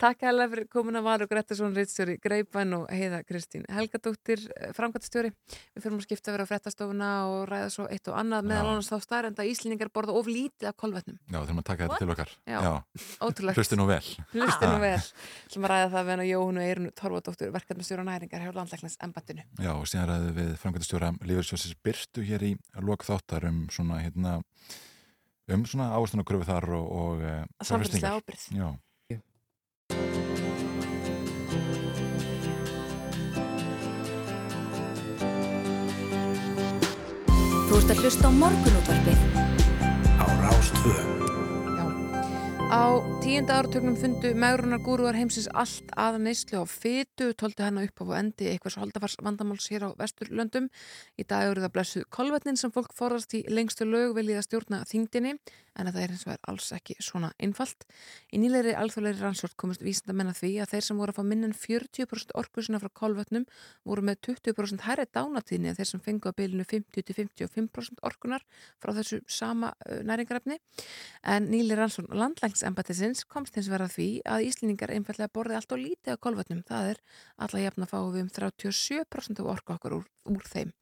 Takk 0.00 0.24
hella 0.26 0.46
fyrir 0.50 0.66
komin 0.72 0.98
að 0.98 1.04
Valur 1.06 1.28
Grettarsson, 1.30 1.74
Ritstjóri 1.76 2.16
Greipan 2.22 2.72
og 2.80 2.88
Heiða 2.90 3.20
Kristín 3.26 3.62
Helgadóttir, 3.70 4.40
framkvæmtastjóri 4.74 5.30
Við 5.30 5.84
fyrir 5.84 5.94
að 5.94 6.02
skipta 6.08 6.32
að 6.32 6.34
vera 6.38 6.46
á 6.46 6.50
frettastofuna 6.50 7.10
og 7.30 7.44
ræða 7.52 7.68
svo 7.72 7.86
eitt 7.92 8.10
og 8.10 8.18
annað 8.18 8.48
meðal 8.54 8.70
annars 8.72 8.88
þá 8.88 8.96
starrend 9.04 9.40
að 9.42 9.50
Íslendingar 9.50 9.90
borða 9.94 10.14
of 10.16 10.28
lítið 10.30 10.68
af 10.70 10.76
kolvetnum 10.80 11.18
Já, 11.26 11.36
þurfum 11.40 11.60
að 11.60 11.66
taka 11.68 11.88
þetta 11.88 11.98
til 12.00 12.14
okkar. 12.14 12.32
Já, 12.48 12.60
ótrúlegt. 13.26 13.58
Hlustu 13.58 13.78
nú 13.78 13.86
vel. 13.90 14.00
Hlusti 14.32 14.70
nú 14.70 14.78
vel 14.86 14.94
sem 15.02 15.66
að 15.66 15.74
ræða 15.74 15.90
það 15.94 16.06
við 16.06 16.14
hennar 16.14 16.30
Jóhunu 16.30 16.64
Eirun 16.64 16.88
Torfadóttur 17.00 17.52
verkefnastjóra 17.54 18.06
næringar 18.08 18.46
hjá 18.46 18.54
landlæknins 18.54 18.96
embattinu 19.04 19.44
Já, 19.58 19.72
og 19.74 19.84
síðan 19.90 20.08
ræðum 20.12 20.38
við 20.38 20.54
framkvæmdastjóra 20.62 21.12
Lífursjóðsins 21.26 21.78
Byrtu 21.84 22.24
hér 22.24 22.46
í 22.46 22.54
lok 22.84 23.06
þáttar 23.06 23.48
um 23.50 23.64
svona, 23.74 24.00
hérna, 24.04 24.38
um 25.52 25.68
svona 25.68 25.90
áherslunakröfu 25.98 26.48
þar 26.48 26.70
og, 26.78 26.90
og 27.04 27.24
eh, 27.28 27.44
Samfélagslega 27.60 28.16
ábyrgð. 28.18 28.48
Já. 28.54 28.68
Þú 37.74 37.80
ert 37.82 37.90
að 37.90 38.00
hlusta 38.04 38.28
á 38.30 38.38
morgunútvarpið 38.38 39.22
á 40.22 40.26
Rástvö. 40.44 40.92
Á 42.70 43.02
tíunda 43.18 43.56
áratögnum 43.58 43.96
fundu 43.98 44.30
megrunar 44.38 44.78
gúruar 44.78 45.18
heimsins 45.18 45.48
allt 45.50 45.90
að 45.98 46.20
neyslu 46.22 46.62
á 46.62 46.70
fytu, 46.70 47.32
tóldi 47.34 47.66
hana 47.66 47.82
upp 47.82 47.98
á 47.98 48.04
og 48.06 48.14
endi 48.14 48.46
eitthvað 48.52 48.76
svo 48.76 48.84
holdafars 48.84 49.18
vandamáls 49.18 49.66
hér 49.74 49.88
á 49.88 49.98
vesturlöndum. 49.98 50.70
Í 51.18 51.26
dag 51.26 51.50
eru 51.50 51.66
það 51.66 51.74
blessuð 51.74 52.06
kolvetnin 52.14 52.62
sem 52.62 52.70
fólk 52.70 52.94
forðast 52.94 53.34
í 53.34 53.42
lengstu 53.50 53.90
lög 53.90 54.14
viljið 54.20 54.38
að 54.38 54.46
stjórna 54.46 54.84
þingdini, 54.86 55.34
en 55.78 55.90
það 55.90 56.00
er 56.02 56.12
eins 56.14 56.24
og 56.26 56.32
er 56.34 56.42
alls 56.50 56.68
ekki 56.76 56.96
svona 57.02 57.30
einfalt. 57.42 57.86
Í 58.34 58.40
nýleiri 58.42 58.74
alþjóðleiri 58.78 59.22
rannsótt 59.22 59.56
komist 59.60 59.82
vísindamenn 59.84 60.30
að 60.32 60.40
því 60.42 60.50
að 60.62 60.74
þeir 60.74 60.86
sem 60.88 61.00
voru 61.00 61.14
að 61.14 61.18
fá 61.18 61.28
minn 61.30 61.46
en 61.48 61.54
40% 61.56 62.34
orkusina 62.38 62.80
frá 62.82 62.90
kolvetnum 63.00 63.46
voru 63.88 64.04
með 64.06 64.20
20% 64.28 64.86
hærri 64.86 65.06
dánatíðni 65.10 65.72
en 65.72 65.78
þeir 65.78 65.90
sem 65.90 66.04
fengu 66.04 66.30
að 66.30 66.38
bylunu 66.42 66.66
50-55% 66.70 68.04
orkunar 68.06 68.44
frá 68.82 68.94
þessu 68.98 69.20
sama 69.26 69.72
næringarefni. 70.06 70.60
En 71.22 71.50
nýleiri 71.50 71.80
rannsótt 71.82 72.12
landlægnsembættisins 72.14 73.26
komst 73.26 73.58
hins 73.58 73.70
vera 73.72 73.90
því 73.90 74.08
að 74.28 74.48
Íslendingar 74.50 74.94
einfallega 74.94 75.32
borði 75.34 75.58
allt 75.58 75.74
og 75.74 75.82
lítið 75.82 76.14
af 76.14 76.22
kolvetnum. 76.24 76.62
Það 76.68 76.94
er 76.94 77.02
alla 77.46 77.66
jafn 77.66 77.86
að 77.86 77.92
fá 77.94 77.98
við 78.14 78.24
um 78.24 78.32
37% 78.38 79.42
af 79.42 79.52
orku 79.56 79.76
okkar 79.76 79.98
úr, 79.98 80.08
úr 80.30 80.50
þeim. 80.50 80.72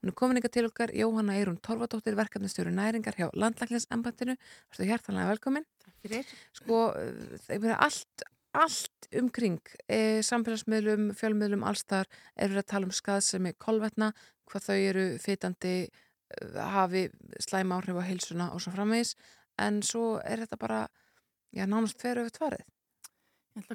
Hún 0.00 0.12
er 0.12 0.16
komin 0.18 0.40
ykkar 0.40 0.52
til 0.54 0.66
okkar 0.68 0.92
Jóhanna 0.96 1.36
Eirún 1.38 1.60
Torfadóttir, 1.62 2.16
verkefnastjóri 2.18 2.72
næringar 2.74 3.18
hjá 3.18 3.30
landlægnsembættinu. 3.32 4.36
Þú 4.74 4.88
hjertanlega 4.90 5.32
velkomin. 5.32 5.66
Fyrir. 6.02 6.28
Sko, 6.58 6.84
uh, 6.92 7.40
þeir 7.46 7.64
vera 7.66 7.80
allt 7.86 8.26
allt 8.52 9.08
umkring, 9.16 9.60
e, 9.88 10.20
samfélagsmiðlum, 10.20 11.12
fjölmiðlum, 11.16 11.62
allstar 11.64 12.08
eru 12.36 12.58
að 12.60 12.66
tala 12.68 12.88
um 12.88 12.92
skaðsemi 12.92 13.54
kolvetna, 13.56 14.10
hvað 14.50 14.66
þau 14.66 14.76
eru 14.76 15.04
fytandi, 15.22 15.76
uh, 15.88 16.58
hafi 16.74 17.06
slæma 17.40 17.78
áhrif 17.80 17.96
á 17.96 18.08
heilsuna 18.10 18.50
og 18.52 18.60
svo 18.60 18.74
framvegis, 18.74 19.14
en 19.56 19.80
svo 19.80 20.18
er 20.20 20.44
þetta 20.44 20.60
bara, 20.60 20.82
já, 21.56 21.64
nánast 21.64 22.00
fyrir 22.04 22.26
öfut 22.26 22.42
farið. 22.44 22.68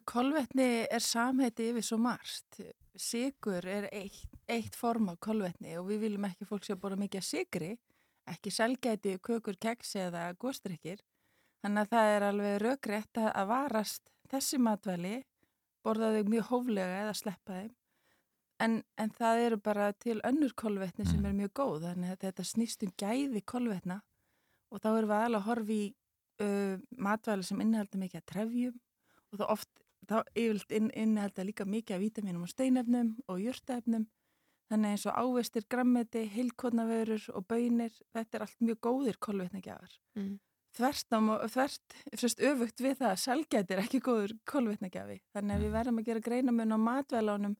Kolvetni 0.09 0.87
er 0.89 1.03
samheiti 1.05 1.67
yfir 1.71 1.85
svo 1.85 1.99
margt. 2.01 2.61
Sigur 2.97 3.65
er 3.69 3.85
eitt, 3.93 4.36
eitt 4.51 4.75
form 4.75 5.11
af 5.11 5.19
kolvetni 5.23 5.77
og 5.79 5.87
við 5.91 6.05
viljum 6.05 6.27
ekki 6.29 6.47
fólk 6.47 6.67
að 6.71 6.81
borða 6.83 6.99
mikið 7.03 7.25
sigri, 7.25 7.71
ekki 8.27 8.51
selgæti, 8.51 9.17
kökur, 9.23 9.57
keksi 9.59 10.03
eða 10.07 10.29
góstrykkir. 10.39 11.01
Þannig 11.63 11.83
að 11.83 11.91
það 11.93 12.13
er 12.13 12.25
alveg 12.27 12.57
raugrétt 12.63 13.19
að 13.21 13.29
að 13.33 13.49
varast 13.51 14.11
þessi 14.31 14.59
matvæli, 14.61 15.15
borða 15.83 16.13
þau 16.15 16.31
mjög 16.31 16.49
hóflega 16.51 17.03
eða 17.03 17.15
sleppa 17.17 17.61
þeim. 17.61 17.75
En, 18.57 18.75
en 18.97 19.11
það 19.13 19.43
eru 19.45 19.57
bara 19.61 19.91
til 19.93 20.17
önnur 20.25 20.53
kolvetni 20.57 21.05
sem 21.05 21.25
er 21.29 21.35
mjög 21.37 21.53
góð, 21.59 21.83
þannig 21.91 22.13
að 22.15 22.23
þetta 22.25 22.45
snýst 22.51 22.85
um 22.87 22.93
gæði 22.97 23.43
kolvetna 23.45 24.01
og 24.73 24.81
þá 24.81 24.87
erum 24.89 25.11
við 25.11 25.17
alveg 25.17 25.39
að 25.39 25.47
horfa 25.47 25.75
í 25.75 25.83
uh, 26.41 26.79
matvæli 27.07 27.45
sem 27.45 27.61
innihalda 27.61 28.01
mikið 28.01 28.21
að 28.21 28.29
trefjum 28.31 28.79
og 29.31 29.41
þá 29.41 29.45
oft, 29.53 29.69
þá 30.09 30.17
yfirlt 30.33 30.73
inn, 30.79 30.89
innihalda 30.95 31.45
líka 31.45 31.67
mikið 31.69 31.97
af 31.97 32.03
vítaminum 32.03 32.47
og 32.47 32.51
steinefnum 32.51 33.13
og 33.27 33.43
jurtaefnum. 33.43 34.07
Þannig 34.68 34.95
eins 34.95 35.06
og 35.07 35.15
ávestir, 35.15 35.64
grammeti, 35.72 36.26
heilkotnavörur 36.34 37.30
og 37.38 37.45
bönir, 37.48 37.94
þetta 38.15 38.38
er 38.38 38.44
allt 38.44 38.65
mjög 38.68 38.80
góðir 38.84 39.19
kolvetnagjafar. 39.23 39.94
Mm. 40.19 40.34
Þvert, 40.77 41.15
á, 41.15 41.19
þvert 41.49 41.95
fyrst 42.19 42.41
öfugt 42.44 42.84
við 42.84 42.98
það 42.99 43.14
að 43.14 43.22
selgæti 43.23 43.73
er 43.73 43.81
ekki 43.81 44.02
góður 44.03 44.34
kolvetnagjafi. 44.52 45.22
Þannig 45.34 45.56
að 45.56 45.64
við 45.64 45.77
verðum 45.77 46.02
að 46.02 46.10
gera 46.10 46.26
greinamun 46.27 46.76
á 46.76 46.80
matvælánum, 46.84 47.56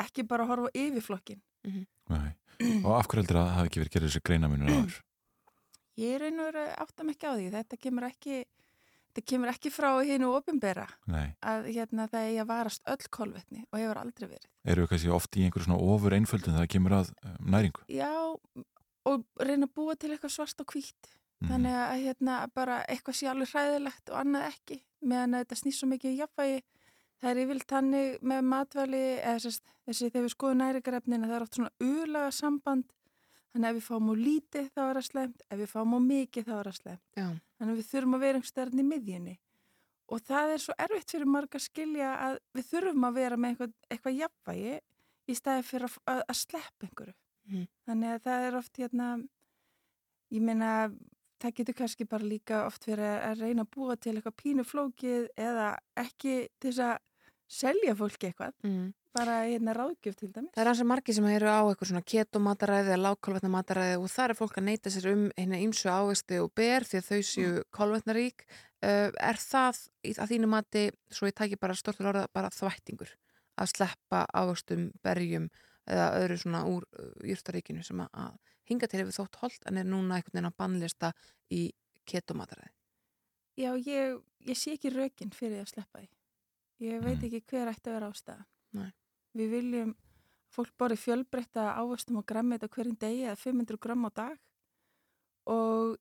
ekki 0.00 0.24
bara 0.30 0.46
að 0.46 0.52
horfa 0.52 0.70
á 0.70 0.76
yfirflokkin. 0.84 1.42
Nei. 1.66 2.30
Og 2.82 2.92
af 2.94 3.08
hverju 3.10 3.24
heldur 3.24 3.40
að 3.40 3.48
það 3.48 3.56
hafi 3.58 3.70
ekki 3.70 3.82
verið 3.82 3.94
gerðið 3.96 4.12
þessi 4.12 4.26
greinamunur 4.28 4.72
áður? 4.72 5.00
Ég 6.00 6.14
er 6.16 6.24
einhver 6.30 6.58
áttam 6.80 7.10
ekki 7.12 7.28
á 7.28 7.32
því, 7.34 7.48
þetta 7.52 7.78
kemur 7.82 8.06
ekki, 8.08 8.38
þetta 9.12 9.24
kemur 9.28 9.52
ekki 9.52 9.70
frá 9.72 9.90
hinu 10.08 10.32
ofinbera 10.32 10.86
Nei. 11.12 11.34
að 11.44 11.68
hérna, 11.68 12.08
það 12.08 12.28
er 12.30 12.42
að 12.42 12.50
varast 12.50 12.86
öll 12.88 13.08
kolvetni 13.12 13.64
og 13.68 13.78
hefur 13.78 14.00
aldrei 14.00 14.28
verið. 14.28 14.50
Eru 14.64 14.84
við 14.84 14.92
kannski 14.94 15.12
oft 15.12 15.36
í 15.36 15.44
einhverju 15.46 15.68
svona 15.68 15.92
ofur 15.92 16.16
einföldun 16.16 16.56
það 16.56 16.70
kemur 16.72 16.96
að 17.02 17.10
um, 17.20 17.34
næringu? 17.52 17.84
Já, 17.92 18.12
og 19.12 19.26
reyna 19.36 19.68
að 19.68 19.74
búa 19.76 19.96
til 19.98 20.14
eitthvað 20.14 20.34
svart 20.36 20.64
og 20.64 20.72
hvít. 20.72 21.12
Þannig 21.42 21.74
að 21.74 22.04
hérna, 22.04 22.36
bara 22.54 22.82
eitthvað 22.86 23.16
sé 23.18 23.28
alveg 23.30 23.50
hræðilegt 23.50 24.12
og 24.12 24.18
annað 24.20 24.44
ekki, 24.52 24.78
meðan 25.02 25.40
þetta 25.40 25.58
snýst 25.58 25.82
svo 25.82 25.88
mikið 25.90 26.12
í 26.12 26.20
jafnvægi. 26.20 26.60
Það 27.22 27.30
er 27.30 27.40
yfirlt 27.42 27.72
þannig 27.72 28.20
með 28.30 28.44
matvæli, 28.50 29.02
eða 29.22 29.40
þessi 29.42 30.08
þegar 30.08 30.24
við 30.26 30.32
skoðum 30.36 30.62
næringarefnina, 30.62 31.30
það 31.30 31.36
er 31.36 31.44
oft 31.46 31.58
svona 31.58 31.72
ulaga 31.82 32.30
samband, 32.34 32.94
þannig 33.52 33.68
að 33.68 33.72
ef 33.72 33.78
við 33.78 33.86
fáum 33.86 34.10
á 34.12 34.14
lítið 34.18 34.68
þá 34.72 34.82
er 34.82 34.98
það 34.98 35.06
slemt, 35.08 35.42
ef 35.48 35.60
við 35.60 35.70
fáum 35.72 35.96
á 35.96 36.00
mikið 36.06 36.46
þá 36.48 36.52
er 36.56 36.68
það 36.68 36.78
slemt. 36.78 37.02
Já. 37.16 37.26
Þannig 37.58 37.72
að 37.72 37.80
við 37.80 37.90
þurfum 37.90 38.16
að 38.16 38.24
vera 38.24 38.40
einhverstaðarinn 38.40 38.82
í 38.82 38.86
miðjunni. 38.88 39.34
Og 40.12 40.24
það 40.28 40.54
er 40.54 40.62
svo 40.62 40.76
erfitt 40.82 41.14
fyrir 41.14 41.30
marga 41.30 41.58
að 41.58 41.66
skilja 41.66 42.08
að 42.26 42.38
við 42.56 42.68
þurfum 42.72 43.06
að 43.08 43.18
vera 43.20 43.38
með 43.40 43.52
eitthvað, 43.52 43.76
eitthvað 43.88 44.18
jafnvægi 44.18 44.74
í 45.28 45.36
staði 45.38 45.66
fyrir 45.68 45.88
að, 45.88 45.98
að, 46.12 46.24
að 46.26 46.40
sleppa 46.40 46.88
einhverju. 46.88 47.16
Mhm. 47.48 47.70
Þannig 47.88 48.16
að 48.16 48.26
það 48.26 48.48
er 48.48 48.58
oft 48.58 48.82
hérna, 48.82 49.08
ég 50.32 50.44
meina, 50.48 50.72
það 51.42 51.56
getur 51.58 51.78
kannski 51.78 52.08
bara 52.08 52.28
líka 52.28 52.66
oft 52.66 52.86
verið 52.88 53.14
að 53.28 53.40
reyna 53.44 53.64
að 53.66 53.72
búa 53.76 53.96
til 53.96 54.14
eitthvað 54.16 54.38
pínu 54.42 54.66
flókið 54.66 55.30
eða 55.36 55.72
ekki 56.02 56.36
til 56.58 56.70
þess 56.70 56.84
að 56.88 57.00
selja 57.52 57.94
fólki 57.98 58.30
eitthvað, 58.30 58.54
Mm. 58.64 58.92
bara 59.12 59.42
hérna 59.44 59.74
ráðgjöf 59.76 60.16
til 60.16 60.30
dæmis. 60.32 60.52
Það 60.54 60.62
er 60.62 60.70
hansi 60.70 60.84
margir 60.88 61.14
sem 61.14 61.24
eru 61.28 61.46
á 61.52 61.60
eitthvað 61.68 61.90
svona 61.90 62.04
ketomataræði 62.12 62.92
eða 62.92 63.02
lágkolvetna 63.06 63.50
mataræði 63.52 63.96
og 64.00 64.08
það 64.08 64.30
er 64.30 64.38
fólk 64.38 64.56
að 64.56 64.68
neyta 64.68 64.92
sér 64.94 65.08
um 65.12 65.24
hérna 65.36 65.60
ýmsu 65.60 65.90
ávegsti 65.92 66.38
og 66.40 66.54
ber 66.56 66.86
því 66.88 67.00
að 67.00 67.08
þau 67.10 67.20
séu 67.32 67.64
kolvetnarík. 67.70 68.46
Uh, 68.82 69.12
er 69.20 69.36
það 69.38 69.82
að 70.18 70.30
þínu 70.32 70.48
mati, 70.48 70.86
svo 71.12 71.28
ég 71.28 71.36
tæki 71.38 71.60
bara 71.60 71.76
stortur 71.78 72.08
orða, 72.10 72.24
bara 72.32 72.48
þvættingur 72.50 73.12
að 73.60 73.68
sleppa 73.76 74.24
ávegstum, 74.34 74.88
berjum 75.04 75.50
eða 75.86 76.08
öðru 76.22 76.38
svona 76.40 76.64
úr 76.66 76.86
uh, 76.98 77.12
júrtaríkinu 77.22 77.84
sem 77.84 78.00
að, 78.00 78.08
að 78.14 78.38
hinga 78.70 78.88
til 78.88 79.02
hefur 79.02 79.18
þótt 79.20 79.38
holdt 79.42 79.68
en 79.68 79.78
er 79.78 79.84
núna 79.84 80.16
einhvern 80.16 80.32
veginn 80.34 80.50
að 80.50 80.56
bannlista 80.56 81.12
í 81.52 81.68
ketomataræði? 82.08 82.72
Já, 83.60 83.70
ég, 83.76 84.18
ég 84.48 84.56
sé 84.56 84.72
ekki 84.74 84.90
rökin 84.94 85.30
fyrir 85.36 85.60
að 85.60 85.74
sleppa 85.74 86.00
því. 86.00 86.08
Ég 86.82 87.02
veit 87.04 87.18
Mm. 87.20 87.26
ekki 87.28 87.40
hver 87.52 87.70
ætti 87.70 87.90
að 87.90 87.96
vera 87.98 88.08
ástæða. 88.10 88.44
Nei. 88.78 88.88
Við 89.38 89.50
viljum 89.56 89.90
að 89.92 90.56
fólk 90.56 90.72
borði 90.80 90.96
fjölbreytta 91.00 91.66
ávöxtum 91.78 92.18
og 92.20 92.26
grammit 92.28 92.64
á 92.64 92.68
hverjum 92.68 92.96
degi 93.00 93.22
eða 93.28 93.36
500 93.40 93.78
gram 93.80 94.04
á 94.04 94.10
dag 94.14 94.38
og 95.46 95.98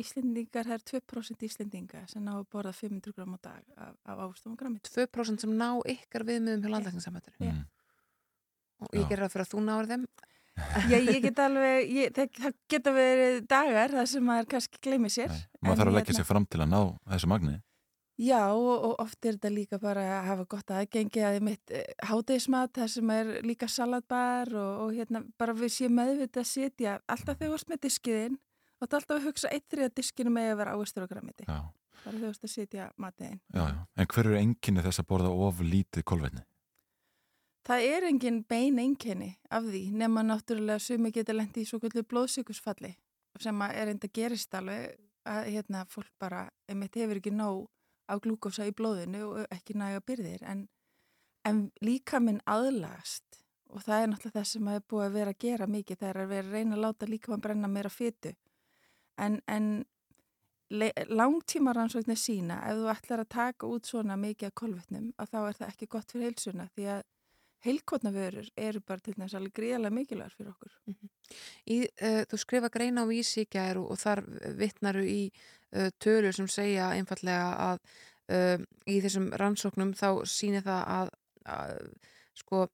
Íslendingar, 0.00 0.64
það 0.64 0.72
er 0.78 0.84
2% 0.88 1.42
Íslendinga 1.44 2.00
sem 2.08 2.22
ná 2.24 2.32
að 2.38 2.46
borða 2.48 2.72
500 2.72 3.12
gram 3.12 3.34
á 3.36 3.38
dag 3.44 3.62
af, 3.76 3.92
af 4.08 4.18
ávöxtum 4.24 4.54
og 4.54 4.58
grammit. 4.58 4.88
2% 4.88 5.40
sem 5.44 5.52
ná 5.52 5.68
ykkar 5.84 6.24
viðmiðum 6.24 6.62
hjá 6.64 6.70
landlækningssamhættinu? 6.72 7.36
Já. 7.44 7.58
Og 8.82 8.88
ég 8.96 9.04
gerir 9.10 9.26
það 9.26 9.34
fyrir 9.34 9.44
að 9.44 9.52
þú 9.52 9.64
náður 9.66 9.90
þeim? 9.92 10.06
Já, 10.92 10.96
ég 10.96 11.20
get 11.24 11.38
alveg, 11.44 11.92
ég, 11.92 12.10
það, 12.16 12.32
það 12.40 12.56
geta 12.72 12.92
verið 12.96 13.36
dagar 13.52 13.94
þar 13.98 14.08
sem 14.14 14.24
maður 14.24 14.48
kannski 14.54 14.80
gleymi 14.84 15.10
sér. 15.12 15.28
Maður 15.60 15.72
En 15.72 15.78
þarf 15.82 15.92
að 15.92 15.96
leggja 15.98 16.12
hérna- 16.12 16.18
sér 16.22 16.28
fram 16.32 16.46
til 16.48 16.60
að 16.64 16.72
ná 16.72 16.80
þessu 17.12 17.30
magni. 17.32 17.54
Já, 18.20 18.52
og, 18.52 18.84
og 18.86 18.98
oft 19.00 19.24
er 19.24 19.38
þetta 19.38 19.50
líka 19.50 19.78
bara 19.80 20.02
að 20.18 20.26
hafa 20.28 20.44
gott 20.52 20.70
aðgengi 20.70 21.22
að 21.24 21.38
mitt 21.46 21.72
hátegismat, 22.04 22.74
það 22.76 22.90
sem 22.92 23.12
er 23.14 23.30
líka 23.46 23.68
salatbar 23.72 24.52
og, 24.52 24.72
og 24.84 24.96
hérna 24.98 25.22
bara 25.40 25.54
við 25.56 25.72
séum 25.78 25.96
meðvitað 25.96 26.42
að 26.44 26.50
setja 26.50 26.98
alltaf 27.08 27.40
þegar 27.40 27.54
þú 27.54 27.60
ert 27.60 27.72
með 27.72 27.80
diskiðinn 27.86 28.36
þá 28.82 28.84
er 28.84 28.98
alltaf 28.98 29.16
að 29.16 29.26
hugsa 29.28 29.52
eitt 29.54 29.66
þriða 29.70 29.94
diskinu 29.96 30.32
með 30.34 30.50
að 30.52 30.60
vera 30.60 30.76
ávistur 30.76 31.06
og 31.06 31.12
græmiti. 31.12 31.46
Já. 31.48 31.58
Bara 32.02 32.18
þú 32.18 32.28
veist 32.28 32.46
að 32.46 32.52
sitja 32.52 32.88
matið 32.98 33.28
einn. 33.28 33.40
Já, 33.54 33.62
já. 33.62 33.82
En 33.96 34.08
hver 34.12 34.26
eru 34.26 34.38
enginni 34.40 34.84
þess 34.86 35.02
að 35.02 35.08
borða 35.12 35.34
of 35.46 35.60
lítið 35.62 36.06
kolvetni? 36.12 36.44
Það 37.62 37.84
er 37.86 38.06
engin 38.08 38.40
bein 38.50 38.80
einkenni 38.82 39.28
af 39.54 39.68
því 39.68 39.84
nema 39.94 40.24
náttúrulega 40.26 40.82
sumi 40.82 41.12
geta 41.14 41.34
lendi 41.36 41.62
í 41.62 41.68
svo 41.68 41.78
kvöldu 41.78 42.02
blóðsíkusfalli 42.10 42.96
sem 43.40 43.62
að 43.62 43.76
er 43.78 43.92
enda 43.92 44.10
gerist 44.10 44.54
alveg 44.58 44.96
að 45.30 45.46
hérna 45.54 45.84
fólk 45.86 46.10
bara, 46.18 46.48
einmitt 46.66 46.98
hefur 46.98 47.20
ekki 47.20 47.30
nóg 47.30 47.68
á 48.12 48.16
glúkosa 48.20 48.66
í 48.68 48.74
blóðinu 48.76 49.22
og 49.28 49.54
ekki 49.54 49.76
næga 49.78 50.02
byrðir 50.06 50.44
en, 50.48 50.66
en 51.48 51.70
líka 51.80 52.20
minn 52.20 52.42
aðlagast 52.46 53.40
og 53.72 53.84
það 53.86 54.02
er 54.02 54.10
náttúrulega 54.12 54.38
það 54.38 54.50
sem 54.50 54.68
er 54.68 54.84
búið 54.92 55.06
að 55.06 55.16
vera 55.16 55.34
að 55.34 55.40
gera 55.46 55.70
mikið 55.74 56.00
það 56.02 56.10
er 56.10 56.20
að 56.22 56.34
vera 56.34 56.46
að 56.46 56.58
reyna 56.58 56.76
að 56.76 56.84
láta 56.86 57.08
líka 57.08 57.32
mann 57.32 57.44
brenna 57.46 57.72
meira 57.72 57.92
fytu 57.92 58.34
en, 59.16 59.40
en 59.46 59.70
langtíma 61.12 61.72
rannsóknir 61.76 62.20
sína 62.20 62.60
ef 62.68 62.78
þú 62.80 62.92
ætlar 62.92 63.24
að 63.24 63.32
taka 63.34 63.68
út 63.68 63.88
svona 63.88 64.16
mikið 64.20 64.48
af 64.48 64.54
kolvetnum 64.60 65.10
að 65.20 65.32
þá 65.32 65.40
er 65.42 65.58
það 65.58 65.72
ekki 65.72 65.90
gott 65.94 66.14
fyrir 66.14 66.30
heilsuna 66.30 66.68
því 66.76 66.86
að 66.96 67.02
heilkotnavörur 67.62 68.48
eru 68.58 68.82
bara 68.86 69.02
til 69.04 69.14
þess 69.16 69.36
að 69.38 69.50
gríðarlega 69.54 69.94
mikilvægur 69.94 70.36
fyrir 70.36 70.52
okkur. 70.52 70.72
Mm 70.86 70.94
-hmm. 70.94 71.10
í, 71.66 71.76
uh, 72.02 72.22
þú 72.30 72.38
skrifa 72.38 72.68
greina 72.68 73.04
á 73.06 73.10
vísíkjær 73.10 73.78
og, 73.78 73.98
þar 73.98 74.24
vittnaru 74.58 75.04
í 75.06 75.20
tölur 76.02 76.34
sem 76.36 76.48
segja 76.50 76.90
einfallega 76.92 77.48
að 77.70 77.78
uh, 78.32 78.64
í 78.86 79.00
þessum 79.04 79.30
rannsóknum 79.40 79.94
þá 79.98 80.08
sýnir 80.28 80.64
það 80.66 80.82
að, 80.96 81.12
að 81.56 81.76
sko 82.38 82.66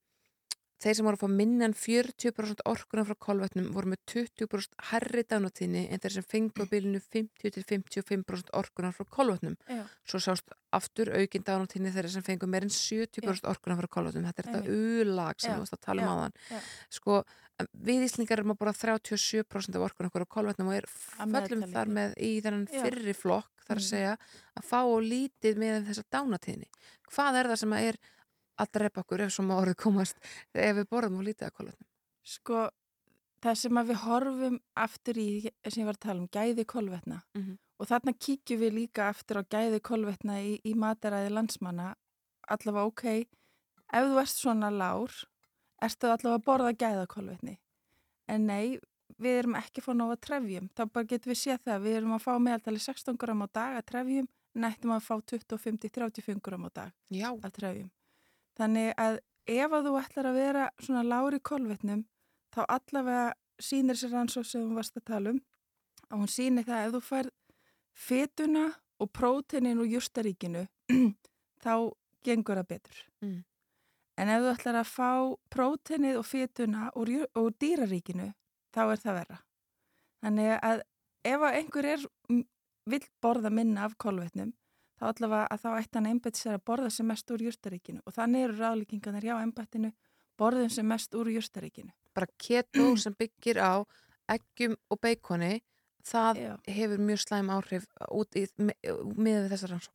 þeir 0.79 0.95
sem 0.95 1.07
voru 1.09 1.19
að 1.19 1.23
fá 1.25 1.31
minna 1.35 1.65
en 1.67 1.75
40% 1.75 2.61
orkunar 2.71 3.07
frá 3.09 3.17
kolvetnum 3.27 3.73
voru 3.75 3.91
með 3.93 3.99
20% 4.13 4.77
herri 4.93 5.25
dánatíðni 5.27 5.83
en 5.91 5.99
þeir 6.05 6.15
sem 6.19 6.27
fengu 6.31 6.63
á 6.63 6.71
bylunu 6.71 7.01
50-55% 7.03 8.53
orkunar 8.59 8.95
frá 8.95 9.05
kolvetnum. 9.11 9.57
Já. 9.69 9.83
Svo 10.07 10.21
sást 10.23 10.55
aftur 10.75 11.11
aukinn 11.17 11.45
dánatíðni 11.47 11.93
þeir 11.95 12.09
sem 12.13 12.25
fengu 12.27 12.47
meirinn 12.51 12.71
70% 12.73 13.49
orkunar 13.51 13.81
frá 13.81 13.89
kolvetnum. 13.99 14.27
Þetta 14.29 14.45
er 14.45 14.51
þetta 14.53 14.79
ulag 15.03 15.41
sem 15.43 15.55
þú 15.57 15.65
varst 15.65 15.77
að 15.79 15.85
tala 15.89 16.05
um 16.07 16.13
áðan. 16.15 16.37
Já. 16.53 16.61
Sko, 16.99 17.19
við 17.89 18.05
Íslingar 18.07 18.39
erum 18.39 18.55
að 18.55 18.61
bora 18.63 18.75
37% 18.77 19.79
af 19.79 19.87
orkunar 19.89 20.13
okkur 20.13 20.27
á 20.29 20.35
kolvetnum 20.37 20.71
og 20.71 20.77
er 20.79 20.87
föllum 20.93 21.65
þar 21.73 21.91
með 21.99 22.15
í 22.23 22.33
þennan 22.45 22.69
fyrri 22.71 23.15
flokk 23.19 23.51
þar 23.67 23.77
að 23.77 23.83
Mhm. 23.83 23.89
segja 23.89 24.13
að 24.57 24.65
fá 24.65 24.79
og 24.87 25.03
lítið 25.03 25.59
með 25.59 25.89
þessa 25.91 26.05
dánatíðni. 26.15 26.69
Hvað 27.11 27.41
er 27.41 27.47
það 27.51 27.59
sem 27.59 27.71
að 27.75 27.89
er 27.89 27.99
að 28.59 28.73
drepa 28.79 29.05
okkur 29.05 29.23
ef 29.27 29.33
svo 29.35 29.45
má 29.49 29.55
orðið 29.61 29.79
komast 29.85 30.19
ef 30.55 30.77
við 30.81 30.89
borðum 30.91 31.21
og 31.21 31.27
lítið 31.29 31.47
að 31.49 31.55
kolvetnum? 31.61 31.89
Sko, 32.29 32.65
það 33.45 33.55
sem 33.63 33.79
að 33.81 33.89
við 33.93 34.01
horfum 34.05 34.59
aftur 34.77 35.19
í, 35.23 35.29
sem 35.69 35.83
ég 35.83 35.89
var 35.89 35.99
að 35.99 36.05
tala 36.07 36.21
um, 36.25 36.29
gæði 36.35 36.65
kolvetna 36.75 37.23
Mhm. 37.39 37.57
og 37.79 37.87
þarna 37.87 38.13
kíkjum 38.19 38.61
við 38.65 38.73
líka 38.75 39.09
aftur 39.13 39.39
á 39.39 39.43
gæði 39.47 39.81
kolvetna 39.81 40.41
í, 40.43 40.59
í 40.67 40.75
mataræði 40.75 41.31
landsmanna 41.31 41.95
allavega 42.51 42.87
ok, 42.91 43.05
ef 43.93 44.05
þú 44.11 44.19
ert 44.21 44.35
svona 44.35 44.71
lár, 44.75 45.13
ertu 45.83 46.07
allavega 46.11 46.39
að 46.41 46.45
borða 46.49 46.73
gæða 46.75 47.07
kolvetni 47.07 47.59
en 48.29 48.47
nei, 48.47 48.79
við 49.19 49.39
erum 49.43 49.55
ekki 49.57 49.81
fá 49.81 49.93
nóga 49.97 50.17
trefjum, 50.21 50.67
þá 50.77 50.83
bara 50.93 51.07
getum 51.09 51.31
við 51.33 51.39
séð 51.41 51.63
það 51.65 51.83
við 51.87 51.97
erum 52.01 52.13
að 52.19 52.25
fá 52.27 52.33
meðaltali 52.39 52.79
16 52.83 53.17
gram 53.17 53.41
á 53.41 53.49
dag 53.53 53.77
að 53.79 53.87
trefjum, 53.93 54.27
en 54.59 54.65
ættum 54.69 54.91
að 54.93 55.07
fá 55.07 55.15
25-35 55.33 56.41
gram 56.43 56.67
á 56.67 56.71
dag 56.75 56.93
Já. 57.15 57.31
að 57.33 57.53
trefjum 57.57 57.91
Þannig 58.59 58.93
að 58.99 59.19
ef 59.49 59.75
að 59.79 59.87
þú 59.89 59.93
ætlar 60.03 60.29
að 60.31 60.39
vera 60.43 60.65
svona 60.83 61.03
lári 61.07 61.39
kolvetnum 61.41 62.03
þá 62.55 62.61
allavega 62.75 63.27
sýnir 63.63 63.99
sér 63.99 64.13
rannsók 64.15 64.47
sem 64.47 64.65
þú 64.67 64.77
varst 64.79 64.97
að 64.99 65.05
tala 65.11 65.33
um 65.35 65.41
og 66.09 66.23
hún 66.23 66.31
sýnir 66.33 66.65
það 66.67 66.79
að 66.79 66.87
ef 66.89 66.95
þú 66.97 67.01
fær 67.09 67.31
fetuna 68.09 68.65
og 68.99 69.11
próteinin 69.15 69.79
úr 69.83 69.91
justaríkinu 69.95 70.65
þá 71.65 71.73
gengur 72.27 72.59
það 72.61 72.69
betur. 72.73 73.01
Mm. 73.23 73.39
En 74.19 74.31
ef 74.35 74.43
þú 74.43 74.53
ætlar 74.57 74.79
að 74.81 74.89
fá 74.91 75.11
próteinið 75.55 76.17
og 76.19 76.27
fetuna 76.27 76.89
úr, 76.99 77.13
ju- 77.15 77.29
úr 77.39 77.53
dýraríkinu 77.63 78.33
þá 78.75 78.81
er 78.93 79.03
það 79.05 79.19
verra. 79.21 79.39
Þannig 80.25 80.53
að 80.59 80.81
ef 81.31 81.45
að 81.47 81.59
einhver 81.61 81.89
er, 81.95 82.07
vill 82.89 83.05
borða 83.23 83.53
minna 83.55 83.85
af 83.87 83.95
kolvetnum 84.03 84.51
þá 84.99 85.05
allavega 85.13 85.47
að 85.55 85.65
þá 85.65 85.69
ætti 85.79 85.99
hann 85.99 86.11
einbætti 86.13 86.43
sér 86.43 86.59
að 86.59 86.67
borða 86.71 86.91
sem 86.95 87.09
mest 87.09 87.31
úr 87.35 87.45
jústaríkinu 87.47 88.03
og 88.05 88.15
þannig 88.17 88.47
eru 88.49 88.59
ráðlíkingarnir 88.59 89.29
hjá 89.29 89.37
einbættinu 89.39 89.93
borðum 90.39 90.71
sem 90.71 90.87
mest 90.87 91.15
úr 91.19 91.31
jústaríkinu. 91.33 91.93
Bara 92.15 92.31
keto 92.39 92.91
sem 93.03 93.15
byggir 93.19 93.61
á 93.63 93.83
eggjum 94.29 94.77
og 94.91 95.01
beikoni 95.03 95.61
það 96.09 96.43
hefur 96.69 97.05
mjög 97.05 97.23
slæm 97.25 97.53
áhrif 97.53 97.87
út 98.15 98.37
í 98.39 98.47
með 98.59 99.49
þessar 99.53 99.75
rannsók. 99.75 99.95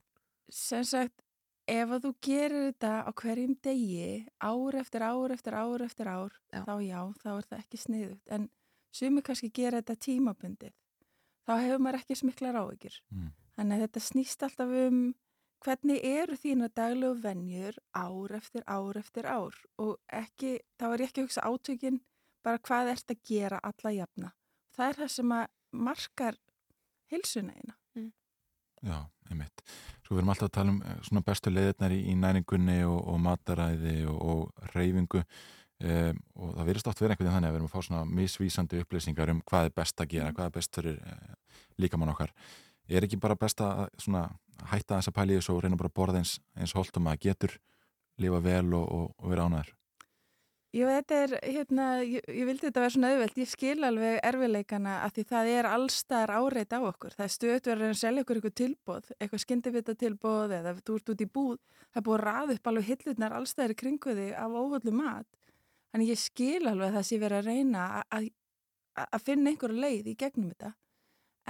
Sem 0.52 0.84
sagt, 0.86 1.22
ef 1.70 1.94
að 1.96 2.06
þú 2.06 2.12
gerir 2.22 2.66
þetta 2.68 2.92
á 3.08 3.10
hverjum 3.16 3.54
degi, 3.64 4.08
ár 4.38 4.78
eftir 4.78 5.04
ár 5.06 5.34
eftir 5.34 5.56
ár 5.56 5.84
eftir 5.86 6.10
ár, 6.10 6.34
Já. 6.52 6.60
þá 6.66 6.74
já, 6.84 7.00
þá 7.22 7.30
er 7.34 7.48
það 7.48 7.62
ekki 7.62 7.80
sniðugt. 7.80 8.26
En 8.36 8.48
sumi 8.94 9.24
kannski 9.24 9.50
gera 9.54 9.80
þetta 9.80 9.96
tímabundið. 10.06 10.74
Þá 11.44 11.54
hefur 11.60 11.82
maður 11.82 12.00
ekki 12.02 12.18
smiklar 12.20 12.60
áhyggjur. 12.60 13.00
Mm. 13.12 13.32
Þannig 13.54 13.76
að 13.76 13.84
þetta 13.84 14.02
snýst 14.08 14.42
alltaf 14.46 14.72
um 14.84 15.04
hvernig 15.64 16.02
eru 16.04 16.36
þína 16.36 16.68
daglegu 16.76 17.20
venjur 17.22 17.78
ár 17.96 18.34
eftir 18.36 18.64
ár 18.66 18.98
eftir 19.00 19.28
ár 19.30 19.54
og 19.80 19.94
ekki, 20.12 20.58
þá 20.76 20.86
er 20.90 21.04
ég 21.04 21.12
ekki 21.12 21.22
að 21.22 21.28
hugsa 21.28 21.46
átökin 21.46 22.00
bara 22.44 22.60
hvað 22.60 22.90
ert 22.92 23.14
að 23.14 23.22
gera 23.24 23.62
alla 23.64 23.94
jafna. 23.94 24.34
Það 24.74 24.90
er 24.90 25.00
það 25.00 25.14
sem 25.14 25.32
að 25.38 25.46
markar 25.86 26.38
heilsuna 27.12 27.54
eina. 27.54 27.78
Já, 28.84 28.98
einmitt. 29.30 29.62
Svo 30.04 30.12
við 30.12 30.20
erum 30.20 30.32
alltaf 30.34 30.50
að 30.50 30.56
tala 30.58 30.72
um 30.74 30.80
eh, 30.84 30.96
svona 31.06 31.24
bestu 31.24 31.52
leiðirnar 31.52 31.94
í, 31.94 32.00
í 32.12 32.14
næringunni 32.20 32.80
og, 32.84 32.98
og 33.14 33.20
mataræði 33.24 33.94
og, 34.10 34.18
og 34.20 34.72
reyfingu 34.74 35.22
um, 35.22 36.20
og 36.36 36.50
það 36.58 36.68
verðist 36.68 36.90
oft 36.90 37.00
verið 37.00 37.14
einhvern 37.14 37.30
veginn 37.30 37.36
þannig 37.38 37.48
að 37.48 37.54
við 37.54 37.60
erum 37.60 37.70
að 37.70 37.74
fá 37.74 37.88
svona 37.88 38.18
misvísandi 38.18 38.82
upplýsingar 38.84 39.32
um 39.32 39.40
hvað 39.48 39.70
er 39.70 39.74
best 39.80 40.04
að 40.04 40.10
gera, 40.12 40.34
hvað 40.36 40.50
er 40.50 40.54
best 40.58 40.78
fyrir 40.80 41.00
uh, 41.00 41.32
líkamann 41.80 42.12
okkar. 42.12 42.34
Er 42.88 43.06
ekki 43.06 43.16
bara 43.20 43.36
best 43.38 43.60
að 43.64 43.86
svona, 44.02 44.26
hætta 44.70 44.98
þess 44.98 45.08
að 45.10 45.16
pæli 45.16 45.38
þessu 45.38 45.54
og 45.54 45.62
reyna 45.64 45.78
bara 45.80 45.88
að 45.92 45.96
borða 45.96 46.20
eins, 46.20 46.34
eins 46.58 46.74
holtum 46.76 47.08
að 47.08 47.22
getur 47.28 47.54
lifa 48.20 48.40
vel 48.44 48.68
og, 48.76 48.84
og, 48.84 49.08
og 49.18 49.32
vera 49.32 49.46
ánæður? 49.48 49.72
Jú, 50.74 50.88
þetta 50.90 51.18
er, 51.22 51.32
hérna, 51.46 51.84
ég, 52.02 52.24
ég 52.34 52.48
vildi 52.48 52.66
þetta 52.66 52.82
vera 52.82 52.90
svona 52.90 53.10
auðvelt, 53.14 53.36
ég 53.38 53.46
skil 53.46 53.86
alveg 53.86 54.16
erfileikana 54.26 54.96
að 55.04 55.12
því 55.14 55.24
það 55.30 55.50
er 55.52 55.68
allstaðar 55.70 56.32
áreitt 56.34 56.74
á 56.74 56.80
okkur. 56.82 57.14
Það 57.14 57.24
er 57.28 57.34
stöðverður 57.34 57.92
að 57.92 58.00
selja 58.00 58.24
ykkur 58.24 58.40
eitthvað 58.40 58.56
tilbóð, 58.58 59.10
eitthvað 59.20 59.42
skyndibita 59.44 59.94
tilbóð 60.00 60.54
eða 60.58 60.72
þú 60.80 60.96
ert 60.98 61.12
út 61.14 61.22
í 61.22 61.28
búð, 61.38 61.60
það 61.94 62.00
er 62.00 62.06
búið 62.08 62.18
að 62.18 62.24
raða 62.26 62.56
upp 62.58 62.70
alveg 62.72 62.88
hillurnar 62.90 63.36
allstaðar 63.38 63.74
í 63.76 63.78
kringu 63.84 64.16
þig 64.18 64.32
af 64.42 64.56
óvöldu 64.64 64.94
mat. 64.98 65.30
Þannig 65.94 66.10
ég 66.10 66.20
skil 66.24 66.64
alveg 66.66 66.88
að 66.90 66.98
það 66.98 67.06
sé 67.12 67.20
verið 67.22 67.38
að 67.38 67.48
reyna 67.52 67.84
að- 67.94 68.10
að 68.18 69.06
að 69.14 69.24
finna 69.26 69.50
einhverju 69.54 69.78
leið 69.86 70.10
í 70.10 70.16
gegnum 70.18 70.50
þetta. 70.50 70.74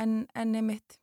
En, 0.04 0.12
en 0.34 0.54
einmitt 0.60 0.98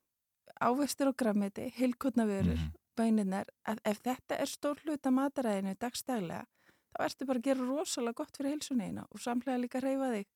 ávextur 0.61 1.11
og 1.11 1.17
grammiti, 1.17 1.71
heilkotnavörur, 1.77 2.57
mm 2.57 2.77
bæninnar, 3.01 3.49
að 3.67 3.81
ef 3.87 4.01
þetta 4.05 4.37
er 4.43 4.49
stór 4.49 4.81
hluta 4.85 5.11
mataræðinu 5.13 5.75
dagstælega, 5.79 6.45
þá 6.91 7.03
ertu 7.05 7.27
bara 7.29 7.41
að 7.41 7.47
gera 7.47 7.67
rosalega 7.67 8.19
gott 8.19 8.37
fyrir 8.37 8.55
heilsunina 8.55 9.07
og 9.09 9.23
samlega 9.23 9.61
líka 9.61 9.81
reyfa 9.83 10.11
þig 10.15 10.29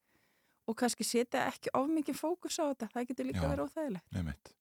og 0.66 0.78
kannski 0.80 1.06
setja 1.06 1.46
ekki 1.52 1.74
of 1.78 1.90
mikið 1.92 2.18
fókus 2.18 2.58
á 2.58 2.72
þetta, 2.72 2.90
það 2.94 3.08
getur 3.12 3.30
líka 3.30 3.44
Já. 3.44 3.50
verið 3.52 3.66
óþægilegt. 3.68 4.16
Einmitt. 4.16 4.52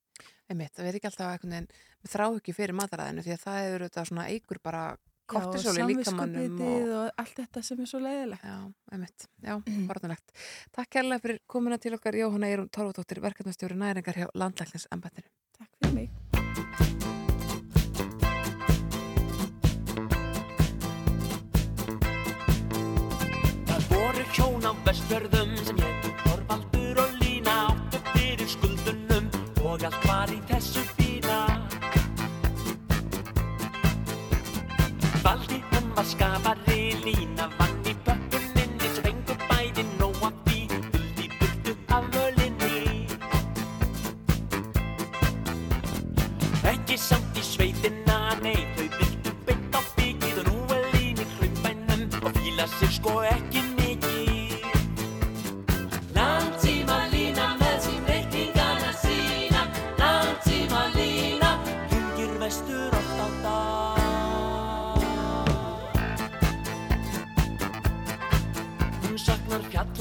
Einmitt, 0.50 0.74
það 0.74 0.86
verður 0.86 0.98
ekki 0.98 1.10
alltaf 1.10 1.30
veginn 1.32 1.68
með 2.04 2.14
þrá 2.14 2.24
ekki 2.26 2.56
fyrir 2.56 2.78
mataræðinu 2.80 3.24
því 3.24 3.34
að 3.34 3.44
það 3.44 3.60
er 3.62 3.76
auðvitað 3.78 4.10
svona 4.10 4.26
eigur 4.34 4.60
bara 4.64 4.82
Og 5.24 5.54
í 5.56 5.60
líkamannum 5.88 6.04
samviskubitið 6.04 6.90
og 6.92 7.20
allt 7.22 7.38
þetta 7.38 7.60
sem 7.64 7.78
er 7.80 7.88
svo 7.88 8.00
leiðilegt. 8.04 8.44
Já, 8.44 8.58
einmitt, 8.92 9.26
já, 9.40 9.54
varnulegt. 9.88 10.34
Takk 10.76 10.90
kærlega 10.92 11.22
fyrir 11.22 11.38
komuna 11.48 11.78
til 11.80 11.94
okkar 11.96 12.18
Jóhanna 12.18 12.50
Eirun 12.52 12.68
Torfadóttir, 12.68 13.22
verkefnastjóri 13.24 13.78
næringar 13.80 14.20
hjá 14.20 14.28
Landlæknis 14.36 14.84
embættinu. 14.92 15.30
Takk 15.56 15.70
fyrir 15.80 15.94
mig. 15.96 16.10
Það 23.70 23.88
voru 23.94 24.26
hjón 24.36 24.68
á 24.68 24.72
vestfjörðum 24.90 25.56
sem 25.62 25.80
hétu 25.80 26.12
Þorvaldur 26.26 27.00
og 27.06 27.16
Lína 27.22 27.56
áttu 27.70 28.04
fyrir 28.12 28.52
skuldunum 28.58 29.32
og 29.64 29.88
allt 29.88 30.04
var 30.04 30.36
í 30.36 30.42
þessu 30.52 30.84
fína. 30.84 31.03
Valdi 35.96 36.24
hann 36.24 36.42
var 36.42 36.54
skapari, 36.54 36.96
Lína 37.04 37.50
vann 37.58 37.83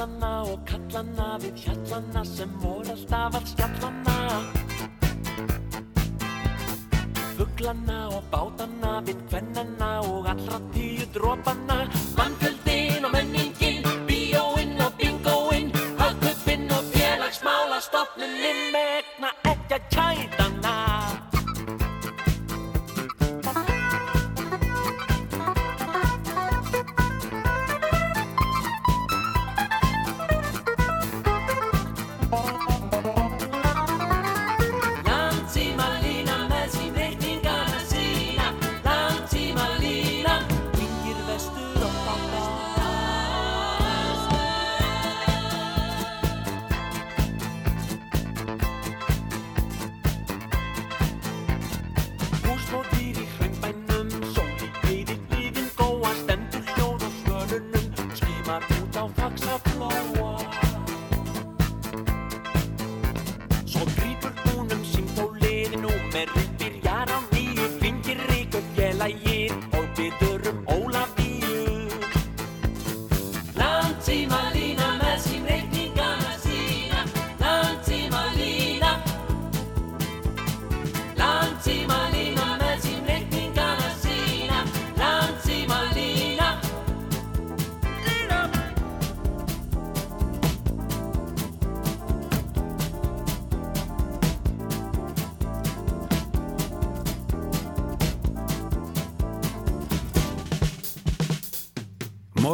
kallana 0.03 0.29
og 0.51 0.59
kallana 0.67 1.25
við 1.39 1.61
hjallana 1.63 2.23
sem 2.27 2.49
voru 2.59 2.91
alltaf 2.91 3.37
að 3.39 3.45
skjallana 3.53 4.15
Fuglana 7.37 7.99
og 8.17 8.27
bátana 8.33 8.97
við 9.07 9.21
kvennana 9.29 9.91
og 10.09 10.27
allra 10.33 10.59
tíu 10.75 11.07
drópana 11.15 11.79
Mann 12.17 12.35
til 12.43 12.52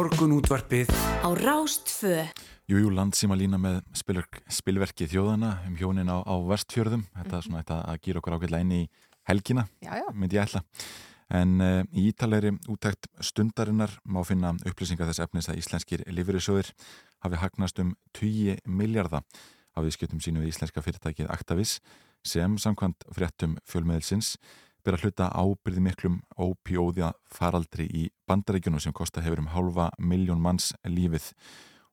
Morgun 0.00 0.32
útvarpið 0.32 0.88
Á 1.20 1.28
Rástfö. 1.36 2.22
Jújú, 2.64 2.88
landsíma 2.88 3.36
lína 3.36 3.58
með 3.60 3.82
spilverk, 4.00 4.38
spilverki 4.48 5.04
þjóðana 5.04 5.50
um 5.68 5.74
hjónin 5.76 6.08
á, 6.08 6.24
á 6.24 6.40
vestfjörðum. 6.48 7.02
Þetta 7.18 7.36
er 7.36 7.44
svona 7.44 7.60
þetta 7.60 7.76
að 7.84 7.98
gýra 8.06 8.22
okkur 8.22 8.36
ágætlega 8.38 8.64
inn 8.64 8.72
í 8.78 8.80
helgina, 9.28 9.66
Já, 9.84 9.90
já. 10.00 10.06
myndi 10.16 10.38
ég 10.38 10.46
ætla. 10.46 10.62
En 11.36 11.52
uh, 11.60 11.82
í 11.92 12.06
ítalegri 12.14 12.54
útækt 12.72 13.10
stundarinnar 13.28 13.92
má 14.08 14.22
finna 14.24 14.54
upplýsingar 14.64 15.10
þess 15.10 15.20
efnis 15.26 15.50
að 15.52 15.60
íslenskir 15.60 16.06
lifurisjóðir 16.08 16.72
hafi 17.26 17.42
hagnast 17.44 17.84
um 17.84 17.92
20 18.16 18.64
miljardar 18.72 19.28
af 19.76 19.84
viðskiptum 19.84 20.24
sínu 20.24 20.40
við 20.40 20.54
íslenska 20.54 20.80
fyrirtækið 20.80 21.28
Actavis 21.28 21.76
sem 22.24 22.56
samkvæmt 22.56 23.04
fréttum 23.12 23.60
fjölmiðilsins 23.68 24.38
byrja 24.90 24.98
að 24.98 25.04
hluta 25.06 25.26
ábyrði 25.38 25.82
miklum 25.84 26.14
ópíóðja 26.34 27.12
faraldri 27.30 27.84
í 27.94 28.08
bandaríkjunum 28.26 28.80
sem 28.82 28.94
kosta 28.96 29.22
hefur 29.22 29.38
um 29.44 29.50
hálfa 29.52 29.90
miljón 30.02 30.40
manns 30.42 30.72
lífið 30.82 31.28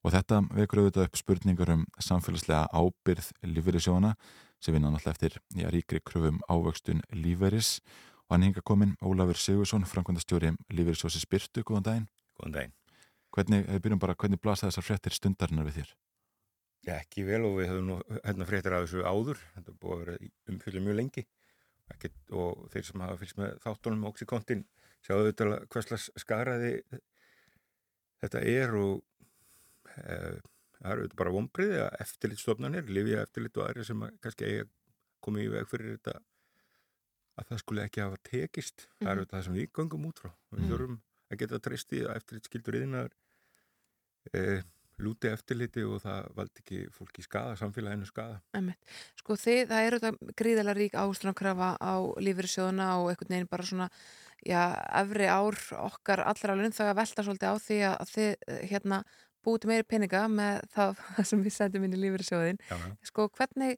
og 0.01 0.15
þetta 0.15 0.39
vekur 0.55 0.81
auðvitað 0.81 1.05
upp 1.05 1.19
spurningar 1.19 1.71
um 1.75 1.83
samfélagslega 2.01 2.65
ábyrð 2.73 3.29
lífverðisjóna 3.45 4.15
sem 4.57 4.73
vinna 4.73 4.89
náttúrulega 4.89 5.13
eftir 5.13 5.37
í 5.53 5.67
að 5.67 5.75
ríkri 5.75 6.01
kröfum 6.01 6.41
ávöxtun 6.49 7.05
lífverðis 7.13 7.77
og 8.25 8.33
hann 8.33 8.47
hinga 8.47 8.65
komin 8.65 8.97
Ólafur 9.05 9.37
Sigursson, 9.37 9.85
framkvæmdastjóri 9.85 10.55
lífverðisjósi 10.73 11.21
Spyrtu, 11.21 11.61
góðan 11.61 11.85
daginn. 11.85 12.09
Góðan 12.39 12.57
daginn. 12.57 12.75
Hvernig, 13.29 13.69
við 13.69 13.83
byrjum 13.85 14.01
bara, 14.01 14.17
hvernig 14.17 14.41
blasa 14.41 14.71
þessar 14.71 14.89
fréttir 14.89 15.13
stundarinnar 15.13 15.69
við 15.69 15.83
þér? 15.83 15.95
Já, 16.87 16.93
ekki 16.97 17.27
vel 17.27 17.43
og 17.45 17.59
við 17.59 17.75
höfum 17.75 17.89
nú 17.91 18.01
hérna 18.23 18.47
fréttir 18.49 18.73
af 18.73 18.87
þessu 18.87 19.05
áður, 19.05 19.41
þetta 19.53 19.77
búið 19.77 19.93
að 19.93 20.03
vera 20.05 20.31
umfylgja 20.49 20.87
mjög 20.87 21.03
lengi 21.03 21.27
Ekkert, 21.93 22.17
og 22.35 22.65
þeir 22.73 22.83
sem 22.83 23.01
hafa 23.05 23.17
fylgst 23.21 23.37
með 23.39 23.59
þáttunum 23.63 24.07
Oxycontin 24.09 24.65
sjáðu 25.05 25.29
þetta 25.31 25.59
hverslas 25.71 26.09
skaraði 26.19 26.71
þetta 28.21 28.41
er 28.43 28.73
og 28.75 29.03
e, 29.95 30.17
það 30.77 30.91
eru 30.91 31.05
þetta 31.07 31.19
bara 31.21 31.33
vombriði 31.37 31.77
að 31.85 31.95
eftirlitstofnanir, 32.03 32.89
lifja 32.91 33.21
eftirlit 33.23 33.57
og 33.61 33.67
aðri 33.69 33.85
sem 33.87 34.03
að 34.07 34.17
kannski 34.25 34.49
eiga 34.49 34.65
komið 35.25 35.47
í 35.47 35.51
veg 35.55 35.69
fyrir 35.71 35.93
þetta 35.97 36.17
að 37.37 37.49
það 37.51 37.61
skulle 37.63 37.85
ekki 37.87 38.01
hafa 38.03 38.17
tekist 38.25 38.87
það 38.99 39.11
eru 39.11 39.21
Mhm. 39.21 39.27
þetta 39.29 39.43
sem 39.47 39.53
við 39.53 39.71
göngum 39.79 40.07
út 40.09 40.19
frá 40.23 40.31
við 40.51 40.59
Mhm. 40.59 40.69
þurfum 40.71 40.99
að 41.31 41.37
geta 41.43 41.59
treysti 41.59 42.03
að 42.05 42.15
eftirlitskildur 42.19 42.77
yðinnar 42.81 43.11
e, 44.33 44.63
lúti 45.03 45.29
eftirliti 45.29 45.83
og 45.85 46.01
það 46.03 46.29
valdi 46.37 46.63
ekki 46.63 46.79
fólki 46.95 47.25
skada, 47.25 47.57
samfélaginu 47.59 48.07
skada 48.09 48.39
Einmitt. 48.57 48.79
Sko 49.19 49.37
þið, 49.39 49.61
það 49.69 49.89
eru 49.89 49.99
þetta 50.01 50.37
gríðalega 50.41 50.77
rík 50.79 50.97
ástranakrafa 50.97 51.69
á 51.77 51.95
lífyrirsjóðuna 52.23 52.89
og 53.01 53.11
einhvern 53.11 53.35
veginn 53.35 53.51
bara 53.51 53.67
svona, 53.67 53.87
já, 54.41 54.61
efri 55.03 55.29
ár 55.29 55.59
okkar 55.83 56.25
allra 56.25 56.57
laun 56.57 56.75
það 56.75 56.91
að 56.93 56.99
velta 57.01 57.27
svolítið 57.27 57.53
á 57.53 57.55
því 57.67 57.79
að 57.91 58.13
þið 58.15 58.59
hérna 58.73 59.01
búið 59.47 59.69
meiri 59.69 59.87
peninga 59.87 60.25
með 60.31 60.59
það 60.73 61.05
sem 61.29 61.45
við 61.45 61.55
sendum 61.55 61.87
inn 61.87 61.95
í 61.95 62.01
lífyrirsjóðin. 62.01 62.61
Sko 63.07 63.29
hvernig, 63.37 63.77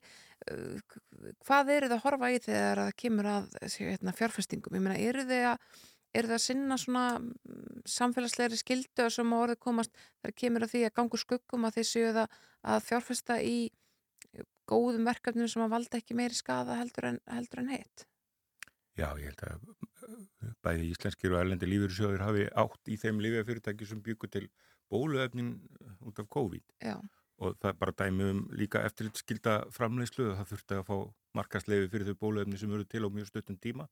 uh, 0.50 0.98
hvað 1.46 1.76
eru 1.76 1.91
þið 1.91 1.98
að 2.00 2.04
horfa 2.08 2.32
í 2.34 2.41
þegar 2.48 2.84
það 2.86 2.98
kemur 3.04 3.32
að 3.36 3.56
hérna, 3.76 4.16
fjárfestingum? 4.18 4.80
Ég 4.80 4.86
meina, 4.88 5.00
eru 5.12 5.28
þið 5.30 5.48
að 5.52 5.80
eru 6.14 6.31
það 6.31 6.38
að 6.38 6.45
sinna 6.45 6.77
svona 6.81 7.06
mm, 7.19 7.81
samfélagslegri 7.86 8.60
skildu 8.60 9.10
sem 9.14 9.34
á 9.34 9.38
orðið 9.38 9.61
komast? 9.65 9.94
Þegar 10.22 10.38
kemur 10.44 10.65
að 10.65 10.73
því 10.73 10.86
að 10.88 10.95
gangu 10.99 11.22
skuggum 11.22 11.68
að 11.68 11.80
þið 11.80 11.90
séu 11.90 12.14
það 12.18 12.40
að 12.73 12.86
fjárfesta 12.88 13.40
í 13.45 13.57
góðum 14.69 15.07
verkefnum 15.07 15.49
sem 15.49 15.65
að 15.65 15.73
valda 15.76 15.99
ekki 15.99 16.18
meiri 16.18 16.38
skada 16.38 16.77
heldur 16.80 17.11
en, 17.11 17.22
heldur 17.30 17.64
en 17.64 17.72
heitt 17.73 18.06
Já, 18.99 19.14
ég 19.22 19.30
held 19.31 19.44
að 19.48 19.69
uh, 19.69 20.49
bæði 20.65 20.90
íslenskir 20.91 21.34
og 21.34 21.44
erlendi 21.44 21.69
lífyrirsjóðir 21.69 22.26
hafi 22.26 22.49
átt 22.64 22.91
í 22.91 22.98
þeim 22.99 23.22
lífjafyrirtæki 23.23 23.88
sem 23.88 24.02
byggur 24.03 24.31
til 24.34 24.49
bóluefnin 24.91 25.53
út 26.10 26.19
af 26.19 26.27
COVID. 26.34 26.65
Já. 26.84 26.98
og 27.40 27.56
það 27.61 27.69
er 27.69 27.76
bara 27.80 27.95
dæmi 27.95 28.26
um 28.34 28.40
líka 28.52 28.81
eftirlitskilda 28.84 29.53
framleiðslu 29.72 30.26
og 30.27 30.40
það 30.40 30.49
þurfti 30.49 30.76
að 30.76 30.88
fá 30.90 30.95
markasleifi 31.40 31.91
fyrir 31.94 32.10
þau 32.10 32.18
bóluefni 32.26 32.60
sem 32.60 32.73
eru 32.76 32.84
til 32.84 33.06
á 33.07 33.10
mjög 33.15 33.30
stöttum 33.30 33.60
tíma 33.64 33.86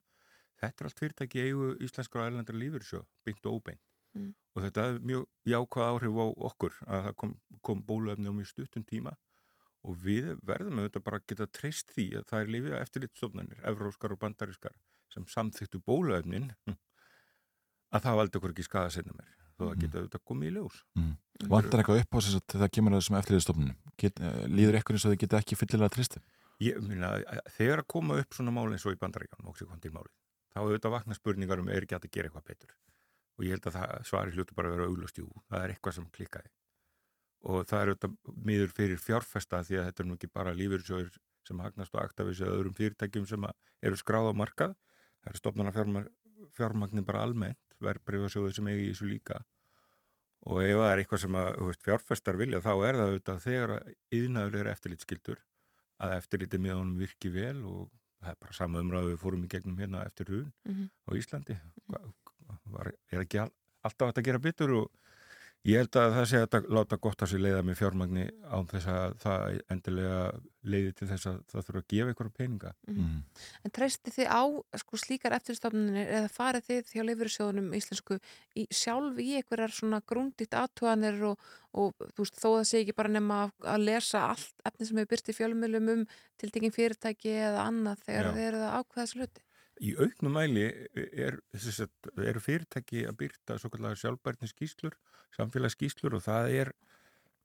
Þetta 0.61 0.83
er 0.83 0.89
allt 0.89 0.99
fyrirtæki 1.01 1.43
eigu 1.45 1.67
íslenskar 1.85 2.23
og 2.23 2.27
erlendar 2.31 2.57
lífyrirsjóð, 2.57 3.05
beint 3.25 3.45
og 3.45 3.59
óbeint 3.61 3.83
Mm. 4.17 4.31
og 4.55 4.63
þetta 4.63 4.83
er 4.87 4.95
mjög 5.05 5.25
jákvæð 5.45 5.87
áhrif 5.91 6.15
á 6.17 6.25
okkur 6.47 6.73
að 6.87 7.01
það 7.05 7.15
kom, 7.21 7.33
kom 7.61 7.81
bóluefni 7.85 8.31
á 8.31 8.33
mjög 8.33 8.47
stuttum 8.49 8.85
tíma 8.87 9.11
og 9.85 9.97
við 10.01 10.31
verðum 10.47 10.79
auðvitað 10.79 11.03
bara 11.05 11.19
að 11.19 11.25
geta 11.27 11.45
treyst 11.53 11.91
því 11.93 12.05
að 12.17 12.23
það 12.31 12.39
er 12.41 12.49
lifið 12.55 12.77
eftirlitstofnanir, 12.79 13.59
evróskar 13.69 14.15
og 14.15 14.19
bandarískar 14.23 14.73
sem 15.13 15.27
samþyktu 15.29 15.83
bóluefnin 15.85 16.49
að 17.93 18.07
það 18.07 18.17
valdi 18.21 18.39
okkur 18.39 18.55
ekki 18.55 18.65
skada 18.65 18.89
sinna 18.95 19.13
mér 19.19 19.29
þó 19.57 19.63
það 19.67 19.77
geta 19.83 20.01
auðvitað 20.01 20.25
komið 20.31 20.49
í 20.49 20.55
ljós 20.57 20.81
Mm. 20.97 21.13
Vantar 21.51 21.83
eitthvað 21.83 22.01
upp 22.01 22.15
á 22.17 22.17
þess 22.17 22.39
að 22.41 22.61
það 22.63 22.71
kemur 22.73 22.93
að 22.95 23.01
þessum 23.03 23.17
eftirliðstofnunum? 23.19 23.75
Get, 24.01 24.19
eh, 24.19 24.45
líður 24.49 24.77
eitthvað 24.79 24.95
eins 24.97 25.05
og 25.05 25.11
þið 25.13 25.19
geta 25.21 25.41
ekki 25.43 25.57
fyllilega 25.59 25.93
tristi? 25.93 26.21
Ég 26.65 26.79
meina, 26.81 27.11
að 27.21 27.51
þegar 27.59 27.83
að 27.83 27.87
koma 27.93 28.17
upp 28.23 28.33
svona 28.33 28.53
máli 28.55 28.73
eins 28.73 28.85
og 28.89 28.95
í 28.95 28.97
bandaríkanum, 29.03 29.51
oxykontinmáli, 29.51 30.09
þá 30.57 30.65
auðvitað 30.65 30.93
vakna 30.95 31.17
spurningar 31.17 31.61
um 31.61 31.71
er 31.71 31.85
ekki 31.85 31.97
að 31.97 32.09
gera 32.11 32.29
eitthvað 32.29 32.47
betur. 32.51 32.75
Og 33.37 33.45
ég 33.45 33.53
held 33.53 33.67
að 33.69 33.77
það 33.77 34.07
svari 34.09 34.33
hlutu 34.33 34.55
bara 34.57 34.71
að 34.71 34.77
vera 34.77 34.87
auglust, 34.89 35.19
jú, 35.21 35.27
það 35.51 35.63
er 35.63 35.73
eitthvað 35.73 35.97
sem 35.97 36.07
klikkaði. 36.17 36.53
Og 37.47 37.67
það 37.69 37.81
er 37.83 37.91
auðvitað 37.91 38.37
miður 38.49 38.71
fyrir 38.73 39.01
fjárfesta 39.01 39.59
því 39.67 39.77
að 39.77 39.89
þetta 39.89 40.03
er 40.03 40.07
nú 40.09 40.15
ekki 40.17 40.29
bara 40.33 40.55
lífyrirsjóður 40.57 41.19
sem 41.47 41.61
hagnast 41.63 41.93
og 41.93 42.01
aktafis 42.01 42.41
eða 42.41 42.55
öðrum 42.57 42.77
fyrirtækjum 42.77 43.27
sem 43.29 43.45
eru 43.85 43.99
skráð 43.99 44.31
á 44.31 44.39
markað. 44.41 44.73
Það 45.21 45.29
eru 45.35 45.73
fjármagn, 45.77 46.09
fjármagnin 46.57 47.05
bara 47.05 47.21
almennt, 47.27 47.77
verbreyfasjóður 47.83 48.57
sem 48.57 48.71
eigi 48.71 48.87
í 48.87 48.89
þessu 48.89 49.11
líka. 49.11 49.37
Og 50.47 50.63
ef 50.63 50.79
það 50.79 50.89
er 50.89 51.03
eitthvað 51.03 51.21
sem 51.23 51.37
að 51.37 51.47
veist, 51.67 51.85
fjárfestar 51.85 52.39
vilja, 52.39 52.63
þá 52.63 52.73
er 52.73 52.97
það 52.97 53.11
auðvitað 53.11 53.45
þegar 53.45 53.73
að 53.77 53.93
yðnaður 54.17 54.59
er 54.59 54.71
eftirlitskildur 54.73 55.41
að 56.03 56.17
eftirlitið 56.17 56.63
með 56.63 56.77
honum 56.77 57.01
virki 57.01 57.31
vel 57.33 57.57
og 57.67 57.87
það 58.21 58.29
er 58.33 58.37
bara 58.41 58.53
sama 58.57 58.79
umræðu 58.83 59.11
við 59.13 59.19
fórum 59.23 59.43
í 59.45 59.49
gegnum 59.51 59.77
hérna 59.81 60.05
eftir 60.05 60.25
hugun 60.31 60.53
Mhm. 60.65 60.89
á 61.07 61.09
Íslandi. 61.19 61.57
Hva, 61.87 62.01
var, 62.65 62.91
er 63.11 63.21
ekki 63.23 63.39
all, 63.41 63.51
alltaf 63.83 64.13
að 64.17 64.23
gera 64.29 64.39
betur 64.39 64.73
og 64.81 64.91
Ég 65.67 65.81
held 65.81 65.97
að 65.99 66.13
það 66.15 66.27
sé 66.29 66.39
að 66.39 66.51
það 66.53 66.67
láta 66.77 66.97
gott 67.01 67.23
að 67.23 67.31
sér 67.31 67.41
leiða 67.43 67.63
með 67.65 67.77
fjármagni 67.81 68.25
án 68.47 68.67
þess 68.71 68.87
að 68.87 69.15
það 69.23 69.57
endilega 69.73 70.19
leiði 70.67 70.91
til 70.95 71.07
þess 71.09 71.27
að 71.27 71.39
það 71.51 71.65
þurfa 71.67 71.81
að 71.81 71.87
gefa 71.93 72.11
einhverja 72.11 72.35
peninga. 72.37 72.71
Mhm. 72.87 73.17
En 73.67 73.73
treysti 73.75 74.13
þið 74.15 74.29
á 74.31 74.43
sko, 74.83 74.99
slíkar 75.01 75.35
eftirstofnunir 75.37 76.11
eða 76.19 76.29
farið 76.31 76.67
þið 76.69 76.93
hjá 76.93 77.03
Leifurissjóðunum 77.07 77.75
íslensku 77.79 78.19
í, 78.55 78.67
sjálf 78.71 79.19
í 79.19 79.27
einhverjar 79.39 79.75
svona 79.75 80.01
grúndýtt 80.07 80.55
aðtúanir 80.55 81.19
og, 81.31 81.49
og 81.73 82.07
þú 82.15 82.23
veist, 82.23 82.39
þó 82.39 82.47
það 82.47 82.67
sé 82.71 82.83
ekki 82.83 82.97
bara 83.01 83.15
nema 83.17 83.41
að, 83.47 83.55
að 83.73 83.87
lesa 83.89 84.23
allt 84.29 84.67
efni 84.67 84.87
sem 84.87 85.01
hefur 85.01 85.11
byrst 85.15 85.33
í 85.33 85.37
fjölmjölum 85.41 85.91
um 85.97 86.07
tiltekin 86.39 86.75
fyrirtæki 86.75 87.35
eða 87.35 87.67
annað 87.67 88.07
þegar 88.07 88.31
Já. 88.31 88.33
þið 88.37 88.47
eruð 88.51 88.65
að 88.67 88.77
ákveða 88.79 89.03
þessu 89.03 89.21
hluti. 89.23 89.46
Í 89.83 89.93
auknum 90.01 90.33
mæli 90.37 90.65
er, 90.95 91.37
að, 91.53 91.91
eru 92.23 92.41
fyrirtæki 92.41 93.05
að 93.09 93.17
byrta 93.21 93.57
svo 93.61 93.69
kallar 93.73 93.97
sjálfbærni 93.99 94.49
skýslur, 94.49 94.95
samfélagsskýslur 95.37 96.17
og 96.17 96.23
það 96.25 96.53
er 96.63 96.71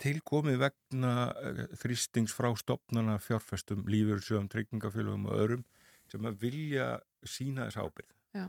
tilkomið 0.02 0.58
vegna 0.62 1.12
eh, 1.42 1.62
þrýstings 1.78 2.34
frá 2.34 2.50
stopnana 2.58 3.18
fjárfestum, 3.22 3.84
lífyrsjöfum, 3.90 4.48
tryggingafélagum 4.52 5.28
og 5.30 5.38
öðrum 5.44 5.62
sem 6.10 6.26
að 6.28 6.40
vilja 6.42 6.88
sína 7.22 7.68
þess 7.68 7.82
ábyrð 7.84 8.16
Já. 8.36 8.46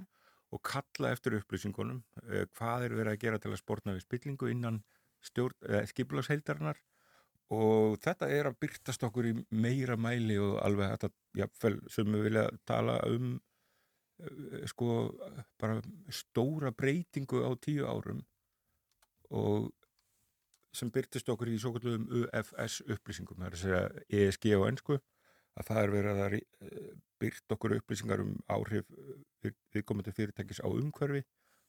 og 0.56 0.64
kalla 0.66 1.14
eftir 1.14 1.38
upplýsingunum 1.40 2.02
eh, 2.30 2.48
hvað 2.56 2.88
er 2.88 2.98
verið 2.98 3.14
að 3.14 3.22
gera 3.26 3.44
til 3.44 3.54
að 3.54 3.62
sportna 3.62 3.98
við 3.98 4.08
spillingu 4.08 4.50
innan 4.54 4.82
skipulagsheildarinnar 5.24 6.82
og 7.54 8.00
þetta 8.04 8.28
er 8.34 8.50
að 8.50 8.60
byrtast 8.64 9.04
okkur 9.06 9.30
í 9.30 9.34
meira 9.52 9.96
mæli 10.00 10.40
og 10.42 10.58
alveg 10.64 10.96
þetta, 10.96 11.10
jafnvel, 11.44 11.76
sem 11.92 12.16
við 12.16 12.26
vilja 12.30 12.46
tala 12.68 12.98
um 13.08 13.36
sko 14.69 14.88
bara 15.60 15.80
stóra 16.14 16.72
breytingu 16.72 17.41
á 17.44 17.52
tíu 17.60 17.88
árum 17.90 18.22
og 19.34 19.72
sem 20.73 20.90
byrtist 20.94 21.30
okkur 21.30 21.52
í 21.53 21.57
svo 21.61 21.73
kallum 21.76 22.06
UFS 22.10 22.80
upplýsingum, 22.90 23.38
það 23.41 23.48
er 23.48 23.57
að 23.57 23.61
segja 23.61 23.81
ESG 24.19 24.48
á 24.57 24.61
ennsku, 24.69 24.98
að 25.53 25.68
það 25.69 25.81
er 25.84 25.91
verið 25.94 26.22
að 26.23 26.35
eh, 26.40 26.88
byrta 27.22 27.57
okkur 27.57 27.76
upplýsingar 27.77 28.23
um 28.23 28.31
áhrif 28.49 28.88
við- 29.45 29.60
viðkomandi 29.76 30.14
fyrirtækis 30.18 30.64
á 30.65 30.68
umhverfi, 30.69 31.22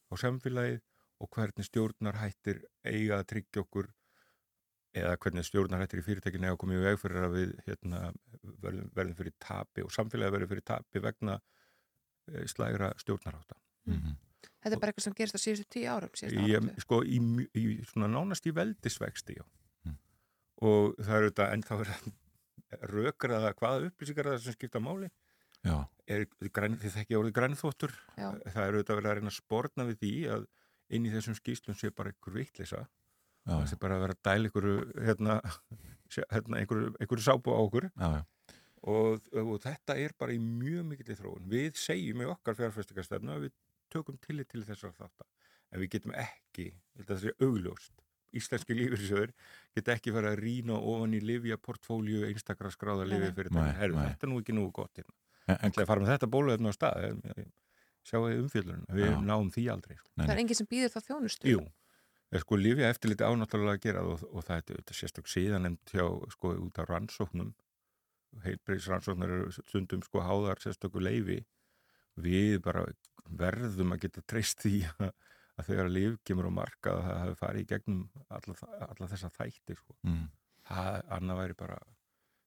á 0.09 0.13
samfélagið 0.25 0.81
og 1.21 1.31
hvernig 1.37 1.69
stjórnarhættir 1.69 2.63
eiga 2.85 3.21
að 3.21 3.29
tryggja 3.35 3.65
okkur 3.65 3.91
eða 4.95 5.17
hvernig 5.21 5.47
stjórnarhættir 5.49 6.01
í 6.01 6.07
fyrirtækinu 6.07 6.49
eiga 6.49 6.55
að 6.57 6.61
koma 6.65 6.79
í 6.79 6.83
veg 6.85 6.99
fyrir 7.03 7.27
að 7.27 7.37
við 7.37 7.53
hérna, 7.69 8.01
verðum, 8.65 8.91
verðum 8.97 9.19
fyrir 9.21 9.37
tapi 9.43 9.85
og 9.85 9.93
samfélagið 9.95 10.37
verðum 10.39 10.53
fyrir 10.55 10.67
tapi 10.71 11.03
vegna 11.05 11.37
eh, 12.33 12.47
slægra 12.51 12.93
stjórnarhátta. 13.01 13.59
Þetta 14.65 14.77
er 14.77 14.81
bara 14.81 14.93
eitthvað 14.93 15.05
sem 15.05 15.17
gerist 15.17 15.37
á 15.37 15.41
síðustu 15.41 15.67
tíu 15.77 15.89
árum. 15.93 16.13
áratugi. 16.15 16.81
sko, 16.85 17.01
í, 17.05 17.19
í 17.53 17.65
svona 17.91 18.09
nánast 18.09 18.47
í 18.49 18.55
veldisvexti, 18.57 19.37
já. 19.37 19.45
Og 20.65 20.95
það 21.03 21.17
er 21.17 21.27
þetta 21.29 21.47
ennþá 21.53 21.77
rökraða 22.91 23.53
hvaða 23.59 23.89
upplýsingar 23.91 24.29
er 24.29 24.37
það 24.37 24.45
sem 24.47 24.57
skipta 24.57 24.81
máli. 24.83 25.11
Já. 25.65 25.77
Er, 26.11 26.27
græn, 26.53 26.77
þið 26.81 26.99
þekki 26.99 27.19
orðið 27.19 27.37
grænþóttur. 27.39 27.95
Já. 28.19 28.29
Það 28.53 28.61
er 28.65 28.77
auðvitað 28.77 28.99
verið 29.01 29.11
að 29.11 29.17
reyna 29.19 29.33
að 29.33 29.39
sporna 29.39 29.87
við 29.89 29.99
því 30.03 30.13
að 30.35 30.47
inn 30.95 31.09
í 31.09 31.13
þessum 31.15 31.39
skýslum 31.39 31.79
sé 31.81 31.91
bara 31.97 32.13
einhver 32.13 32.37
vittlisa. 32.37 32.85
Já. 33.45 33.55
Það 33.55 33.67
sé 33.73 33.79
bara 33.81 33.97
að 33.97 34.05
vera 34.05 34.17
að 34.17 34.23
dæla 34.29 34.51
einhverju, 34.51 34.77
hérna, 35.09 35.39
hérna 36.35 36.61
einhverju, 36.61 36.93
einhverju 37.01 37.27
sápu 37.27 37.57
á 37.57 37.61
okkur. 37.61 37.89
Já, 37.93 38.09
já. 38.19 38.23
Og, 38.85 39.29
og 39.41 39.55
þetta 39.63 39.97
er 39.97 40.13
bara 40.21 40.35
í 40.35 40.41
mjög 40.43 40.89
mikill 40.91 41.17
þróun. 41.17 41.47
Við 41.49 41.79
segjum 41.81 42.21
í 42.21 42.29
okkar 42.29 42.57
fjárfæstingarstefnu 42.59 43.33
að 43.33 43.47
við 43.47 43.55
tökum 43.93 44.19
tillit 44.21 44.51
til 44.53 44.65
þessar 44.67 44.93
þáttar. 44.97 45.29
En 45.73 45.81
við 45.81 45.95
getum 45.97 46.15
ekki, 46.21 46.69
það 47.01 47.23
sé 47.23 47.33
augljóst, 47.43 47.95
íslenski 48.35 48.77
lífyrsjöður 48.77 49.33
geta 49.77 49.95
ekki 49.95 50.13
fara 50.15 50.35
að 50.35 50.43
rýna 50.43 50.77
ofan 50.79 51.15
í 51.17 51.21
livja 51.23 51.59
portfólju 51.63 52.27
einstakra 52.29 52.71
skráða 52.75 53.07
livja 53.09 53.31
nei. 53.31 53.37
fyrir 53.39 53.55
þetta. 53.55 53.77
Herru, 53.79 53.97
nei. 53.99 54.09
þetta 54.13 54.29
er 54.29 54.33
nú 54.33 54.41
ekki 54.43 54.57
nú 54.59 54.67
gott 54.75 55.01
hérna. 55.01 55.17
En, 55.45 55.59
en 55.61 55.75
fara 55.77 56.03
með 56.03 56.13
þetta 56.15 56.31
bóluefn 56.33 56.69
á 56.69 56.73
stað, 56.75 57.19
sjáu 58.05 58.23
þið 58.27 58.43
umfjöldurinn, 58.43 58.85
við 58.97 59.17
náum 59.25 59.51
því 59.53 59.65
aldrei. 59.73 59.97
Sko. 59.99 60.13
Það 60.21 60.35
er 60.35 60.43
enginn 60.45 60.61
sem 60.61 60.71
býður 60.71 60.95
það 60.95 61.09
þjónustu. 61.09 61.51
Jú, 61.53 61.65
er 62.35 62.45
sko 62.45 62.59
lifja 62.61 62.93
eftirliti 62.93 63.29
ánáttúrulega 63.29 63.79
að 63.79 63.85
gera 63.85 64.07
og, 64.09 64.25
og 64.31 64.47
það 64.47 64.57
er 64.61 64.81
þetta 64.81 64.97
sérstök 64.99 65.31
síðan 65.31 65.69
nefnt 65.69 65.95
hjá 65.95 66.07
sko 66.33 66.55
út 66.65 66.81
af 66.81 66.89
rannsóknum 66.91 67.53
heilbreyðs 68.45 68.89
rannsóknar 68.91 69.35
eru 69.37 69.53
stundum 69.55 70.03
sko 70.05 70.23
háðar 70.25 70.63
sérstöku 70.63 71.03
leifi 71.03 71.41
við 72.21 72.59
bara 72.65 72.85
verðum 73.25 73.95
að 73.95 74.07
geta 74.07 74.25
treyst 74.29 74.65
því 74.65 74.83
að, 75.05 75.13
að 75.59 75.71
þegar 75.71 75.93
lif 75.93 76.19
kemur 76.27 76.51
á 76.51 76.53
marka 76.61 76.95
að 76.95 77.05
það 77.07 77.21
hefur 77.23 77.41
farið 77.43 77.65
í 77.65 77.69
gegnum 77.73 78.05
alla, 78.29 78.57
alla 78.89 79.11
þessa 79.15 79.33
þætti 79.39 79.79
sko. 79.79 79.99
Mm. 80.03 80.25
það 80.71 81.01
annað 81.19 81.43
væri 81.43 81.59
bara 81.65 81.81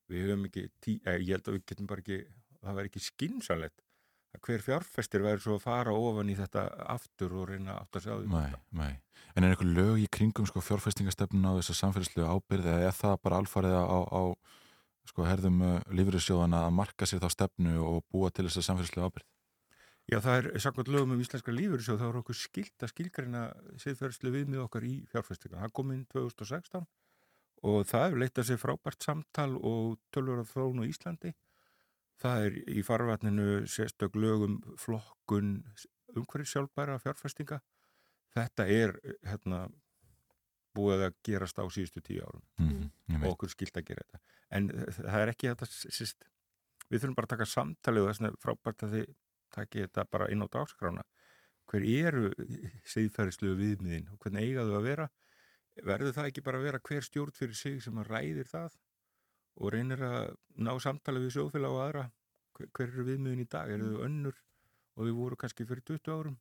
við 0.07 0.23
höfum 0.27 0.47
ekki, 0.47 0.69
tí, 0.83 0.99
eh, 1.03 1.19
ég 1.19 1.35
held 1.35 1.49
að 1.49 1.57
við 1.57 1.67
getum 1.71 1.89
bara 1.89 2.03
ekki 2.03 2.21
það 2.61 2.79
væri 2.79 2.91
ekki 2.91 3.05
skinsalett 3.07 3.83
hver 4.43 4.61
fjárfestir 4.61 5.23
væri 5.25 5.41
svo 5.41 5.57
að 5.57 5.63
fara 5.63 5.93
ofan 5.95 6.29
í 6.29 6.35
þetta 6.37 6.67
aftur 6.93 7.33
og 7.39 7.49
reyna 7.51 7.77
átt 7.81 7.97
að 7.97 8.05
sjá 8.05 8.13
því 8.13 8.27
Nei, 8.31 8.59
nei. 8.77 8.93
En 9.33 9.45
er 9.45 9.53
eitthvað 9.53 9.73
lög 9.77 10.01
í 10.01 10.07
kringum 10.13 10.47
sko, 10.49 10.61
fjárfestingastefnuna 10.65 11.53
og 11.53 11.61
þess 11.61 11.73
að 11.73 11.79
samfélagslegu 11.81 12.27
ábyrði 12.27 12.73
eða 12.73 12.89
er 12.89 12.97
það 12.97 13.15
bara 13.25 13.39
alfarið 13.41 13.77
á, 13.77 13.85
á 13.87 14.21
sko, 15.09 15.25
herðum 15.27 15.63
uh, 15.63 15.79
lífriðsjóðana 15.95 16.65
að 16.67 16.77
marka 16.77 17.07
sér 17.09 17.23
þá 17.23 17.29
stefnu 17.33 17.79
og 17.83 18.05
búa 18.11 18.31
til 18.31 18.47
þess 18.47 18.61
að 18.61 18.67
samfélagslegu 18.69 19.09
ábyrð? 19.09 19.27
Já, 20.07 20.21
það 20.23 20.37
er 20.37 20.61
samkvæmt 20.63 20.89
lögum 20.93 21.13
um 21.17 21.21
íslenska 21.23 21.51
lífyrirsjóð, 21.51 21.97
þá 21.99 22.07
er 22.07 22.17
okkur 22.21 22.37
skilt 22.39 22.83
að 22.85 22.91
skilgreina 22.93 23.41
siðferðslu 23.83 24.31
viðmið 24.31 24.61
okkar 24.63 24.85
í 24.87 24.93
fjárfestinga. 25.11 25.59
Það 25.65 25.73
kom 25.75 25.91
inn 25.91 26.05
2016 26.13 26.85
og 27.67 27.81
það 27.89 28.05
hefur 28.05 28.21
leitt 28.21 28.39
að 28.39 28.47
sér 28.47 28.61
frábært 28.61 29.03
samtal 29.03 29.49
og 29.57 29.97
tölvur 30.15 30.43
af 30.45 30.53
þróun 30.53 30.79
á 30.79 30.87
Íslandi. 30.87 31.33
Það 32.21 32.45
er 32.45 32.55
í 32.71 32.85
farvatninu 32.87 33.49
sérstök 33.67 34.15
lögum 34.15 34.61
flokkun 34.79 35.57
umhverjir 36.15 36.51
sjálfbæra 36.53 36.97
fjárfestinga. 37.03 37.59
Þetta 38.37 38.67
er 38.71 38.95
hérna, 39.27 39.65
búið 40.77 41.03
að 41.07 41.15
gerast 41.27 41.57
á 41.59 41.65
síðustu 41.73 42.01
tíu 42.05 42.23
árum 42.23 42.43
Mhm, 42.61 42.89
ég 43.09 43.19
veit. 43.19 43.27
og 43.27 43.35
okkur 43.37 43.49
skilt 43.53 43.77
að 43.81 43.85
gera 43.91 44.03
þetta. 44.05 44.19
En 44.51 44.69
það 44.69 45.21
er 45.25 45.31
ekki 45.33 45.49
þetta, 45.51 45.65
sýst, 45.97 46.27
við 46.89 47.01
þurfum 47.03 47.15
bara 47.17 47.27
að 47.27 47.33
taka 47.35 47.49
samtalið 47.51 48.03
og 48.05 48.09
þess 48.13 48.21
er 48.29 48.37
frábært 48.45 48.83
að 48.87 48.93
þið 48.97 49.15
taki 49.57 49.83
þetta 49.85 50.05
bara 50.11 50.27
inn 50.31 50.43
á 50.43 50.47
dagskrána. 50.47 51.03
Hver 51.67 51.83
eru 51.83 52.29
siðferðislu 52.87 53.55
viðmiðin 53.59 54.09
og 54.13 54.19
hvernig 54.23 54.45
eiga 54.47 54.63
þau 54.67 54.77
að 54.79 54.85
vera? 54.87 55.07
Verður 55.87 56.13
það 56.15 56.29
ekki 56.31 56.43
bara 56.45 56.57
að 56.61 56.63
vera 56.67 56.79
hver 56.87 57.05
stjórn 57.05 57.35
fyrir 57.37 57.55
sig 57.59 57.81
sem 57.83 57.97
að 58.01 58.07
ræðir 58.13 58.47
það 58.49 58.77
og 59.57 59.71
reynir 59.73 60.01
að 60.07 60.35
ná 60.57 60.71
samtalið 60.81 61.27
við 61.27 61.35
sjóðfélag 61.35 61.75
og 61.75 61.81
aðra? 61.87 62.05
Hver, 62.57 62.69
hver 62.73 62.87
eru 62.93 63.05
viðmiðin 63.11 63.43
í 63.43 63.49
dag? 63.51 63.69
Eru 63.75 63.91
þau 63.93 64.05
önnur 64.07 64.39
og 64.97 65.05
þau 65.05 65.13
voru 65.19 65.35
kannski 65.43 65.67
fyrir 65.69 65.83
20 65.85 66.13
árum? 66.15 66.37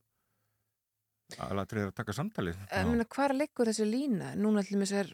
Aðlatrið 1.43 1.89
að 1.89 1.94
taka 1.98 2.15
samtalið. 2.15 2.59
Ég 2.70 2.86
meina, 2.86 3.05
hvar 3.11 3.32
liggur 3.35 3.66
þessi 3.66 3.86
lína? 3.89 4.28
Núna 4.39 4.62
til 4.65 4.78
þess 4.78 4.94
er, 4.94 5.09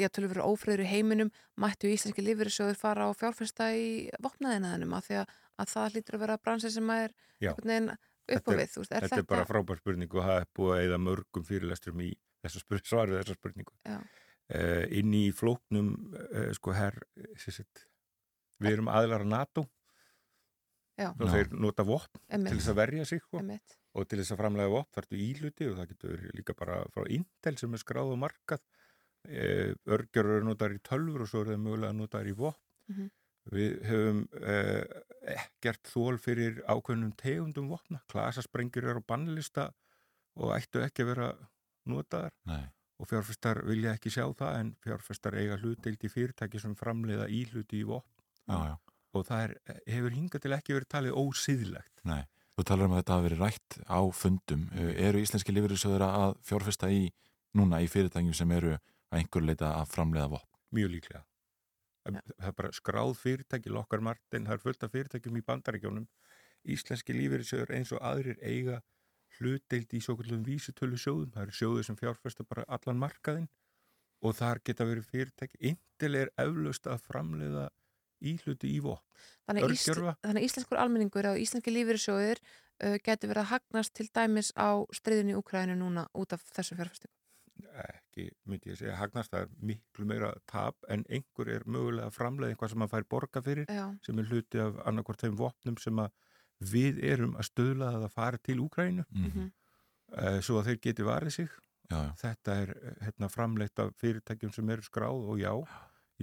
ég 0.00 0.12
tölur 0.14 0.32
verið 0.32 0.46
ófröður 0.48 0.82
í 0.86 0.88
heiminum, 0.88 1.32
mættu 1.60 1.90
íslenski 1.92 2.24
lífyrirsjóður 2.24 2.78
fara 2.80 3.08
á 3.08 3.10
fjárfesta 3.12 3.68
í 3.76 3.90
vopnaðinaðinum 4.24 4.94
af 4.96 5.10
því 5.10 5.18
að, 5.20 5.34
að 5.60 5.74
það 5.74 5.90
hlýtur 5.92 6.16
að 6.16 6.24
vera 6.24 6.38
bransi 6.40 6.72
sem 6.72 6.94
er 6.96 7.12
upp 7.12 7.60
á 7.60 8.00
Þetta 8.30 8.56
við. 8.56 8.70
Þú 8.72 8.82
veist, 8.82 8.94
er 8.94 9.06
þetta, 9.06 9.20
er 9.20 9.28
bara 9.34 9.48
frábær 9.48 9.80
spurning 9.80 10.14
og 10.14 10.26
það 10.26 10.40
er 10.40 10.48
búið 10.56 10.72
að 10.76 10.84
eða 10.86 11.00
mörgum 11.04 11.46
fyrirlesturum 11.48 12.02
í 12.06 12.10
þessa 12.44 12.62
spurning, 12.62 12.88
svarið 12.92 13.18
þessa 13.20 13.36
spurningu. 13.36 13.76
Já. 13.84 13.98
Uh, 14.50 14.84
inn 14.98 15.12
í 15.14 15.26
flóknum, 15.36 15.92
uh, 16.16 16.48
sko, 16.56 16.72
herr, 16.74 16.96
við 17.20 18.72
erum 18.72 18.88
aðlar 18.90 19.26
að 19.26 19.30
NATO 19.30 19.66
Já. 20.98 21.12
og 21.12 21.28
þeir 21.30 21.52
nota 21.54 21.86
vopn 21.86 22.24
til 22.26 22.56
þess 22.56 22.72
að 22.72 22.80
verja 22.80 23.06
sig, 23.12 23.22
sko, 23.22 23.38
Einmitt. 23.44 23.76
Og 23.98 24.06
til 24.06 24.20
þess 24.20 24.34
að 24.34 24.42
framlega 24.42 24.72
vopn 24.72 24.94
þarftu 24.96 25.20
íluti 25.24 25.68
og 25.70 25.78
það 25.78 25.94
getur 25.94 26.26
líka 26.38 26.56
bara 26.58 26.82
frá 26.94 27.06
Intel 27.10 27.56
sem 27.58 27.72
er 27.74 27.82
skráð 27.82 28.12
og 28.14 28.20
markað, 28.22 28.62
uh, 29.28 29.70
örgjör 29.96 30.34
eru 30.36 30.50
notaðar 30.50 30.76
í 30.76 30.82
tölfur 30.86 31.24
og 31.24 31.30
svo 31.30 31.44
eru 31.44 31.54
þeir 31.54 31.64
mögulega 31.64 31.96
notaðar 31.98 32.30
í 32.30 32.36
vopn. 32.38 32.62
Mhm. 32.92 33.10
Við 33.50 33.78
höfum 33.88 34.18
uh, 34.36 34.98
ekkert 35.32 35.88
þól 35.88 36.18
fyrir 36.20 36.60
ákveðnum 36.68 37.14
tegundum 37.18 37.70
vopna. 37.72 38.02
Klasasprengjur 38.12 38.90
eru 38.92 39.00
á 39.02 39.08
bannlista 39.08 39.70
og 40.38 40.52
ættu 40.54 40.82
ekki 40.84 41.06
að 41.06 41.10
vera 41.14 41.30
notaðar. 41.88 42.36
Nei. 42.46 42.68
Og 43.00 43.08
fjárfestar 43.08 43.62
vilja 43.64 43.94
ekki 43.96 44.12
sjá 44.12 44.26
það 44.36 44.58
en 44.58 44.74
fjárfestar 44.84 45.38
eiga 45.40 45.56
hlutdeild 45.56 46.04
í 46.04 46.12
fyrirtæki 46.12 46.60
sem 46.60 46.76
framleiða 46.76 47.30
íhluti 47.32 47.80
í 47.80 47.86
vopn. 47.88 48.12
Já, 48.44 48.58
já. 48.68 48.74
Og 49.16 49.24
það 49.26 49.46
er, 49.46 49.54
hefur 49.88 50.14
hingað 50.14 50.44
til 50.44 50.52
ekki 50.54 50.76
verið 50.76 50.90
talið 50.92 51.16
ósýðlegt. 51.18 52.04
Nei. 52.06 52.20
Þú 52.60 52.64
talar 52.68 52.90
um 52.90 52.92
að 52.92 52.98
þetta 53.00 53.14
hafi 53.14 53.24
verið 53.24 53.38
rætt 53.40 53.74
á 53.88 54.00
fundum. 54.12 54.64
Uh, 54.76 54.88
Eru 55.00 55.20
íslenski 55.24 55.52
lífriðsjóður 55.56 56.02
að 56.04 56.32
fjárfesta 56.44 56.90
í 56.92 57.06
núna 57.56 57.78
í 57.80 57.86
fyrirtækjum 57.88 58.34
sem 58.36 58.50
eru 58.52 58.74
að 58.74 59.16
einhver 59.16 59.46
leita 59.46 59.70
að 59.78 59.86
framleiða 59.94 60.26
vopn? 60.34 60.58
Mjög 60.76 60.90
líklega. 60.92 61.22
Það 62.04 62.18
það 62.26 62.50
er 62.50 62.56
bara 62.58 62.72
skráð 62.76 63.14
fyrirtæki, 63.22 63.72
Lokkar 63.72 64.04
Martin, 64.04 64.44
það 64.44 64.58
er 64.58 64.62
fullt 64.66 64.84
af 64.84 64.92
fyrirtækjum 64.92 65.40
í 65.40 65.44
bandaríkjónum. 65.48 66.06
Íslenski 66.76 67.16
lífeyrisjóður 67.16 67.72
eins 67.78 67.94
og 67.96 68.04
aðrir 68.04 68.36
eiga 68.44 68.82
hlutdeild 69.38 69.96
í 69.96 70.04
svo 70.04 70.18
kallum 70.20 70.44
vísutölu 70.44 71.00
sjóðum. 71.00 71.32
Það 71.32 71.46
eru 71.46 71.58
sjóður 71.62 71.88
sem 71.88 72.00
fjárfesta 72.02 72.44
bara 72.44 72.68
allan 72.68 73.00
markaðinn 73.00 73.48
og 74.20 74.36
þar 74.36 74.60
geta 74.68 74.84
verið 74.84 75.08
fyrirtæki. 75.08 75.56
Intil 75.72 76.12
er 76.26 76.34
eflaust 76.36 76.92
að 76.92 77.08
framleiða 77.08 77.70
íhluti 78.20 78.70
í 78.76 78.80
vopn. 78.84 79.04
Þannig, 79.50 79.70
ísl, 79.74 80.02
þannig 80.22 80.44
íslenskur 80.46 80.78
almenningur 80.78 81.26
og 81.32 81.38
íslenski 81.42 81.72
lífyrirsjóðir 81.74 82.38
uh, 82.44 82.96
getur 83.04 83.32
verið 83.32 83.42
að 83.44 83.50
hagnast 83.54 83.94
til 83.98 84.08
dæmis 84.14 84.52
á 84.56 84.78
stríðinu 84.94 85.34
í 85.34 85.38
Úkræðinu 85.40 85.76
núna 85.80 86.06
út 86.14 86.32
af 86.36 86.44
þessu 86.54 86.76
fjárfestingu. 86.78 87.14
ekki, 87.80 88.30
myndi 88.48 88.70
ég 88.72 88.78
segja, 88.80 88.94
hagnast 88.96 89.30
það 89.34 89.42
er 89.44 89.50
miklu 89.68 90.06
meira 90.08 90.30
tap 90.48 90.76
en 90.88 91.02
einhver 91.12 91.48
er 91.52 91.64
mögulega 91.68 92.06
að 92.08 92.14
framleiða 92.16 92.54
eitthvað 92.54 92.70
sem 92.72 92.82
að 92.86 92.92
fær 92.94 93.04
borga 93.12 93.42
fyrir 93.44 93.66
Já. 93.68 93.84
sem 94.06 94.18
er 94.18 94.28
hluti 94.30 94.60
af 94.64 94.78
annarkvort 94.88 95.20
þeim 95.20 95.36
vopnum 95.36 95.76
sem 95.78 96.00
að 96.00 96.10
við 96.72 97.02
erum 97.04 97.36
að 97.36 97.48
stöðla 97.50 97.90
að 97.94 98.06
það 98.06 98.14
fari 98.16 98.38
til 98.48 98.56
Úkrænu 98.64 99.04
Mhm. 99.10 99.50
uh, 100.16 100.40
svo 100.40 100.58
að 100.60 100.70
þeir 100.70 100.80
geti 100.88 101.02
varið 101.06 101.32
sig 101.36 101.48
Já, 101.90 101.98
já. 102.06 102.12
þetta 102.22 102.56
er 102.62 102.70
eh, 102.70 102.94
hérna, 103.04 103.28
framleitt 103.28 103.78
af 103.82 103.92
fyrirtækjum 103.98 104.52
sem 104.54 104.68
eru 104.70 104.82
skráð 104.82 105.24
og 105.28 105.38
já, 105.42 105.52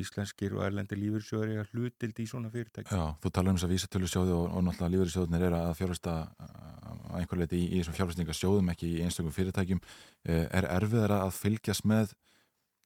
íslenskir 0.03 0.55
og 0.57 0.65
erlendi 0.67 0.97
lífyrsjóður 0.99 1.53
er 1.61 1.71
hlutild 1.73 2.19
í 2.21 2.27
svona 2.29 2.51
fyrirtækjum 2.53 2.97
Já, 2.97 3.15
þú 3.23 3.31
talar 3.33 3.53
um 3.53 3.59
þess 3.59 3.67
að 3.67 3.73
vísatölu 3.75 4.11
sjóði 4.11 4.35
og, 4.35 4.45
og 4.51 4.65
náttúrulega 4.67 4.93
lífeyrissjóðunir 4.95 5.47
er 5.47 5.57
að 5.57 5.73
fjárfesta 5.79 6.15
að 6.37 7.17
einhver 7.17 7.41
leiti 7.41 7.59
í, 7.59 7.67
í 7.71 7.81
þessum 7.81 7.97
fjárfestingasjóðum 7.97 8.71
ekki 8.73 8.91
í 8.93 9.03
einstökum 9.05 9.35
fyrirtækjum 9.35 9.81
Eh, 10.27 10.43
er 10.51 10.65
erfiðar 10.67 11.13
að 11.21 11.29
fylgjast 11.37 11.85
með 11.87 12.11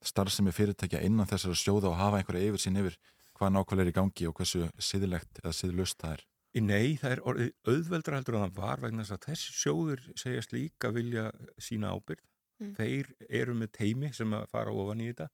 starfsemi 0.06 0.52
fyrirtækja 0.54 1.00
innan 1.06 1.30
þessara 1.30 1.58
sjóða 1.58 1.90
og 1.90 1.98
hafa 1.98 2.20
einhverja 2.20 2.52
yfir 2.52 2.62
sín 2.62 2.78
yfir 2.78 2.98
hvað 3.38 3.56
nákvæmlega 3.56 3.88
er 3.88 3.90
í 3.90 3.96
gangi 3.96 4.28
og 4.30 4.36
hversu 4.38 4.68
siðilegt 4.78 5.42
eða 5.42 5.54
siðlust 5.58 5.98
það 6.02 6.20
er 6.20 6.28
Nei, 6.62 6.98
það 7.00 7.14
er 7.16 7.22
orðið 7.32 7.52
auðveldra 7.72 8.18
heldur 8.20 8.38
en 8.38 8.44
það 8.44 8.58
var 8.60 8.82
vegna 8.84 9.06
þess 9.06 9.16
að 9.16 9.26
þessi 9.30 9.54
sjóður 9.56 10.02
segjast 10.20 10.54
líka 10.54 10.90
vilja 10.92 11.30
sína 11.56 11.94
ábyrgð. 11.96 12.26
Mm. 12.60 12.74
Þeir 12.76 13.12
eru 13.40 13.56
með 13.56 13.70
teimi 13.78 14.10
sem 14.14 14.36
að 14.36 14.50
fara 14.52 14.74
ofan 14.76 15.00
í 15.00 15.08
þetta. 15.08 15.30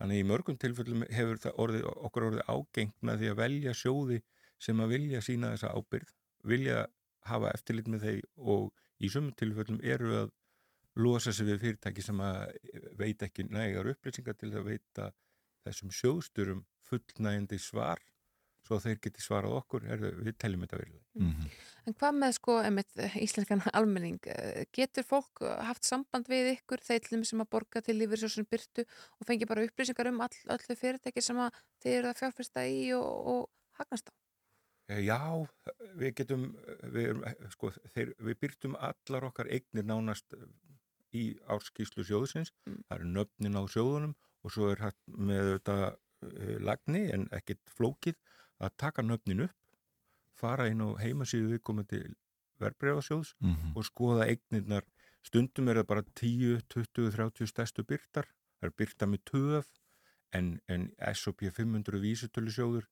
Þannig 0.00 0.22
í 0.22 0.26
mörgum 0.30 0.56
tilfellum 0.56 1.04
hefur 1.12 1.40
orðið, 1.60 1.86
okkur 2.08 2.26
orðið 2.30 2.46
ágengt 2.48 2.96
með 3.04 3.20
því 3.20 3.30
að 3.30 3.40
velja 3.42 3.74
sjóði 3.76 4.20
sem 4.60 4.80
að 4.80 4.94
vilja 4.94 5.20
sína 5.24 5.50
þessa 5.52 5.72
ábyrgð, 5.76 6.12
vilja 6.48 6.84
hafa 7.28 7.50
eftirlit 7.52 7.90
með 7.92 8.06
þeir 8.06 8.22
og 8.54 8.70
í 9.00 9.10
sömum 9.12 9.34
tilfellum 9.36 9.80
eru 9.84 10.14
að 10.22 10.32
losa 11.00 11.32
sig 11.36 11.46
við 11.46 11.60
fyrirtæki 11.64 12.04
sem 12.04 12.20
að 12.24 12.56
veit 12.98 13.22
ekki 13.22 13.46
nægar 13.52 13.92
upplýsingar 13.92 14.38
til 14.40 14.50
að 14.54 14.70
veita 14.72 15.10
þessum 15.66 15.92
sjóðsturum 15.94 16.64
fullnægjandi 16.88 17.60
svar 17.60 18.00
svo 18.70 18.78
þeir 18.84 19.00
geti 19.02 19.22
svarað 19.24 19.56
okkur, 19.58 19.86
er, 19.90 20.02
við 20.22 20.36
teljum 20.38 20.62
þetta 20.64 20.78
verið. 20.78 20.98
Mhm. 21.18 21.50
En 21.88 21.96
hvað 21.98 22.16
með 22.20 22.34
sko, 22.36 22.56
einmitt, 22.62 22.90
íslenskan 23.18 23.62
almenning, 23.78 24.20
eh, 24.30 24.64
getur 24.76 25.06
fólk 25.06 25.42
haft 25.66 25.86
samband 25.88 26.28
við 26.30 26.52
ykkur, 26.54 26.82
þeir 26.86 27.24
sem 27.26 27.42
að 27.42 27.50
borga 27.50 27.82
til 27.82 27.96
lífyrirsjóðsum 27.98 28.46
byrtu 28.50 28.84
og 28.84 29.26
fengi 29.26 29.48
bara 29.48 29.64
upplýsingar 29.66 30.10
um 30.12 30.20
all, 30.22 30.36
öllu 30.54 30.76
fyrirtæki 30.78 31.24
sem 31.24 31.40
að 31.40 31.56
þeir 31.82 31.96
eru 31.98 32.12
að 32.12 32.20
fjárfesta 32.20 32.66
í 32.68 32.92
og, 32.94 33.08
og 33.32 33.80
hagnast 33.80 34.12
á? 34.12 34.14
Eh, 34.90 35.02
Já, 35.08 35.18
við 35.98 36.14
getum, 36.20 36.46
við, 36.94 37.24
sko, 37.56 37.72
þeir, 37.94 38.14
við 38.18 38.40
byrtum 38.44 38.76
allar 38.78 39.30
okkar 39.30 39.50
eignir 39.50 39.88
nánast 39.88 40.36
eh, 40.36 40.46
í 41.16 41.24
árskíslu 41.50 42.04
sjóðsins, 42.06 42.52
það 42.68 43.00
eru 43.00 43.10
nöfnin 43.16 43.58
á 43.58 43.66
sjóðunum 43.66 44.14
og 44.44 44.54
svo 44.54 44.70
er 44.70 44.84
hægt 44.84 45.02
með 45.10 45.56
þetta 45.56 45.96
lagni 46.60 47.06
en 47.14 47.26
ekkit 47.32 47.60
flókið 47.72 48.18
að 48.60 48.70
taka 48.76 49.02
nöfnin 49.02 49.44
upp, 49.46 49.54
fara 50.36 50.66
inn 50.70 50.80
á 50.84 50.88
heimasíðu 51.00 51.54
viðkomandi 51.58 52.02
verbreyfasjóðs 52.60 53.34
Mhm. 53.40 53.72
og 53.76 53.84
skoða 53.84 54.26
eignirnar. 54.28 54.84
Stundum 55.22 55.68
er 55.68 55.76
það 55.82 55.86
bara 55.86 56.02
10, 56.14 56.60
20, 56.68 57.10
30 57.12 57.46
stærstu 57.46 57.84
byrtar, 57.84 58.26
það 58.60 58.68
er 58.68 58.70
byrta 58.76 59.06
með 59.06 59.20
töf 59.24 59.66
en, 60.32 60.60
en 60.68 60.92
S&P 61.12 61.50
500 61.50 62.00
vísutölu 62.00 62.50
sjóður, 62.52 62.86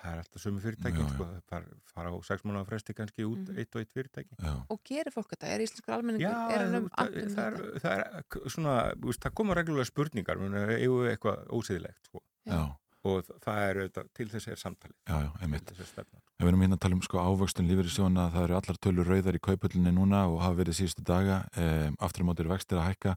það 0.00 0.12
er 0.14 0.18
alltaf 0.22 0.40
sömu 0.42 0.60
fyrirtækin, 0.64 1.08
sko, 1.12 1.24
það 1.50 1.64
fara, 1.92 2.10
á 2.12 2.16
sex 2.24 2.42
mánuða 2.44 2.66
fresti 2.66 2.94
kannski 2.96 3.24
út 3.28 3.48
Mhm. 3.48 3.58
eitt 3.58 3.74
og 3.76 3.80
eitt 3.82 3.92
fyrirtæki. 3.92 4.36
Já. 4.40 4.54
Og 4.70 4.80
gerir 4.84 5.12
fólk 5.12 5.28
þetta? 5.34 5.46
Er 5.52 5.60
íslenskur 5.60 5.92
almenningur? 5.96 6.30
Já, 6.30 6.50
er 6.56 6.76
um 6.76 6.88
það, 6.88 6.92
annt 6.96 7.16
um 7.16 7.34
það, 7.36 7.46
er, 7.46 7.80
það 7.80 7.96
er 7.98 8.48
svona, 8.48 8.94
það 9.20 9.34
koma 9.34 9.54
reglulega 9.54 9.84
spurningar, 9.90 10.36
við 10.38 11.10
eitthvað 11.12 11.46
ósýðilegt, 11.48 12.04
sko. 12.04 12.22
Já. 12.46 12.76
Og 13.08 13.24
það 13.40 13.58
er 13.64 13.78
auðvitað, 13.80 14.08
til 14.12 14.26
þess 14.28 14.48
er 14.52 14.58
samtalið. 14.60 14.96
Já, 15.08 15.16
já, 15.24 15.30
einmitt. 15.40 15.70
Ef 15.72 16.42
við 16.44 16.48
erum 16.50 16.60
hérna 16.64 16.76
að 16.76 16.82
tala 16.84 16.96
um 16.98 17.02
sko 17.06 17.20
ávöxtun 17.22 17.68
lífeyrissjóðuna, 17.70 18.26
það 18.34 18.44
eru 18.44 18.56
allar 18.58 18.78
tölur 18.84 19.08
rauðar 19.08 19.38
í 19.38 19.40
kaupöllunni 19.46 19.92
núna 19.96 20.20
og 20.28 20.40
hafa 20.44 20.58
verið 20.60 20.76
síðustu 20.80 21.04
daga, 21.08 21.38
um, 21.56 21.96
aftur 22.04 22.24
á 22.24 22.28
móti 22.28 22.44
eru 22.44 22.52
vextir 22.52 22.76
að 22.76 22.90
hækka. 22.90 23.14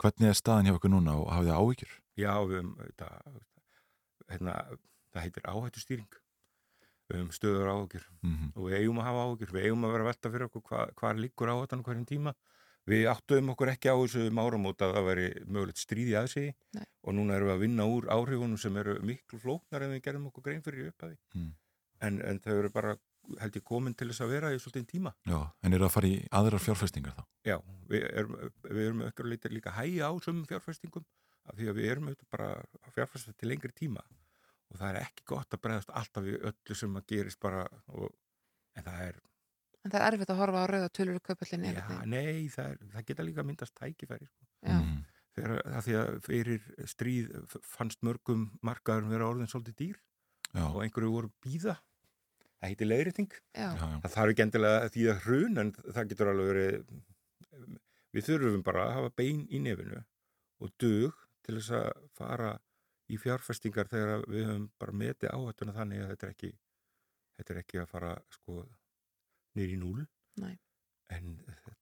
Hvernig 0.00 0.30
er 0.32 0.38
staðan 0.38 0.64
hjá 0.70 0.76
okkur 0.78 0.92
núna 0.94 1.16
og 1.20 1.28
hafið 1.34 1.50
þið 1.50 1.58
áhyggjur? 1.60 1.92
Já, 2.16 2.32
við 2.48 2.56
höfum, 2.56 2.72
þetta, 2.86 3.08
hérna, 4.32 4.54
það 5.12 5.24
heitir 5.26 5.48
áhættustýring. 5.52 6.18
Við 7.08 7.16
höfum 7.20 7.32
stöður 7.36 7.70
áhugjur 7.72 8.04
Mhm. 8.22 8.48
og 8.56 8.62
við 8.68 8.78
eigum 8.80 8.98
að 9.00 9.06
hafa 9.08 9.24
áhugjur. 9.28 9.52
Við 9.56 9.64
eigum 9.68 9.84
að 9.88 9.92
vera 9.92 10.04
velta 10.08 10.30
fyrir 10.32 10.48
okkur 10.48 10.62
hva, 10.68 10.80
hvar 10.94 11.14
líkur 11.20 11.48
áhættan 11.52 11.82
hverjum 11.84 12.06
tíma. 12.08 12.34
Við 12.88 13.04
áttuðum 13.12 13.52
okkur 13.52 13.72
ekki 13.74 13.92
á 13.92 13.96
þessu 14.00 14.24
um 14.30 14.40
áramót 14.40 14.84
að 14.84 14.94
það 14.96 15.08
veri 15.10 15.26
mögulegt 15.44 15.82
stríði 15.82 16.14
að 16.16 16.30
sig 16.32 16.48
Nei. 16.76 16.86
og 17.04 17.16
núna 17.18 17.36
erum 17.36 17.50
við 17.50 17.54
að 17.54 17.64
vinna 17.66 17.88
úr 17.88 18.08
áhrifunum 18.08 18.60
sem 18.60 18.78
eru 18.80 18.96
miklu 19.04 19.40
flóknar 19.42 19.84
en 19.84 19.92
við 19.92 20.02
gerðum 20.06 20.30
okkur 20.30 20.46
grein 20.48 20.64
fyrir 20.64 20.88
upphafi. 20.92 21.18
Mm. 21.36 21.52
En, 22.08 22.20
en 22.24 22.40
þau 22.40 22.54
eru 22.54 22.72
bara, 22.72 22.94
held 23.42 23.58
ég, 23.60 23.66
komin 23.68 23.96
til 23.98 24.08
þess 24.08 24.24
að 24.24 24.32
vera 24.32 24.52
í 24.54 24.60
svolítið 24.62 24.88
tíma. 24.94 25.12
Já, 25.28 25.40
en 25.60 25.76
eru 25.76 25.88
að 25.88 25.94
fara 25.98 26.10
í 26.10 26.20
aðrar 26.40 26.64
fjárfestingar 26.64 27.16
þá? 27.18 27.24
Já, 27.50 27.56
við 27.90 28.06
erum, 28.08 28.38
við 28.70 28.84
erum 28.86 29.04
ökkar 29.10 29.30
lítið 29.34 29.58
líka 29.58 29.74
hægja 29.76 30.08
á 30.08 30.12
sömum 30.24 30.48
fjárfestingum 30.48 31.04
af 31.48 31.58
því 31.58 31.68
að 31.68 31.80
við 31.80 31.90
erum 31.92 32.08
auðvitað 32.08 32.32
bara 32.32 32.48
að 32.56 32.94
fjárfesta 32.96 33.34
til 33.36 33.50
lengri 33.50 33.74
tíma 33.76 34.04
og 34.68 34.80
það 34.80 34.88
er 34.90 35.00
ekki 35.02 35.26
gott 35.28 35.54
að 35.54 35.62
bregðast 35.64 35.92
alltaf 35.96 36.26
við 36.26 36.42
öllu 36.50 36.76
sem 36.76 36.98
að 37.00 37.06
gerist 37.12 37.40
bara 37.40 37.64
og, 37.94 38.12
en 38.76 38.86
það 38.86 39.04
er, 39.06 39.20
En 39.88 39.92
það 39.94 40.02
er 40.04 40.14
erfitt 40.18 40.32
að 40.34 40.40
horfa 40.42 40.60
á 40.60 40.66
rauða 40.68 40.88
tölur 40.92 41.16
í 41.16 41.22
kaupallinni. 41.24 41.70
já, 41.72 41.84
nei, 42.04 42.48
það, 42.52 42.72
er, 42.74 42.80
það 42.92 43.06
geta 43.08 43.24
líka 43.24 43.44
myndast 43.48 43.74
tækifæri 43.78 44.28
sko. 44.28 44.44
Já. 44.60 44.74
Mhm. 44.76 44.98
Þegar, 45.38 45.60
að 45.78 45.84
því 45.86 45.94
að 45.94 46.08
fyrir 46.26 46.64
stríð 46.90 47.28
fannst 47.62 48.00
mörgum 48.02 48.40
markaðurum 48.66 49.12
vera 49.14 49.28
orðin 49.30 49.50
svolítið 49.50 49.76
dýr 49.78 50.00
Já. 50.50 50.64
og 50.66 50.80
einhverju 50.82 51.12
voru 51.12 51.30
býða 51.44 51.76
það 52.58 52.72
heiti 52.72 52.88
leiðrétting 52.88 53.36
Já. 53.54 53.68
Það 54.02 54.14
þarf 54.16 54.32
ekki 54.32 54.44
endilega 54.44 54.88
því 54.96 55.04
að 55.12 55.20
hrun 55.26 55.62
en 55.62 55.70
það 55.78 56.08
getur 56.10 56.30
alveg 56.32 56.50
verið 56.50 56.88
við 58.18 58.26
þurfum 58.28 58.64
bara 58.66 58.86
að 58.88 58.94
hafa 58.96 59.12
bein 59.20 59.44
í 59.46 59.60
nefinu 59.62 60.00
og 60.58 60.74
dug 60.82 61.22
til 61.46 61.60
þess 61.60 61.70
að 61.78 62.02
fara 62.18 62.50
í 63.08 63.20
fjárfestingar 63.22 63.88
þegar 63.92 64.26
við 64.26 64.48
höfum 64.48 64.66
bara 64.80 64.98
metið 65.04 65.30
áhættuna 65.36 65.76
þannig 65.76 66.02
að 66.02 66.10
þetta 66.16 66.26
er 66.26 66.34
ekki 66.34 66.50
þetta 67.38 67.54
er 67.54 67.62
ekki 67.62 67.82
að 67.84 67.90
fara 67.94 68.12
sko 68.34 68.64
nýr 69.58 69.74
í 69.74 69.80
núl 69.80 70.06
Nei. 70.40 70.54
en 71.14 71.36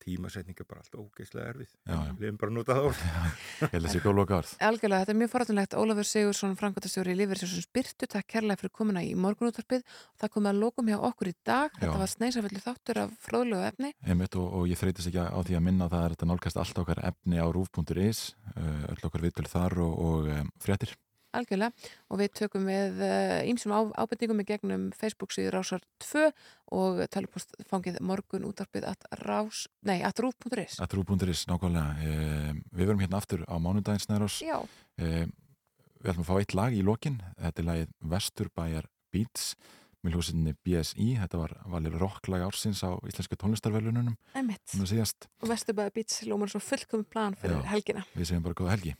tímasetning 0.07 0.59
er 0.61 0.66
bara 0.69 0.82
alltaf 0.82 1.01
ógeðslega 1.03 1.51
erfið 1.51 1.70
Já, 1.73 1.94
já. 1.97 2.12
við 2.19 2.28
höfum 2.28 2.39
bara 2.43 2.55
notað 2.55 2.85
orð. 2.90 3.01
Algjörlega, 4.69 5.01
þetta 5.03 5.15
er 5.15 5.19
mjög 5.19 5.31
forrættunlegt. 5.32 5.77
Ólafur 5.81 6.07
Sigursson, 6.07 6.55
frangotastjóri 6.61 7.15
í 7.15 7.19
Lífeyrisjóðsins 7.20 7.70
Byrtu, 7.74 8.09
takk 8.12 8.28
kærlega 8.36 8.61
fyrir 8.61 8.74
komuna 8.77 9.03
í 9.03 9.15
morgunúttarpið. 9.19 9.82
Það 10.20 10.32
komið 10.36 10.53
að 10.53 10.61
lokum 10.62 10.90
hjá 10.93 10.98
okkur 11.11 11.32
í 11.32 11.35
dag. 11.48 11.74
Já. 11.74 11.81
Þetta 11.82 12.03
var 12.05 12.12
sneisaföllu 12.12 12.62
þáttur 12.66 13.03
af 13.03 13.16
fróðlegu 13.27 13.66
efni. 13.70 13.93
Einmitt 14.07 14.39
og, 14.39 14.47
og 14.61 14.70
ég 14.70 14.81
þreytist 14.82 15.11
ekki 15.11 15.27
á 15.27 15.40
því 15.40 15.59
að 15.59 15.66
minna 15.70 15.89
að 15.89 15.97
það 15.97 16.07
er 16.07 16.16
þetta 16.16 16.31
nálgast 16.31 16.62
allt 16.62 16.82
okkar 16.85 17.03
efni 17.11 17.43
á 17.43 17.47
rúf.is, 17.57 18.23
uh, 18.55 18.86
öll 18.94 19.03
okkar 19.11 19.27
viðtölu 19.27 19.53
þar 19.57 19.81
og, 19.89 19.98
og 20.07 20.32
um, 20.36 20.55
fréttir. 20.62 20.94
Algjörlega. 21.36 21.88
Og 22.10 22.20
við 22.20 22.32
tökum 22.40 22.66
við 22.68 23.02
ímsum 23.50 23.74
á, 23.76 23.80
ábendingum 24.02 24.42
í 24.42 24.48
gegnum 24.48 24.90
Facebook 24.96 25.34
síður 25.34 25.58
rásar 25.60 25.84
2 26.02 26.26
og 26.76 27.02
talupostfangið 27.14 28.00
morgunúttarpið 28.02 28.88
at 28.90 29.06
rás, 29.22 29.66
nei, 29.86 30.00
at 30.06 30.18
rúf.is. 30.22 30.80
At 30.82 30.94
rúf.is, 30.96 31.46
nákvæmlega. 31.50 32.10
Um, 32.10 32.60
við 32.72 32.90
verum 32.90 33.02
hérna 33.04 33.20
aftur 33.20 33.46
á 33.46 33.54
mánudaginn 33.62 34.02
snærós. 34.02 34.40
Já. 34.42 34.58
Um, 34.98 35.32
við 36.02 36.12
ætlum 36.12 36.26
að 36.26 36.30
fá 36.30 36.36
eitt 36.40 36.54
lag 36.58 36.76
í 36.76 36.84
lokin. 36.86 37.18
Þetta 37.40 37.62
er 37.62 37.68
lagið 37.70 37.96
Vesturbæjar 38.14 38.90
Beats 39.14 39.54
með 40.04 40.16
hljósinni 40.16 40.54
BSI. 40.66 41.08
Þetta 41.22 41.40
var 41.40 41.56
valið 41.72 41.98
rocklag 42.02 42.44
ársins 42.46 42.82
á 42.86 42.94
Íslenska 43.08 43.38
síðast. 44.92 45.30
Og 45.42 45.50
Vesturbæða 45.50 45.94
Beats 45.96 46.22
lómar 46.28 46.52
svo 46.52 46.62
fullkomum 46.62 47.06
plan 47.10 47.38
fyrir 47.38 47.58
Já. 47.58 47.68
helgina. 47.74 48.06
Við 48.14 48.30
segjum 48.30 48.46
bara 48.46 48.58
góða 48.58 48.76
helgi. 48.76 48.96